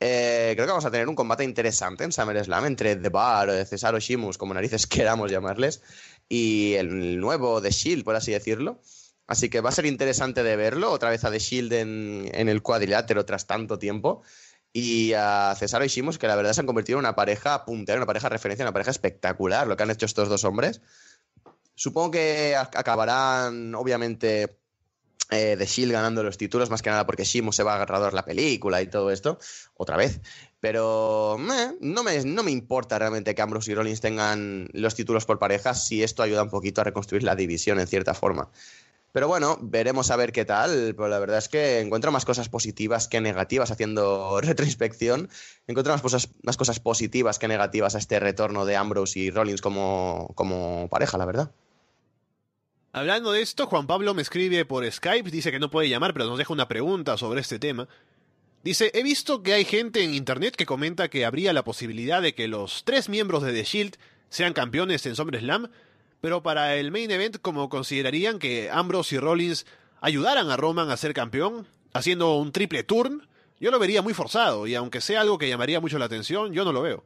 eh, 0.00 0.52
creo 0.54 0.66
que 0.66 0.72
vamos 0.72 0.84
a 0.84 0.90
tener 0.90 1.08
un 1.08 1.14
combate 1.14 1.44
interesante 1.44 2.04
en 2.04 2.12
SummerSlam 2.12 2.66
entre 2.66 2.96
The 2.96 3.08
Bar, 3.08 3.50
eh, 3.50 3.64
Cesaro 3.64 3.98
Shimus, 3.98 4.38
como 4.38 4.54
narices 4.54 4.86
queramos 4.86 5.30
llamarles, 5.30 5.82
y 6.28 6.74
el 6.74 7.18
nuevo 7.20 7.60
The 7.62 7.70
Shield, 7.70 8.04
por 8.04 8.16
así 8.16 8.32
decirlo. 8.32 8.80
Así 9.26 9.48
que 9.48 9.60
va 9.60 9.70
a 9.70 9.72
ser 9.72 9.86
interesante 9.86 10.42
de 10.44 10.54
verlo, 10.56 10.92
otra 10.92 11.10
vez 11.10 11.24
a 11.24 11.30
The 11.32 11.38
Shield 11.40 11.72
en, 11.72 12.30
el 12.48 12.62
cuadrilátero 12.62 13.24
tras 13.24 13.46
tanto 13.46 13.78
tiempo. 13.78 14.22
Y 14.72 15.14
a 15.14 15.54
Cesaro 15.58 15.84
y 15.84 15.88
Shimus, 15.88 16.18
que 16.18 16.28
la 16.28 16.36
verdad 16.36 16.52
se 16.52 16.60
han 16.60 16.66
convertido 16.66 16.98
en 16.98 17.06
una 17.06 17.16
pareja 17.16 17.64
puntera, 17.64 17.96
una 17.98 18.06
pareja 18.06 18.28
referencia, 18.28 18.64
una 18.64 18.72
pareja 18.74 18.90
espectacular, 18.90 19.66
lo 19.66 19.76
que 19.76 19.82
han 19.82 19.90
hecho 19.90 20.06
estos 20.06 20.28
dos 20.28 20.44
hombres. 20.44 20.80
Supongo 21.74 22.12
que 22.12 22.54
ac- 22.56 22.76
acabarán, 22.78 23.74
obviamente, 23.74 24.58
eh, 25.30 25.56
The 25.58 25.66
Shield 25.66 25.92
ganando 25.92 26.22
los 26.22 26.38
títulos, 26.38 26.70
más 26.70 26.82
que 26.82 26.90
nada 26.90 27.06
porque 27.06 27.24
Shimu 27.24 27.52
se 27.52 27.62
va 27.62 27.72
a 27.72 27.76
agarrar 27.76 28.12
la 28.14 28.24
película 28.24 28.80
y 28.82 28.86
todo 28.86 29.10
esto, 29.10 29.38
otra 29.74 29.96
vez. 29.96 30.20
Pero 30.60 31.36
meh, 31.38 31.74
no, 31.80 32.02
me, 32.02 32.24
no 32.24 32.42
me 32.42 32.50
importa 32.50 32.98
realmente 32.98 33.34
que 33.34 33.42
Ambrose 33.42 33.72
y 33.72 33.74
Rollins 33.74 34.00
tengan 34.00 34.68
los 34.72 34.94
títulos 34.94 35.26
por 35.26 35.38
parejas 35.38 35.86
si 35.86 36.02
esto 36.02 36.22
ayuda 36.22 36.42
un 36.42 36.50
poquito 36.50 36.80
a 36.80 36.84
reconstruir 36.84 37.22
la 37.22 37.36
división 37.36 37.80
en 37.80 37.86
cierta 37.86 38.14
forma. 38.14 38.50
Pero 39.16 39.28
bueno, 39.28 39.56
veremos 39.62 40.10
a 40.10 40.16
ver 40.16 40.30
qué 40.30 40.44
tal. 40.44 40.94
Pero 40.94 41.08
la 41.08 41.18
verdad 41.18 41.38
es 41.38 41.48
que 41.48 41.80
encuentro 41.80 42.12
más 42.12 42.26
cosas 42.26 42.50
positivas 42.50 43.08
que 43.08 43.22
negativas 43.22 43.70
haciendo 43.70 44.38
retroinspección. 44.42 45.30
Encuentro 45.66 45.94
más 45.94 46.02
cosas, 46.02 46.28
más 46.42 46.58
cosas 46.58 46.80
positivas 46.80 47.38
que 47.38 47.48
negativas 47.48 47.94
a 47.94 47.98
este 47.98 48.20
retorno 48.20 48.66
de 48.66 48.76
Ambrose 48.76 49.18
y 49.18 49.30
Rollins 49.30 49.62
como, 49.62 50.32
como 50.34 50.88
pareja, 50.90 51.16
la 51.16 51.24
verdad. 51.24 51.50
Hablando 52.96 53.32
de 53.32 53.42
esto, 53.42 53.66
Juan 53.66 53.86
Pablo 53.86 54.14
me 54.14 54.22
escribe 54.22 54.64
por 54.64 54.90
Skype, 54.90 55.30
dice 55.30 55.52
que 55.52 55.58
no 55.58 55.68
puede 55.68 55.90
llamar, 55.90 56.14
pero 56.14 56.24
nos 56.24 56.38
deja 56.38 56.54
una 56.54 56.66
pregunta 56.66 57.18
sobre 57.18 57.42
este 57.42 57.58
tema. 57.58 57.88
Dice, 58.64 58.90
he 58.94 59.02
visto 59.02 59.42
que 59.42 59.52
hay 59.52 59.66
gente 59.66 60.02
en 60.02 60.14
internet 60.14 60.56
que 60.56 60.64
comenta 60.64 61.10
que 61.10 61.26
habría 61.26 61.52
la 61.52 61.62
posibilidad 61.62 62.22
de 62.22 62.34
que 62.34 62.48
los 62.48 62.84
tres 62.84 63.10
miembros 63.10 63.42
de 63.42 63.52
The 63.52 63.64
Shield 63.64 63.96
sean 64.30 64.54
campeones 64.54 65.04
en 65.04 65.14
SummerSlam, 65.14 65.68
pero 66.22 66.42
para 66.42 66.74
el 66.76 66.90
main 66.90 67.10
event 67.10 67.36
como 67.42 67.68
considerarían 67.68 68.38
que 68.38 68.70
Ambrose 68.70 69.16
y 69.16 69.18
Rollins 69.18 69.66
ayudaran 70.00 70.48
a 70.48 70.56
Roman 70.56 70.90
a 70.90 70.96
ser 70.96 71.12
campeón, 71.12 71.66
haciendo 71.92 72.36
un 72.36 72.50
triple 72.50 72.82
turn, 72.82 73.28
yo 73.60 73.70
lo 73.70 73.78
vería 73.78 74.00
muy 74.00 74.14
forzado, 74.14 74.66
y 74.66 74.74
aunque 74.74 75.02
sea 75.02 75.20
algo 75.20 75.36
que 75.36 75.50
llamaría 75.50 75.82
mucho 75.82 75.98
la 75.98 76.06
atención, 76.06 76.54
yo 76.54 76.64
no 76.64 76.72
lo 76.72 76.80
veo. 76.80 77.04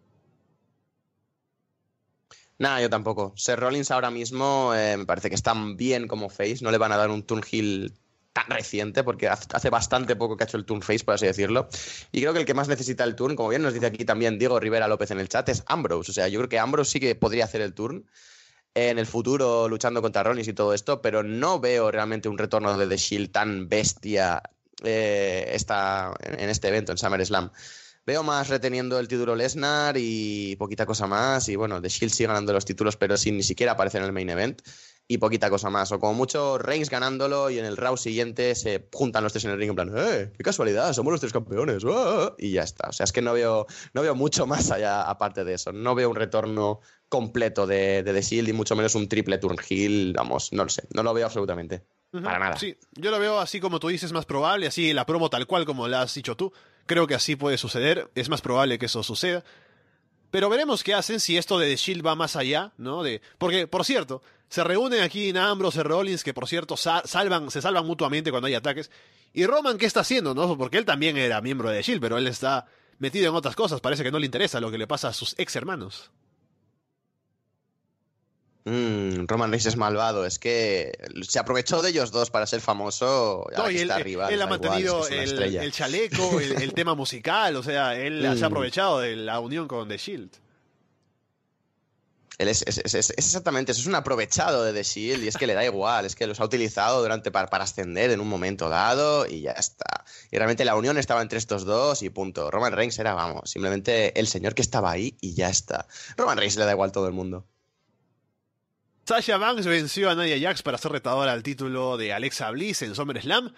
Nada, 2.60 2.82
yo 2.82 2.90
tampoco. 2.90 3.32
Seth 3.36 3.58
Rollins 3.58 3.90
ahora 3.90 4.10
mismo 4.10 4.74
eh, 4.74 4.98
me 4.98 5.06
parece 5.06 5.30
que 5.30 5.34
están 5.34 5.78
bien 5.78 6.06
como 6.06 6.28
face. 6.28 6.58
No 6.60 6.70
le 6.70 6.76
van 6.76 6.92
a 6.92 6.98
dar 6.98 7.08
un 7.08 7.22
turn 7.22 7.42
heel 7.50 7.94
tan 8.34 8.44
reciente, 8.50 9.02
porque 9.02 9.28
hace 9.28 9.46
hace 9.54 9.70
bastante 9.70 10.14
poco 10.14 10.36
que 10.36 10.44
ha 10.44 10.46
hecho 10.46 10.58
el 10.58 10.66
turn 10.66 10.82
face, 10.82 11.02
por 11.02 11.14
así 11.14 11.24
decirlo. 11.24 11.68
Y 12.12 12.20
creo 12.20 12.34
que 12.34 12.40
el 12.40 12.44
que 12.44 12.52
más 12.52 12.68
necesita 12.68 13.04
el 13.04 13.16
turn, 13.16 13.34
como 13.34 13.48
bien 13.48 13.62
nos 13.62 13.72
dice 13.72 13.86
aquí 13.86 14.04
también 14.04 14.38
Diego 14.38 14.60
Rivera 14.60 14.88
López 14.88 15.10
en 15.10 15.20
el 15.20 15.30
chat, 15.30 15.48
es 15.48 15.64
Ambrose. 15.68 16.10
O 16.10 16.14
sea, 16.14 16.28
yo 16.28 16.38
creo 16.38 16.50
que 16.50 16.58
Ambrose 16.58 16.90
sí 16.90 17.00
que 17.00 17.14
podría 17.14 17.44
hacer 17.46 17.62
el 17.62 17.72
turn 17.72 18.04
en 18.74 18.98
el 18.98 19.06
futuro 19.06 19.66
luchando 19.66 20.02
contra 20.02 20.22
Rollins 20.22 20.48
y 20.48 20.52
todo 20.52 20.74
esto, 20.74 21.00
pero 21.00 21.22
no 21.22 21.60
veo 21.60 21.90
realmente 21.90 22.28
un 22.28 22.36
retorno 22.36 22.76
de 22.76 22.86
The 22.86 22.98
Shield 22.98 23.32
tan 23.32 23.70
bestia 23.70 24.42
eh, 24.84 25.50
esta, 25.54 26.12
en 26.20 26.50
este 26.50 26.68
evento, 26.68 26.92
en 26.92 26.98
SummerSlam. 26.98 27.50
Veo 28.06 28.22
más 28.22 28.48
reteniendo 28.48 28.98
el 28.98 29.08
título 29.08 29.36
Lesnar 29.36 29.96
y 29.98 30.56
poquita 30.56 30.86
cosa 30.86 31.06
más. 31.06 31.48
Y 31.48 31.56
bueno, 31.56 31.80
The 31.80 31.88
Shield 31.88 32.12
sigue 32.12 32.26
ganando 32.28 32.52
los 32.52 32.64
títulos, 32.64 32.96
pero 32.96 33.16
sin 33.16 33.36
ni 33.36 33.42
siquiera 33.42 33.72
aparecer 33.72 34.00
en 34.00 34.06
el 34.06 34.12
main 34.12 34.30
event. 34.30 34.62
y 35.06 35.18
poquita 35.18 35.50
cosa 35.50 35.70
más. 35.70 35.90
O 35.90 35.98
como 35.98 36.14
mucho 36.14 36.56
Reigns 36.56 36.88
ganándolo 36.88 37.50
y 37.50 37.58
en 37.58 37.64
el 37.64 37.76
round 37.76 37.98
siguiente 37.98 38.54
se 38.54 38.88
juntan 38.92 39.24
los 39.24 39.32
tres 39.32 39.44
en 39.44 39.50
el 39.50 39.58
ring 39.58 39.70
en 39.70 39.74
plan, 39.74 39.92
¡eh! 39.96 40.32
¡Qué 40.36 40.44
casualidad! 40.44 40.92
Somos 40.92 41.10
los 41.10 41.20
tres 41.20 41.32
campeones. 41.32 41.82
¡ah! 41.84 42.32
Y 42.38 42.52
ya 42.52 42.62
está. 42.62 42.90
O 42.90 42.92
sea, 42.92 43.02
es 43.04 43.10
que 43.10 43.20
no 43.20 43.32
veo, 43.32 43.66
no 43.92 44.02
veo 44.02 44.14
mucho 44.14 44.46
más 44.46 44.70
allá 44.70 45.02
aparte 45.02 45.42
de 45.42 45.54
eso. 45.54 45.72
No 45.72 45.96
veo 45.96 46.08
un 46.08 46.14
retorno 46.14 46.78
completo 47.08 47.66
de, 47.66 48.04
de 48.04 48.12
The 48.12 48.22
Shield 48.22 48.48
y 48.50 48.52
mucho 48.52 48.76
menos 48.76 48.94
un 48.94 49.08
triple 49.08 49.38
turn 49.38 49.56
heel. 49.68 50.12
Vamos, 50.16 50.52
no 50.52 50.62
lo 50.62 50.70
sé. 50.70 50.84
No 50.94 51.02
lo 51.02 51.12
veo 51.12 51.26
absolutamente. 51.26 51.82
Para 52.12 52.38
nada. 52.38 52.56
Sí, 52.56 52.76
yo 52.92 53.10
lo 53.10 53.18
veo 53.18 53.40
así 53.40 53.58
como 53.58 53.80
tú 53.80 53.88
dices, 53.88 54.12
más 54.12 54.26
probable, 54.26 54.68
así 54.68 54.92
la 54.92 55.06
promo 55.06 55.28
tal 55.28 55.46
cual 55.48 55.64
como 55.64 55.88
la 55.88 56.02
has 56.02 56.14
dicho 56.14 56.36
tú. 56.36 56.52
Creo 56.86 57.06
que 57.06 57.14
así 57.14 57.36
puede 57.36 57.58
suceder, 57.58 58.10
es 58.14 58.28
más 58.28 58.40
probable 58.40 58.78
que 58.78 58.86
eso 58.86 59.02
suceda. 59.02 59.44
Pero 60.30 60.48
veremos 60.48 60.82
qué 60.84 60.94
hacen 60.94 61.18
si 61.20 61.36
esto 61.36 61.58
de 61.58 61.68
The 61.68 61.76
Shield 61.76 62.06
va 62.06 62.14
más 62.14 62.36
allá, 62.36 62.72
¿no? 62.78 63.02
De, 63.02 63.20
porque, 63.38 63.66
por 63.66 63.84
cierto, 63.84 64.22
se 64.48 64.62
reúnen 64.62 65.02
aquí 65.02 65.28
en 65.28 65.36
Ambrose 65.36 65.80
y 65.80 65.82
Rollins, 65.82 66.22
que 66.24 66.32
por 66.34 66.46
cierto 66.48 66.76
sa- 66.76 67.02
salvan, 67.04 67.50
se 67.50 67.60
salvan 67.62 67.86
mutuamente 67.86 68.30
cuando 68.30 68.46
hay 68.46 68.54
ataques. 68.54 68.90
Y 69.32 69.46
Roman, 69.46 69.76
¿qué 69.78 69.86
está 69.86 70.00
haciendo, 70.00 70.34
no? 70.34 70.56
Porque 70.56 70.78
él 70.78 70.84
también 70.84 71.16
era 71.16 71.40
miembro 71.40 71.68
de 71.70 71.78
The 71.78 71.82
Shield, 71.82 72.00
pero 72.00 72.18
él 72.18 72.26
está 72.28 72.66
metido 72.98 73.28
en 73.30 73.34
otras 73.34 73.56
cosas. 73.56 73.80
Parece 73.80 74.02
que 74.04 74.10
no 74.12 74.18
le 74.18 74.26
interesa 74.26 74.60
lo 74.60 74.70
que 74.70 74.78
le 74.78 74.86
pasa 74.86 75.08
a 75.08 75.12
sus 75.12 75.34
ex 75.38 75.54
hermanos. 75.56 76.10
Mm, 78.64 79.26
Roman 79.26 79.50
Reigns 79.50 79.66
es 79.66 79.76
malvado. 79.76 80.26
Es 80.26 80.38
que 80.38 80.92
se 81.22 81.38
aprovechó 81.38 81.80
de 81.82 81.90
ellos 81.90 82.10
dos 82.10 82.30
para 82.30 82.46
ser 82.46 82.60
famoso. 82.60 83.46
No, 83.56 83.70
y 83.70 83.78
él, 83.78 83.90
arriba, 83.90 84.28
él 84.28 84.36
le 84.38 84.42
ha 84.44 84.46
igual, 84.46 84.60
mantenido 84.60 85.02
es 85.02 85.08
que 85.08 85.22
es 85.22 85.32
una 85.32 85.46
el, 85.46 85.72
chaleco, 85.72 86.40
el, 86.40 86.62
el 86.62 86.72
tema 86.74 86.94
musical, 86.94 87.56
o 87.56 87.62
sea, 87.62 87.96
él 87.96 88.20
se 88.20 88.44
ha 88.44 88.48
Mm. 88.48 88.52
aprovechado 88.52 89.00
de 89.00 89.16
la 89.16 89.40
unión 89.40 89.66
con 89.66 89.88
The 89.88 89.96
Shield. 89.96 90.30
Él 92.38 92.48
es, 92.48 92.62
exactamente 92.66 93.72
eso, 93.72 93.82
es 93.82 93.86
un 93.86 93.94
aprovechado 93.94 94.64
de 94.64 94.72
The 94.72 94.82
Shield 94.82 95.24
y 95.24 95.28
es 95.28 95.36
que 95.36 95.46
le 95.46 95.52
da 95.52 95.62
igual, 95.62 96.06
es 96.06 96.16
que 96.16 96.26
los 96.26 96.40
ha 96.40 96.44
utilizado 96.46 97.02
durante 97.02 97.30
para, 97.30 97.48
para 97.48 97.64
ascender 97.64 98.10
en 98.10 98.18
un 98.20 98.28
momento 98.28 98.70
dado 98.70 99.26
y 99.26 99.42
ya 99.42 99.52
está. 99.52 100.04
Y 100.30 100.38
realmente 100.38 100.64
la 100.64 100.74
unión 100.74 100.96
estaba 100.96 101.20
entre 101.20 101.38
estos 101.38 101.66
dos 101.66 102.02
y 102.02 102.08
punto. 102.08 102.50
Roman 102.50 102.72
Reigns 102.72 102.98
era, 102.98 103.12
vamos, 103.12 103.50
simplemente 103.50 104.18
el 104.18 104.26
señor 104.26 104.54
que 104.54 104.62
estaba 104.62 104.90
ahí 104.90 105.18
y 105.20 105.34
ya 105.34 105.50
está. 105.50 105.86
Roman 106.16 106.38
Reigns 106.38 106.56
le 106.56 106.64
da 106.64 106.72
igual 106.72 106.92
todo 106.92 107.06
el 107.08 107.12
mundo. 107.12 107.44
Sasha 109.10 109.38
Banks 109.38 109.66
venció 109.66 110.08
a 110.08 110.14
Nia 110.14 110.38
Jax 110.38 110.62
para 110.62 110.78
ser 110.78 110.92
retadora 110.92 111.32
al 111.32 111.42
título 111.42 111.96
de 111.96 112.12
Alexa 112.12 112.48
Bliss 112.52 112.82
en 112.82 112.94
SummerSlam. 112.94 113.52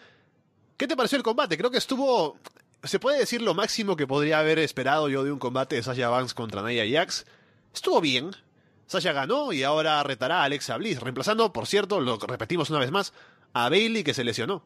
¿Qué 0.78 0.88
te 0.88 0.96
pareció 0.96 1.18
el 1.18 1.22
combate? 1.22 1.58
Creo 1.58 1.70
que 1.70 1.76
estuvo. 1.76 2.38
Se 2.82 2.98
puede 2.98 3.18
decir 3.18 3.42
lo 3.42 3.52
máximo 3.52 3.94
que 3.94 4.06
podría 4.06 4.38
haber 4.38 4.58
esperado 4.58 5.10
yo 5.10 5.24
de 5.24 5.30
un 5.30 5.38
combate 5.38 5.76
de 5.76 5.82
Sasha 5.82 6.08
Banks 6.08 6.32
contra 6.32 6.62
Nia 6.62 6.84
Jax. 6.90 7.26
Estuvo 7.74 8.00
bien. 8.00 8.30
Sasha 8.86 9.12
ganó 9.12 9.52
y 9.52 9.62
ahora 9.62 10.02
retará 10.02 10.40
a 10.40 10.44
Alexa 10.44 10.74
Bliss, 10.78 11.00
reemplazando, 11.00 11.52
por 11.52 11.66
cierto, 11.66 12.00
lo 12.00 12.16
repetimos 12.16 12.70
una 12.70 12.78
vez 12.78 12.90
más, 12.90 13.12
a 13.52 13.68
Bailey 13.68 14.04
que 14.04 14.14
se 14.14 14.24
lesionó. 14.24 14.64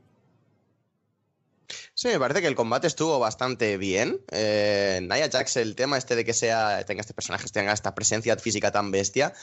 Sí, 1.95 2.09
me 2.09 2.21
parece 2.21 2.43
que 2.43 2.47
el 2.47 2.55
combate 2.55 2.87
estuvo 2.87 3.19
bastante 3.19 3.77
bien. 3.77 4.21
Eh, 4.31 5.01
Nia 5.03 5.29
Jax, 5.29 5.57
el 5.57 5.75
tema 5.75 5.99
este 5.99 6.15
de 6.15 6.25
que 6.25 6.33
sea, 6.33 6.85
tenga 6.85 7.01
este 7.01 7.13
personaje, 7.13 7.49
tenga 7.49 7.73
esta 7.73 7.93
presencia 7.93 8.37
física 8.37 8.71
tan 8.71 8.93
bestia, 8.93 9.35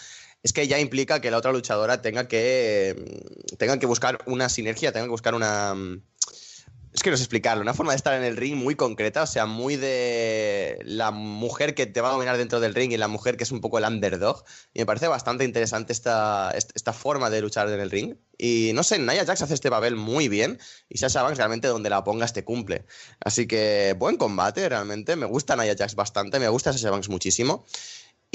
es 0.44 0.54
que 0.54 0.68
ya 0.68 0.80
implica 0.80 1.22
que 1.22 1.32
la 1.32 1.38
otra 1.38 1.52
luchadora 1.52 2.02
tenga 2.02 2.28
que, 2.28 2.96
mm, 3.52 3.56
tenga 3.58 3.80
que 3.80 3.86
buscar 3.86 4.20
una 4.28 4.50
sinergia, 4.50 4.92
tenga 4.92 5.06
que 5.06 5.12
buscar 5.12 5.34
una... 5.36 5.74
mm, 5.74 6.02
Es 6.94 7.02
que 7.02 7.10
no 7.10 7.18
sé 7.18 7.24
explicarlo, 7.24 7.64
una 7.64 7.74
forma 7.74 7.94
de 7.94 7.96
estar 7.98 8.14
en 8.14 8.24
el 8.24 8.38
ring 8.38 8.56
muy 8.56 8.76
concreta, 8.76 9.24
o 9.24 9.26
sea, 9.28 9.48
muy 9.48 9.78
de 9.78 10.78
la 10.86 11.10
mujer 11.10 11.74
que 11.74 11.88
te 11.88 12.02
va 12.02 12.10
a 12.10 12.12
dominar 12.12 12.38
dentro 12.38 12.60
del 12.60 12.76
ring 12.76 12.92
y 12.92 12.98
la 12.98 13.08
mujer 13.08 13.36
que 13.36 13.46
es 13.46 13.52
un 13.52 13.62
poco 13.62 13.80
el 13.80 13.86
underdog. 13.86 14.44
Y 14.76 14.80
me 14.82 14.86
parece 14.86 15.08
bastante 15.08 15.44
interesante 15.44 15.92
esta, 15.92 16.52
est- 16.52 16.70
esta 16.76 16.94
forma 16.94 17.32
de 17.32 17.42
luchar 17.42 17.68
en 17.70 17.80
el 17.80 17.90
ring. 17.90 18.16
Y 18.38 18.74
no 18.76 18.84
sé, 18.84 19.00
Nia 19.00 19.26
Jax 19.26 19.42
hace 19.42 19.56
este 19.56 19.72
papel 19.72 19.96
muy 19.96 20.28
bien 20.28 20.60
y 20.88 21.00
Sasha 21.00 21.24
Banks 21.24 21.38
realmente 21.40 21.68
donde 21.68 21.90
la 21.90 22.04
pongas 22.04 22.32
te 22.34 22.44
cumple. 22.44 22.86
Así 23.22 23.48
que 23.48 23.96
buen 23.98 24.18
combate 24.18 24.70
realmente. 24.70 25.16
Me 25.16 25.26
gusta 25.26 25.56
Nia 25.56 25.76
Jax 25.76 25.96
bastante, 25.96 26.38
me 26.40 26.48
gusta 26.50 26.74
Sasha 26.74 26.92
Banks 26.92 27.10
muchísimo. 27.10 27.66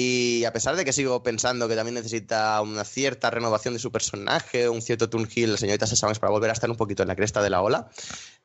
Y 0.00 0.44
a 0.44 0.52
pesar 0.52 0.76
de 0.76 0.84
que 0.84 0.92
sigo 0.92 1.24
pensando 1.24 1.66
que 1.66 1.74
también 1.74 1.96
necesita 1.96 2.60
una 2.60 2.84
cierta 2.84 3.32
renovación 3.32 3.74
de 3.74 3.80
su 3.80 3.90
personaje, 3.90 4.68
un 4.68 4.80
cierto 4.80 5.10
turn 5.10 5.28
heel, 5.34 5.50
la 5.50 5.56
señorita 5.56 5.86
Banks 6.00 6.20
para 6.20 6.30
volver 6.30 6.50
a 6.50 6.52
estar 6.52 6.70
un 6.70 6.76
poquito 6.76 7.02
en 7.02 7.08
la 7.08 7.16
cresta 7.16 7.42
de 7.42 7.50
la 7.50 7.62
ola, 7.62 7.90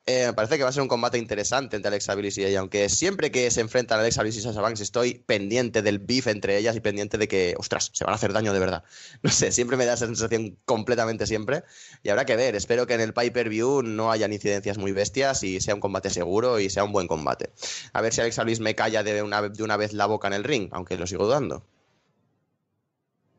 eh, 0.06 0.26
me 0.28 0.34
parece 0.34 0.58
que 0.58 0.64
va 0.64 0.70
a 0.70 0.74
ser 0.74 0.82
un 0.82 0.90
combate 0.90 1.18
interesante 1.18 1.78
entre 1.78 1.88
Alexa 1.88 2.14
Bliss 2.16 2.38
y 2.38 2.44
ella. 2.44 2.60
Aunque 2.60 2.90
siempre 2.90 3.32
que 3.32 3.50
se 3.52 3.62
enfrentan 3.62 4.02
Alexa 4.02 4.22
Bliss 4.22 4.36
y 4.36 4.42
Sasha 4.42 4.60
Banks 4.60 4.82
estoy 4.82 5.24
pendiente 5.26 5.82
del 5.82 6.00
beef 6.00 6.28
entre 6.28 6.58
ellas 6.58 6.76
y 6.76 6.82
pendiente 6.82 7.18
de 7.18 7.30
que, 7.30 7.56
ostras, 7.58 7.90
se 7.94 8.04
van 8.04 8.12
a 8.12 8.16
hacer 8.16 8.34
daño 8.34 8.52
de 8.52 8.60
verdad. 8.60 8.84
No 9.24 9.30
sé, 9.30 9.54
siempre 9.54 9.78
me 9.78 9.86
da 9.86 9.94
esa 9.94 10.06
sensación 10.06 10.58
completamente 10.66 11.26
siempre. 11.26 11.64
Y 12.04 12.10
habrá 12.10 12.26
que 12.26 12.36
ver, 12.36 12.56
espero 12.56 12.86
que 12.86 12.96
en 12.96 13.02
el 13.02 13.14
pay-per-view 13.14 13.82
no 13.84 14.12
hayan 14.12 14.34
incidencias 14.34 14.78
muy 14.78 14.92
bestias 14.92 15.42
y 15.44 15.62
sea 15.62 15.76
un 15.76 15.80
combate 15.80 16.10
seguro 16.10 16.60
y 16.60 16.70
sea 16.70 16.84
un 16.84 16.92
buen 16.92 17.08
combate. 17.08 17.52
A 17.94 18.02
ver 18.02 18.14
si 18.14 18.20
Alexa 18.20 18.44
Bliss 18.44 18.60
me 18.60 18.76
calla 18.76 19.04
de 19.04 19.24
una, 19.24 19.42
de 19.42 19.64
una 19.64 19.78
vez 19.78 19.94
la 19.94 20.06
boca 20.06 20.28
en 20.28 20.34
el 20.34 20.44
ring, 20.44 20.68
aunque 20.74 20.98
lo 20.98 21.08
sigo 21.08 21.26
dudando. 21.26 21.66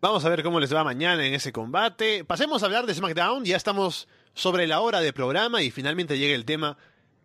Vamos 0.00 0.24
a 0.24 0.28
ver 0.28 0.42
cómo 0.42 0.60
les 0.60 0.74
va 0.74 0.84
mañana 0.84 1.26
en 1.26 1.34
ese 1.34 1.52
combate. 1.52 2.24
Pasemos 2.24 2.62
a 2.62 2.66
hablar 2.66 2.86
de 2.86 2.94
SmackDown. 2.94 3.44
Ya 3.44 3.56
estamos 3.56 4.06
sobre 4.34 4.66
la 4.66 4.80
hora 4.80 5.00
de 5.00 5.12
programa 5.12 5.62
y 5.62 5.70
finalmente 5.70 6.18
llega 6.18 6.34
el 6.34 6.44
tema 6.44 6.76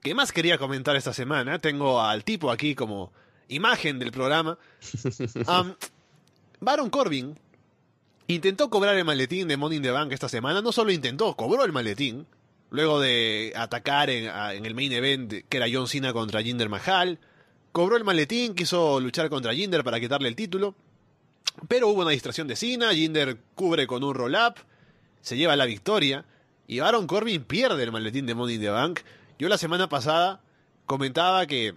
que 0.02 0.14
más 0.16 0.32
quería 0.32 0.58
comentar 0.58 0.96
esta 0.96 1.14
semana. 1.14 1.60
Tengo 1.60 2.02
al 2.02 2.24
tipo 2.24 2.52
aquí 2.52 2.76
como 2.76 3.12
imagen 3.48 4.00
del 4.00 4.12
programa. 4.12 4.58
Am, 5.48 5.76
Baron 6.60 6.90
Corbin 6.90 7.38
intentó 8.28 8.70
cobrar 8.70 8.96
el 8.98 9.06
maletín 9.06 9.48
de 9.48 9.58
Money 9.58 9.78
in 9.78 9.84
the 9.84 9.92
Bank 9.92 10.12
esta 10.12 10.30
semana. 10.30 10.62
No 10.62 10.72
solo 10.72 10.92
intentó, 10.92 11.36
cobró 11.36 11.66
el 11.66 11.72
maletín. 11.72 12.28
Luego 12.72 13.00
de 13.00 13.52
atacar 13.56 14.10
en, 14.12 14.28
a- 14.30 14.54
en 14.54 14.66
el 14.66 14.76
main 14.76 14.92
event 14.92 15.34
que 15.50 15.58
era 15.58 15.66
John 15.72 15.88
Cena 15.88 16.14
contra 16.14 16.42
Jinder 16.44 16.70
Mahal. 16.70 17.18
Cobró 17.72 17.98
el 17.98 18.04
maletín, 18.04 18.54
quiso 18.54 19.00
luchar 19.00 19.30
contra 19.30 19.54
Jinder 19.54 19.84
para 19.84 20.00
quitarle 20.00 20.28
el 20.30 20.36
título. 20.36 20.76
Pero 21.68 21.88
hubo 21.90 22.02
una 22.04 22.12
distracción 22.12 22.48
de 22.48 22.56
Cena, 22.56 22.94
Jinder 22.94 23.38
cubre 23.56 23.86
con 23.88 24.04
un 24.04 24.14
roll-up, 24.14 24.56
se 25.22 25.36
lleva 25.36 25.56
la 25.56 25.66
victoria 25.66 26.24
y 26.70 26.82
Baron 26.82 27.08
Corbin 27.08 27.44
pierde 27.44 27.82
el 27.82 27.92
maletín 27.92 28.28
de 28.28 28.36
Money 28.36 28.56
in 28.56 28.62
the 28.62 28.70
Bank. 28.70 29.00
Yo 29.40 29.50
la 29.50 29.58
semana 29.58 29.90
pasada 29.90 30.40
comentaba 30.86 31.48
que 31.48 31.74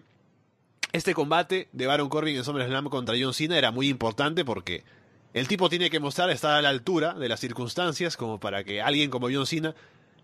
este 0.93 1.15
combate 1.15 1.71
de 1.73 1.87
Baron 1.87 2.11
Corbin 2.11 2.37
en 2.37 2.45
SummerSlam 2.45 2.91
contra 2.91 3.15
John 3.19 3.33
Cena 3.33 3.57
era 3.57 3.71
muy 3.71 3.89
importante 3.89 4.45
porque 4.45 4.85
el 5.33 5.49
tipo 5.49 5.71
tiene 5.71 5.89
que 5.89 5.99
mostrar 5.99 6.29
estar 6.29 6.59
a 6.59 6.61
la 6.61 6.69
altura 6.69 7.15
de 7.15 7.27
las 7.27 7.41
circunstancias 7.41 8.19
como 8.19 8.39
para 8.39 8.65
que 8.65 8.83
alguien 8.83 9.09
como 9.09 9.31
John 9.33 9.47
Cena 9.47 9.75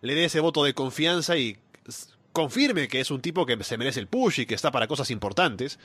le 0.02 0.14
dé 0.14 0.26
ese 0.26 0.40
voto 0.40 0.62
de 0.62 0.74
confianza 0.74 1.38
y 1.38 1.56
confirme 2.34 2.88
que 2.88 3.00
es 3.00 3.10
un 3.10 3.22
tipo 3.22 3.46
que 3.46 3.64
se 3.64 3.78
merece 3.78 4.00
el 4.00 4.06
push 4.06 4.40
y 4.40 4.46
que 4.46 4.54
está 4.54 4.70
para 4.70 4.86
cosas 4.86 5.10
importantes. 5.10 5.78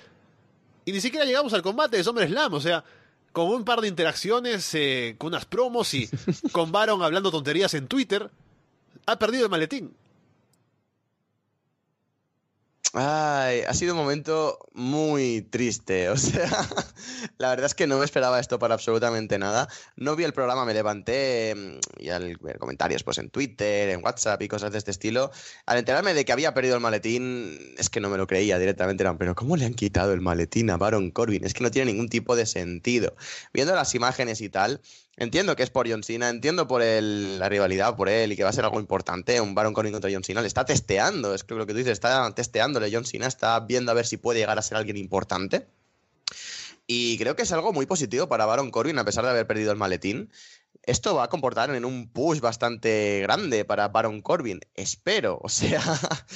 Y 0.84 0.92
ni 0.92 1.00
siquiera 1.00 1.26
llegamos 1.26 1.54
al 1.54 1.62
combate 1.62 1.96
de 1.96 2.04
SummerSlam, 2.04 2.54
o 2.54 2.60
sea, 2.60 2.84
con 3.32 3.48
un 3.48 3.64
par 3.64 3.80
de 3.80 3.88
interacciones, 3.88 4.76
eh, 4.76 5.16
con 5.18 5.30
unas 5.30 5.46
promos 5.46 5.94
y 5.94 6.10
con 6.52 6.74
Baron 6.74 7.02
hablando 7.02 7.32
tonterías 7.32 7.74
en 7.76 7.88
Twitter, 7.88 8.30
ha 9.06 9.20
perdido 9.20 9.46
el 9.46 9.52
maletín. 9.52 9.96
Ay, 12.96 13.62
ha 13.68 13.74
sido 13.74 13.94
un 13.96 14.02
momento 14.02 14.60
muy 14.74 15.42
triste. 15.50 16.10
O 16.10 16.18
sea, 16.18 16.48
la 17.40 17.50
verdad 17.50 17.66
es 17.66 17.74
que 17.74 17.88
no 17.88 17.98
me 17.98 18.06
esperaba 18.06 18.40
esto 18.40 18.60
para 18.60 18.76
absolutamente 18.76 19.40
nada. 19.40 19.68
No 19.96 20.16
vi 20.16 20.26
el 20.26 20.34
programa, 20.34 20.64
me 20.64 20.76
levanté 20.76 21.56
mm, 21.56 22.04
y 22.04 22.10
al 22.10 22.38
ver 22.38 22.60
comentarios 22.60 23.04
pues 23.04 23.18
en 23.18 23.32
Twitter, 23.32 23.90
en 23.90 24.04
WhatsApp 24.04 24.40
y 24.44 24.48
cosas 24.48 24.72
de 24.72 24.78
este 24.78 24.92
estilo. 24.92 25.32
Al 25.66 25.80
enterarme 25.80 26.14
de 26.14 26.24
que 26.24 26.34
había 26.34 26.54
perdido 26.54 26.76
el 26.76 26.82
maletín, 26.82 27.58
es 27.80 27.90
que 27.90 28.00
no 28.00 28.10
me 28.10 28.18
lo 28.20 28.28
creía 28.28 28.60
directamente. 28.60 29.04
Pero 29.18 29.34
¿cómo 29.34 29.58
le 29.58 29.66
han 29.66 29.74
quitado 29.74 30.14
el 30.14 30.22
maletín 30.22 30.70
a 30.70 30.78
Baron 30.78 31.10
Corbin? 31.10 31.44
Es 31.46 31.56
que 31.56 31.64
no 31.64 31.72
tiene 31.72 31.92
ningún 31.94 32.10
tipo 32.10 32.36
de 32.36 32.46
sentido. 32.46 33.16
Viendo 33.54 33.74
las 33.74 33.96
imágenes 33.96 34.40
y 34.40 34.50
tal, 34.50 34.82
Entiendo 35.16 35.56
que 35.56 35.64
es 35.64 35.70
por 35.70 35.90
John 35.90 36.04
Cena, 36.04 36.30
entiendo 36.30 36.68
por 36.68 36.82
el- 36.82 37.38
la 37.38 37.48
rivalidad 37.48 37.96
por 37.96 38.10
él 38.10 38.32
y 38.32 38.36
que 38.36 38.44
va 38.44 38.50
a 38.50 38.54
ser 38.54 38.66
algo 38.66 38.80
importante, 38.80 39.40
un 39.42 39.54
Baron 39.54 39.74
Corbin 39.74 39.92
contra 39.92 40.10
John 40.12 40.24
Cena, 40.24 40.42
le 40.42 40.48
está 40.48 40.66
testeando, 40.66 41.36
es 41.36 41.46
lo 41.48 41.66
que 41.68 41.74
tú 41.74 41.78
dices, 41.78 41.94
está 41.94 42.34
testeándole 42.34 42.90
John 42.92 43.06
Cena, 43.06 43.28
está 43.28 43.60
viendo 43.60 43.92
a 43.92 43.96
ver 43.96 44.08
si 44.08 44.18
puede 44.18 44.40
llegar 44.40 44.58
a 44.58 44.64
ser 44.64 44.78
alguien 44.78 44.98
importante. 44.98 45.68
Y 46.88 47.18
creo 47.18 47.36
que 47.36 47.44
es 47.44 47.52
algo 47.52 47.72
muy 47.74 47.86
positivo 47.86 48.28
para 48.28 48.46
Baron 48.46 48.72
Corbin, 48.72 48.98
a 49.00 49.06
pesar 49.06 49.24
de 49.24 49.32
haber 49.32 49.48
perdido 49.48 49.72
el 49.72 49.78
maletín. 49.78 50.32
Esto 50.82 51.16
va 51.16 51.26
a 51.26 51.30
comportar 51.30 51.74
en 51.74 51.86
un 51.86 52.10
push 52.10 52.42
bastante 52.42 53.22
grande 53.22 53.64
para 53.64 53.88
Baron 53.88 54.22
Corbin. 54.22 54.60
Espero, 54.76 55.40
o 55.42 55.48
sea, 55.48 55.82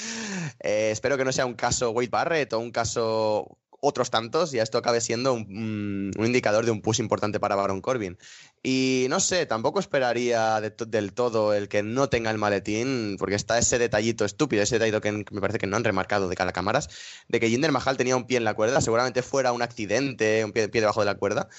eh, 0.62 0.90
espero 0.92 1.18
que 1.18 1.26
no 1.26 1.34
sea 1.34 1.46
un 1.46 1.56
caso 1.56 1.92
Wade 1.92 2.08
Barrett 2.10 2.54
o 2.54 2.60
un 2.60 2.72
caso 2.72 3.58
otros 3.80 4.10
tantos 4.10 4.54
y 4.54 4.60
esto 4.60 4.78
acabe 4.78 5.02
siendo 5.02 5.34
un, 5.34 6.12
mm, 6.16 6.20
un 6.20 6.26
indicador 6.26 6.66
de 6.66 6.72
un 6.72 6.82
push 6.82 7.00
importante 7.00 7.40
para 7.40 7.56
Baron 7.56 7.82
Corbin. 7.82 8.18
Y 8.64 9.06
no 9.10 9.20
sé, 9.20 9.46
tampoco 9.46 9.80
esperaría 9.80 10.60
del 10.60 11.14
todo 11.14 11.54
el 11.54 11.70
que 11.70 11.84
no 11.84 12.10
tenga 12.10 12.32
el 12.32 12.38
maletín, 12.38 13.16
porque 13.18 13.36
está 13.36 13.58
ese 13.58 13.78
detallito 13.78 14.26
estúpido, 14.26 14.64
ese 14.64 14.76
detallito 14.76 15.00
que, 15.02 15.12
me 15.12 15.42
parece 15.42 15.60
que 15.60 15.68
no 15.68 15.78
han 15.78 15.84
remarcado 15.84 16.28
de 16.28 16.36
cada 16.36 16.52
cámaras, 16.52 16.90
de 17.28 17.40
que 17.40 17.50
Jinder 17.50 17.72
Mahal 17.72 17.98
tenía 17.98 18.18
un 18.18 18.26
pie 18.26 18.38
en 18.38 18.44
la 18.44 18.56
cuerda, 18.56 18.82
seguramente 18.82 19.22
fuera 19.22 19.54
un 19.54 19.62
accidente, 19.62 20.44
un 20.44 20.52
pie 20.52 20.68
debajo 20.68 21.02
de 21.02 21.06
la 21.06 21.16
cuerda. 21.16 21.50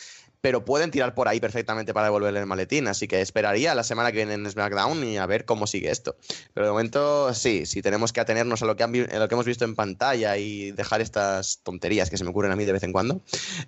Pero 0.41 0.65
pueden 0.65 0.91
tirar 0.91 1.15
por 1.15 1.29
ahí 1.29 1.41
perfectamente 1.41 1.93
para 1.93 2.07
devolverle 2.07 2.41
el 2.41 2.47
maletín. 2.47 2.89
Así 2.89 3.09
que 3.09 3.21
esperaría 3.21 3.75
la 3.75 3.83
semana 3.83 4.13
que 4.13 4.19
viene 4.19 4.35
en 4.35 4.51
SmackDown 4.51 5.05
y 5.05 5.19
a 5.19 5.27
ver 5.27 5.45
cómo 5.45 5.67
sigue 5.67 5.91
esto. 5.91 6.17
Pero 6.55 6.67
de 6.67 6.73
momento, 6.73 7.35
sí, 7.35 7.67
si 7.67 7.83
tenemos 7.83 8.13
que 8.13 8.21
atenernos 8.21 8.63
a 8.63 8.67
lo 8.67 8.77
que, 8.77 8.85
han 8.85 8.95
hemos 8.95 9.47
visto 9.47 9.65
en 9.65 9.75
pantalla 9.75 10.37
y 10.37 10.73
dejar 10.73 11.01
estas 11.01 11.61
tonterías 11.63 12.11
que 12.11 12.17
se 12.17 12.25
me 12.25 12.31
ocurren 12.31 12.53
a 12.53 12.57
mí 12.57 12.65
de 12.65 12.73
vez 12.73 12.83
en 12.83 12.93
cuando, 12.93 13.21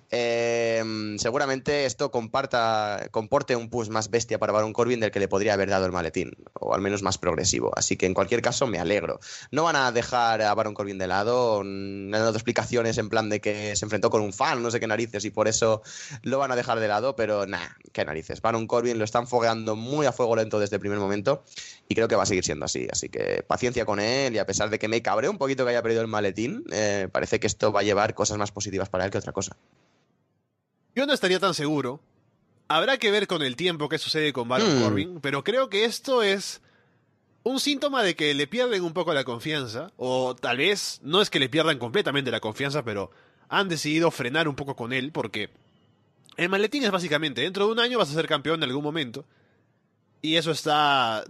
eh, 0.09 0.83
seguramente 1.17 1.85
esto 1.85 2.11
comparta, 2.11 3.07
comporte 3.11 3.55
un 3.55 3.69
push 3.69 3.89
más 3.89 4.09
bestia 4.09 4.39
para 4.39 4.53
Baron 4.53 4.73
Corbin 4.73 4.99
del 4.99 5.11
que 5.11 5.19
le 5.19 5.27
podría 5.27 5.53
haber 5.53 5.69
dado 5.69 5.85
el 5.85 5.91
maletín, 5.91 6.31
o 6.53 6.73
al 6.73 6.81
menos 6.81 7.01
más 7.01 7.17
progresivo. 7.17 7.71
Así 7.75 7.97
que 7.97 8.05
en 8.05 8.13
cualquier 8.13 8.41
caso 8.41 8.67
me 8.67 8.79
alegro. 8.79 9.19
No 9.51 9.63
van 9.63 9.75
a 9.75 9.91
dejar 9.91 10.41
a 10.41 10.53
Baron 10.53 10.73
Corbin 10.73 10.97
de 10.97 11.07
lado, 11.07 11.61
mm, 11.63 11.65
han 11.65 12.11
dado 12.11 12.33
explicaciones 12.33 12.97
en 12.97 13.09
plan 13.09 13.29
de 13.29 13.41
que 13.41 13.75
se 13.75 13.85
enfrentó 13.85 14.09
con 14.09 14.21
un 14.21 14.33
fan, 14.33 14.61
no 14.61 14.71
sé 14.71 14.79
qué 14.79 14.87
narices, 14.87 15.25
y 15.25 15.31
por 15.31 15.47
eso 15.47 15.81
lo 16.23 16.39
van 16.39 16.51
a 16.51 16.55
dejar 16.55 16.60
de 16.63 16.87
lado, 16.87 17.15
pero 17.15 17.45
nah, 17.45 17.67
qué 17.91 18.05
narices. 18.05 18.41
Baron 18.41 18.67
Corbin 18.67 18.97
lo 18.97 19.03
están 19.03 19.27
fogueando 19.27 19.75
muy 19.75 20.05
a 20.05 20.11
fuego 20.11 20.35
lento 20.35 20.59
desde 20.59 20.75
el 20.77 20.79
primer 20.79 20.99
momento 20.99 21.43
y 21.87 21.95
creo 21.95 22.07
que 22.07 22.15
va 22.15 22.23
a 22.23 22.25
seguir 22.25 22.43
siendo 22.43 22.65
así. 22.65 22.87
Así 22.91 23.09
que 23.09 23.43
paciencia 23.47 23.85
con 23.85 23.99
él 23.99 24.33
y 24.33 24.37
a 24.37 24.45
pesar 24.45 24.69
de 24.69 24.79
que 24.79 24.87
me 24.87 25.01
cabré 25.01 25.29
un 25.29 25.37
poquito 25.37 25.63
que 25.63 25.71
haya 25.71 25.81
perdido 25.81 26.01
el 26.01 26.07
maletín, 26.07 26.63
eh, 26.71 27.07
parece 27.11 27.39
que 27.39 27.47
esto 27.47 27.71
va 27.71 27.81
a 27.81 27.83
llevar 27.83 28.13
cosas 28.13 28.37
más 28.37 28.51
positivas 28.51 28.89
para 28.89 29.05
él 29.05 29.11
que 29.11 29.17
otra 29.17 29.33
cosa. 29.33 29.55
Yo 30.95 31.05
no 31.05 31.13
estaría 31.13 31.39
tan 31.39 31.53
seguro. 31.53 32.01
Habrá 32.67 32.97
que 32.97 33.11
ver 33.11 33.27
con 33.27 33.41
el 33.41 33.55
tiempo 33.55 33.89
qué 33.89 33.97
sucede 33.97 34.31
con 34.33 34.47
Baron 34.47 34.77
Hmm. 34.77 34.83
Corbin, 34.83 35.19
pero 35.21 35.43
creo 35.43 35.69
que 35.69 35.85
esto 35.85 36.23
es 36.23 36.61
un 37.43 37.59
síntoma 37.59 38.03
de 38.03 38.15
que 38.15 38.33
le 38.33 38.47
pierden 38.47 38.83
un 38.83 38.93
poco 38.93 39.13
la 39.13 39.23
confianza, 39.23 39.91
o 39.97 40.35
tal 40.35 40.57
vez 40.57 40.99
no 41.01 41.21
es 41.21 41.29
que 41.29 41.39
le 41.39 41.49
pierdan 41.49 41.79
completamente 41.79 42.31
la 42.31 42.39
confianza, 42.39 42.83
pero 42.83 43.11
han 43.49 43.67
decidido 43.67 44.11
frenar 44.11 44.47
un 44.47 44.55
poco 44.55 44.75
con 44.75 44.93
él, 44.93 45.11
porque 45.11 45.49
el 46.41 46.49
maletín 46.49 46.83
es 46.83 46.91
básicamente, 46.91 47.41
dentro 47.41 47.65
de 47.65 47.71
un 47.71 47.79
año 47.79 47.97
vas 47.97 48.09
a 48.09 48.13
ser 48.13 48.27
campeón 48.27 48.61
en 48.61 48.69
algún 48.69 48.83
momento, 48.83 49.25
y 50.21 50.35
eso 50.35 50.51
está 50.51 51.23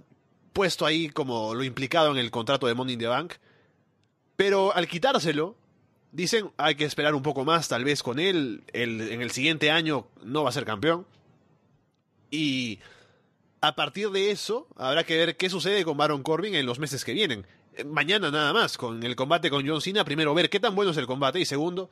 puesto 0.54 0.86
ahí 0.86 1.10
como 1.10 1.54
lo 1.54 1.64
implicado 1.64 2.12
en 2.12 2.18
el 2.18 2.32
contrato 2.32 2.68
de 2.68 2.74
Money 2.74 2.94
in 2.94 3.00
the 3.00 3.08
Bank, 3.08 3.34
pero 4.36 4.76
al 4.76 4.88
quitárselo, 4.88 5.56
Dicen, 6.12 6.52
hay 6.58 6.76
que 6.76 6.84
esperar 6.84 7.16
un 7.16 7.24
poco 7.24 7.46
más, 7.46 7.70
tal 7.70 7.86
vez 7.86 8.04
con 8.04 8.20
él. 8.20 8.64
El, 8.74 9.00
en 9.02 9.22
el 9.22 9.32
siguiente 9.32 9.72
año 9.72 10.08
no 10.24 10.44
va 10.44 10.50
a 10.50 10.54
ser 10.54 10.66
campeón. 10.66 11.08
Y 12.30 12.80
a 13.62 13.76
partir 13.76 14.10
de 14.10 14.32
eso, 14.32 14.68
habrá 14.76 15.06
que 15.06 15.16
ver 15.16 15.38
qué 15.38 15.50
sucede 15.50 15.86
con 15.86 15.96
Baron 15.96 16.22
Corbin 16.22 16.56
en 16.56 16.66
los 16.66 16.80
meses 16.80 17.06
que 17.06 17.14
vienen. 17.14 17.46
Mañana 17.86 18.30
nada 18.30 18.52
más, 18.52 18.78
con 18.78 19.04
el 19.04 19.16
combate 19.16 19.50
con 19.50 19.66
John 19.66 19.82
Cena. 19.82 20.04
Primero, 20.04 20.34
ver 20.34 20.50
qué 20.50 20.60
tan 20.60 20.76
bueno 20.76 20.92
es 20.92 20.98
el 20.98 21.08
combate. 21.08 21.40
Y 21.40 21.46
segundo, 21.46 21.90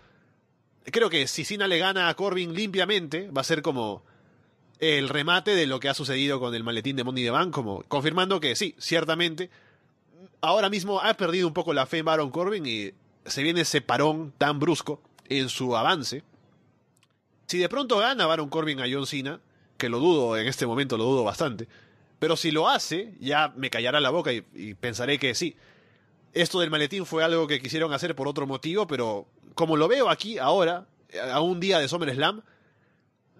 creo 0.86 1.10
que 1.10 1.28
si 1.28 1.46
Cena 1.46 1.68
le 1.68 1.78
gana 1.78 2.10
a 2.10 2.14
Corbin 2.16 2.54
limpiamente, 2.54 3.30
va 3.32 3.42
a 3.42 3.46
ser 3.46 3.62
como 3.62 4.04
el 4.80 5.10
remate 5.10 5.56
de 5.56 5.68
lo 5.68 5.80
que 5.80 5.90
ha 5.90 5.94
sucedido 5.94 6.40
con 6.40 6.56
el 6.56 6.64
maletín 6.64 6.96
de 6.96 7.04
Money 7.04 7.26
the 7.26 7.32
Bank, 7.32 7.52
como 7.52 7.84
confirmando 7.84 8.40
que 8.40 8.56
sí, 8.56 8.76
ciertamente. 8.78 9.50
Ahora 10.42 10.70
mismo 10.70 11.02
ha 11.02 11.14
perdido 11.16 11.48
un 11.48 11.54
poco 11.54 11.74
la 11.74 11.86
fe 11.86 12.00
en 12.00 12.06
Baron 12.06 12.32
Corbin 12.32 12.66
y 12.66 12.92
se 13.26 13.44
viene 13.44 13.62
ese 13.62 13.82
parón 13.82 14.34
tan 14.38 14.60
brusco 14.60 15.02
en 15.28 15.50
su 15.50 15.76
avance. 15.76 16.24
Si 17.48 17.58
de 17.58 17.68
pronto 17.68 17.98
gana 17.98 18.26
Baron 18.26 18.50
Corbin 18.50 18.80
a 18.80 18.86
John 18.90 19.06
Cena, 19.06 19.42
que 19.78 19.90
lo 19.90 20.00
dudo 20.00 20.38
en 20.38 20.48
este 20.48 20.66
momento, 20.66 20.98
lo 20.98 21.04
dudo 21.04 21.24
bastante, 21.24 21.68
pero 22.20 22.38
si 22.38 22.52
lo 22.52 22.70
hace, 22.70 23.14
ya 23.20 23.54
me 23.56 23.70
callará 23.70 24.00
la 24.00 24.10
boca 24.10 24.32
y, 24.32 24.46
y 24.54 24.74
pensaré 24.76 25.20
que 25.20 25.36
sí. 25.36 25.56
Esto 26.32 26.60
del 26.60 26.70
maletín 26.70 27.06
fue 27.06 27.24
algo 27.24 27.48
que 27.48 27.60
quisieron 27.60 27.92
hacer 27.92 28.16
por 28.16 28.28
otro 28.28 28.46
motivo, 28.46 28.88
pero 28.88 29.26
como 29.56 29.78
lo 29.78 29.88
veo 29.88 30.10
aquí 30.10 30.38
ahora, 30.38 30.88
a 31.32 31.42
un 31.42 31.60
día 31.60 31.80
de 31.80 31.88
SummerSlam, 31.88 32.42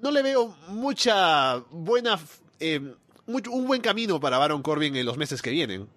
no 0.02 0.12
le 0.12 0.22
veo 0.22 0.56
mucha 0.68 1.58
buena, 1.72 2.20
eh, 2.60 2.96
un 3.28 3.68
buen 3.68 3.82
camino 3.82 4.20
para 4.20 4.38
Baron 4.38 4.62
Corbin 4.62 4.96
en 4.96 5.06
los 5.06 5.18
meses 5.18 5.42
que 5.42 5.52
vienen. 5.52 5.88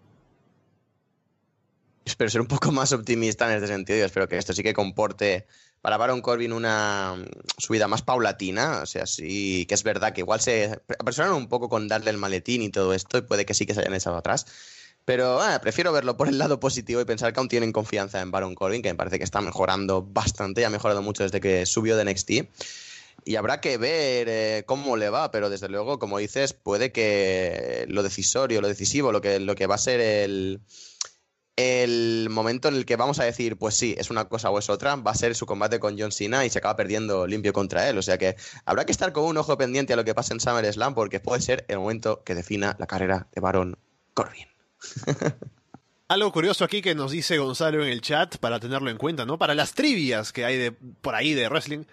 Espero 2.04 2.30
ser 2.30 2.40
un 2.40 2.48
poco 2.48 2.72
más 2.72 2.92
optimista 2.92 3.46
en 3.48 3.56
este 3.56 3.68
sentido 3.68 4.04
espero 4.04 4.28
que 4.28 4.36
esto 4.36 4.52
sí 4.52 4.62
que 4.62 4.74
comporte 4.74 5.46
para 5.82 5.96
Baron 5.96 6.22
Corbin 6.22 6.52
una 6.52 7.16
mm, 7.16 7.24
subida 7.58 7.88
más 7.88 8.02
paulatina. 8.02 8.80
O 8.82 8.86
sea, 8.86 9.06
sí 9.06 9.66
que 9.66 9.74
es 9.74 9.82
verdad 9.82 10.14
que 10.14 10.22
igual 10.22 10.40
se 10.40 10.80
apresuraron 10.98 11.36
un 11.36 11.48
poco 11.48 11.68
con 11.68 11.88
darle 11.88 12.10
el 12.10 12.18
maletín 12.18 12.62
y 12.62 12.70
todo 12.70 12.94
esto 12.94 13.18
y 13.18 13.22
puede 13.22 13.44
que 13.44 13.52
sí 13.52 13.66
que 13.66 13.74
se 13.74 13.80
hayan 13.80 13.94
echado 13.94 14.16
atrás. 14.16 14.46
Pero 15.04 15.40
ah, 15.40 15.60
prefiero 15.60 15.92
verlo 15.92 16.16
por 16.16 16.28
el 16.28 16.38
lado 16.38 16.60
positivo 16.60 17.00
y 17.00 17.04
pensar 17.04 17.32
que 17.32 17.40
aún 17.40 17.48
tienen 17.48 17.72
confianza 17.72 18.20
en 18.20 18.30
Baron 18.30 18.54
Corbin, 18.54 18.82
que 18.82 18.90
me 18.90 18.96
parece 18.96 19.18
que 19.18 19.24
está 19.24 19.40
mejorando 19.40 20.02
bastante 20.02 20.64
ha 20.64 20.70
mejorado 20.70 21.02
mucho 21.02 21.24
desde 21.24 21.40
que 21.40 21.66
subió 21.66 21.96
de 21.96 22.04
NXT. 22.04 22.30
Y 23.24 23.36
habrá 23.36 23.60
que 23.60 23.78
ver 23.78 24.28
eh, 24.28 24.64
cómo 24.66 24.96
le 24.96 25.10
va, 25.10 25.30
pero 25.30 25.50
desde 25.50 25.68
luego, 25.68 25.98
como 25.98 26.18
dices, 26.18 26.54
puede 26.54 26.92
que 26.92 27.84
lo 27.88 28.02
decisorio, 28.02 28.60
lo 28.60 28.68
decisivo, 28.68 29.12
lo 29.12 29.20
que, 29.20 29.38
lo 29.38 29.54
que 29.54 29.66
va 29.66 29.76
a 29.76 29.78
ser 29.78 30.00
el, 30.00 30.60
el 31.56 32.28
momento 32.30 32.68
en 32.68 32.74
el 32.74 32.84
que 32.84 32.96
vamos 32.96 33.20
a 33.20 33.24
decir, 33.24 33.56
pues 33.58 33.74
sí, 33.74 33.94
es 33.98 34.10
una 34.10 34.28
cosa 34.28 34.50
o 34.50 34.58
es 34.58 34.70
otra, 34.70 34.96
va 34.96 35.10
a 35.12 35.14
ser 35.14 35.34
su 35.34 35.46
combate 35.46 35.78
con 35.78 35.98
John 35.98 36.10
Cena 36.10 36.44
y 36.44 36.50
se 36.50 36.58
acaba 36.58 36.76
perdiendo 36.76 37.26
limpio 37.26 37.52
contra 37.52 37.88
él. 37.88 37.98
O 37.98 38.02
sea 38.02 38.18
que 38.18 38.36
habrá 38.64 38.86
que 38.86 38.92
estar 38.92 39.12
con 39.12 39.24
un 39.24 39.36
ojo 39.36 39.56
pendiente 39.56 39.92
a 39.92 39.96
lo 39.96 40.04
que 40.04 40.14
pasa 40.14 40.34
en 40.34 40.40
SummerSlam 40.40 40.94
porque 40.94 41.20
puede 41.20 41.42
ser 41.42 41.64
el 41.68 41.78
momento 41.78 42.22
que 42.24 42.34
defina 42.34 42.76
la 42.78 42.86
carrera 42.86 43.28
de 43.32 43.40
Baron 43.40 43.78
Corbin. 44.14 44.51
Algo 46.08 46.32
curioso 46.32 46.64
aquí 46.64 46.82
que 46.82 46.94
nos 46.94 47.10
dice 47.10 47.38
Gonzalo 47.38 47.82
en 47.82 47.88
el 47.88 48.02
chat 48.02 48.36
para 48.36 48.60
tenerlo 48.60 48.90
en 48.90 48.98
cuenta, 48.98 49.24
¿no? 49.24 49.38
Para 49.38 49.54
las 49.54 49.72
trivias 49.72 50.32
que 50.32 50.44
hay 50.44 50.58
de, 50.58 50.72
por 50.72 51.14
ahí 51.14 51.32
de 51.32 51.48
wrestling. 51.48 51.84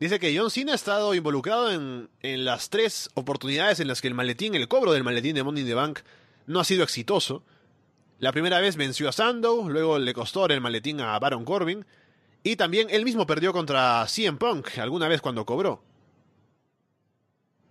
Dice 0.00 0.18
que 0.18 0.36
John 0.36 0.50
Cena 0.50 0.72
ha 0.72 0.74
estado 0.74 1.14
involucrado 1.14 1.70
en, 1.70 2.08
en 2.20 2.44
las 2.44 2.70
tres 2.70 3.10
oportunidades 3.14 3.78
en 3.80 3.86
las 3.86 4.00
que 4.00 4.08
el 4.08 4.14
maletín, 4.14 4.54
el 4.54 4.66
cobro 4.66 4.92
del 4.92 5.04
maletín 5.04 5.34
de 5.34 5.42
Money 5.42 5.62
in 5.62 5.68
the 5.68 5.74
Bank, 5.74 6.00
no 6.46 6.58
ha 6.58 6.64
sido 6.64 6.82
exitoso. 6.82 7.44
La 8.18 8.32
primera 8.32 8.60
vez 8.60 8.76
venció 8.76 9.08
a 9.08 9.12
Sandow, 9.12 9.68
luego 9.68 9.98
le 9.98 10.14
costó 10.14 10.46
el 10.46 10.60
maletín 10.60 11.00
a 11.00 11.18
Baron 11.18 11.44
Corbin, 11.44 11.86
y 12.42 12.56
también 12.56 12.88
él 12.90 13.04
mismo 13.04 13.26
perdió 13.26 13.52
contra 13.52 14.06
CM 14.08 14.38
Punk 14.38 14.78
alguna 14.78 15.06
vez 15.06 15.20
cuando 15.20 15.44
cobró. 15.44 15.82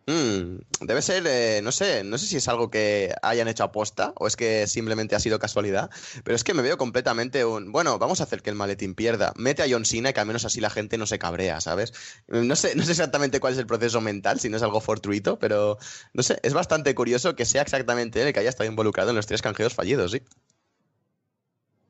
Mm, 0.09 0.61
debe 0.87 1.03
ser, 1.03 1.27
eh, 1.27 1.61
no 1.61 1.71
sé, 1.71 2.03
no 2.03 2.17
sé 2.17 2.25
si 2.25 2.37
es 2.37 2.47
algo 2.47 2.71
que 2.71 3.13
hayan 3.21 3.47
hecho 3.47 3.63
aposta 3.63 4.11
o 4.15 4.25
es 4.25 4.35
que 4.35 4.65
simplemente 4.65 5.15
ha 5.15 5.19
sido 5.19 5.37
casualidad, 5.37 5.91
pero 6.23 6.35
es 6.35 6.43
que 6.43 6.55
me 6.55 6.63
veo 6.63 6.79
completamente 6.79 7.45
un, 7.45 7.71
bueno, 7.71 7.99
vamos 7.99 8.19
a 8.19 8.23
hacer 8.23 8.41
que 8.41 8.49
el 8.49 8.55
maletín 8.55 8.95
pierda, 8.95 9.33
mete 9.35 9.61
a 9.61 9.67
John 9.69 9.85
Cena 9.85 10.11
que 10.11 10.19
al 10.19 10.25
menos 10.25 10.45
así 10.45 10.61
la 10.61 10.71
gente 10.71 10.97
no 10.97 11.05
se 11.05 11.19
cabrea, 11.19 11.61
¿sabes? 11.61 11.93
No 12.27 12.55
sé, 12.55 12.75
no 12.75 12.81
sé 12.85 12.91
exactamente 12.93 13.39
cuál 13.39 13.53
es 13.53 13.59
el 13.59 13.67
proceso 13.67 14.01
mental, 14.01 14.39
si 14.39 14.49
no 14.49 14.57
es 14.57 14.63
algo 14.63 14.81
fortuito, 14.81 15.37
pero 15.37 15.77
no 16.13 16.23
sé, 16.23 16.39
es 16.41 16.55
bastante 16.55 16.95
curioso 16.95 17.35
que 17.35 17.45
sea 17.45 17.61
exactamente 17.61 18.19
él 18.19 18.29
el 18.29 18.33
que 18.33 18.39
haya 18.39 18.49
estado 18.49 18.67
involucrado 18.67 19.11
en 19.11 19.15
los 19.15 19.27
tres 19.27 19.43
canjeos 19.43 19.75
fallidos, 19.75 20.09
sí. 20.11 20.23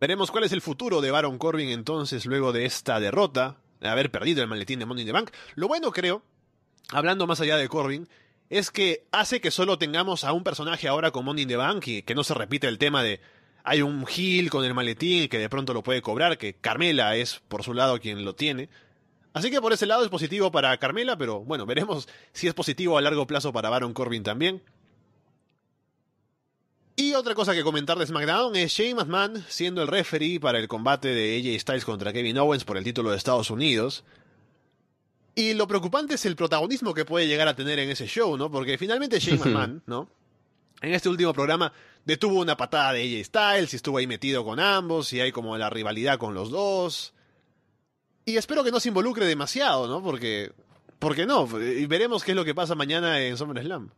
Veremos 0.02 0.30
cuál 0.30 0.44
es 0.44 0.52
el 0.52 0.60
futuro 0.60 1.00
de 1.00 1.12
Baron 1.12 1.38
Corbin 1.38 1.70
entonces 1.70 2.26
luego 2.26 2.52
de 2.52 2.66
esta 2.66 3.00
derrota, 3.00 3.62
de 3.80 3.88
haber 3.88 4.12
perdido 4.12 4.42
el 4.42 4.50
maletín 4.50 4.80
de 4.80 4.86
Money 4.86 5.04
in 5.04 5.08
the 5.08 5.14
Bank. 5.14 5.32
Lo 5.56 5.70
bueno 5.70 5.92
creo, 5.94 6.22
hablando 6.92 7.28
más 7.28 7.40
allá 7.40 7.56
de 7.58 7.70
Corbin, 7.70 8.08
es 8.50 8.72
que 8.72 9.06
hace 9.12 9.42
que 9.42 9.52
solo 9.52 9.78
tengamos 9.78 10.24
a 10.24 10.34
un 10.34 10.44
personaje 10.44 10.88
ahora 10.88 11.12
con 11.12 11.26
Money 11.26 11.44
in 11.44 11.50
the 11.50 11.56
Bank 11.56 11.88
y 11.88 12.02
que 12.02 12.16
no 12.16 12.24
se 12.24 12.34
repite 12.34 12.68
el 12.68 12.78
tema 12.78 13.04
de 13.04 13.22
hay 13.64 13.82
un 13.82 14.06
heel 14.08 14.50
con 14.50 14.66
el 14.66 14.74
maletín 14.74 15.30
que 15.30 15.38
de 15.38 15.50
pronto 15.50 15.74
lo 15.74 15.84
puede 15.84 16.02
cobrar, 16.02 16.38
que 16.38 16.56
Carmela 16.56 17.16
es 17.16 17.42
por 17.48 17.64
su 17.64 17.74
lado 17.74 18.00
quien 18.00 18.26
lo 18.26 18.34
tiene. 18.34 18.70
Así 19.34 19.52
que 19.52 19.62
por 19.62 19.74
ese 19.74 19.86
lado 19.86 20.04
es 20.04 20.10
positivo 20.10 20.52
para 20.52 20.76
Carmela, 20.78 21.18
pero 21.18 21.42
bueno, 21.42 21.66
veremos 21.66 22.08
si 22.34 22.48
es 22.48 22.54
positivo 22.54 22.98
a 22.98 23.02
largo 23.02 23.28
plazo 23.28 23.54
para 23.54 23.70
Baron 23.70 23.94
Corbin 23.94 24.24
también. 24.24 24.64
Y 26.96 27.14
otra 27.14 27.34
cosa 27.34 27.54
que 27.54 27.64
comentar 27.64 27.98
de 27.98 28.06
SmackDown 28.06 28.56
es 28.58 28.74
Shane 28.74 28.96
McMahon 28.96 29.46
siendo 29.48 29.82
el 29.82 29.88
referee 29.88 30.40
para 30.40 30.60
el 30.60 30.68
combate 30.68 31.10
de 31.10 31.38
AJ 31.38 31.62
Styles 31.62 31.86
contra 31.86 32.12
Kevin 32.12 32.38
Owens 32.40 32.66
por 32.66 32.76
el 32.76 32.84
título 32.84 33.12
de 33.12 33.18
Estados 33.18 33.52
Unidos. 33.52 34.04
Y 35.40 35.54
lo 35.54 35.70
preocupante 35.70 36.16
es 36.16 36.26
el 36.26 36.36
protagonismo 36.36 36.94
que 36.94 37.06
puede 37.06 37.26
llegar 37.26 37.48
a 37.48 37.56
tener 37.56 37.80
en 37.80 37.90
ese 37.90 38.08
show, 38.08 38.36
¿no? 38.36 38.52
Porque 38.52 38.78
finalmente 38.78 39.22
Shane 39.22 39.38
McMahon, 39.38 39.84
¿no? 39.86 40.10
En 40.82 40.94
este 40.94 41.08
último 41.08 41.32
programa 41.32 41.72
detuvo 42.04 42.42
una 42.42 42.58
patada 42.58 42.92
de 42.92 43.04
AJ 43.04 43.26
Styles 43.28 43.72
y 43.72 43.76
estuvo 43.78 44.00
ahí 44.00 44.06
metido 44.06 44.44
con 44.44 44.60
ambos 44.60 45.14
y 45.14 45.22
hay 45.22 45.32
como 45.32 45.58
la 45.58 45.70
rivalidad 45.70 46.18
con 46.18 46.34
los 46.34 46.50
dos. 46.50 47.14
Y 48.26 48.36
espero 48.36 48.66
que 48.66 48.72
no 48.72 48.82
se 48.82 48.90
involucre 48.90 49.26
demasiado, 49.26 49.88
¿no? 49.88 50.04
Porque... 50.04 50.52
Porque 51.00 51.26
no, 51.26 51.48
y 51.62 51.86
veremos 51.86 52.26
qué 52.26 52.32
es 52.32 52.36
lo 52.36 52.44
que 52.44 52.54
pasa 52.54 52.76
mañana 52.76 53.22
en 53.22 53.38
SummerSlam. 53.38 53.92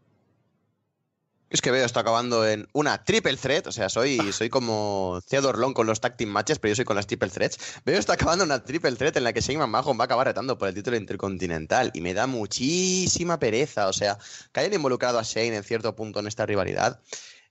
Es 1.52 1.60
que 1.61 1.69
veo 1.69 1.86
esto 1.86 1.99
acabando 1.99 2.48
en 2.48 2.69
una 2.72 3.03
triple 3.03 3.36
threat, 3.36 3.68
o 3.68 3.73
sea, 3.73 3.90
soy, 3.90 4.32
soy 4.32 4.49
como 4.49 5.19
Theodore 5.28 5.60
Long 5.60 5.73
con 5.73 5.86
los 5.86 5.99
tag 5.99 6.15
team 6.15 6.30
matches, 6.30 6.60
pero 6.60 6.72
yo 6.72 6.78
soy 6.78 6.86
con 6.86 6.95
las 6.95 7.07
triple 7.07 7.30
threats. 7.30 7.57
Veo 7.84 7.99
esto 7.99 8.14
acabando 8.14 8.45
en 8.45 8.52
una 8.52 8.64
triple 8.64 8.94
threat 8.94 9.18
en 9.18 9.26
la 9.26 9.34
que 9.34 9.41
Shane 9.41 9.60
McMahon 9.60 9.99
va 9.99 10.03
a 10.03 10.06
acabar 10.06 10.28
retando 10.28 10.57
por 10.57 10.69
el 10.69 10.73
título 10.73 10.95
intercontinental 10.95 11.91
y 11.94 11.99
me 11.99 12.14
da 12.14 12.26
muchísima 12.26 13.38
pereza, 13.38 13.90
o 13.90 13.94
sea, 13.94 14.18
que 14.53 14.61
hayan 14.61 14.76
involucrado 14.76 15.19
a 15.19 15.23
Shane 15.23 15.57
en 15.57 15.64
cierto 15.65 15.94
punto 15.94 16.22
en 16.22 16.28
esta 16.28 16.45
rivalidad. 16.45 17.02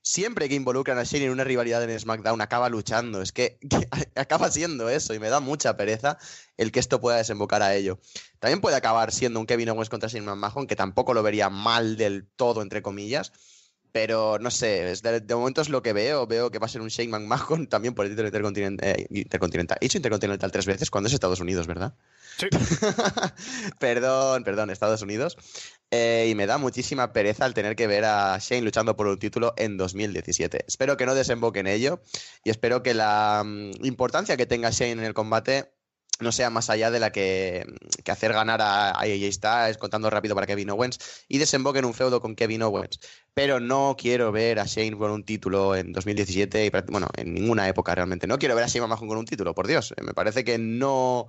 siempre 0.00 0.48
que 0.48 0.54
involucran 0.54 0.96
a 0.96 1.04
Shane 1.04 1.26
en 1.26 1.32
una 1.32 1.44
rivalidad 1.44 1.82
en 1.84 2.00
SmackDown 2.00 2.40
acaba 2.40 2.70
luchando. 2.70 3.20
Es 3.20 3.32
que, 3.32 3.58
que 3.68 3.86
acaba 4.18 4.50
siendo 4.50 4.88
eso 4.88 5.12
y 5.12 5.18
me 5.18 5.28
da 5.28 5.40
mucha 5.40 5.76
pereza 5.76 6.16
el 6.56 6.72
que 6.72 6.80
esto 6.80 7.02
pueda 7.02 7.18
desembocar 7.18 7.60
a 7.60 7.74
ello. 7.74 7.98
También 8.38 8.62
puede 8.62 8.76
acabar 8.76 9.12
siendo 9.12 9.40
un 9.40 9.44
Kevin 9.44 9.68
Owens 9.68 9.90
contra 9.90 10.08
Shane 10.08 10.24
McMahon, 10.24 10.66
que 10.66 10.74
tampoco 10.74 11.12
lo 11.12 11.22
vería 11.22 11.50
mal 11.50 11.98
del 11.98 12.26
todo, 12.34 12.62
entre 12.62 12.80
comillas. 12.80 13.32
Pero 13.92 14.38
no 14.38 14.50
sé, 14.50 14.94
de, 15.02 15.20
de 15.20 15.34
momento 15.34 15.60
es 15.60 15.68
lo 15.68 15.82
que 15.82 15.92
veo. 15.92 16.26
Veo 16.26 16.50
que 16.50 16.58
va 16.58 16.66
a 16.66 16.68
ser 16.68 16.80
un 16.80 16.88
Shane 16.88 17.08
McMahon 17.10 17.66
también 17.68 17.94
por 17.94 18.04
el 18.06 18.12
título 18.12 18.28
intercontinental. 18.28 18.88
eh, 18.88 19.06
intercontinental. 19.10 19.78
He 19.80 19.86
dicho 19.86 19.98
intercontinental 19.98 20.52
tres 20.52 20.66
veces 20.66 20.90
cuando 20.90 21.08
es 21.08 21.14
Estados 21.14 21.40
Unidos, 21.40 21.66
¿verdad? 21.66 21.94
Sí. 22.38 22.48
perdón, 23.78 24.44
perdón, 24.44 24.70
Estados 24.70 25.02
Unidos. 25.02 25.36
Eh, 25.90 26.28
y 26.30 26.34
me 26.34 26.46
da 26.46 26.56
muchísima 26.58 27.12
pereza 27.12 27.46
el 27.46 27.54
tener 27.54 27.74
que 27.74 27.86
ver 27.86 28.04
a 28.04 28.38
Shane 28.38 28.62
luchando 28.62 28.96
por 28.96 29.08
un 29.08 29.18
título 29.18 29.54
en 29.56 29.76
2017. 29.76 30.64
Espero 30.66 30.96
que 30.96 31.04
no 31.04 31.14
desemboque 31.14 31.60
en 31.60 31.66
ello 31.66 32.00
y 32.44 32.50
espero 32.50 32.82
que 32.82 32.94
la 32.94 33.42
mm, 33.44 33.84
importancia 33.84 34.36
que 34.36 34.46
tenga 34.46 34.70
Shane 34.70 34.92
en 34.92 35.04
el 35.04 35.14
combate 35.14 35.72
no 36.20 36.32
sea 36.32 36.50
más 36.50 36.70
allá 36.70 36.90
de 36.90 37.00
la 37.00 37.12
que, 37.12 37.66
que 38.04 38.10
hacer 38.10 38.32
ganar 38.32 38.60
a, 38.60 38.90
a 38.90 39.00
AJ 39.00 39.32
Styles 39.32 39.78
contando 39.78 40.10
rápido 40.10 40.34
para 40.34 40.46
Kevin 40.46 40.70
Owens 40.70 40.98
y 41.28 41.38
desemboque 41.38 41.78
en 41.78 41.84
un 41.84 41.94
feudo 41.94 42.20
con 42.20 42.34
Kevin 42.34 42.62
Owens. 42.62 43.00
Pero 43.34 43.60
no 43.60 43.96
quiero 43.98 44.32
ver 44.32 44.58
a 44.58 44.66
Shane 44.66 44.96
con 44.96 45.10
un 45.10 45.24
título 45.24 45.74
en 45.76 45.92
2017 45.92 46.66
y, 46.66 46.70
bueno, 46.90 47.08
en 47.16 47.34
ninguna 47.34 47.68
época 47.68 47.94
realmente. 47.94 48.26
No 48.26 48.38
quiero 48.38 48.54
ver 48.54 48.64
a 48.64 48.68
Shane 48.68 48.86
McMahon 48.86 49.08
con 49.08 49.18
un 49.18 49.24
título, 49.24 49.54
por 49.54 49.66
Dios. 49.66 49.92
Eh, 49.96 50.02
Me 50.02 50.14
parece 50.14 50.44
que 50.44 50.58
no 50.58 51.28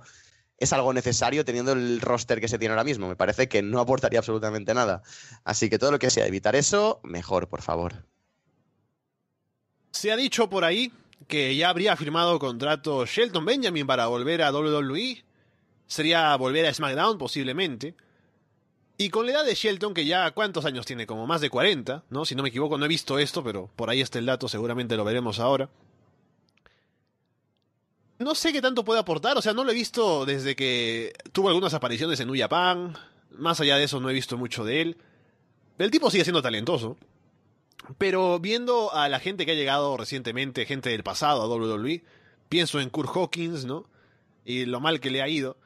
es 0.58 0.72
algo 0.72 0.92
necesario 0.92 1.44
teniendo 1.44 1.72
el 1.72 2.00
roster 2.00 2.40
que 2.40 2.48
se 2.48 2.58
tiene 2.58 2.72
ahora 2.72 2.84
mismo. 2.84 3.08
Me 3.08 3.16
parece 3.16 3.48
que 3.48 3.62
no 3.62 3.80
aportaría 3.80 4.20
absolutamente 4.20 4.74
nada. 4.74 5.02
Así 5.44 5.68
que 5.68 5.78
todo 5.78 5.90
lo 5.90 5.98
que 5.98 6.10
sea 6.10 6.26
evitar 6.26 6.54
eso, 6.54 7.00
mejor, 7.02 7.48
por 7.48 7.62
favor. 7.62 8.06
Se 9.90 10.12
ha 10.12 10.16
dicho 10.16 10.48
por 10.48 10.64
ahí 10.64 10.92
que 11.26 11.56
ya 11.56 11.68
habría 11.68 11.96
firmado 11.96 12.38
contrato 12.38 13.06
Shelton 13.06 13.44
Benjamin 13.44 13.86
para 13.86 14.06
volver 14.06 14.42
a 14.42 14.52
WWE. 14.52 15.24
Sería 15.86 16.34
volver 16.36 16.66
a 16.66 16.74
SmackDown 16.74 17.18
posiblemente. 17.18 17.94
Y 18.98 19.10
con 19.10 19.26
la 19.26 19.32
edad 19.32 19.44
de 19.44 19.54
Shelton, 19.54 19.94
que 19.94 20.04
ya 20.04 20.30
cuántos 20.30 20.64
años 20.64 20.86
tiene, 20.86 21.06
como 21.06 21.26
más 21.26 21.40
de 21.40 21.50
40, 21.50 22.04
¿no? 22.10 22.24
Si 22.24 22.34
no 22.34 22.42
me 22.42 22.50
equivoco, 22.50 22.78
no 22.78 22.84
he 22.84 22.88
visto 22.88 23.18
esto, 23.18 23.42
pero 23.42 23.68
por 23.74 23.90
ahí 23.90 24.00
está 24.00 24.18
el 24.18 24.26
dato, 24.26 24.48
seguramente 24.48 24.96
lo 24.96 25.04
veremos 25.04 25.40
ahora. 25.40 25.68
No 28.18 28.34
sé 28.36 28.52
qué 28.52 28.62
tanto 28.62 28.84
puede 28.84 29.00
aportar, 29.00 29.36
o 29.36 29.42
sea, 29.42 29.52
no 29.52 29.64
lo 29.64 29.72
he 29.72 29.74
visto 29.74 30.24
desde 30.24 30.54
que 30.54 31.12
tuvo 31.32 31.48
algunas 31.48 31.74
apariciones 31.74 32.20
en 32.20 32.28
New 32.28 32.38
Japan. 32.38 32.96
Más 33.32 33.60
allá 33.60 33.76
de 33.76 33.84
eso, 33.84 33.98
no 33.98 34.08
he 34.10 34.14
visto 34.14 34.36
mucho 34.36 34.64
de 34.64 34.82
él. 34.82 34.96
El 35.78 35.90
tipo 35.90 36.10
sigue 36.10 36.22
siendo 36.22 36.42
talentoso. 36.42 36.96
Pero 37.98 38.38
viendo 38.38 38.92
a 38.94 39.08
la 39.08 39.20
gente 39.20 39.44
que 39.44 39.52
ha 39.52 39.56
llegado 39.56 39.96
recientemente, 39.96 40.66
gente 40.66 40.90
del 40.90 41.02
pasado 41.02 41.42
a 41.42 41.48
WWE, 41.48 42.02
pienso 42.48 42.80
en 42.80 42.90
Kurt 42.90 43.10
Hawkins, 43.14 43.64
¿no? 43.64 43.86
Y 44.44 44.66
lo 44.66 44.80
mal 44.80 45.00
que 45.00 45.10
le 45.10 45.22
ha 45.22 45.28
ido. 45.28 45.56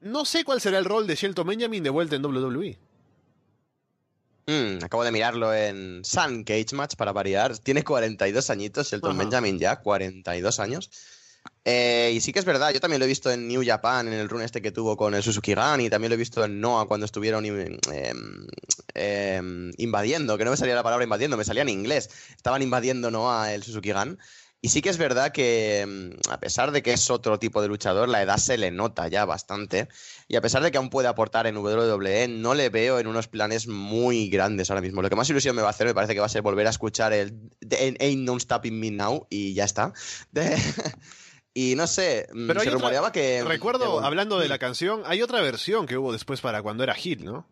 No 0.00 0.24
sé 0.24 0.44
cuál 0.44 0.60
será 0.60 0.78
el 0.78 0.84
rol 0.84 1.06
de 1.06 1.14
Shelton 1.14 1.46
Benjamin 1.46 1.82
de 1.82 1.90
vuelta 1.90 2.16
en 2.16 2.24
WWE. 2.24 2.78
Mm, 4.46 4.84
acabo 4.84 5.02
de 5.02 5.10
mirarlo 5.10 5.52
en 5.52 6.04
Sun 6.04 6.44
Cage 6.44 6.74
Match 6.74 6.94
para 6.94 7.12
variar. 7.12 7.58
Tiene 7.58 7.82
42 7.82 8.50
añitos, 8.50 8.90
Shelton 8.90 9.12
Ajá. 9.12 9.18
Benjamin 9.18 9.58
ya, 9.58 9.76
42 9.80 10.60
años. 10.60 10.90
Eh, 11.64 12.12
y 12.14 12.20
sí 12.20 12.32
que 12.32 12.38
es 12.38 12.44
verdad, 12.44 12.72
yo 12.72 12.80
también 12.80 13.00
lo 13.00 13.06
he 13.06 13.08
visto 13.08 13.30
en 13.30 13.48
New 13.48 13.62
Japan, 13.64 14.06
en 14.06 14.14
el 14.14 14.28
run 14.28 14.42
este 14.42 14.62
que 14.62 14.70
tuvo 14.70 14.96
con 14.96 15.14
el 15.14 15.22
Suzuki 15.22 15.54
Gun, 15.54 15.80
y 15.80 15.90
también 15.90 16.10
lo 16.10 16.14
he 16.14 16.18
visto 16.18 16.44
en 16.44 16.60
Noah 16.60 16.86
cuando 16.86 17.06
estuvieron 17.06 17.44
em, 17.44 17.78
em, 18.94 19.72
invadiendo, 19.76 20.38
que 20.38 20.44
no 20.44 20.50
me 20.52 20.56
salía 20.56 20.74
la 20.74 20.82
palabra 20.82 21.04
invadiendo, 21.04 21.36
me 21.36 21.44
salía 21.44 21.62
en 21.62 21.68
inglés. 21.68 22.08
Estaban 22.36 22.62
invadiendo 22.62 23.10
Noah 23.10 23.52
el 23.52 23.62
Suzuki 23.62 23.92
Gun. 23.92 24.18
Y 24.62 24.68
sí 24.70 24.80
que 24.80 24.88
es 24.88 24.96
verdad 24.98 25.32
que, 25.32 25.80
em, 25.82 26.10
a 26.30 26.40
pesar 26.40 26.72
de 26.72 26.82
que 26.82 26.92
es 26.92 27.10
otro 27.10 27.38
tipo 27.38 27.62
de 27.62 27.68
luchador, 27.68 28.08
la 28.08 28.22
edad 28.22 28.38
se 28.38 28.56
le 28.58 28.70
nota 28.70 29.06
ya 29.06 29.24
bastante. 29.24 29.88
Y 30.28 30.36
a 30.36 30.40
pesar 30.40 30.62
de 30.62 30.70
que 30.70 30.78
aún 30.78 30.90
puede 30.90 31.08
aportar 31.08 31.46
en 31.46 31.56
WWE, 31.56 32.26
no 32.28 32.54
le 32.54 32.68
veo 32.70 32.98
en 32.98 33.06
unos 33.06 33.28
planes 33.28 33.68
muy 33.68 34.28
grandes 34.28 34.70
ahora 34.70 34.80
mismo. 34.80 35.02
Lo 35.02 35.10
que 35.10 35.14
más 35.16 35.28
ilusión 35.30 35.54
me 35.54 35.62
va 35.62 35.68
a 35.68 35.70
hacer 35.70 35.86
me 35.86 35.94
parece 35.94 36.14
que 36.14 36.20
va 36.20 36.26
a 36.26 36.30
ser 36.30 36.42
volver 36.42 36.66
a 36.66 36.70
escuchar 36.70 37.12
el 37.12 37.50
Ain't 38.00 38.22
No 38.24 38.40
Stopping 38.40 38.78
Me 38.80 38.90
Now 38.90 39.26
y 39.30 39.54
ya 39.54 39.64
está. 39.64 39.92
De- 40.32 40.56
y 41.58 41.74
no 41.74 41.86
sé, 41.86 42.28
mm, 42.34 42.46
Pero 42.48 42.60
se 42.60 42.68
otra- 42.68 43.12
que... 43.12 43.42
Recuerdo, 43.42 44.00
que- 44.00 44.06
hablando 44.06 44.38
de 44.38 44.46
la 44.48 44.58
canción, 44.58 45.02
hay 45.06 45.22
otra 45.22 45.40
versión 45.40 45.86
que 45.86 45.96
hubo 45.96 46.12
después 46.12 46.42
para 46.42 46.60
cuando 46.62 46.82
era 46.84 46.94
hit, 46.94 47.20
¿no? 47.20 47.46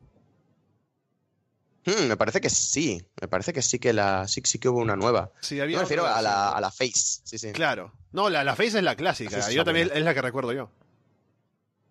Hmm, 1.87 2.09
me 2.09 2.17
parece 2.17 2.41
que 2.41 2.51
sí, 2.51 3.03
me 3.21 3.29
parece 3.29 3.53
que 3.53 3.63
sí 3.63 3.79
que 3.79 3.93
la 3.95 4.27
sí, 4.29 4.43
sí 4.45 4.59
que 4.59 4.69
hubo 4.69 4.79
una 4.79 4.97
nueva. 4.97 5.33
Sí, 5.41 5.55
me 5.55 5.67
refiero 5.79 6.07
a 6.07 6.21
la, 6.23 6.51
a 6.51 6.61
la 6.61 6.71
Face, 6.71 7.21
sí, 7.25 7.39
sí. 7.39 7.53
Claro. 7.53 7.93
No, 8.13 8.29
la, 8.31 8.45
la 8.45 8.55
Face 8.57 8.79
es 8.79 8.83
la 8.85 8.95
clásica. 8.97 9.39
La 9.39 9.51
yo 9.51 9.59
la 9.59 9.65
también 9.65 9.87
buena. 9.89 9.99
es 10.01 10.05
la 10.05 10.15
que 10.15 10.23
recuerdo 10.23 10.53
yo. 10.53 10.71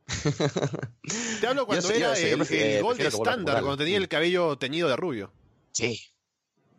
Te 1.42 1.48
hablo 1.48 1.66
cuando 1.66 1.88
Yo 1.88 1.94
sé- 1.94 2.00
yo 2.00 2.06
era 2.08 2.16
sé, 2.16 2.32
el, 2.32 2.38
prefiero- 2.38 2.78
el 2.78 2.84
Gold 2.84 3.02
estándar, 3.02 3.56
cuando 3.62 3.78
tenía 3.78 3.98
el 3.98 4.08
cabello 4.08 4.58
teñido 4.58 4.88
de 4.90 4.96
rubio. 4.96 5.32
Sí. 5.72 6.00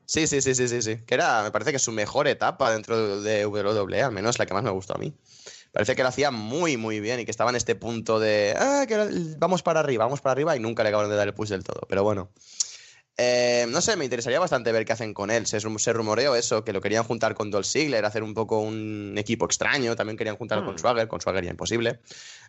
Sí, 0.06 0.26
sí, 0.26 0.40
sí, 0.40 0.54
sí, 0.54 0.68
sí, 0.68 0.82
sí. 0.82 0.98
Que 1.06 1.14
era, 1.14 1.42
me 1.42 1.50
parece 1.50 1.72
que 1.72 1.78
su 1.78 1.92
mejor 1.92 2.28
etapa 2.28 2.72
dentro 2.72 3.20
de 3.22 3.46
WWE, 3.46 4.02
al 4.02 4.12
menos 4.12 4.38
la 4.38 4.46
que 4.46 4.54
más 4.54 4.62
me 4.62 4.70
gustó 4.70 4.94
a 4.94 4.98
mí. 4.98 5.14
Parece 5.72 5.96
que 5.96 6.02
lo 6.02 6.08
hacía 6.08 6.30
muy, 6.30 6.76
muy 6.76 7.00
bien 7.00 7.20
y 7.20 7.24
que 7.24 7.30
estaba 7.30 7.50
en 7.50 7.56
este 7.56 7.74
punto 7.74 8.20
de, 8.20 8.54
ah, 8.56 8.84
que 8.86 8.96
vamos 9.38 9.62
para 9.62 9.80
arriba, 9.80 10.04
vamos 10.04 10.20
para 10.20 10.32
arriba 10.32 10.56
y 10.56 10.60
nunca 10.60 10.82
le 10.82 10.90
acabaron 10.90 11.10
de 11.10 11.16
dar 11.16 11.26
el 11.26 11.34
push 11.34 11.48
del 11.48 11.64
todo. 11.64 11.80
Pero 11.88 12.04
bueno. 12.04 12.30
Eh, 13.16 13.66
no 13.68 13.80
sé, 13.80 13.96
me 13.96 14.04
interesaría 14.04 14.40
bastante 14.40 14.72
ver 14.72 14.84
qué 14.84 14.92
hacen 14.92 15.14
con 15.14 15.30
él. 15.30 15.46
Se, 15.46 15.60
se 15.60 15.92
rumoreó 15.92 16.34
eso, 16.34 16.64
que 16.64 16.72
lo 16.72 16.80
querían 16.80 17.04
juntar 17.04 17.34
con 17.34 17.50
Dolph 17.50 17.66
Ziggler, 17.66 18.04
hacer 18.04 18.24
un 18.24 18.34
poco 18.34 18.58
un 18.58 19.14
equipo 19.16 19.44
extraño. 19.46 19.94
También 19.94 20.16
querían 20.16 20.36
juntarlo 20.36 20.64
con 20.64 20.74
Hmm. 20.74 20.78
Swagger, 20.78 21.08
con 21.08 21.20
Swagger 21.20 21.44
ya 21.44 21.50
imposible. 21.50 22.00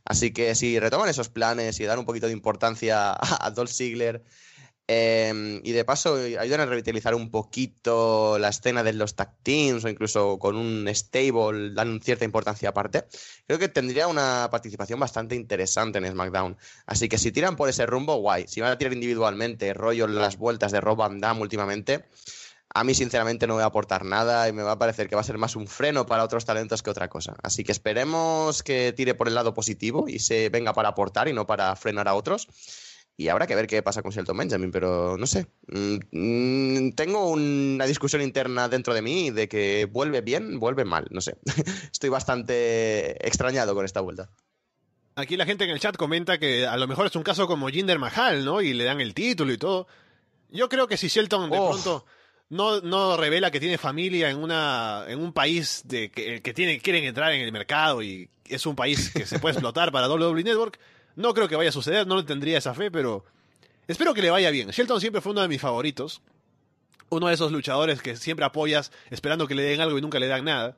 Así 0.05 0.31
que 0.31 0.55
si 0.55 0.79
retoman 0.79 1.07
esos 1.09 1.29
planes 1.29 1.79
y 1.79 1.85
dan 1.85 1.99
un 1.99 2.05
poquito 2.05 2.27
de 2.27 2.33
importancia 2.33 3.11
a, 3.11 3.45
a 3.45 3.51
Dolph 3.51 3.71
Ziggler 3.71 4.23
eh, 4.87 5.61
y 5.63 5.71
de 5.71 5.83
paso 5.83 6.15
ayudan 6.15 6.61
a 6.61 6.65
revitalizar 6.65 7.15
un 7.15 7.31
poquito 7.31 8.37
la 8.37 8.49
escena 8.49 8.83
de 8.83 8.93
los 8.93 9.15
tag 9.15 9.33
teams 9.41 9.83
o 9.83 9.89
incluso 9.89 10.37
con 10.37 10.55
un 10.55 10.87
stable 10.93 11.73
dan 11.73 12.01
cierta 12.01 12.25
importancia 12.25 12.69
aparte, 12.69 13.05
creo 13.47 13.57
que 13.57 13.67
tendría 13.67 14.07
una 14.07 14.47
participación 14.51 14.99
bastante 14.99 15.35
interesante 15.35 15.97
en 15.97 16.11
SmackDown. 16.11 16.57
Así 16.85 17.09
que 17.09 17.17
si 17.17 17.31
tiran 17.31 17.55
por 17.55 17.69
ese 17.69 17.85
rumbo, 17.85 18.17
guay. 18.17 18.45
Si 18.47 18.61
van 18.61 18.71
a 18.71 18.77
tirar 18.77 18.93
individualmente, 18.93 19.73
rollo 19.73 20.07
las 20.07 20.37
vueltas 20.37 20.71
de 20.71 20.81
Rob 20.81 20.97
Van 20.97 21.19
Damme 21.19 21.41
últimamente, 21.41 22.05
a 22.75 22.83
mí 22.83 22.93
sinceramente 22.93 23.47
no 23.47 23.55
va 23.55 23.63
a 23.63 23.67
aportar 23.67 24.05
nada 24.05 24.47
y 24.49 24.53
me 24.53 24.61
va 24.61 24.73
a 24.73 24.77
parecer 24.77 25.07
que 25.07 25.15
va 25.15 25.21
a 25.21 25.23
ser 25.23 25.37
más 25.37 25.55
un 25.55 25.65
freno 25.65 26.05
para 26.05 26.23
otros 26.23 26.45
talentos 26.45 26.83
que 26.83 26.89
otra 26.89 27.07
cosa. 27.07 27.35
Así 27.41 27.63
que 27.63 27.71
esperemos 27.71 28.61
que 28.63 28.93
tire 28.93 29.15
por 29.15 29.29
el 29.29 29.33
lado 29.35 29.53
positivo 29.53 30.09
y 30.09 30.19
se 30.19 30.49
venga 30.49 30.73
para 30.73 30.89
aportar 30.89 31.27
y 31.27 31.33
no 31.33 31.47
para 31.47 31.75
frenar 31.75 32.07
a 32.07 32.13
otros. 32.13 32.47
Y 33.17 33.29
habrá 33.29 33.47
que 33.47 33.55
ver 33.55 33.67
qué 33.67 33.81
pasa 33.81 34.01
con 34.01 34.11
Shelton 34.11 34.37
Benjamin, 34.37 34.71
pero 34.71 35.17
no 35.17 35.25
sé. 35.25 35.47
Mm, 35.67 35.97
mm, 36.11 36.91
tengo 36.93 37.29
una 37.29 37.85
discusión 37.85 38.21
interna 38.21 38.67
dentro 38.67 38.93
de 38.93 39.01
mí 39.01 39.31
de 39.31 39.47
que 39.47 39.85
vuelve 39.89 40.21
bien, 40.21 40.59
vuelve 40.59 40.83
mal, 40.83 41.07
no 41.11 41.21
sé. 41.21 41.37
Estoy 41.91 42.09
bastante 42.09 43.25
extrañado 43.25 43.73
con 43.73 43.85
esta 43.85 44.01
vuelta. 44.01 44.29
Aquí 45.15 45.37
la 45.37 45.45
gente 45.45 45.63
en 45.63 45.69
el 45.69 45.79
chat 45.79 45.95
comenta 45.95 46.37
que 46.39 46.67
a 46.67 46.75
lo 46.75 46.87
mejor 46.87 47.05
es 47.07 47.15
un 47.15 47.23
caso 47.23 47.47
como 47.47 47.69
Jinder 47.69 47.99
Mahal, 47.99 48.43
¿no? 48.43 48.61
Y 48.61 48.73
le 48.73 48.83
dan 48.83 48.99
el 48.99 49.13
título 49.13 49.53
y 49.53 49.57
todo. 49.57 49.87
Yo 50.49 50.67
creo 50.67 50.87
que 50.87 50.97
si 50.97 51.07
Shelton 51.07 51.49
de 51.49 51.57
Oh. 51.57 51.69
pronto 51.69 52.05
no, 52.49 52.81
no 52.81 53.15
revela 53.15 53.49
que 53.49 53.61
tiene 53.61 53.77
familia 53.77 54.29
en 54.29 54.37
una 54.37 55.05
en 55.07 55.19
un 55.21 55.31
país 55.31 55.83
de 55.85 56.11
que, 56.11 56.41
que 56.41 56.53
tiene, 56.53 56.79
quieren 56.79 57.05
entrar 57.05 57.31
en 57.31 57.41
el 57.41 57.51
mercado 57.53 58.03
y 58.03 58.29
es 58.45 58.65
un 58.65 58.75
país 58.75 59.09
que 59.11 59.25
se 59.25 59.39
puede 59.39 59.53
explotar 59.53 59.91
para 59.93 60.09
WWE 60.09 60.43
Network, 60.43 60.79
no 61.15 61.33
creo 61.33 61.47
que 61.47 61.55
vaya 61.55 61.69
a 61.69 61.73
suceder, 61.73 62.07
no 62.07 62.17
le 62.17 62.23
tendría 62.23 62.57
esa 62.57 62.73
fe, 62.73 62.91
pero 62.91 63.25
espero 63.87 64.13
que 64.13 64.21
le 64.21 64.29
vaya 64.29 64.49
bien. 64.49 64.69
Shelton 64.69 64.99
siempre 64.99 65.21
fue 65.21 65.31
uno 65.31 65.41
de 65.41 65.47
mis 65.47 65.61
favoritos. 65.61 66.21
Uno 67.09 67.27
de 67.27 67.35
esos 67.35 67.51
luchadores 67.51 68.01
que 68.01 68.15
siempre 68.15 68.45
apoyas 68.45 68.91
esperando 69.11 69.47
que 69.47 69.55
le 69.55 69.63
den 69.63 69.79
algo 69.79 69.97
y 69.97 70.01
nunca 70.01 70.19
le 70.19 70.27
dan 70.27 70.45
nada. 70.45 70.75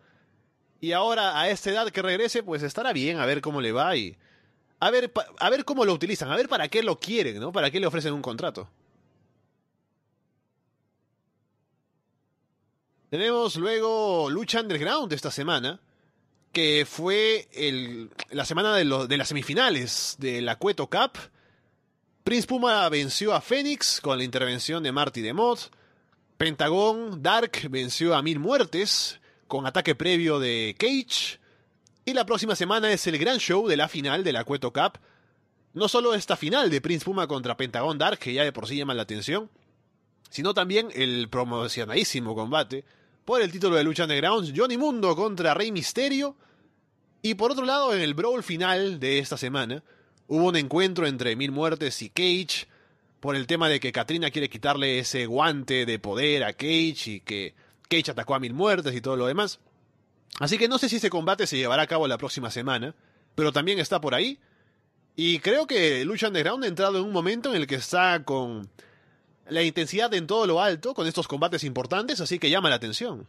Y 0.81 0.91
ahora, 0.91 1.39
a 1.39 1.49
esta 1.49 1.71
edad 1.71 1.89
que 1.89 2.01
regrese, 2.01 2.43
pues 2.43 2.61
estará 2.63 2.93
bien, 2.93 3.17
a 3.19 3.25
ver 3.25 3.41
cómo 3.41 3.61
le 3.61 3.71
va 3.71 3.95
y 3.95 4.17
a 4.79 4.91
ver, 4.91 5.11
a 5.39 5.49
ver 5.49 5.65
cómo 5.65 5.85
lo 5.85 5.93
utilizan, 5.93 6.29
a 6.29 6.35
ver 6.35 6.49
para 6.49 6.67
qué 6.67 6.83
lo 6.83 6.99
quieren, 6.99 7.39
¿no? 7.39 7.51
Para 7.51 7.71
qué 7.71 7.79
le 7.79 7.87
ofrecen 7.87 8.13
un 8.13 8.21
contrato. 8.21 8.69
Tenemos 13.09 13.55
luego 13.55 14.29
Lucha 14.29 14.59
Underground 14.59 15.13
esta 15.13 15.31
semana, 15.31 15.79
que 16.57 16.87
fue 16.89 17.47
la 18.31 18.43
semana 18.43 18.73
de, 18.73 18.83
las 18.83 19.27
semifinales 19.27 20.15
de 20.17 20.41
la 20.41 20.55
Cueto 20.55 20.89
Cup. 20.89 21.11
Prince 22.23 22.47
Puma 22.47 22.89
venció 22.89 23.35
a 23.35 23.41
Phoenix 23.41 24.01
con 24.01 24.17
la 24.17 24.23
intervención 24.23 24.81
de 24.81 24.91
Marty 24.91 25.21
DeMott. 25.21 25.69
Pentagón 26.35 27.21
Dark 27.21 27.69
venció 27.69 28.15
a 28.15 28.23
Mil 28.23 28.39
Muertes 28.39 29.19
con 29.45 29.67
ataque 29.67 29.93
previo 29.93 30.39
de 30.39 30.75
Cage. 30.79 31.39
Y 32.05 32.13
la 32.13 32.25
próxima 32.25 32.55
semana 32.55 32.91
es 32.91 33.05
el 33.05 33.19
gran 33.19 33.37
show 33.37 33.67
de 33.67 33.77
la 33.77 33.87
final 33.87 34.23
de 34.23 34.33
la 34.33 34.43
Cueto 34.43 34.73
Cup. 34.73 34.97
No 35.75 35.87
solo 35.87 36.15
esta 36.15 36.37
final 36.37 36.71
de 36.71 36.81
Prince 36.81 37.05
Puma 37.05 37.27
contra 37.27 37.55
Pentagón 37.55 37.99
Dark, 37.99 38.17
que 38.17 38.33
ya 38.33 38.43
de 38.43 38.51
por 38.51 38.67
sí 38.67 38.77
llama 38.77 38.95
la 38.95 39.03
atención, 39.03 39.51
sino 40.31 40.55
también 40.55 40.89
el 40.95 41.29
promocionadísimo 41.29 42.33
combate 42.33 42.83
por 43.25 43.43
el 43.43 43.51
título 43.51 43.75
de 43.75 43.83
lucha 43.83 44.05
underground 44.05 44.57
Johnny 44.57 44.77
Mundo 44.77 45.15
contra 45.15 45.53
Rey 45.53 45.71
Misterio. 45.71 46.35
Y 47.21 47.33
por 47.35 47.51
otro 47.51 47.65
lado, 47.65 47.93
en 47.93 48.01
el 48.01 48.13
brawl 48.13 48.43
final 48.43 48.99
de 48.99 49.19
esta 49.19 49.37
semana, 49.37 49.83
hubo 50.27 50.45
un 50.45 50.55
encuentro 50.55 51.07
entre 51.07 51.35
Mil 51.35 51.51
Muertes 51.51 52.01
y 52.01 52.09
Cage 52.09 52.67
por 53.19 53.35
el 53.35 53.47
tema 53.47 53.69
de 53.69 53.79
que 53.79 53.91
Katrina 53.91 54.29
quiere 54.29 54.49
quitarle 54.49 54.99
ese 54.99 55.25
guante 55.25 55.85
de 55.85 55.99
poder 55.99 56.43
a 56.43 56.53
Cage 56.53 57.03
y 57.07 57.19
que 57.21 57.55
Cage 57.89 58.11
atacó 58.11 58.35
a 58.35 58.39
Mil 58.39 58.53
Muertes 58.53 58.95
y 58.95 59.01
todo 59.01 59.15
lo 59.15 59.27
demás. 59.27 59.59
Así 60.39 60.57
que 60.57 60.67
no 60.67 60.77
sé 60.77 60.89
si 60.89 60.97
ese 60.97 61.09
combate 61.09 61.47
se 61.47 61.57
llevará 61.57 61.83
a 61.83 61.87
cabo 61.87 62.07
la 62.07 62.17
próxima 62.17 62.51
semana, 62.51 62.93
pero 63.35 63.51
también 63.51 63.79
está 63.79 63.99
por 63.99 64.13
ahí. 64.13 64.39
Y 65.15 65.39
creo 65.39 65.65
que 65.65 66.05
Lucha 66.05 66.27
Underground 66.27 66.63
ha 66.63 66.67
entrado 66.67 66.99
en 66.99 67.05
un 67.05 67.11
momento 67.11 67.49
en 67.49 67.55
el 67.59 67.67
que 67.67 67.75
está 67.75 68.23
con 68.23 68.69
la 69.49 69.63
intensidad 69.63 70.13
en 70.13 70.27
todo 70.27 70.45
lo 70.45 70.61
alto, 70.61 70.93
con 70.93 71.07
estos 71.07 71.27
combates 71.27 71.63
importantes, 71.63 72.21
así 72.21 72.37
que 72.37 72.51
llama 72.51 72.69
la 72.69 72.75
atención. 72.75 73.27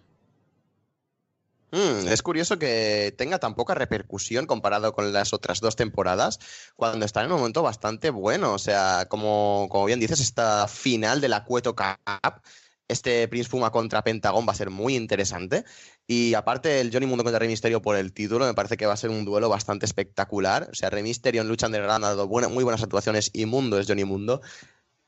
Mm, 1.71 2.09
es 2.09 2.23
curioso 2.23 2.59
que 2.59 3.15
tenga 3.19 3.39
tan 3.39 3.55
poca 3.55 3.75
repercusión 3.75 4.47
comparado 4.47 4.93
con 4.95 5.13
las 5.13 5.33
otras 5.33 5.61
dos 5.61 5.77
temporadas, 5.77 6.39
cuando 6.77 7.05
está 7.05 7.23
en 7.23 7.31
un 7.31 7.39
momento 7.39 7.63
bastante 7.63 8.11
bueno. 8.11 8.55
O 8.55 8.59
sea, 8.59 9.07
como, 9.09 9.69
como 9.71 9.85
bien 9.85 10.01
dices, 10.01 10.21
esta 10.21 10.67
final 10.69 11.21
de 11.21 11.29
la 11.29 11.45
Cueto 11.45 11.75
Cup, 11.77 12.43
este 12.89 13.29
Prince 13.29 13.51
Puma 13.51 13.71
contra 13.71 14.03
Pentagon 14.03 14.47
va 14.49 14.53
a 14.53 14.57
ser 14.57 14.71
muy 14.71 14.97
interesante. 14.97 15.65
Y 16.07 16.33
aparte, 16.35 16.81
el 16.81 16.91
Johnny 16.91 17.07
Mundo 17.07 17.23
contra 17.23 17.39
Rey 17.39 17.49
Mysterio 17.49 17.83
por 17.83 17.97
el 17.97 18.13
título, 18.13 18.47
me 18.47 18.55
parece 18.55 18.79
que 18.79 18.87
va 18.87 18.95
a 18.95 18.97
ser 18.97 19.11
un 19.11 19.27
duelo 19.27 19.51
bastante 19.51 19.85
espectacular. 19.85 20.69
O 20.73 20.75
sea, 20.75 20.89
Rey 20.89 21.03
Mysterio 21.03 21.43
en 21.43 21.49
lucha 21.49 21.67
underground 21.67 22.05
ha 22.05 22.09
dado 22.09 22.29
muy 22.29 22.65
buenas 22.65 22.83
actuaciones 22.83 23.31
y 23.35 23.45
Mundo 23.45 23.79
es 23.79 23.87
Johnny 23.87 24.05
Mundo. 24.05 24.41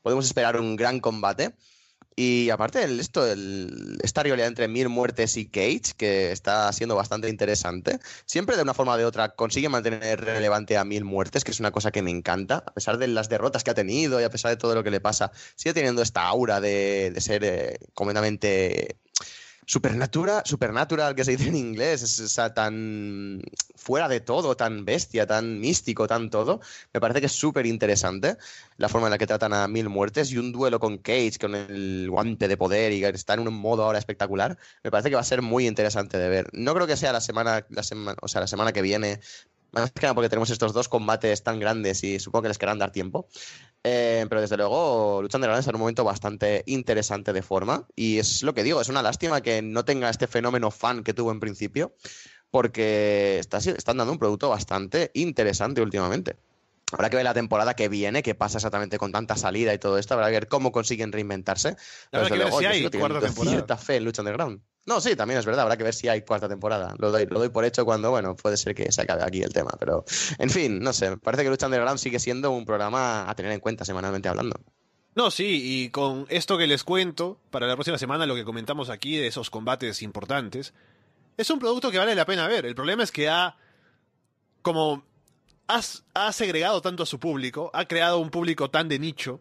Podemos 0.03 0.25
esperar 0.25 0.59
un 0.59 0.75
gran 0.75 0.99
combate. 0.99 1.55
Y 2.15 2.49
aparte, 2.49 2.83
el, 2.83 2.99
esto, 2.99 3.25
el, 3.25 3.97
esta 4.03 4.23
rivalidad 4.23 4.47
entre 4.47 4.67
Mir 4.67 4.89
Muertes 4.89 5.37
y 5.37 5.45
Cage, 5.45 5.93
que 5.97 6.31
está 6.31 6.71
siendo 6.73 6.95
bastante 6.95 7.29
interesante, 7.29 7.99
siempre 8.25 8.57
de 8.57 8.63
una 8.63 8.73
forma 8.73 8.93
o 8.93 8.97
de 8.97 9.05
otra 9.05 9.29
consigue 9.29 9.69
mantener 9.69 10.19
relevante 10.19 10.77
a 10.77 10.83
Mil 10.83 11.05
Muertes, 11.05 11.43
que 11.43 11.51
es 11.51 11.59
una 11.59 11.71
cosa 11.71 11.91
que 11.91 12.01
me 12.01 12.11
encanta, 12.11 12.63
a 12.65 12.73
pesar 12.73 12.97
de 12.97 13.07
las 13.07 13.29
derrotas 13.29 13.63
que 13.63 13.71
ha 13.71 13.75
tenido 13.75 14.19
y 14.19 14.23
a 14.23 14.29
pesar 14.29 14.51
de 14.51 14.57
todo 14.57 14.75
lo 14.75 14.83
que 14.83 14.91
le 14.91 14.99
pasa, 14.99 15.31
sigue 15.55 15.73
teniendo 15.73 16.01
esta 16.01 16.23
aura 16.23 16.59
de, 16.59 17.11
de 17.13 17.21
ser 17.21 17.43
eh, 17.43 17.79
completamente 17.93 18.97
supernatural, 19.71 20.41
supernatural 20.43 21.15
que 21.15 21.23
se 21.23 21.31
dice 21.31 21.47
en 21.47 21.55
inglés, 21.55 22.03
es, 22.03 22.35
tan 22.53 23.41
fuera 23.73 24.09
de 24.09 24.19
todo, 24.19 24.57
tan 24.57 24.83
bestia, 24.83 25.25
tan 25.25 25.61
místico, 25.61 26.07
tan 26.07 26.29
todo. 26.29 26.59
Me 26.93 26.99
parece 26.99 27.21
que 27.21 27.27
es 27.27 27.31
súper 27.31 27.65
interesante 27.65 28.35
la 28.75 28.89
forma 28.89 29.07
en 29.07 29.11
la 29.11 29.17
que 29.17 29.27
tratan 29.27 29.53
a 29.53 29.69
Mil 29.69 29.87
Muertes 29.87 30.29
y 30.33 30.37
un 30.37 30.51
duelo 30.51 30.77
con 30.81 30.97
Cage, 30.97 31.37
con 31.39 31.55
el 31.55 32.09
guante 32.09 32.49
de 32.49 32.57
poder 32.57 32.91
y 32.91 32.99
que 32.99 33.07
está 33.07 33.35
en 33.35 33.47
un 33.47 33.53
modo 33.53 33.85
ahora 33.85 33.97
espectacular. 33.97 34.57
Me 34.83 34.91
parece 34.91 35.09
que 35.09 35.15
va 35.15 35.21
a 35.21 35.23
ser 35.23 35.41
muy 35.41 35.67
interesante 35.67 36.17
de 36.17 36.27
ver. 36.27 36.49
No 36.51 36.73
creo 36.73 36.85
que 36.85 36.97
sea 36.97 37.13
la 37.13 37.21
semana, 37.21 37.65
la 37.69 37.83
semana, 37.83 38.17
o 38.21 38.27
sea, 38.27 38.41
la 38.41 38.47
semana 38.47 38.73
que 38.73 38.81
viene, 38.81 39.21
más 39.71 39.91
que 39.91 40.01
nada 40.01 40.15
porque 40.15 40.27
tenemos 40.27 40.49
estos 40.49 40.73
dos 40.73 40.89
combates 40.89 41.43
tan 41.43 41.61
grandes 41.61 42.03
y 42.03 42.19
supongo 42.19 42.43
que 42.43 42.49
les 42.49 42.57
querrán 42.57 42.79
dar 42.79 42.91
tiempo. 42.91 43.29
Eh, 43.83 44.25
pero 44.29 44.41
desde 44.41 44.57
luego, 44.57 45.21
Lucha 45.21 45.37
Underground 45.37 45.59
está 45.59 45.71
en 45.71 45.75
un 45.75 45.81
momento 45.81 46.03
bastante 46.03 46.63
interesante 46.67 47.33
de 47.33 47.41
forma. 47.41 47.87
Y 47.95 48.19
es 48.19 48.43
lo 48.43 48.53
que 48.53 48.63
digo, 48.63 48.81
es 48.81 48.89
una 48.89 49.01
lástima 49.01 49.41
que 49.41 49.61
no 49.61 49.85
tenga 49.85 50.09
este 50.09 50.27
fenómeno 50.27 50.71
fan 50.71 51.03
que 51.03 51.13
tuvo 51.13 51.31
en 51.31 51.39
principio, 51.39 51.95
porque 52.51 53.39
está, 53.39 53.57
están 53.57 53.97
dando 53.97 54.13
un 54.13 54.19
producto 54.19 54.49
bastante 54.49 55.11
interesante 55.13 55.81
últimamente. 55.81 56.37
Habrá 56.91 57.09
que 57.09 57.15
ver 57.15 57.23
la 57.23 57.33
temporada 57.33 57.73
que 57.73 57.87
viene, 57.87 58.21
qué 58.21 58.35
pasa 58.35 58.57
exactamente 58.57 58.97
con 58.97 59.11
tanta 59.11 59.37
salida 59.37 59.73
y 59.73 59.79
todo 59.79 59.97
esto. 59.97 60.13
Habrá 60.13 60.27
que 60.27 60.33
ver 60.33 60.47
cómo 60.47 60.71
consiguen 60.71 61.11
reinventarse. 61.11 61.75
Habrá 62.11 62.29
que 62.29 62.37
ver 62.37 62.53
si 62.53 62.65
hay 62.65 62.89
cierta 62.89 63.77
fe 63.77 63.95
en 63.95 64.05
Lucha 64.05 64.21
Underground. 64.21 64.61
No, 64.85 64.99
sí, 64.99 65.15
también 65.15 65.39
es 65.39 65.45
verdad. 65.45 65.63
Habrá 65.63 65.77
que 65.77 65.83
ver 65.83 65.93
si 65.93 66.07
hay 66.07 66.21
cuarta 66.21 66.49
temporada. 66.49 66.95
Lo 66.97 67.11
doy, 67.11 67.27
lo 67.27 67.39
doy 67.39 67.49
por 67.49 67.65
hecho 67.65 67.85
cuando, 67.85 68.09
bueno, 68.09 68.35
puede 68.35 68.57
ser 68.57 68.73
que 68.73 68.91
se 68.91 69.01
acabe 69.01 69.23
aquí 69.23 69.41
el 69.41 69.53
tema. 69.53 69.71
Pero, 69.79 70.03
en 70.37 70.49
fin, 70.49 70.79
no 70.79 70.91
sé. 70.91 71.17
Parece 71.17 71.43
que 71.43 71.49
Lucha 71.49 71.67
Underground 71.67 71.99
sigue 71.99 72.19
siendo 72.19 72.51
un 72.51 72.65
programa 72.65 73.29
a 73.29 73.35
tener 73.35 73.51
en 73.51 73.59
cuenta 73.59 73.85
semanalmente 73.85 74.27
hablando. 74.27 74.59
No, 75.13 75.29
sí, 75.29 75.61
y 75.63 75.89
con 75.89 76.25
esto 76.29 76.57
que 76.57 76.67
les 76.67 76.83
cuento, 76.83 77.39
para 77.51 77.67
la 77.67 77.75
próxima 77.75 77.97
semana 77.97 78.25
lo 78.25 78.35
que 78.35 78.45
comentamos 78.45 78.89
aquí 78.89 79.17
de 79.17 79.27
esos 79.27 79.49
combates 79.49 80.01
importantes, 80.01 80.73
es 81.37 81.49
un 81.49 81.59
producto 81.59 81.91
que 81.91 81.97
vale 81.97 82.15
la 82.15 82.25
pena 82.25 82.47
ver. 82.47 82.65
El 82.65 82.75
problema 82.75 83.03
es 83.03 83.11
que 83.11 83.29
ha 83.29 83.57
como 84.61 85.03
ha 85.67 86.33
segregado 86.33 86.81
tanto 86.81 87.03
a 87.03 87.05
su 87.05 87.17
público, 87.19 87.71
ha 87.73 87.85
creado 87.85 88.19
un 88.19 88.29
público 88.29 88.69
tan 88.69 88.89
de 88.89 88.99
nicho, 88.99 89.39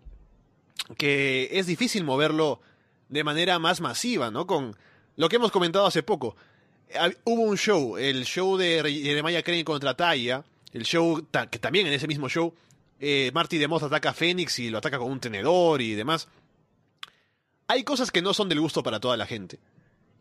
que 0.96 1.48
es 1.52 1.66
difícil 1.66 2.04
moverlo 2.04 2.60
de 3.08 3.24
manera 3.24 3.58
más 3.58 3.80
masiva, 3.80 4.30
¿no? 4.30 4.46
Con 4.46 4.76
lo 5.20 5.28
que 5.28 5.36
hemos 5.36 5.52
comentado 5.52 5.84
hace 5.84 6.02
poco. 6.02 6.34
Hubo 7.24 7.42
un 7.42 7.58
show, 7.58 7.98
el 7.98 8.24
show 8.24 8.56
de 8.56 8.82
Jeremiah 9.02 9.42
Crane 9.42 9.64
contra 9.64 9.94
Taya, 9.94 10.42
el 10.72 10.84
show 10.84 11.26
que 11.50 11.58
también 11.58 11.86
en 11.86 11.92
ese 11.92 12.08
mismo 12.08 12.26
show 12.30 12.54
eh, 12.98 13.30
Marty 13.34 13.58
DeMoss 13.58 13.82
ataca 13.82 14.10
a 14.10 14.14
Phoenix 14.14 14.58
y 14.60 14.70
lo 14.70 14.78
ataca 14.78 14.98
con 14.98 15.12
un 15.12 15.20
tenedor 15.20 15.82
y 15.82 15.92
demás. 15.92 16.26
Hay 17.68 17.84
cosas 17.84 18.10
que 18.10 18.22
no 18.22 18.32
son 18.32 18.48
del 18.48 18.60
gusto 18.62 18.82
para 18.82 18.98
toda 18.98 19.18
la 19.18 19.26
gente. 19.26 19.58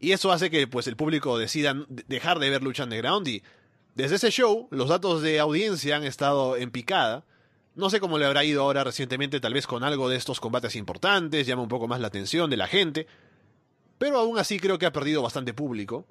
Y 0.01 0.11
eso 0.11 0.33
hace 0.33 0.49
que 0.49 0.67
pues 0.67 0.85
el 0.87 0.97
público 0.97 1.37
decida 1.37 1.73
dejar 1.87 2.39
de 2.39 2.49
ver 2.49 2.61
Lucha 2.61 2.83
Underground 2.83 3.25
y 3.29 3.41
desde 3.95 4.17
ese 4.17 4.31
show, 4.31 4.67
los 4.69 4.89
datos 4.89 5.21
de 5.21 5.39
audiencia 5.39 5.95
han 5.95 6.03
estado 6.03 6.57
en 6.57 6.71
picada. 6.71 7.23
No 7.73 7.89
sé 7.89 8.01
cómo 8.01 8.17
le 8.17 8.25
habrá 8.25 8.43
ido 8.43 8.63
ahora 8.63 8.83
recientemente, 8.83 9.39
tal 9.39 9.53
vez 9.53 9.65
con 9.65 9.85
algo 9.85 10.09
de 10.09 10.17
estos 10.17 10.41
combates 10.41 10.75
importantes, 10.75 11.47
llama 11.47 11.61
un 11.61 11.69
poco 11.69 11.87
más 11.87 12.01
la 12.01 12.07
atención 12.07 12.49
de 12.49 12.57
la 12.57 12.67
gente. 12.67 13.07
Pero 13.99 14.17
aún 14.17 14.39
así 14.39 14.59
creo 14.59 14.79
que 14.79 14.87
ha 14.87 14.91
perdido 14.91 15.21
bastante 15.21 15.53
público. 15.53 16.07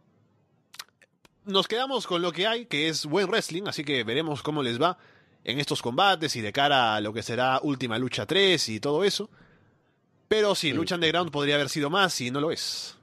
Nos 1.44 1.66
quedamos 1.66 2.06
con 2.06 2.22
lo 2.22 2.30
que 2.30 2.46
hay, 2.46 2.66
que 2.66 2.88
es 2.88 3.06
buen 3.06 3.26
wrestling, 3.28 3.64
así 3.66 3.82
que 3.82 4.04
veremos 4.04 4.42
cómo 4.42 4.62
les 4.62 4.80
va 4.80 4.98
en 5.42 5.58
estos 5.58 5.80
combates 5.80 6.36
y 6.36 6.42
de 6.42 6.52
cara 6.52 6.94
a 6.94 7.00
lo 7.00 7.12
que 7.12 7.22
será 7.22 7.58
Última 7.62 7.98
Lucha 7.98 8.26
3 8.26 8.68
y 8.68 8.80
todo 8.80 9.02
eso. 9.02 9.30
Pero 10.28 10.54
sí, 10.54 10.72
Lucha 10.72 10.96
Underground 10.96 11.30
podría 11.30 11.54
haber 11.54 11.70
sido 11.70 11.88
más 11.88 12.20
y 12.20 12.30
no 12.30 12.40
lo 12.40 12.50
es. 12.50 12.98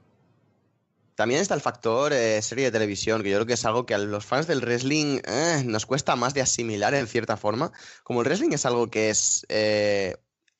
También 1.16 1.40
está 1.40 1.54
el 1.54 1.62
factor 1.62 2.12
eh, 2.12 2.40
serie 2.42 2.66
de 2.66 2.70
televisión, 2.70 3.22
que 3.22 3.30
yo 3.30 3.38
creo 3.38 3.46
que 3.46 3.54
es 3.54 3.64
algo 3.64 3.86
que 3.86 3.94
a 3.94 3.98
los 3.98 4.24
fans 4.24 4.46
del 4.46 4.60
wrestling 4.60 5.20
eh, 5.24 5.62
nos 5.64 5.86
cuesta 5.86 6.14
más 6.14 6.34
de 6.34 6.42
asimilar 6.42 6.94
en 6.94 7.08
cierta 7.08 7.36
forma. 7.36 7.72
Como 8.04 8.20
el 8.20 8.26
wrestling 8.26 8.52
es 8.52 8.66
algo 8.66 8.88
que 8.88 9.10
es 9.10 9.44
eh, 9.48 10.16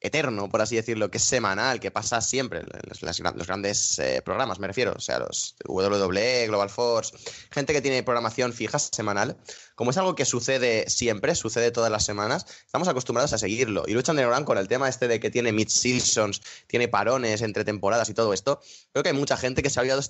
eterno, 0.07 0.49
por 0.49 0.61
así 0.61 0.77
decirlo, 0.77 1.11
que 1.11 1.19
es 1.19 1.25
semanal, 1.25 1.81
que 1.81 1.91
pasa 1.91 2.21
siempre, 2.21 2.63
los, 2.89 3.47
grandes 3.47 3.99
eh, 3.99 4.23
programas, 4.25 4.59
me 4.59 4.67
refiero, 4.67 4.95
o 4.97 5.01
sea, 5.01 5.19
los 5.19 5.57
WWE, 5.67 6.47
Global 6.47 6.71
Force, 6.71 7.17
gente 7.51 7.73
que 7.73 7.81
tiene 7.81 8.03
programación 8.03 8.53
fija 8.53 8.79
semanal, 8.79 9.37
como 9.75 9.91
es 9.91 9.99
algo 9.99 10.15
que 10.15 10.25
sucede 10.25 10.89
siempre, 10.89 11.35
sucede 11.35 11.71
todas 11.71 11.91
las 11.91 12.05
semanas, 12.05 12.47
estamos 12.65 12.89
acostumbrados 12.89 13.33
a 13.33 13.39
seguirlo. 13.39 13.85
Y 13.87 13.93
Lucha 13.93 14.13
Underground 14.13 14.47
con 14.47 14.59
el 14.59 14.69
tema 14.69 14.89
este 14.89 15.09
de 15.09 15.21
que 15.21 15.31
tiene 15.31 15.53
mid-seasons, 15.53 16.41
tiene 16.67 16.89
parones 16.89 17.43
entre 17.43 17.65
temporadas 17.65 18.09
y 18.09 18.15
todo 18.15 18.33
esto, 18.33 18.61
creo 18.93 19.03
que 19.03 19.11
hay 19.11 19.17
mucha 19.17 19.37
gente 19.37 19.63
que 19.63 19.71
se 19.71 19.79
ha 19.79 19.83
olvidado 19.83 20.03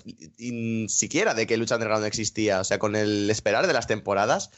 siquiera 0.87 1.33
de 1.33 1.47
que 1.47 1.57
Lucha 1.57 1.75
Underground 1.75 2.05
existía, 2.05 2.61
o 2.61 2.63
sea, 2.63 2.79
con 2.79 2.95
el 2.95 3.29
esperar 3.29 3.67
de 3.67 3.73
las 3.73 3.87
temporadas, 3.87 4.51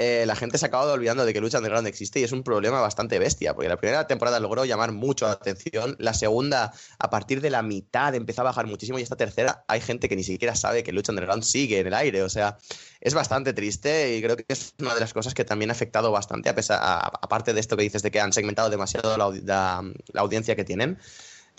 eh, 0.00 0.24
la 0.26 0.36
gente 0.36 0.58
se 0.58 0.64
ha 0.64 0.68
acabado 0.68 0.92
olvidando 0.92 1.24
de 1.24 1.32
que 1.32 1.40
Lucha 1.40 1.58
Underground 1.58 1.88
existe 1.88 2.20
y 2.20 2.22
es 2.22 2.30
un 2.30 2.44
problema 2.44 2.80
bastante 2.80 3.18
bestia, 3.18 3.52
porque 3.54 3.68
la 3.68 3.76
primera 3.76 4.06
temporada 4.06 4.38
logró 4.38 4.64
llamar 4.64 4.92
mucho 4.92 5.26
la 5.26 5.32
atención, 5.32 5.96
la 5.98 6.14
segunda 6.14 6.72
a 7.00 7.10
partir 7.10 7.40
de 7.40 7.50
la 7.50 7.62
mitad 7.62 8.14
empezó 8.14 8.42
a 8.42 8.44
bajar 8.44 8.68
muchísimo 8.68 9.00
y 9.00 9.02
esta 9.02 9.16
tercera 9.16 9.64
hay 9.66 9.80
gente 9.80 10.08
que 10.08 10.14
ni 10.14 10.22
siquiera 10.22 10.54
sabe 10.54 10.84
que 10.84 10.92
Lucha 10.92 11.10
Underground 11.10 11.42
sigue 11.42 11.80
en 11.80 11.88
el 11.88 11.94
aire, 11.94 12.22
o 12.22 12.28
sea, 12.28 12.58
es 13.00 13.12
bastante 13.12 13.52
triste 13.52 14.16
y 14.16 14.22
creo 14.22 14.36
que 14.36 14.44
es 14.46 14.72
una 14.78 14.94
de 14.94 15.00
las 15.00 15.12
cosas 15.12 15.34
que 15.34 15.44
también 15.44 15.70
ha 15.70 15.72
afectado 15.72 16.12
bastante, 16.12 16.48
a 16.48 16.98
aparte 17.20 17.52
de 17.52 17.58
esto 17.58 17.76
que 17.76 17.82
dices 17.82 18.02
de 18.02 18.12
que 18.12 18.20
han 18.20 18.32
segmentado 18.32 18.70
demasiado 18.70 19.16
la, 19.16 19.82
audiencia 20.14 20.54
que 20.54 20.64
tienen. 20.64 20.98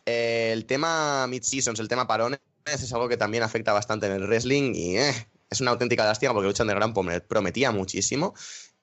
Eh, 0.05 0.51
el 0.53 0.65
tema 0.65 1.27
mid-seasons, 1.27 1.79
el 1.81 1.89
tema 1.89 2.07
parones, 2.07 2.39
es 2.65 2.93
algo 2.93 3.09
que 3.09 3.17
también 3.17 3.43
afecta 3.43 3.73
bastante 3.73 4.05
en 4.05 4.13
el 4.13 4.27
wrestling 4.27 4.73
y 4.75 4.97
eh, 4.97 5.13
es 5.49 5.61
una 5.61 5.71
auténtica 5.71 6.05
lástima 6.05 6.33
porque 6.33 6.47
Lucha 6.47 6.63
Underground 6.63 7.23
prometía 7.27 7.71
muchísimo 7.71 8.35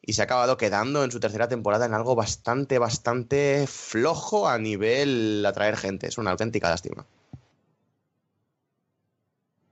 y 0.03 0.13
se 0.13 0.23
ha 0.23 0.25
acabado 0.25 0.57
quedando 0.57 1.05
en 1.05 1.11
su 1.11 1.21
tercera 1.21 1.49
temporada 1.49 1.87
en 1.87 1.95
algo 1.95 2.15
bastante, 2.15 2.79
bastante 2.79 3.67
flojo 3.67 4.49
a 4.49 4.59
nivel 4.59 5.45
atraer 5.47 5.77
gente. 5.77 6.07
Es 6.07 6.19
una 6.19 6.33
auténtica 6.33 6.71
lástima. 6.71 7.07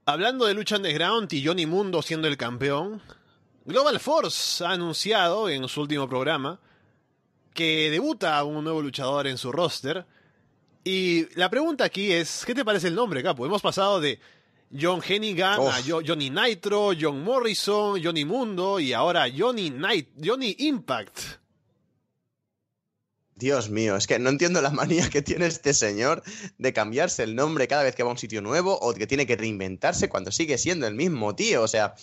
Hablando 0.06 0.44
de 0.44 0.54
Lucha 0.54 0.76
Underground 0.76 1.32
y 1.32 1.44
Johnny 1.44 1.66
Mundo 1.66 2.02
siendo 2.02 2.28
el 2.28 2.36
campeón, 2.36 3.00
Global 3.64 3.98
Force 4.00 4.64
ha 4.64 4.70
anunciado 4.70 5.48
en 5.48 5.66
su 5.68 5.80
último 5.80 6.08
programa 6.08 6.60
que 7.54 7.90
debuta 7.90 8.42
un 8.44 8.64
nuevo 8.64 8.82
luchador 8.82 9.26
en 9.26 9.38
su 9.38 9.50
roster. 9.50 10.04
Y 10.82 11.34
la 11.36 11.48
pregunta 11.48 11.84
aquí 11.84 12.12
es, 12.12 12.44
¿qué 12.44 12.54
te 12.54 12.64
parece 12.64 12.88
el 12.88 12.94
nombre, 12.94 13.22
Capo? 13.22 13.46
Hemos 13.46 13.62
pasado 13.62 14.00
de 14.00 14.18
John 14.76 15.00
Hennigan, 15.06 15.60
Johnny 15.86 16.30
Nitro, 16.30 16.92
John 16.98 17.22
Morrison, 17.22 18.02
Johnny 18.02 18.24
Mundo 18.24 18.80
y 18.80 18.92
ahora 18.92 19.26
Johnny 19.34 19.70
Night, 19.70 20.08
Johnny 20.22 20.56
Impact. 20.58 21.20
Dios 23.36 23.68
mío, 23.68 23.96
es 23.96 24.06
que 24.06 24.18
no 24.18 24.30
entiendo 24.30 24.60
la 24.62 24.70
manía 24.70 25.08
que 25.10 25.22
tiene 25.22 25.46
este 25.46 25.74
señor 25.74 26.22
de 26.58 26.72
cambiarse 26.72 27.22
el 27.22 27.34
nombre 27.34 27.68
cada 27.68 27.82
vez 27.82 27.94
que 27.94 28.02
va 28.02 28.08
a 28.10 28.12
un 28.12 28.18
sitio 28.18 28.42
nuevo 28.42 28.78
o 28.80 28.94
que 28.94 29.06
tiene 29.06 29.26
que 29.26 29.36
reinventarse 29.36 30.08
cuando 30.08 30.32
sigue 30.32 30.58
siendo 30.58 30.86
el 30.86 30.94
mismo 30.94 31.34
tío. 31.34 31.62
O 31.62 31.68
sea, 31.68 31.94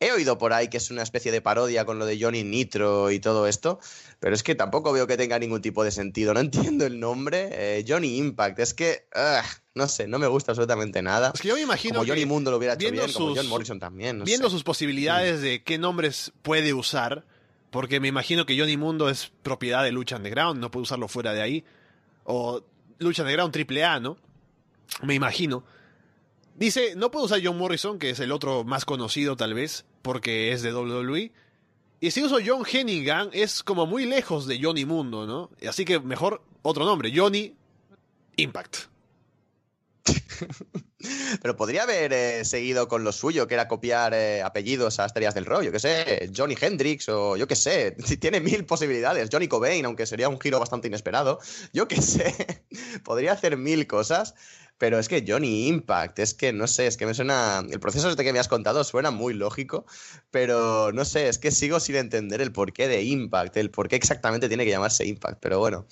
he 0.00 0.10
oído 0.12 0.38
por 0.38 0.52
ahí 0.54 0.68
que 0.68 0.78
es 0.78 0.90
una 0.90 1.02
especie 1.02 1.30
de 1.30 1.40
parodia 1.42 1.84
con 1.84 1.98
lo 1.98 2.06
de 2.06 2.18
Johnny 2.20 2.42
Nitro 2.42 3.10
y 3.10 3.20
todo 3.20 3.46
esto, 3.46 3.78
pero 4.18 4.34
es 4.34 4.42
que 4.42 4.54
tampoco 4.54 4.92
veo 4.92 5.06
que 5.06 5.16
tenga 5.18 5.38
ningún 5.38 5.60
tipo 5.62 5.84
de 5.84 5.90
sentido. 5.90 6.32
No 6.34 6.40
entiendo 6.74 6.86
el 6.86 6.98
nombre. 6.98 7.48
Eh, 7.52 7.84
Johnny 7.86 8.16
Impact, 8.18 8.58
es 8.60 8.74
que, 8.74 9.06
ugh, 9.14 9.44
no 9.74 9.86
sé, 9.88 10.08
no 10.08 10.18
me 10.18 10.26
gusta 10.26 10.52
absolutamente 10.52 11.02
nada. 11.02 11.30
Es 11.34 11.40
que 11.40 11.48
yo 11.48 11.54
me 11.54 11.60
imagino 11.60 11.96
Como 12.00 12.08
Johnny 12.08 12.24
Mundo 12.26 12.50
lo 12.50 12.56
hubiera 12.56 12.74
hecho 12.74 12.90
bien, 12.90 13.12
como 13.12 13.28
sus- 13.28 13.38
John 13.38 13.46
Morrison 13.48 13.78
también. 13.78 14.18
no 14.18 14.24
viendo 14.24 14.48
sé. 14.48 14.52
sus 14.54 14.64
posibilidades 14.64 15.42
de 15.42 15.62
qué 15.62 15.76
nombres 15.78 16.32
puede 16.42 16.72
usar, 16.74 17.24
porque 17.70 18.00
me 18.00 18.08
imagino 18.08 18.46
que 18.46 18.58
Johnny 18.58 18.76
Mundo 18.78 19.08
es 19.10 19.30
propiedad 19.42 19.84
de 19.84 19.92
Lucha 19.92 20.16
Underground, 20.16 20.58
no 20.60 20.70
puede 20.70 20.82
usarlo 20.84 21.06
fuera 21.08 21.32
de 21.34 21.42
ahí, 21.42 21.64
o 22.24 22.62
Lucha 22.98 23.22
Underground 23.22 23.54
AAA, 23.54 24.00
¿no? 24.00 24.16
Me 25.02 25.14
imagino. 25.14 25.62
Dice, 26.56 26.94
no 26.96 27.10
puedo 27.10 27.26
usar 27.26 27.40
John 27.42 27.56
Morrison, 27.56 27.98
que 27.98 28.10
es 28.10 28.20
el 28.20 28.32
otro 28.32 28.64
más 28.64 28.84
conocido 28.84 29.36
tal 29.36 29.54
vez, 29.54 29.84
porque 30.02 30.52
es 30.52 30.62
de 30.62 30.74
WWE. 30.74 31.32
Y 32.00 32.10
si 32.10 32.22
uso 32.22 32.38
John 32.44 32.64
Hennigan, 32.70 33.30
es 33.32 33.62
como 33.62 33.86
muy 33.86 34.06
lejos 34.06 34.46
de 34.46 34.58
Johnny 34.62 34.84
Mundo, 34.84 35.26
¿no? 35.26 35.50
Así 35.68 35.84
que 35.84 36.00
mejor 36.00 36.42
otro 36.62 36.84
nombre, 36.84 37.12
Johnny 37.14 37.54
Impact. 38.36 38.76
Pero 41.40 41.56
podría 41.56 41.84
haber 41.84 42.12
eh, 42.12 42.44
seguido 42.44 42.88
con 42.88 43.04
lo 43.04 43.12
suyo, 43.12 43.46
que 43.46 43.54
era 43.54 43.68
copiar 43.68 44.12
eh, 44.14 44.42
apellidos 44.42 45.00
a 45.00 45.06
estrellas 45.06 45.34
del 45.34 45.46
rock, 45.46 45.62
yo 45.62 45.72
qué 45.72 45.78
sé, 45.78 46.30
Johnny 46.36 46.56
Hendrix 46.60 47.08
o 47.08 47.36
yo 47.36 47.46
qué 47.46 47.56
sé, 47.56 47.92
tiene 48.20 48.40
mil 48.40 48.64
posibilidades, 48.66 49.28
Johnny 49.32 49.48
Cobain, 49.48 49.84
aunque 49.86 50.06
sería 50.06 50.28
un 50.28 50.40
giro 50.40 50.58
bastante 50.58 50.88
inesperado, 50.88 51.38
yo 51.72 51.88
qué 51.88 52.02
sé, 52.02 52.64
podría 53.02 53.32
hacer 53.32 53.56
mil 53.56 53.86
cosas, 53.86 54.34
pero 54.76 54.98
es 54.98 55.08
que 55.08 55.24
Johnny 55.26 55.68
Impact, 55.68 56.18
es 56.18 56.34
que 56.34 56.52
no 56.52 56.66
sé, 56.66 56.86
es 56.86 56.96
que 56.96 57.06
me 57.06 57.14
suena, 57.14 57.62
el 57.70 57.80
proceso 57.80 58.08
este 58.08 58.24
que 58.24 58.32
me 58.32 58.38
has 58.38 58.48
contado 58.48 58.82
suena 58.84 59.10
muy 59.10 59.34
lógico, 59.34 59.86
pero 60.30 60.92
no 60.92 61.04
sé, 61.04 61.28
es 61.28 61.38
que 61.38 61.50
sigo 61.50 61.80
sin 61.80 61.96
entender 61.96 62.40
el 62.40 62.52
porqué 62.52 62.88
de 62.88 63.02
Impact, 63.02 63.56
el 63.56 63.70
por 63.70 63.88
qué 63.88 63.96
exactamente 63.96 64.48
tiene 64.48 64.64
que 64.64 64.70
llamarse 64.70 65.06
Impact, 65.06 65.38
pero 65.40 65.58
bueno. 65.58 65.86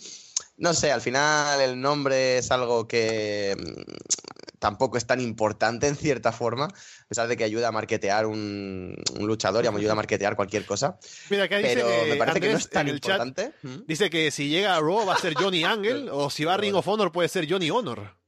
No 0.59 0.75
sé, 0.75 0.91
al 0.93 1.01
final 1.01 1.61
el 1.61 1.81
nombre 1.81 2.39
es 2.39 2.51
algo 2.51 2.87
que 2.89 3.57
mm, 3.57 4.59
tampoco 4.59 4.99
es 4.99 5.07
tan 5.07 5.21
importante 5.21 5.87
en 5.87 5.95
cierta 5.95 6.33
forma, 6.33 6.65
a 6.65 7.07
pesar 7.09 7.29
de 7.29 7.37
que 7.37 7.45
ayuda 7.45 7.69
a 7.69 7.73
marketear 7.73 8.27
un, 8.27 8.97
un 9.19 9.27
luchador 9.27 9.65
y 9.65 9.69
ayuda 9.69 9.93
a 9.93 9.95
marketear 9.95 10.35
cualquier 10.35 10.67
cosa. 10.67 10.99
Mira, 11.31 11.45
acá 11.45 11.59
dice 11.59 11.75
Pero 11.77 11.87
que 11.89 12.11
me 12.11 12.17
parece 12.17 12.41
que 12.41 12.51
no 12.53 12.59
es 12.59 12.69
tan 12.69 12.89
importante. 12.89 13.53
¿Mm? 13.63 13.77
Dice 13.87 14.11
que 14.11 14.31
si 14.33 14.49
llega 14.49 14.75
a 14.75 14.81
Raw 14.81 15.07
va 15.07 15.15
a 15.15 15.19
ser 15.19 15.35
Johnny 15.35 15.63
Angle, 15.63 16.11
o 16.11 16.29
si 16.29 16.45
va 16.45 16.55
a 16.55 16.57
Ring 16.57 16.75
of 16.75 16.89
Honor 16.89 17.13
puede 17.13 17.29
ser 17.29 17.49
Johnny 17.49 17.71
Honor. 17.71 18.19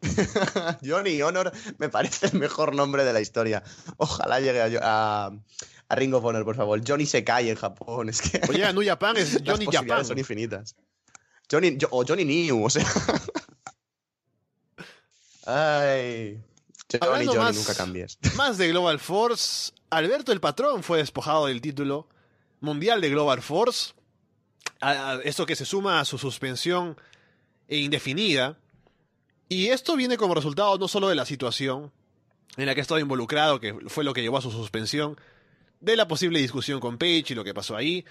Johnny 0.84 1.20
Honor 1.22 1.52
me 1.78 1.88
parece 1.88 2.26
el 2.26 2.34
mejor 2.38 2.74
nombre 2.74 3.04
de 3.04 3.12
la 3.12 3.20
historia. 3.20 3.62
Ojalá 3.98 4.40
llegue 4.40 4.78
a, 4.80 5.26
a, 5.26 5.30
a 5.88 5.94
Ring 5.96 6.14
of 6.14 6.24
Honor, 6.24 6.44
por 6.44 6.56
favor. 6.56 6.80
Johnny 6.86 7.06
se 7.06 7.24
cae 7.24 7.50
en 7.50 7.56
Japón, 7.56 8.08
es 8.08 8.22
que 8.22 8.40
O 8.48 8.52
llega 8.52 8.68
a 8.70 8.72
New 8.72 8.84
Japan 8.84 9.16
es 9.16 9.34
las 9.42 9.42
Johnny 9.42 9.66
Japan. 9.66 9.72
posibilidades 9.72 10.06
son 10.08 10.18
infinitas. 10.18 10.76
Johnny, 11.50 11.76
jo- 11.80 11.88
o 11.90 12.04
Johnny 12.06 12.24
New, 12.24 12.64
o 12.64 12.70
sea. 12.70 12.84
Ay. 15.46 16.40
Johnny, 16.90 17.00
Hablando 17.06 17.32
Johnny, 17.32 17.44
más- 17.44 17.56
nunca 17.56 17.74
cambies. 17.74 18.18
Más 18.36 18.58
de 18.58 18.68
Global 18.68 18.98
Force, 19.00 19.72
Alberto 19.90 20.32
el 20.32 20.40
Patrón 20.40 20.82
fue 20.82 20.98
despojado 20.98 21.46
del 21.46 21.60
título 21.60 22.08
mundial 22.60 23.00
de 23.00 23.10
Global 23.10 23.42
Force. 23.42 23.92
A- 24.80 25.12
a- 25.12 25.20
esto 25.22 25.46
que 25.46 25.56
se 25.56 25.64
suma 25.64 26.00
a 26.00 26.04
su 26.04 26.18
suspensión 26.18 26.96
indefinida. 27.68 28.58
Y 29.48 29.68
esto 29.68 29.96
viene 29.96 30.16
como 30.16 30.34
resultado 30.34 30.76
no 30.78 30.88
solo 30.88 31.08
de 31.08 31.14
la 31.14 31.24
situación 31.24 31.92
en 32.56 32.66
la 32.66 32.74
que 32.74 32.80
ha 32.80 32.82
estado 32.82 33.00
involucrado, 33.00 33.60
que 33.60 33.74
fue 33.88 34.02
lo 34.02 34.12
que 34.14 34.22
llevó 34.22 34.38
a 34.38 34.42
su 34.42 34.50
suspensión, 34.50 35.16
de 35.80 35.94
la 35.96 36.08
posible 36.08 36.40
discusión 36.40 36.80
con 36.80 36.98
Page 36.98 37.26
y 37.28 37.34
lo 37.34 37.44
que 37.44 37.54
pasó 37.54 37.76
ahí, 37.76 38.04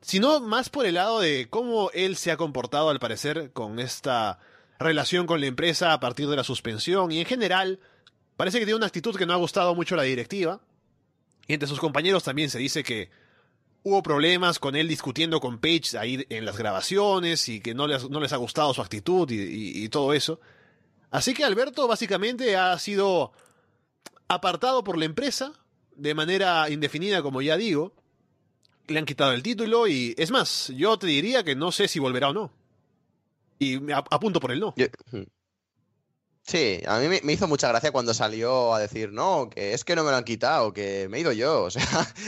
sino 0.00 0.40
más 0.40 0.68
por 0.70 0.86
el 0.86 0.94
lado 0.94 1.20
de 1.20 1.48
cómo 1.50 1.90
él 1.92 2.16
se 2.16 2.30
ha 2.30 2.36
comportado 2.36 2.88
al 2.90 2.98
parecer 3.00 3.52
con 3.52 3.78
esta 3.78 4.38
relación 4.78 5.26
con 5.26 5.40
la 5.40 5.46
empresa 5.46 5.92
a 5.92 6.00
partir 6.00 6.28
de 6.28 6.36
la 6.36 6.44
suspensión 6.44 7.12
y 7.12 7.20
en 7.20 7.26
general 7.26 7.80
parece 8.36 8.58
que 8.58 8.64
tiene 8.64 8.76
una 8.78 8.86
actitud 8.86 9.14
que 9.16 9.26
no 9.26 9.32
ha 9.34 9.36
gustado 9.36 9.74
mucho 9.74 9.94
a 9.94 9.98
la 9.98 10.04
directiva 10.04 10.60
y 11.46 11.52
entre 11.54 11.68
sus 11.68 11.78
compañeros 11.80 12.22
también 12.24 12.48
se 12.48 12.58
dice 12.58 12.82
que 12.82 13.10
hubo 13.82 14.02
problemas 14.02 14.58
con 14.58 14.76
él 14.76 14.88
discutiendo 14.88 15.40
con 15.40 15.58
Page 15.58 15.98
ahí 15.98 16.24
en 16.30 16.44
las 16.44 16.56
grabaciones 16.56 17.48
y 17.48 17.60
que 17.60 17.74
no 17.74 17.86
les, 17.86 18.08
no 18.08 18.20
les 18.20 18.32
ha 18.32 18.36
gustado 18.36 18.72
su 18.72 18.80
actitud 18.82 19.30
y, 19.30 19.34
y- 19.36 19.84
y 19.84 19.88
todo 19.88 20.12
eso. 20.14 20.40
Así 21.10 21.34
que 21.34 21.44
Alberto 21.44 21.88
básicamente 21.88 22.56
ha 22.56 22.78
sido 22.78 23.32
apartado 24.28 24.84
por 24.84 24.96
la 24.98 25.06
empresa 25.06 25.52
de 25.96 26.14
manera 26.14 26.68
indefinida, 26.70 27.22
como 27.22 27.42
ya 27.42 27.56
digo. 27.56 27.94
Le 28.90 28.98
han 28.98 29.06
quitado 29.06 29.32
el 29.32 29.42
título 29.42 29.86
y 29.86 30.14
es 30.18 30.30
más, 30.30 30.72
yo 30.76 30.98
te 30.98 31.06
diría 31.06 31.44
que 31.44 31.54
no 31.54 31.70
sé 31.70 31.86
si 31.86 31.98
volverá 31.98 32.30
o 32.30 32.32
no. 32.32 32.52
Y 33.58 33.78
apunto 33.92 34.40
por 34.40 34.50
el 34.50 34.60
no. 34.60 34.74
Hmm. 35.12 35.22
Sí, 36.50 36.82
a 36.88 36.98
mí 36.98 37.06
me, 37.22 37.32
hizo 37.32 37.46
mucha 37.46 37.68
gracia 37.68 37.92
cuando 37.92 38.12
salió 38.12 38.74
a 38.74 38.80
decir, 38.80 39.12
no, 39.12 39.48
que 39.48 39.72
es 39.72 39.84
que 39.84 39.94
no 39.94 40.02
me 40.02 40.10
lo 40.10 40.16
han 40.16 40.24
quitado, 40.24 40.72
que 40.72 41.06
me 41.08 41.18
he 41.18 41.20
ido 41.20 41.30
yo, 41.30 41.62
o 41.66 41.70
sea, 41.70 41.84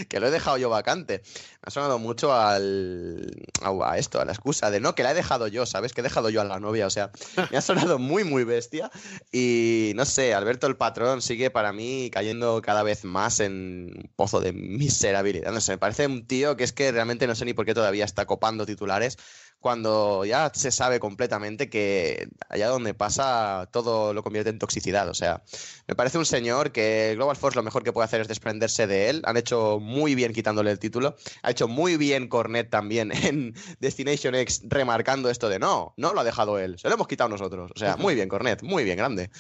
que 0.09 0.20
lo 0.20 0.28
he 0.28 0.31
dejado 0.31 0.59
yo 0.59 0.70
vacante. 0.70 1.23
Me 1.24 1.62
ha 1.65 1.70
sonado 1.73 1.99
mucho 1.99 2.32
al, 2.32 3.28
a 3.65 3.99
esto, 3.99 4.20
a 4.20 4.24
la 4.24 4.31
excusa 4.31 4.70
de, 4.70 4.78
no, 4.78 4.94
que 4.94 5.03
la 5.03 5.11
he 5.11 5.15
dejado 5.15 5.49
yo, 5.49 5.66
¿sabes? 5.66 5.93
Que 5.93 6.03
he 6.03 6.05
dejado 6.05 6.31
yo 6.31 6.40
a 6.40 6.44
la 6.44 6.61
novia, 6.61 6.86
o 6.86 6.90
sea, 6.90 7.11
me 7.51 7.59
ha 7.59 7.61
sonado 7.61 7.99
muy, 7.99 8.23
muy 8.23 8.44
bestia. 8.44 8.93
Y 9.32 9.90
no 9.97 10.05
sé, 10.05 10.35
Alberto 10.35 10.69
el 10.69 10.77
patrón 10.77 11.20
sigue 11.20 11.51
para 11.51 11.73
mí 11.73 12.09
cayendo 12.12 12.62
cada 12.62 12.85
vez 12.85 13.05
más 13.05 13.40
en 13.40 13.93
un 13.97 14.11
pozo 14.15 14.40
de 14.40 14.53
miserabilidad. 14.53 15.51
No 15.51 15.61
sé, 15.61 15.73
me 15.73 15.78
parece 15.78 16.07
un 16.07 16.28
tío 16.28 16.57
que 16.57 16.62
es 16.62 16.73
que 16.73 16.93
realmente 16.93 17.27
no 17.27 17.35
sé 17.35 17.44
ni 17.44 17.55
por 17.55 17.66
qué 17.66 17.74
todavía 17.74 18.05
está 18.05 18.24
copando 18.24 18.66
titulares 18.66 19.19
cuando 19.62 20.26
ya 20.26 20.51
se 20.52 20.70
sabe 20.70 21.01
completamente 21.01 21.70
que 21.70 22.28
allá 22.51 22.68
donde 22.68 22.93
pasa 22.93 23.68
todo 23.72 24.12
lo 24.12 24.22
convierte 24.22 24.51
en 24.51 24.59
toxicidad. 24.59 25.09
O 25.09 25.14
sea, 25.14 25.43
me 25.86 25.94
parece 25.94 26.18
un 26.18 26.26
señor 26.26 26.72
que 26.72 27.12
Global 27.14 27.36
Force 27.36 27.56
lo 27.56 27.62
mejor 27.62 27.82
que 27.82 27.93
puede 27.93 28.05
hacer 28.05 28.20
es 28.20 28.28
desprenderse 28.28 28.86
de 28.86 29.09
él. 29.09 29.22
Han 29.24 29.39
hecho 29.39 29.78
muy 29.80 30.14
bien 30.14 30.34
quitándole 30.34 30.70
el 30.70 30.78
título. 30.78 31.16
Ha 31.43 31.52
hecho 31.52 31.68
muy 31.68 31.97
bien 31.97 32.28
Cornet 32.28 32.68
también 32.68 33.12
en 33.24 33.55
Destination 33.80 34.34
X 34.34 34.62
remarcando 34.64 35.30
esto 35.30 35.48
de 35.48 35.59
no, 35.59 35.94
no 35.97 36.12
lo 36.12 36.20
ha 36.20 36.24
dejado 36.24 36.59
él, 36.59 36.78
se 36.78 36.89
lo 36.89 36.94
hemos 36.94 37.09
quitado 37.09 37.30
nosotros. 37.30 37.70
O 37.74 37.78
sea, 37.78 37.97
muy 37.97 38.14
bien 38.14 38.28
Cornet, 38.28 38.62
muy 38.62 38.84
bien, 38.84 38.98
grande. 38.98 39.30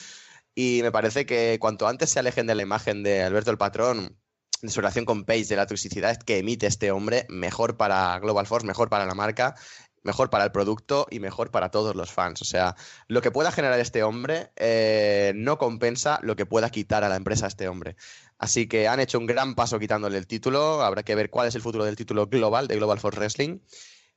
Y 0.54 0.80
me 0.82 0.92
parece 0.92 1.26
que 1.26 1.58
cuanto 1.60 1.88
antes 1.88 2.10
se 2.10 2.20
alejen 2.20 2.46
de 2.46 2.54
la 2.54 2.62
imagen 2.62 3.02
de 3.02 3.22
Alberto 3.22 3.50
el 3.50 3.58
Patrón, 3.58 4.16
de 4.60 4.70
su 4.70 4.80
relación 4.80 5.04
con 5.04 5.24
Page, 5.24 5.46
de 5.46 5.56
la 5.56 5.66
toxicidad 5.66 6.16
que 6.18 6.38
emite 6.38 6.66
este 6.66 6.92
hombre, 6.92 7.26
mejor 7.28 7.76
para 7.76 8.18
Global 8.20 8.46
Force, 8.46 8.66
mejor 8.66 8.88
para 8.88 9.06
la 9.06 9.14
marca 9.14 9.56
mejor 10.02 10.30
para 10.30 10.44
el 10.44 10.52
producto 10.52 11.06
y 11.10 11.20
mejor 11.20 11.50
para 11.50 11.70
todos 11.70 11.94
los 11.94 12.10
fans. 12.12 12.42
O 12.42 12.44
sea, 12.44 12.76
lo 13.08 13.22
que 13.22 13.30
pueda 13.30 13.52
generar 13.52 13.80
este 13.80 14.02
hombre 14.02 14.50
eh, 14.56 15.32
no 15.34 15.58
compensa 15.58 16.18
lo 16.22 16.36
que 16.36 16.46
pueda 16.46 16.70
quitar 16.70 17.04
a 17.04 17.08
la 17.08 17.16
empresa 17.16 17.46
este 17.46 17.68
hombre. 17.68 17.96
Así 18.38 18.66
que 18.66 18.88
han 18.88 19.00
hecho 19.00 19.18
un 19.18 19.26
gran 19.26 19.54
paso 19.54 19.78
quitándole 19.78 20.18
el 20.18 20.26
título. 20.26 20.82
Habrá 20.82 21.02
que 21.02 21.14
ver 21.14 21.30
cuál 21.30 21.48
es 21.48 21.54
el 21.54 21.62
futuro 21.62 21.84
del 21.84 21.96
título 21.96 22.26
global 22.26 22.68
de 22.68 22.76
Global 22.76 22.98
Force 22.98 23.18
Wrestling. 23.18 23.60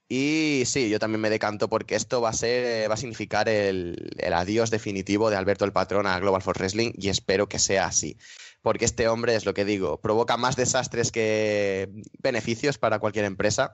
Y 0.08 0.64
sí, 0.66 0.90
yo 0.90 1.00
también 1.00 1.22
me 1.22 1.32
decanto 1.32 1.68
porque 1.68 1.96
esto 1.96 2.22
va 2.22 2.30
a 2.30 2.34
ser, 2.34 2.90
va 2.90 2.94
a 2.94 2.98
significar 2.98 3.50
el, 3.50 4.12
el 4.20 4.34
adiós 4.34 4.70
definitivo 4.70 5.32
de 5.32 5.36
Alberto 5.36 5.66
el 5.66 5.74
Patrón 5.74 6.06
a 6.06 6.20
Global 6.20 6.44
Force 6.44 6.60
Wrestling 6.60 6.92
y 6.96 7.10
espero 7.10 7.50
que 7.50 7.58
sea 7.58 7.88
así. 7.88 8.18
Porque 8.62 8.86
este 8.86 9.08
hombre 9.08 9.36
es 9.36 9.46
lo 9.46 9.54
que 9.54 9.66
digo, 9.66 10.00
provoca 10.02 10.38
más 10.38 10.56
desastres 10.56 11.12
que 11.12 11.90
beneficios 12.20 12.78
para 12.78 13.00
cualquier 13.00 13.26
empresa. 13.26 13.74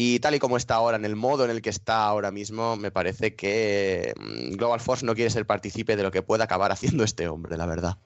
Y 0.00 0.20
tal 0.20 0.36
y 0.36 0.38
como 0.38 0.56
está 0.56 0.76
ahora, 0.76 0.96
en 0.96 1.04
el 1.04 1.16
modo 1.16 1.44
en 1.44 1.50
el 1.50 1.60
que 1.60 1.70
está 1.70 2.04
ahora 2.04 2.30
mismo, 2.30 2.76
me 2.76 2.92
parece 2.92 3.34
que 3.34 4.14
mm, 4.16 4.52
Global 4.52 4.78
Force 4.78 5.04
no 5.04 5.16
quiere 5.16 5.28
ser 5.28 5.44
partícipe 5.44 5.96
de 5.96 6.04
lo 6.04 6.12
que 6.12 6.22
pueda 6.22 6.44
acabar 6.44 6.70
haciendo 6.72 7.02
este 7.02 7.26
hombre, 7.26 7.56
la 7.56 7.66
verdad. 7.66 7.98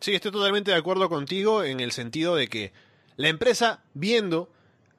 Sí, 0.00 0.14
estoy 0.14 0.30
totalmente 0.30 0.72
de 0.72 0.76
acuerdo 0.76 1.08
contigo 1.08 1.64
en 1.64 1.80
el 1.80 1.90
sentido 1.90 2.36
de 2.36 2.48
que 2.48 2.74
la 3.16 3.28
empresa, 3.28 3.82
viendo 3.94 4.50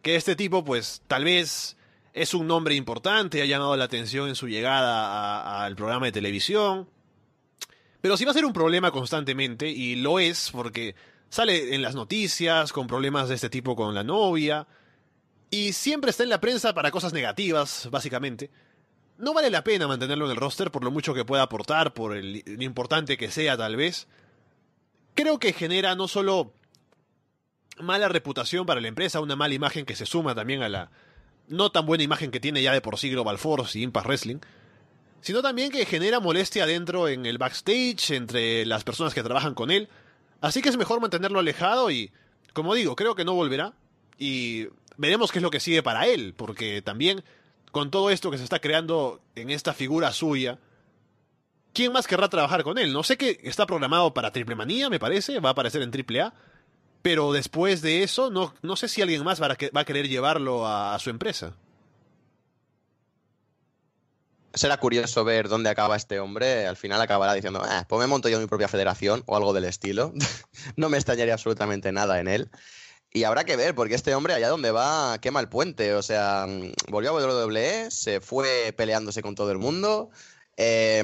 que 0.01 0.15
este 0.15 0.35
tipo, 0.35 0.65
pues 0.65 1.03
tal 1.05 1.23
vez 1.23 1.77
es 2.13 2.33
un 2.33 2.47
nombre 2.47 2.73
importante, 2.73 3.43
ha 3.43 3.45
llamado 3.45 3.77
la 3.77 3.85
atención 3.85 4.27
en 4.27 4.33
su 4.33 4.47
llegada 4.47 5.63
al 5.63 5.75
programa 5.75 6.07
de 6.07 6.13
televisión, 6.13 6.89
pero 8.01 8.17
si 8.17 8.25
va 8.25 8.31
a 8.31 8.33
ser 8.33 8.45
un 8.45 8.53
problema 8.53 8.89
constantemente, 8.89 9.69
y 9.69 9.97
lo 9.97 10.17
es 10.17 10.49
porque 10.49 10.95
sale 11.29 11.75
en 11.75 11.83
las 11.83 11.93
noticias 11.93 12.73
con 12.73 12.87
problemas 12.87 13.29
de 13.29 13.35
este 13.35 13.51
tipo 13.51 13.75
con 13.75 13.93
la 13.93 14.03
novia, 14.03 14.65
y 15.49 15.73
siempre 15.73 16.11
está 16.11 16.23
en 16.23 16.29
la 16.29 16.41
prensa 16.41 16.73
para 16.73 16.91
cosas 16.91 17.13
negativas, 17.13 17.87
básicamente. 17.91 18.49
No 19.17 19.33
vale 19.33 19.49
la 19.49 19.63
pena 19.63 19.87
mantenerlo 19.87 20.25
en 20.25 20.31
el 20.31 20.37
roster 20.37 20.71
por 20.71 20.83
lo 20.83 20.91
mucho 20.91 21.13
que 21.13 21.25
pueda 21.25 21.43
aportar, 21.43 21.93
por 21.93 22.15
el, 22.15 22.43
lo 22.45 22.63
importante 22.63 23.17
que 23.17 23.31
sea 23.31 23.55
tal 23.55 23.75
vez. 23.75 24.07
Creo 25.13 25.39
que 25.39 25.53
genera 25.53 25.95
no 25.95 26.07
solo 26.07 26.53
mala 27.79 28.09
reputación 28.09 28.65
para 28.65 28.81
la 28.81 28.87
empresa, 28.87 29.21
una 29.21 29.35
mala 29.35 29.53
imagen 29.53 29.85
que 29.85 29.95
se 29.95 30.05
suma 30.05 30.35
también 30.35 30.63
a 30.63 30.69
la, 30.69 30.91
no 31.47 31.71
tan 31.71 31.85
buena 31.85 32.03
imagen 32.03 32.31
que 32.31 32.39
tiene 32.39 32.61
ya 32.61 32.73
de 32.73 32.81
por 32.81 32.97
sí 32.97 33.09
Global 33.09 33.37
Force 33.37 33.77
y 33.77 33.83
Impact 33.83 34.07
Wrestling, 34.07 34.39
sino 35.21 35.41
también 35.41 35.71
que 35.71 35.85
genera 35.85 36.19
molestia 36.19 36.65
dentro 36.65 37.07
en 37.07 37.25
el 37.25 37.37
backstage 37.37 38.11
entre 38.11 38.65
las 38.65 38.83
personas 38.83 39.13
que 39.13 39.23
trabajan 39.23 39.55
con 39.55 39.71
él. 39.71 39.89
Así 40.41 40.61
que 40.61 40.69
es 40.69 40.77
mejor 40.77 41.01
mantenerlo 41.01 41.39
alejado 41.39 41.89
y, 41.89 42.11
como 42.53 42.75
digo, 42.75 42.95
creo 42.95 43.15
que 43.15 43.25
no 43.25 43.33
volverá. 43.33 43.73
Y 44.19 44.67
veremos 44.97 45.31
qué 45.31 45.39
es 45.39 45.43
lo 45.43 45.51
que 45.51 45.59
sigue 45.59 45.83
para 45.83 46.07
él, 46.07 46.33
porque 46.35 46.81
también 46.81 47.23
con 47.71 47.91
todo 47.91 48.09
esto 48.09 48.31
que 48.31 48.37
se 48.37 48.43
está 48.43 48.59
creando 48.59 49.21
en 49.35 49.49
esta 49.49 49.73
figura 49.73 50.11
suya, 50.13 50.59
¿quién 51.73 51.91
más 51.91 52.07
querrá 52.07 52.29
trabajar 52.29 52.63
con 52.63 52.77
él? 52.77 52.93
No 52.93 53.03
sé 53.03 53.17
que 53.17 53.39
está 53.43 53.65
programado 53.65 54.13
para 54.13 54.31
Triple 54.31 54.55
Manía, 54.55 54.89
me 54.89 54.99
parece, 54.99 55.39
va 55.39 55.49
a 55.49 55.51
aparecer 55.51 55.81
en 55.81 55.91
Triple 55.91 56.21
A, 56.21 56.33
pero 57.01 57.33
después 57.33 57.81
de 57.81 58.03
eso, 58.03 58.31
no, 58.31 58.53
no 58.61 58.75
sé 58.75 58.87
si 58.87 59.01
alguien 59.01 59.23
más 59.23 59.41
va 59.41 59.47
a, 59.51 59.85
querer 59.85 60.07
llevarlo 60.07 60.65
a, 60.65 60.95
a 60.95 60.99
su 60.99 61.09
empresa. 61.09 61.53
Será 64.53 64.77
curioso 64.77 65.25
ver 65.25 65.49
dónde 65.49 65.69
acaba 65.69 65.97
este 65.97 66.21
hombre. 66.21 66.65
Al 66.65 66.77
final 66.77 67.01
acabará 67.01 67.33
diciendo, 67.33 67.61
ah, 67.61 67.85
pues 67.89 67.99
me 67.99 68.07
monto 68.07 68.29
yo 68.29 68.39
mi 68.39 68.47
propia 68.47 68.69
federación 68.69 69.21
o 69.25 69.35
algo 69.35 69.51
del 69.51 69.65
estilo. 69.65 70.13
no 70.77 70.87
me 70.87 70.95
extrañaría 70.95 71.33
absolutamente 71.33 71.91
nada 71.91 72.21
en 72.21 72.29
él. 72.29 72.49
Y 73.15 73.23
habrá 73.23 73.45
que 73.45 73.55
ver, 73.55 73.73
porque 73.75 73.95
este 73.95 74.13
hombre 74.13 74.33
allá 74.33 74.49
donde 74.49 74.71
va 74.71 75.19
quema 75.21 75.39
el 75.39 75.47
puente. 75.47 75.93
O 75.93 76.01
sea, 76.01 76.47
volvió 76.89 77.11
a 77.11 77.45
WWE, 77.45 77.89
se 77.89 78.19
fue 78.19 78.73
peleándose 78.75 79.21
con 79.21 79.35
todo 79.35 79.53
el 79.53 79.57
mundo. 79.57 80.09
Eh, 80.57 81.01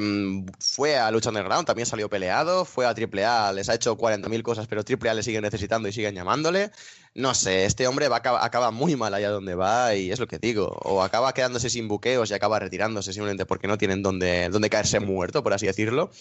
fue 0.60 0.98
a 0.98 1.10
Lucha 1.10 1.30
Underground, 1.30 1.66
también 1.66 1.86
salió 1.86 2.10
peleado. 2.10 2.66
Fue 2.66 2.86
a 2.86 2.90
AAA, 2.90 3.54
les 3.54 3.70
ha 3.70 3.76
hecho 3.76 3.98
40.000 3.98 4.42
cosas, 4.44 4.68
pero 4.68 4.82
AAA 4.82 5.14
le 5.14 5.24
sigue 5.24 5.40
necesitando 5.40 5.88
y 5.88 5.94
siguen 5.94 6.14
llamándole. 6.14 6.72
No 7.16 7.34
sé, 7.34 7.64
este 7.64 7.88
hombre 7.88 8.10
va, 8.10 8.18
acaba, 8.18 8.72
muy 8.72 8.98
mal 8.98 9.14
allá 9.14 9.30
donde 9.30 9.56
va 9.56 9.96
y 9.96 10.12
es 10.12 10.20
lo 10.20 10.28
que 10.28 10.38
digo. 10.38 10.68
O 10.84 11.04
acaba 11.04 11.34
quedándose 11.34 11.70
sin 11.70 11.88
buqueos 11.88 12.30
y 12.30 12.34
acaba 12.34 12.60
retirándose 12.60 13.14
simplemente 13.14 13.46
porque 13.46 13.70
no 13.70 13.78
tienen 13.78 14.04
donde, 14.04 14.50
donde 14.50 14.70
caerse 14.70 15.00
muerto, 15.00 15.44
por 15.44 15.54
así 15.54 15.66
decirlo. 15.66 16.12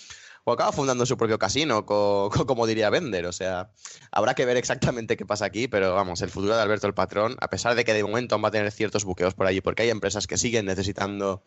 O 0.44 0.52
acaba 0.52 0.72
fundando 0.72 1.06
su 1.06 1.16
propio 1.16 1.38
casino, 1.38 1.84
co, 1.86 2.30
co, 2.34 2.46
como 2.46 2.66
diría 2.66 2.90
Bender. 2.90 3.26
O 3.26 3.32
sea, 3.32 3.70
habrá 4.10 4.34
que 4.34 4.44
ver 4.44 4.56
exactamente 4.56 5.16
qué 5.16 5.26
pasa 5.26 5.44
aquí, 5.44 5.68
pero 5.68 5.94
vamos, 5.94 6.22
el 6.22 6.30
futuro 6.30 6.56
de 6.56 6.62
Alberto 6.62 6.86
el 6.86 6.94
Patrón, 6.94 7.36
a 7.40 7.48
pesar 7.48 7.74
de 7.74 7.84
que 7.84 7.92
de 7.92 8.02
momento 8.02 8.40
va 8.40 8.48
a 8.48 8.52
tener 8.52 8.70
ciertos 8.72 9.04
buqueos 9.04 9.34
por 9.34 9.46
allí, 9.46 9.60
porque 9.60 9.82
hay 9.82 9.90
empresas 9.90 10.26
que 10.26 10.38
siguen 10.38 10.66
necesitando 10.66 11.42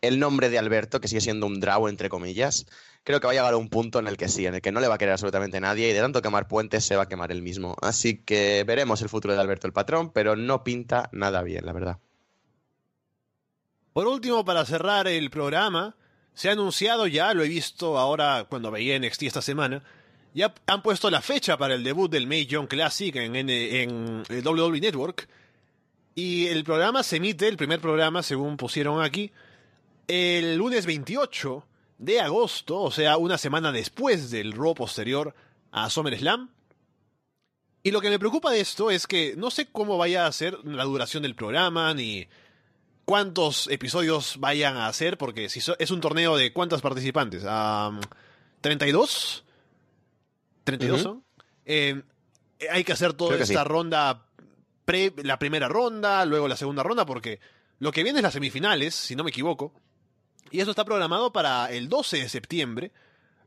el 0.00 0.18
nombre 0.18 0.48
de 0.48 0.58
Alberto, 0.58 1.00
que 1.00 1.08
sigue 1.08 1.20
siendo 1.20 1.46
un 1.46 1.60
draw, 1.60 1.88
entre 1.88 2.08
comillas, 2.08 2.66
creo 3.04 3.20
que 3.20 3.26
va 3.26 3.32
a 3.32 3.34
llegar 3.34 3.54
a 3.54 3.58
un 3.58 3.68
punto 3.68 3.98
en 3.98 4.06
el 4.06 4.16
que 4.16 4.28
sí, 4.28 4.46
en 4.46 4.54
el 4.54 4.62
que 4.62 4.72
no 4.72 4.80
le 4.80 4.88
va 4.88 4.94
a 4.94 4.98
querer 4.98 5.12
absolutamente 5.12 5.60
nadie 5.60 5.90
y 5.90 5.92
de 5.92 6.00
tanto 6.00 6.22
quemar 6.22 6.48
puentes 6.48 6.84
se 6.84 6.96
va 6.96 7.02
a 7.02 7.08
quemar 7.08 7.32
él 7.32 7.42
mismo. 7.42 7.76
Así 7.82 8.22
que 8.22 8.64
veremos 8.66 9.02
el 9.02 9.08
futuro 9.08 9.34
de 9.34 9.40
Alberto 9.40 9.66
el 9.66 9.72
patrón, 9.72 10.10
pero 10.10 10.36
no 10.36 10.64
pinta 10.64 11.08
nada 11.12 11.42
bien, 11.42 11.66
la 11.66 11.72
verdad. 11.72 11.98
Por 13.92 14.06
último, 14.06 14.44
para 14.44 14.64
cerrar 14.64 15.08
el 15.08 15.30
programa, 15.30 15.96
se 16.34 16.48
ha 16.48 16.52
anunciado 16.52 17.06
ya, 17.06 17.34
lo 17.34 17.42
he 17.42 17.48
visto 17.48 17.98
ahora 17.98 18.46
cuando 18.48 18.70
veía 18.70 18.98
NXT 18.98 19.24
esta 19.24 19.42
semana, 19.42 19.82
ya 20.34 20.54
han 20.66 20.82
puesto 20.82 21.10
la 21.10 21.20
fecha 21.20 21.56
para 21.56 21.74
el 21.74 21.82
debut 21.82 22.10
del 22.10 22.26
May 22.26 22.46
Young 22.46 22.68
Classic 22.68 23.14
en, 23.16 23.36
en, 23.36 23.50
en 23.50 24.22
el 24.28 24.46
WWE 24.46 24.80
Network. 24.80 25.28
Y 26.14 26.46
el 26.46 26.64
programa 26.64 27.02
se 27.02 27.16
emite, 27.16 27.48
el 27.48 27.56
primer 27.56 27.80
programa, 27.80 28.22
según 28.22 28.56
pusieron 28.56 29.02
aquí, 29.02 29.32
el 30.06 30.56
lunes 30.56 30.86
28 30.86 31.64
de 31.98 32.20
agosto, 32.20 32.80
o 32.80 32.90
sea, 32.90 33.16
una 33.16 33.38
semana 33.38 33.72
después 33.72 34.30
del 34.30 34.52
Raw 34.52 34.74
posterior 34.74 35.34
a 35.70 35.88
SummerSlam. 35.90 36.50
Y 37.82 37.90
lo 37.90 38.00
que 38.00 38.10
me 38.10 38.18
preocupa 38.18 38.50
de 38.50 38.60
esto 38.60 38.90
es 38.90 39.06
que 39.06 39.34
no 39.36 39.50
sé 39.50 39.66
cómo 39.70 39.98
vaya 39.98 40.26
a 40.26 40.32
ser 40.32 40.58
la 40.64 40.84
duración 40.84 41.22
del 41.22 41.34
programa, 41.34 41.94
ni 41.94 42.26
cuántos 43.10 43.66
episodios 43.66 44.36
vayan 44.38 44.76
a 44.76 44.86
hacer, 44.86 45.18
porque 45.18 45.48
si 45.48 45.60
so 45.60 45.74
es 45.80 45.90
un 45.90 46.00
torneo 46.00 46.36
de 46.36 46.52
cuántos 46.52 46.80
participantes, 46.80 47.42
um, 47.42 47.98
32, 48.60 49.42
32 50.62 50.92
uh 50.92 51.00
-huh. 51.00 51.02
son. 51.02 51.24
Eh, 51.64 52.02
hay 52.70 52.84
que 52.84 52.92
hacer 52.92 53.14
toda 53.14 53.34
esta 53.34 53.46
sí. 53.46 53.68
ronda, 53.68 54.26
pre, 54.84 55.12
la 55.24 55.40
primera 55.40 55.66
ronda, 55.66 56.24
luego 56.24 56.46
la 56.46 56.54
segunda 56.54 56.84
ronda, 56.84 57.04
porque 57.04 57.40
lo 57.80 57.90
que 57.90 58.04
viene 58.04 58.20
es 58.20 58.22
las 58.22 58.34
semifinales, 58.34 58.94
si 58.94 59.16
no 59.16 59.24
me 59.24 59.30
equivoco. 59.30 59.72
Y 60.52 60.60
eso 60.60 60.70
está 60.70 60.84
programado 60.84 61.32
para 61.32 61.68
el 61.72 61.88
12 61.88 62.18
de 62.18 62.28
septiembre, 62.28 62.92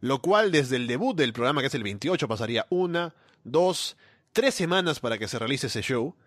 lo 0.02 0.22
cual 0.22 0.52
desde 0.52 0.76
el 0.76 0.88
debut 0.88 1.16
del 1.16 1.32
programa, 1.32 1.62
que 1.62 1.68
es 1.68 1.76
el 1.76 1.84
28, 1.84 2.28
pasaría 2.28 2.66
una, 2.70 3.16
dos, 3.46 3.96
tres 4.34 4.56
semanas 4.56 5.00
para 5.00 5.18
que 5.18 5.30
se 5.30 5.40
realice 5.40 5.68
ese 5.68 5.82
show. 5.82 6.18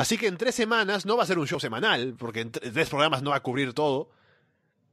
Así 0.00 0.16
que 0.16 0.28
en 0.28 0.38
tres 0.38 0.54
semanas 0.54 1.04
no 1.04 1.18
va 1.18 1.24
a 1.24 1.26
ser 1.26 1.38
un 1.38 1.46
show 1.46 1.60
semanal, 1.60 2.14
porque 2.18 2.40
en 2.40 2.50
tres 2.50 2.88
programas 2.88 3.22
no 3.22 3.32
va 3.32 3.36
a 3.36 3.42
cubrir 3.42 3.74
todo. 3.74 4.08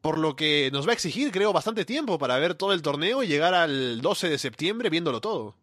Por 0.01 0.17
lo 0.17 0.35
que 0.35 0.69
nos 0.73 0.85
va 0.85 0.91
a 0.91 0.95
exigir, 0.95 1.31
creo, 1.31 1.53
bastante 1.53 1.85
tiempo 1.85 2.19
para 2.19 2.37
ver 2.39 2.55
todo 2.55 2.73
el 2.73 2.81
torneo 2.81 3.23
y 3.23 3.27
llegar 3.27 3.53
al 3.53 4.01
12 4.01 4.27
de 4.27 4.37
septiembre 4.37 4.89
viéndolo 4.89 5.21
todo. 5.21 5.55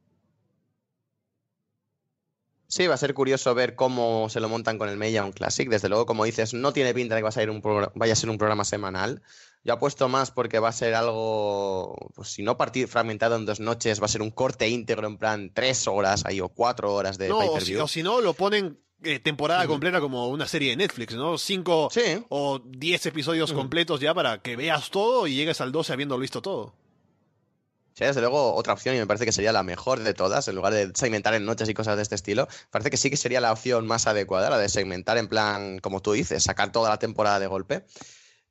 Sí, 2.68 2.86
va 2.86 2.94
a 2.94 2.96
ser 2.96 3.12
curioso 3.12 3.54
ver 3.54 3.74
cómo 3.74 4.30
se 4.30 4.40
lo 4.40 4.48
montan 4.48 4.78
con 4.78 4.88
el 4.88 5.12
Young 5.12 5.34
Classic. 5.34 5.68
Desde 5.68 5.90
luego, 5.90 6.06
como 6.06 6.24
dices, 6.24 6.54
no 6.54 6.72
tiene 6.72 6.94
pinta 6.94 7.14
de 7.14 7.18
que 7.18 7.24
va 7.24 7.28
a 7.28 7.32
ser 7.32 7.50
un 7.50 7.60
vaya 7.94 8.14
a 8.14 8.16
ser 8.16 8.30
un 8.30 8.38
programa 8.38 8.64
semanal. 8.64 9.20
Yo 9.62 9.74
apuesto 9.74 10.08
más 10.08 10.30
porque 10.30 10.58
va 10.58 10.70
a 10.70 10.72
ser 10.72 10.94
algo, 10.94 11.94
pues 12.14 12.28
si 12.28 12.42
no 12.42 12.56
partido 12.56 12.88
fragmentado 12.88 13.36
en 13.36 13.44
dos 13.44 13.60
noches, 13.60 14.00
va 14.00 14.06
a 14.06 14.08
ser 14.08 14.22
un 14.22 14.30
corte 14.30 14.70
íntegro 14.70 15.06
en 15.06 15.18
plan 15.18 15.50
tres 15.52 15.86
horas 15.86 16.24
ahí 16.24 16.40
o 16.40 16.48
cuatro 16.48 16.94
horas 16.94 17.18
de 17.18 17.28
no, 17.28 17.38
pay 17.40 17.48
o 17.48 17.54
per 17.54 17.62
si, 17.62 17.76
o 17.76 17.86
si 17.86 18.02
no, 18.02 18.22
lo 18.22 18.32
ponen 18.32 18.78
eh, 19.04 19.20
temporada 19.20 19.62
uh 19.62 19.64
-huh. 19.64 19.68
completa 19.68 20.00
como 20.00 20.28
una 20.28 20.46
serie 20.46 20.70
de 20.70 20.76
Netflix, 20.76 21.14
¿no? 21.14 21.38
Cinco 21.38 21.88
sí. 21.92 22.24
o 22.28 22.60
diez 22.64 23.06
episodios 23.06 23.50
uh 23.50 23.54
-huh. 23.54 23.58
completos 23.58 24.00
ya 24.00 24.14
para 24.14 24.38
que 24.42 24.56
veas 24.56 24.90
todo 24.90 25.26
y 25.26 25.34
llegues 25.34 25.60
al 25.60 25.72
12 25.72 25.92
habiendo 25.92 26.18
visto 26.18 26.42
todo. 26.42 26.74
Sí, 27.94 28.04
desde 28.04 28.20
luego, 28.20 28.54
otra 28.54 28.72
opción, 28.72 28.96
y 28.96 28.98
me 28.98 29.06
parece 29.06 29.24
que 29.24 29.30
sería 29.30 29.52
la 29.52 29.62
mejor 29.62 30.00
de 30.00 30.14
todas, 30.14 30.48
en 30.48 30.56
lugar 30.56 30.72
de 30.74 30.90
segmentar 30.94 31.32
en 31.34 31.44
noches 31.44 31.68
y 31.68 31.74
cosas 31.74 31.94
de 31.94 32.02
este 32.02 32.16
estilo, 32.16 32.48
parece 32.72 32.90
que 32.90 32.96
sí 32.96 33.08
que 33.08 33.16
sería 33.16 33.40
la 33.40 33.52
opción 33.52 33.86
más 33.86 34.08
adecuada, 34.08 34.50
la 34.50 34.58
de 34.58 34.68
segmentar 34.68 35.16
en 35.16 35.28
plan, 35.28 35.78
como 35.78 36.02
tú 36.02 36.12
dices, 36.12 36.42
sacar 36.42 36.72
toda 36.72 36.90
la 36.90 36.98
temporada 36.98 37.38
de 37.38 37.46
golpe. 37.46 37.84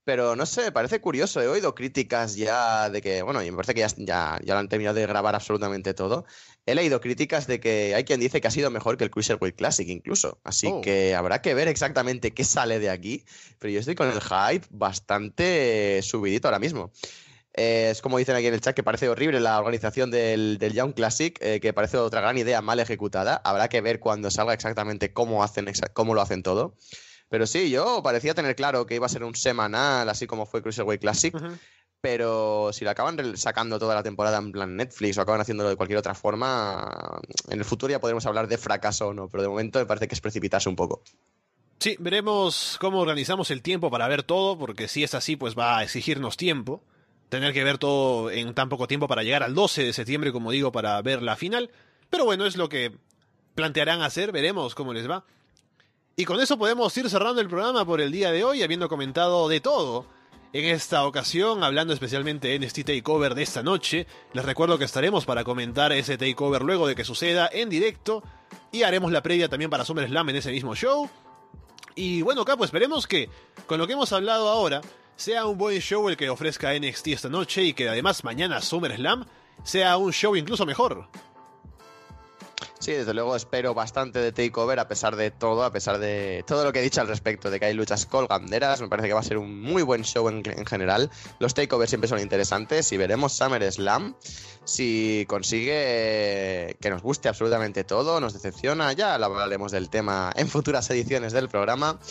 Pero 0.05 0.35
no 0.35 0.45
sé, 0.45 0.71
parece 0.73 0.99
curioso, 0.99 1.41
he 1.41 1.47
oído 1.47 1.75
críticas 1.75 2.35
ya 2.35 2.89
de 2.89 3.01
que, 3.01 3.21
bueno, 3.21 3.41
y 3.41 3.49
me 3.51 3.55
parece 3.55 3.73
que 3.73 3.80
ya, 3.80 3.88
ya, 3.97 4.39
ya 4.43 4.53
lo 4.53 4.59
han 4.59 4.67
terminado 4.67 4.95
de 4.95 5.07
grabar 5.07 5.34
absolutamente 5.34 5.93
todo. 5.93 6.25
He 6.65 6.75
leído 6.75 6.99
críticas 6.99 7.47
de 7.47 7.61
que 7.61 7.95
hay 7.95 8.03
quien 8.03 8.19
dice 8.19 8.41
que 8.41 8.47
ha 8.47 8.51
sido 8.51 8.69
mejor 8.69 8.97
que 8.97 9.05
el 9.05 9.11
Cruiserweight 9.11 9.55
Classic 9.55 9.88
incluso. 9.88 10.39
Así 10.43 10.67
oh. 10.67 10.81
que 10.81 11.15
habrá 11.15 11.41
que 11.41 11.53
ver 11.53 11.69
exactamente 11.69 12.34
qué 12.34 12.43
sale 12.43 12.80
de 12.80 12.89
aquí. 12.89 13.23
Pero 13.59 13.71
yo 13.71 13.80
estoy 13.80 13.95
con 13.95 14.09
el 14.09 14.19
hype 14.19 14.65
bastante 14.69 16.01
subidito 16.03 16.49
ahora 16.49 16.59
mismo. 16.59 16.91
Eh, 17.55 17.89
es 17.91 18.01
como 18.01 18.17
dicen 18.17 18.35
aquí 18.35 18.47
en 18.47 18.55
el 18.55 18.61
chat 18.61 18.75
que 18.75 18.84
parece 18.84 19.07
horrible 19.07 19.39
la 19.39 19.59
organización 19.59 20.09
del, 20.09 20.57
del 20.57 20.73
Young 20.73 20.93
Classic, 20.93 21.38
eh, 21.41 21.59
que 21.59 21.71
parece 21.71 21.97
otra 21.97 22.19
gran 22.19 22.38
idea 22.38 22.61
mal 22.61 22.80
ejecutada. 22.80 23.41
Habrá 23.43 23.69
que 23.69 23.80
ver 23.80 23.99
cuando 23.99 24.31
salga 24.31 24.53
exactamente 24.53 25.13
cómo, 25.13 25.43
hacen, 25.43 25.71
cómo 25.93 26.13
lo 26.13 26.21
hacen 26.21 26.43
todo. 26.43 26.75
Pero 27.34 27.47
sí, 27.47 27.72
yo 27.72 28.03
parecía 28.03 28.35
tener 28.35 28.55
claro 28.55 28.85
que 28.85 28.93
iba 28.93 29.07
a 29.07 29.10
ser 29.10 29.23
un 29.23 29.34
semanal, 29.34 30.07
así 30.07 30.27
como 30.27 30.45
fue 30.45 30.61
Cruiserweight 30.61 31.01
Classic. 31.01 31.34
Uh 31.34 31.39
-huh. 31.39 31.57
Pero 31.99 32.69
si 32.72 32.85
lo 32.85 32.91
acaban 32.91 33.35
sacando 33.38 33.80
toda 33.80 33.95
la 33.95 34.03
temporada 34.03 34.38
en 34.38 34.51
plan 34.51 34.76
Netflix 34.76 35.18
o 35.18 35.22
acaban 35.22 35.41
haciéndolo 35.41 35.72
de 35.72 35.76
cualquier 35.76 35.97
otra 35.97 36.14
forma, 36.14 37.19
en 37.49 37.57
el 37.57 37.65
futuro 37.65 37.89
ya 37.89 37.99
podremos 37.99 38.23
hablar 38.27 38.47
de 38.47 38.60
fracaso 38.60 39.07
o 39.07 39.14
no. 39.15 39.30
Pero 39.30 39.41
de 39.41 39.49
momento 39.49 39.80
me 39.80 39.88
parece 39.88 40.07
que 40.07 40.14
es 40.14 40.22
precipitarse 40.22 40.69
un 40.69 40.76
poco. 40.76 41.01
Sí, 41.80 41.95
veremos 41.99 42.77
cómo 42.80 42.99
organizamos 42.99 43.49
el 43.49 43.64
tiempo 43.64 43.89
para 43.89 44.07
ver 44.07 44.22
todo, 44.22 44.55
porque 44.60 44.88
si 44.88 45.03
es 45.03 45.15
así, 45.15 45.35
pues 45.35 45.57
va 45.57 45.80
a 45.80 45.84
exigirnos 45.84 46.38
tiempo 46.38 46.84
tener 47.30 47.51
que 47.51 47.64
ver 47.64 47.80
todo 47.80 48.30
en 48.30 48.53
tan 48.53 48.69
poco 48.69 48.88
tiempo 48.88 49.07
para 49.07 49.23
llegar 49.23 49.41
al 49.41 49.55
12 49.55 49.85
de 49.85 49.93
septiembre, 49.93 50.31
como 50.31 50.51
digo, 50.51 50.72
para 50.72 51.01
ver 51.01 51.23
la 51.23 51.35
final. 51.35 51.72
Pero 52.11 52.26
bueno, 52.26 52.45
es 52.45 52.57
lo 52.57 52.69
que 52.69 52.91
plantearán 53.55 54.03
hacer, 54.03 54.31
veremos 54.31 54.76
cómo 54.76 54.93
les 54.93 55.10
va. 55.10 55.26
Y 56.15 56.26
con 56.26 56.40
eso 56.40 56.60
podemos 56.60 56.95
ir 56.95 57.10
cerrando 57.10 57.41
el 57.41 57.49
programa 57.49 57.85
por 57.85 57.99
el 57.99 58.11
día 58.11 58.31
de 58.31 58.44
hoy, 58.44 58.61
habiendo 58.61 58.88
comentado 58.88 59.49
de 59.49 59.60
todo. 59.60 60.06
En 60.53 60.65
esta 60.65 61.07
ocasión, 61.07 61.64
hablando 61.64 61.91
especialmente 61.91 62.49
de 62.49 62.60
NXT 62.60 62.85
Takeover 62.85 63.34
de 63.34 63.41
esta 63.41 63.64
noche, 63.64 64.06
les 64.31 64.45
recuerdo 64.45 64.77
que 64.77 64.85
estaremos 64.85 65.26
para 65.26 65.44
comentar 65.44 65.91
ese 65.91 66.15
Takeover 66.15 66.61
luego 66.61 66.85
de 66.85 66.94
que 66.94 67.03
suceda 67.03 67.49
en 67.52 67.68
directo. 67.68 68.22
Y 68.72 68.84
haremos 68.84 69.11
la 69.11 69.23
previa 69.23 69.49
también 69.49 69.72
para 69.72 69.85
SummerSlam 69.85 70.30
en 70.30 70.35
ese 70.35 70.52
mismo 70.52 70.76
show. 70.76 71.10
Y 71.95 72.22
bueno, 72.22 72.45
Capo, 72.45 72.64
esperemos 72.64 73.07
que 73.07 73.31
con 73.65 73.80
lo 73.80 73.88
que 73.88 73.94
hemos 73.94 74.14
hablado 74.14 74.49
ahora, 74.49 74.81
sea 75.15 75.48
un 75.48 75.57
buen 75.57 75.80
show 75.80 76.07
el 76.10 76.18
que 76.18 76.30
ofrezca 76.30 76.77
NXT 76.77 77.07
esta 77.07 77.30
noche 77.30 77.64
y 77.64 77.73
que 77.73 77.90
además 77.90 78.23
mañana 78.23 78.61
SummerSlam 78.61 79.26
sea 79.64 79.98
un 79.98 80.14
show 80.14 80.35
incluso 80.35 80.64
mejor. 80.68 81.07
Sí, 82.84 82.91
desde 82.91 83.14
luego 83.14 83.34
espero 83.34 83.73
bastante 83.73 84.19
de 84.19 84.34
Takeover 84.34 84.77
a 84.77 84.89
pesar 84.89 85.15
de 85.15 85.31
todo, 85.31 85.64
a 85.64 85.72
pesar 85.72 85.99
de 85.99 86.43
todo 86.45 86.65
lo 86.65 86.73
que 86.73 86.80
he 86.80 86.81
dicho 86.81 86.99
al 86.99 87.07
respecto, 87.07 87.49
de 87.49 87.57
que 87.57 87.68
hay 87.68 87.73
luchas 87.73 88.05
colganderas, 88.05 88.81
me 88.81 88.89
parece 88.89 89.07
que 89.07 89.14
va 89.14 89.22
a 89.22 89.23
ser 89.23 89.38
un 89.38 89.61
muy 89.61 89.84
buen 89.84 90.03
show 90.03 90.27
en, 90.27 90.43
en 90.45 90.65
general. 90.65 91.10
Los 91.39 91.53
Takeovers 91.53 91.89
siempre 91.89 92.10
son 92.10 92.19
interesantes 92.19 92.91
y 92.91 92.97
veremos 92.97 93.31
SummerSlam 93.38 94.15
si 94.65 95.26
consigue 95.30 96.76
que 96.81 96.89
nos 96.89 97.01
guste 97.01 97.30
absolutamente 97.30 97.85
todo, 97.85 98.19
nos 98.19 98.34
decepciona, 98.34 98.91
ya 98.91 99.15
hablaremos 99.15 99.72
del 99.72 99.89
tema 99.89 100.34
en 100.35 100.49
futuras 100.49 100.89
ediciones 100.89 101.31
del 101.31 101.47
programa. 101.47 102.01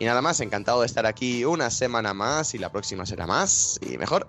Y 0.00 0.06
nada 0.06 0.22
más, 0.22 0.40
encantado 0.40 0.80
de 0.80 0.86
estar 0.86 1.06
aquí 1.06 1.44
una 1.44 1.70
semana 1.70 2.14
más 2.14 2.52
y 2.52 2.58
la 2.58 2.72
próxima 2.72 3.06
será 3.06 3.28
más 3.28 3.78
y 3.80 3.96
mejor. 3.96 4.28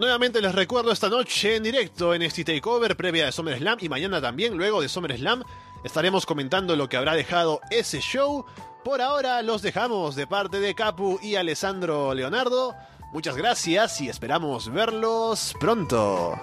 Nuevamente 0.00 0.40
les 0.40 0.54
recuerdo 0.54 0.92
esta 0.92 1.10
noche 1.10 1.56
en 1.56 1.62
directo 1.62 2.14
en 2.14 2.22
este 2.22 2.42
Takeover 2.42 2.96
previa 2.96 3.26
de 3.26 3.32
SummerSlam 3.32 3.76
y 3.82 3.90
mañana 3.90 4.18
también, 4.18 4.56
luego 4.56 4.80
de 4.80 4.88
SummerSlam, 4.88 5.44
estaremos 5.84 6.24
comentando 6.24 6.74
lo 6.74 6.88
que 6.88 6.96
habrá 6.96 7.14
dejado 7.14 7.60
ese 7.70 8.00
show. 8.00 8.46
Por 8.82 9.02
ahora 9.02 9.42
los 9.42 9.60
dejamos 9.60 10.16
de 10.16 10.26
parte 10.26 10.58
de 10.58 10.74
Capu 10.74 11.18
y 11.22 11.34
Alessandro 11.34 12.14
Leonardo. 12.14 12.74
Muchas 13.12 13.36
gracias 13.36 14.00
y 14.00 14.08
esperamos 14.08 14.72
verlos 14.72 15.54
pronto. 15.60 16.40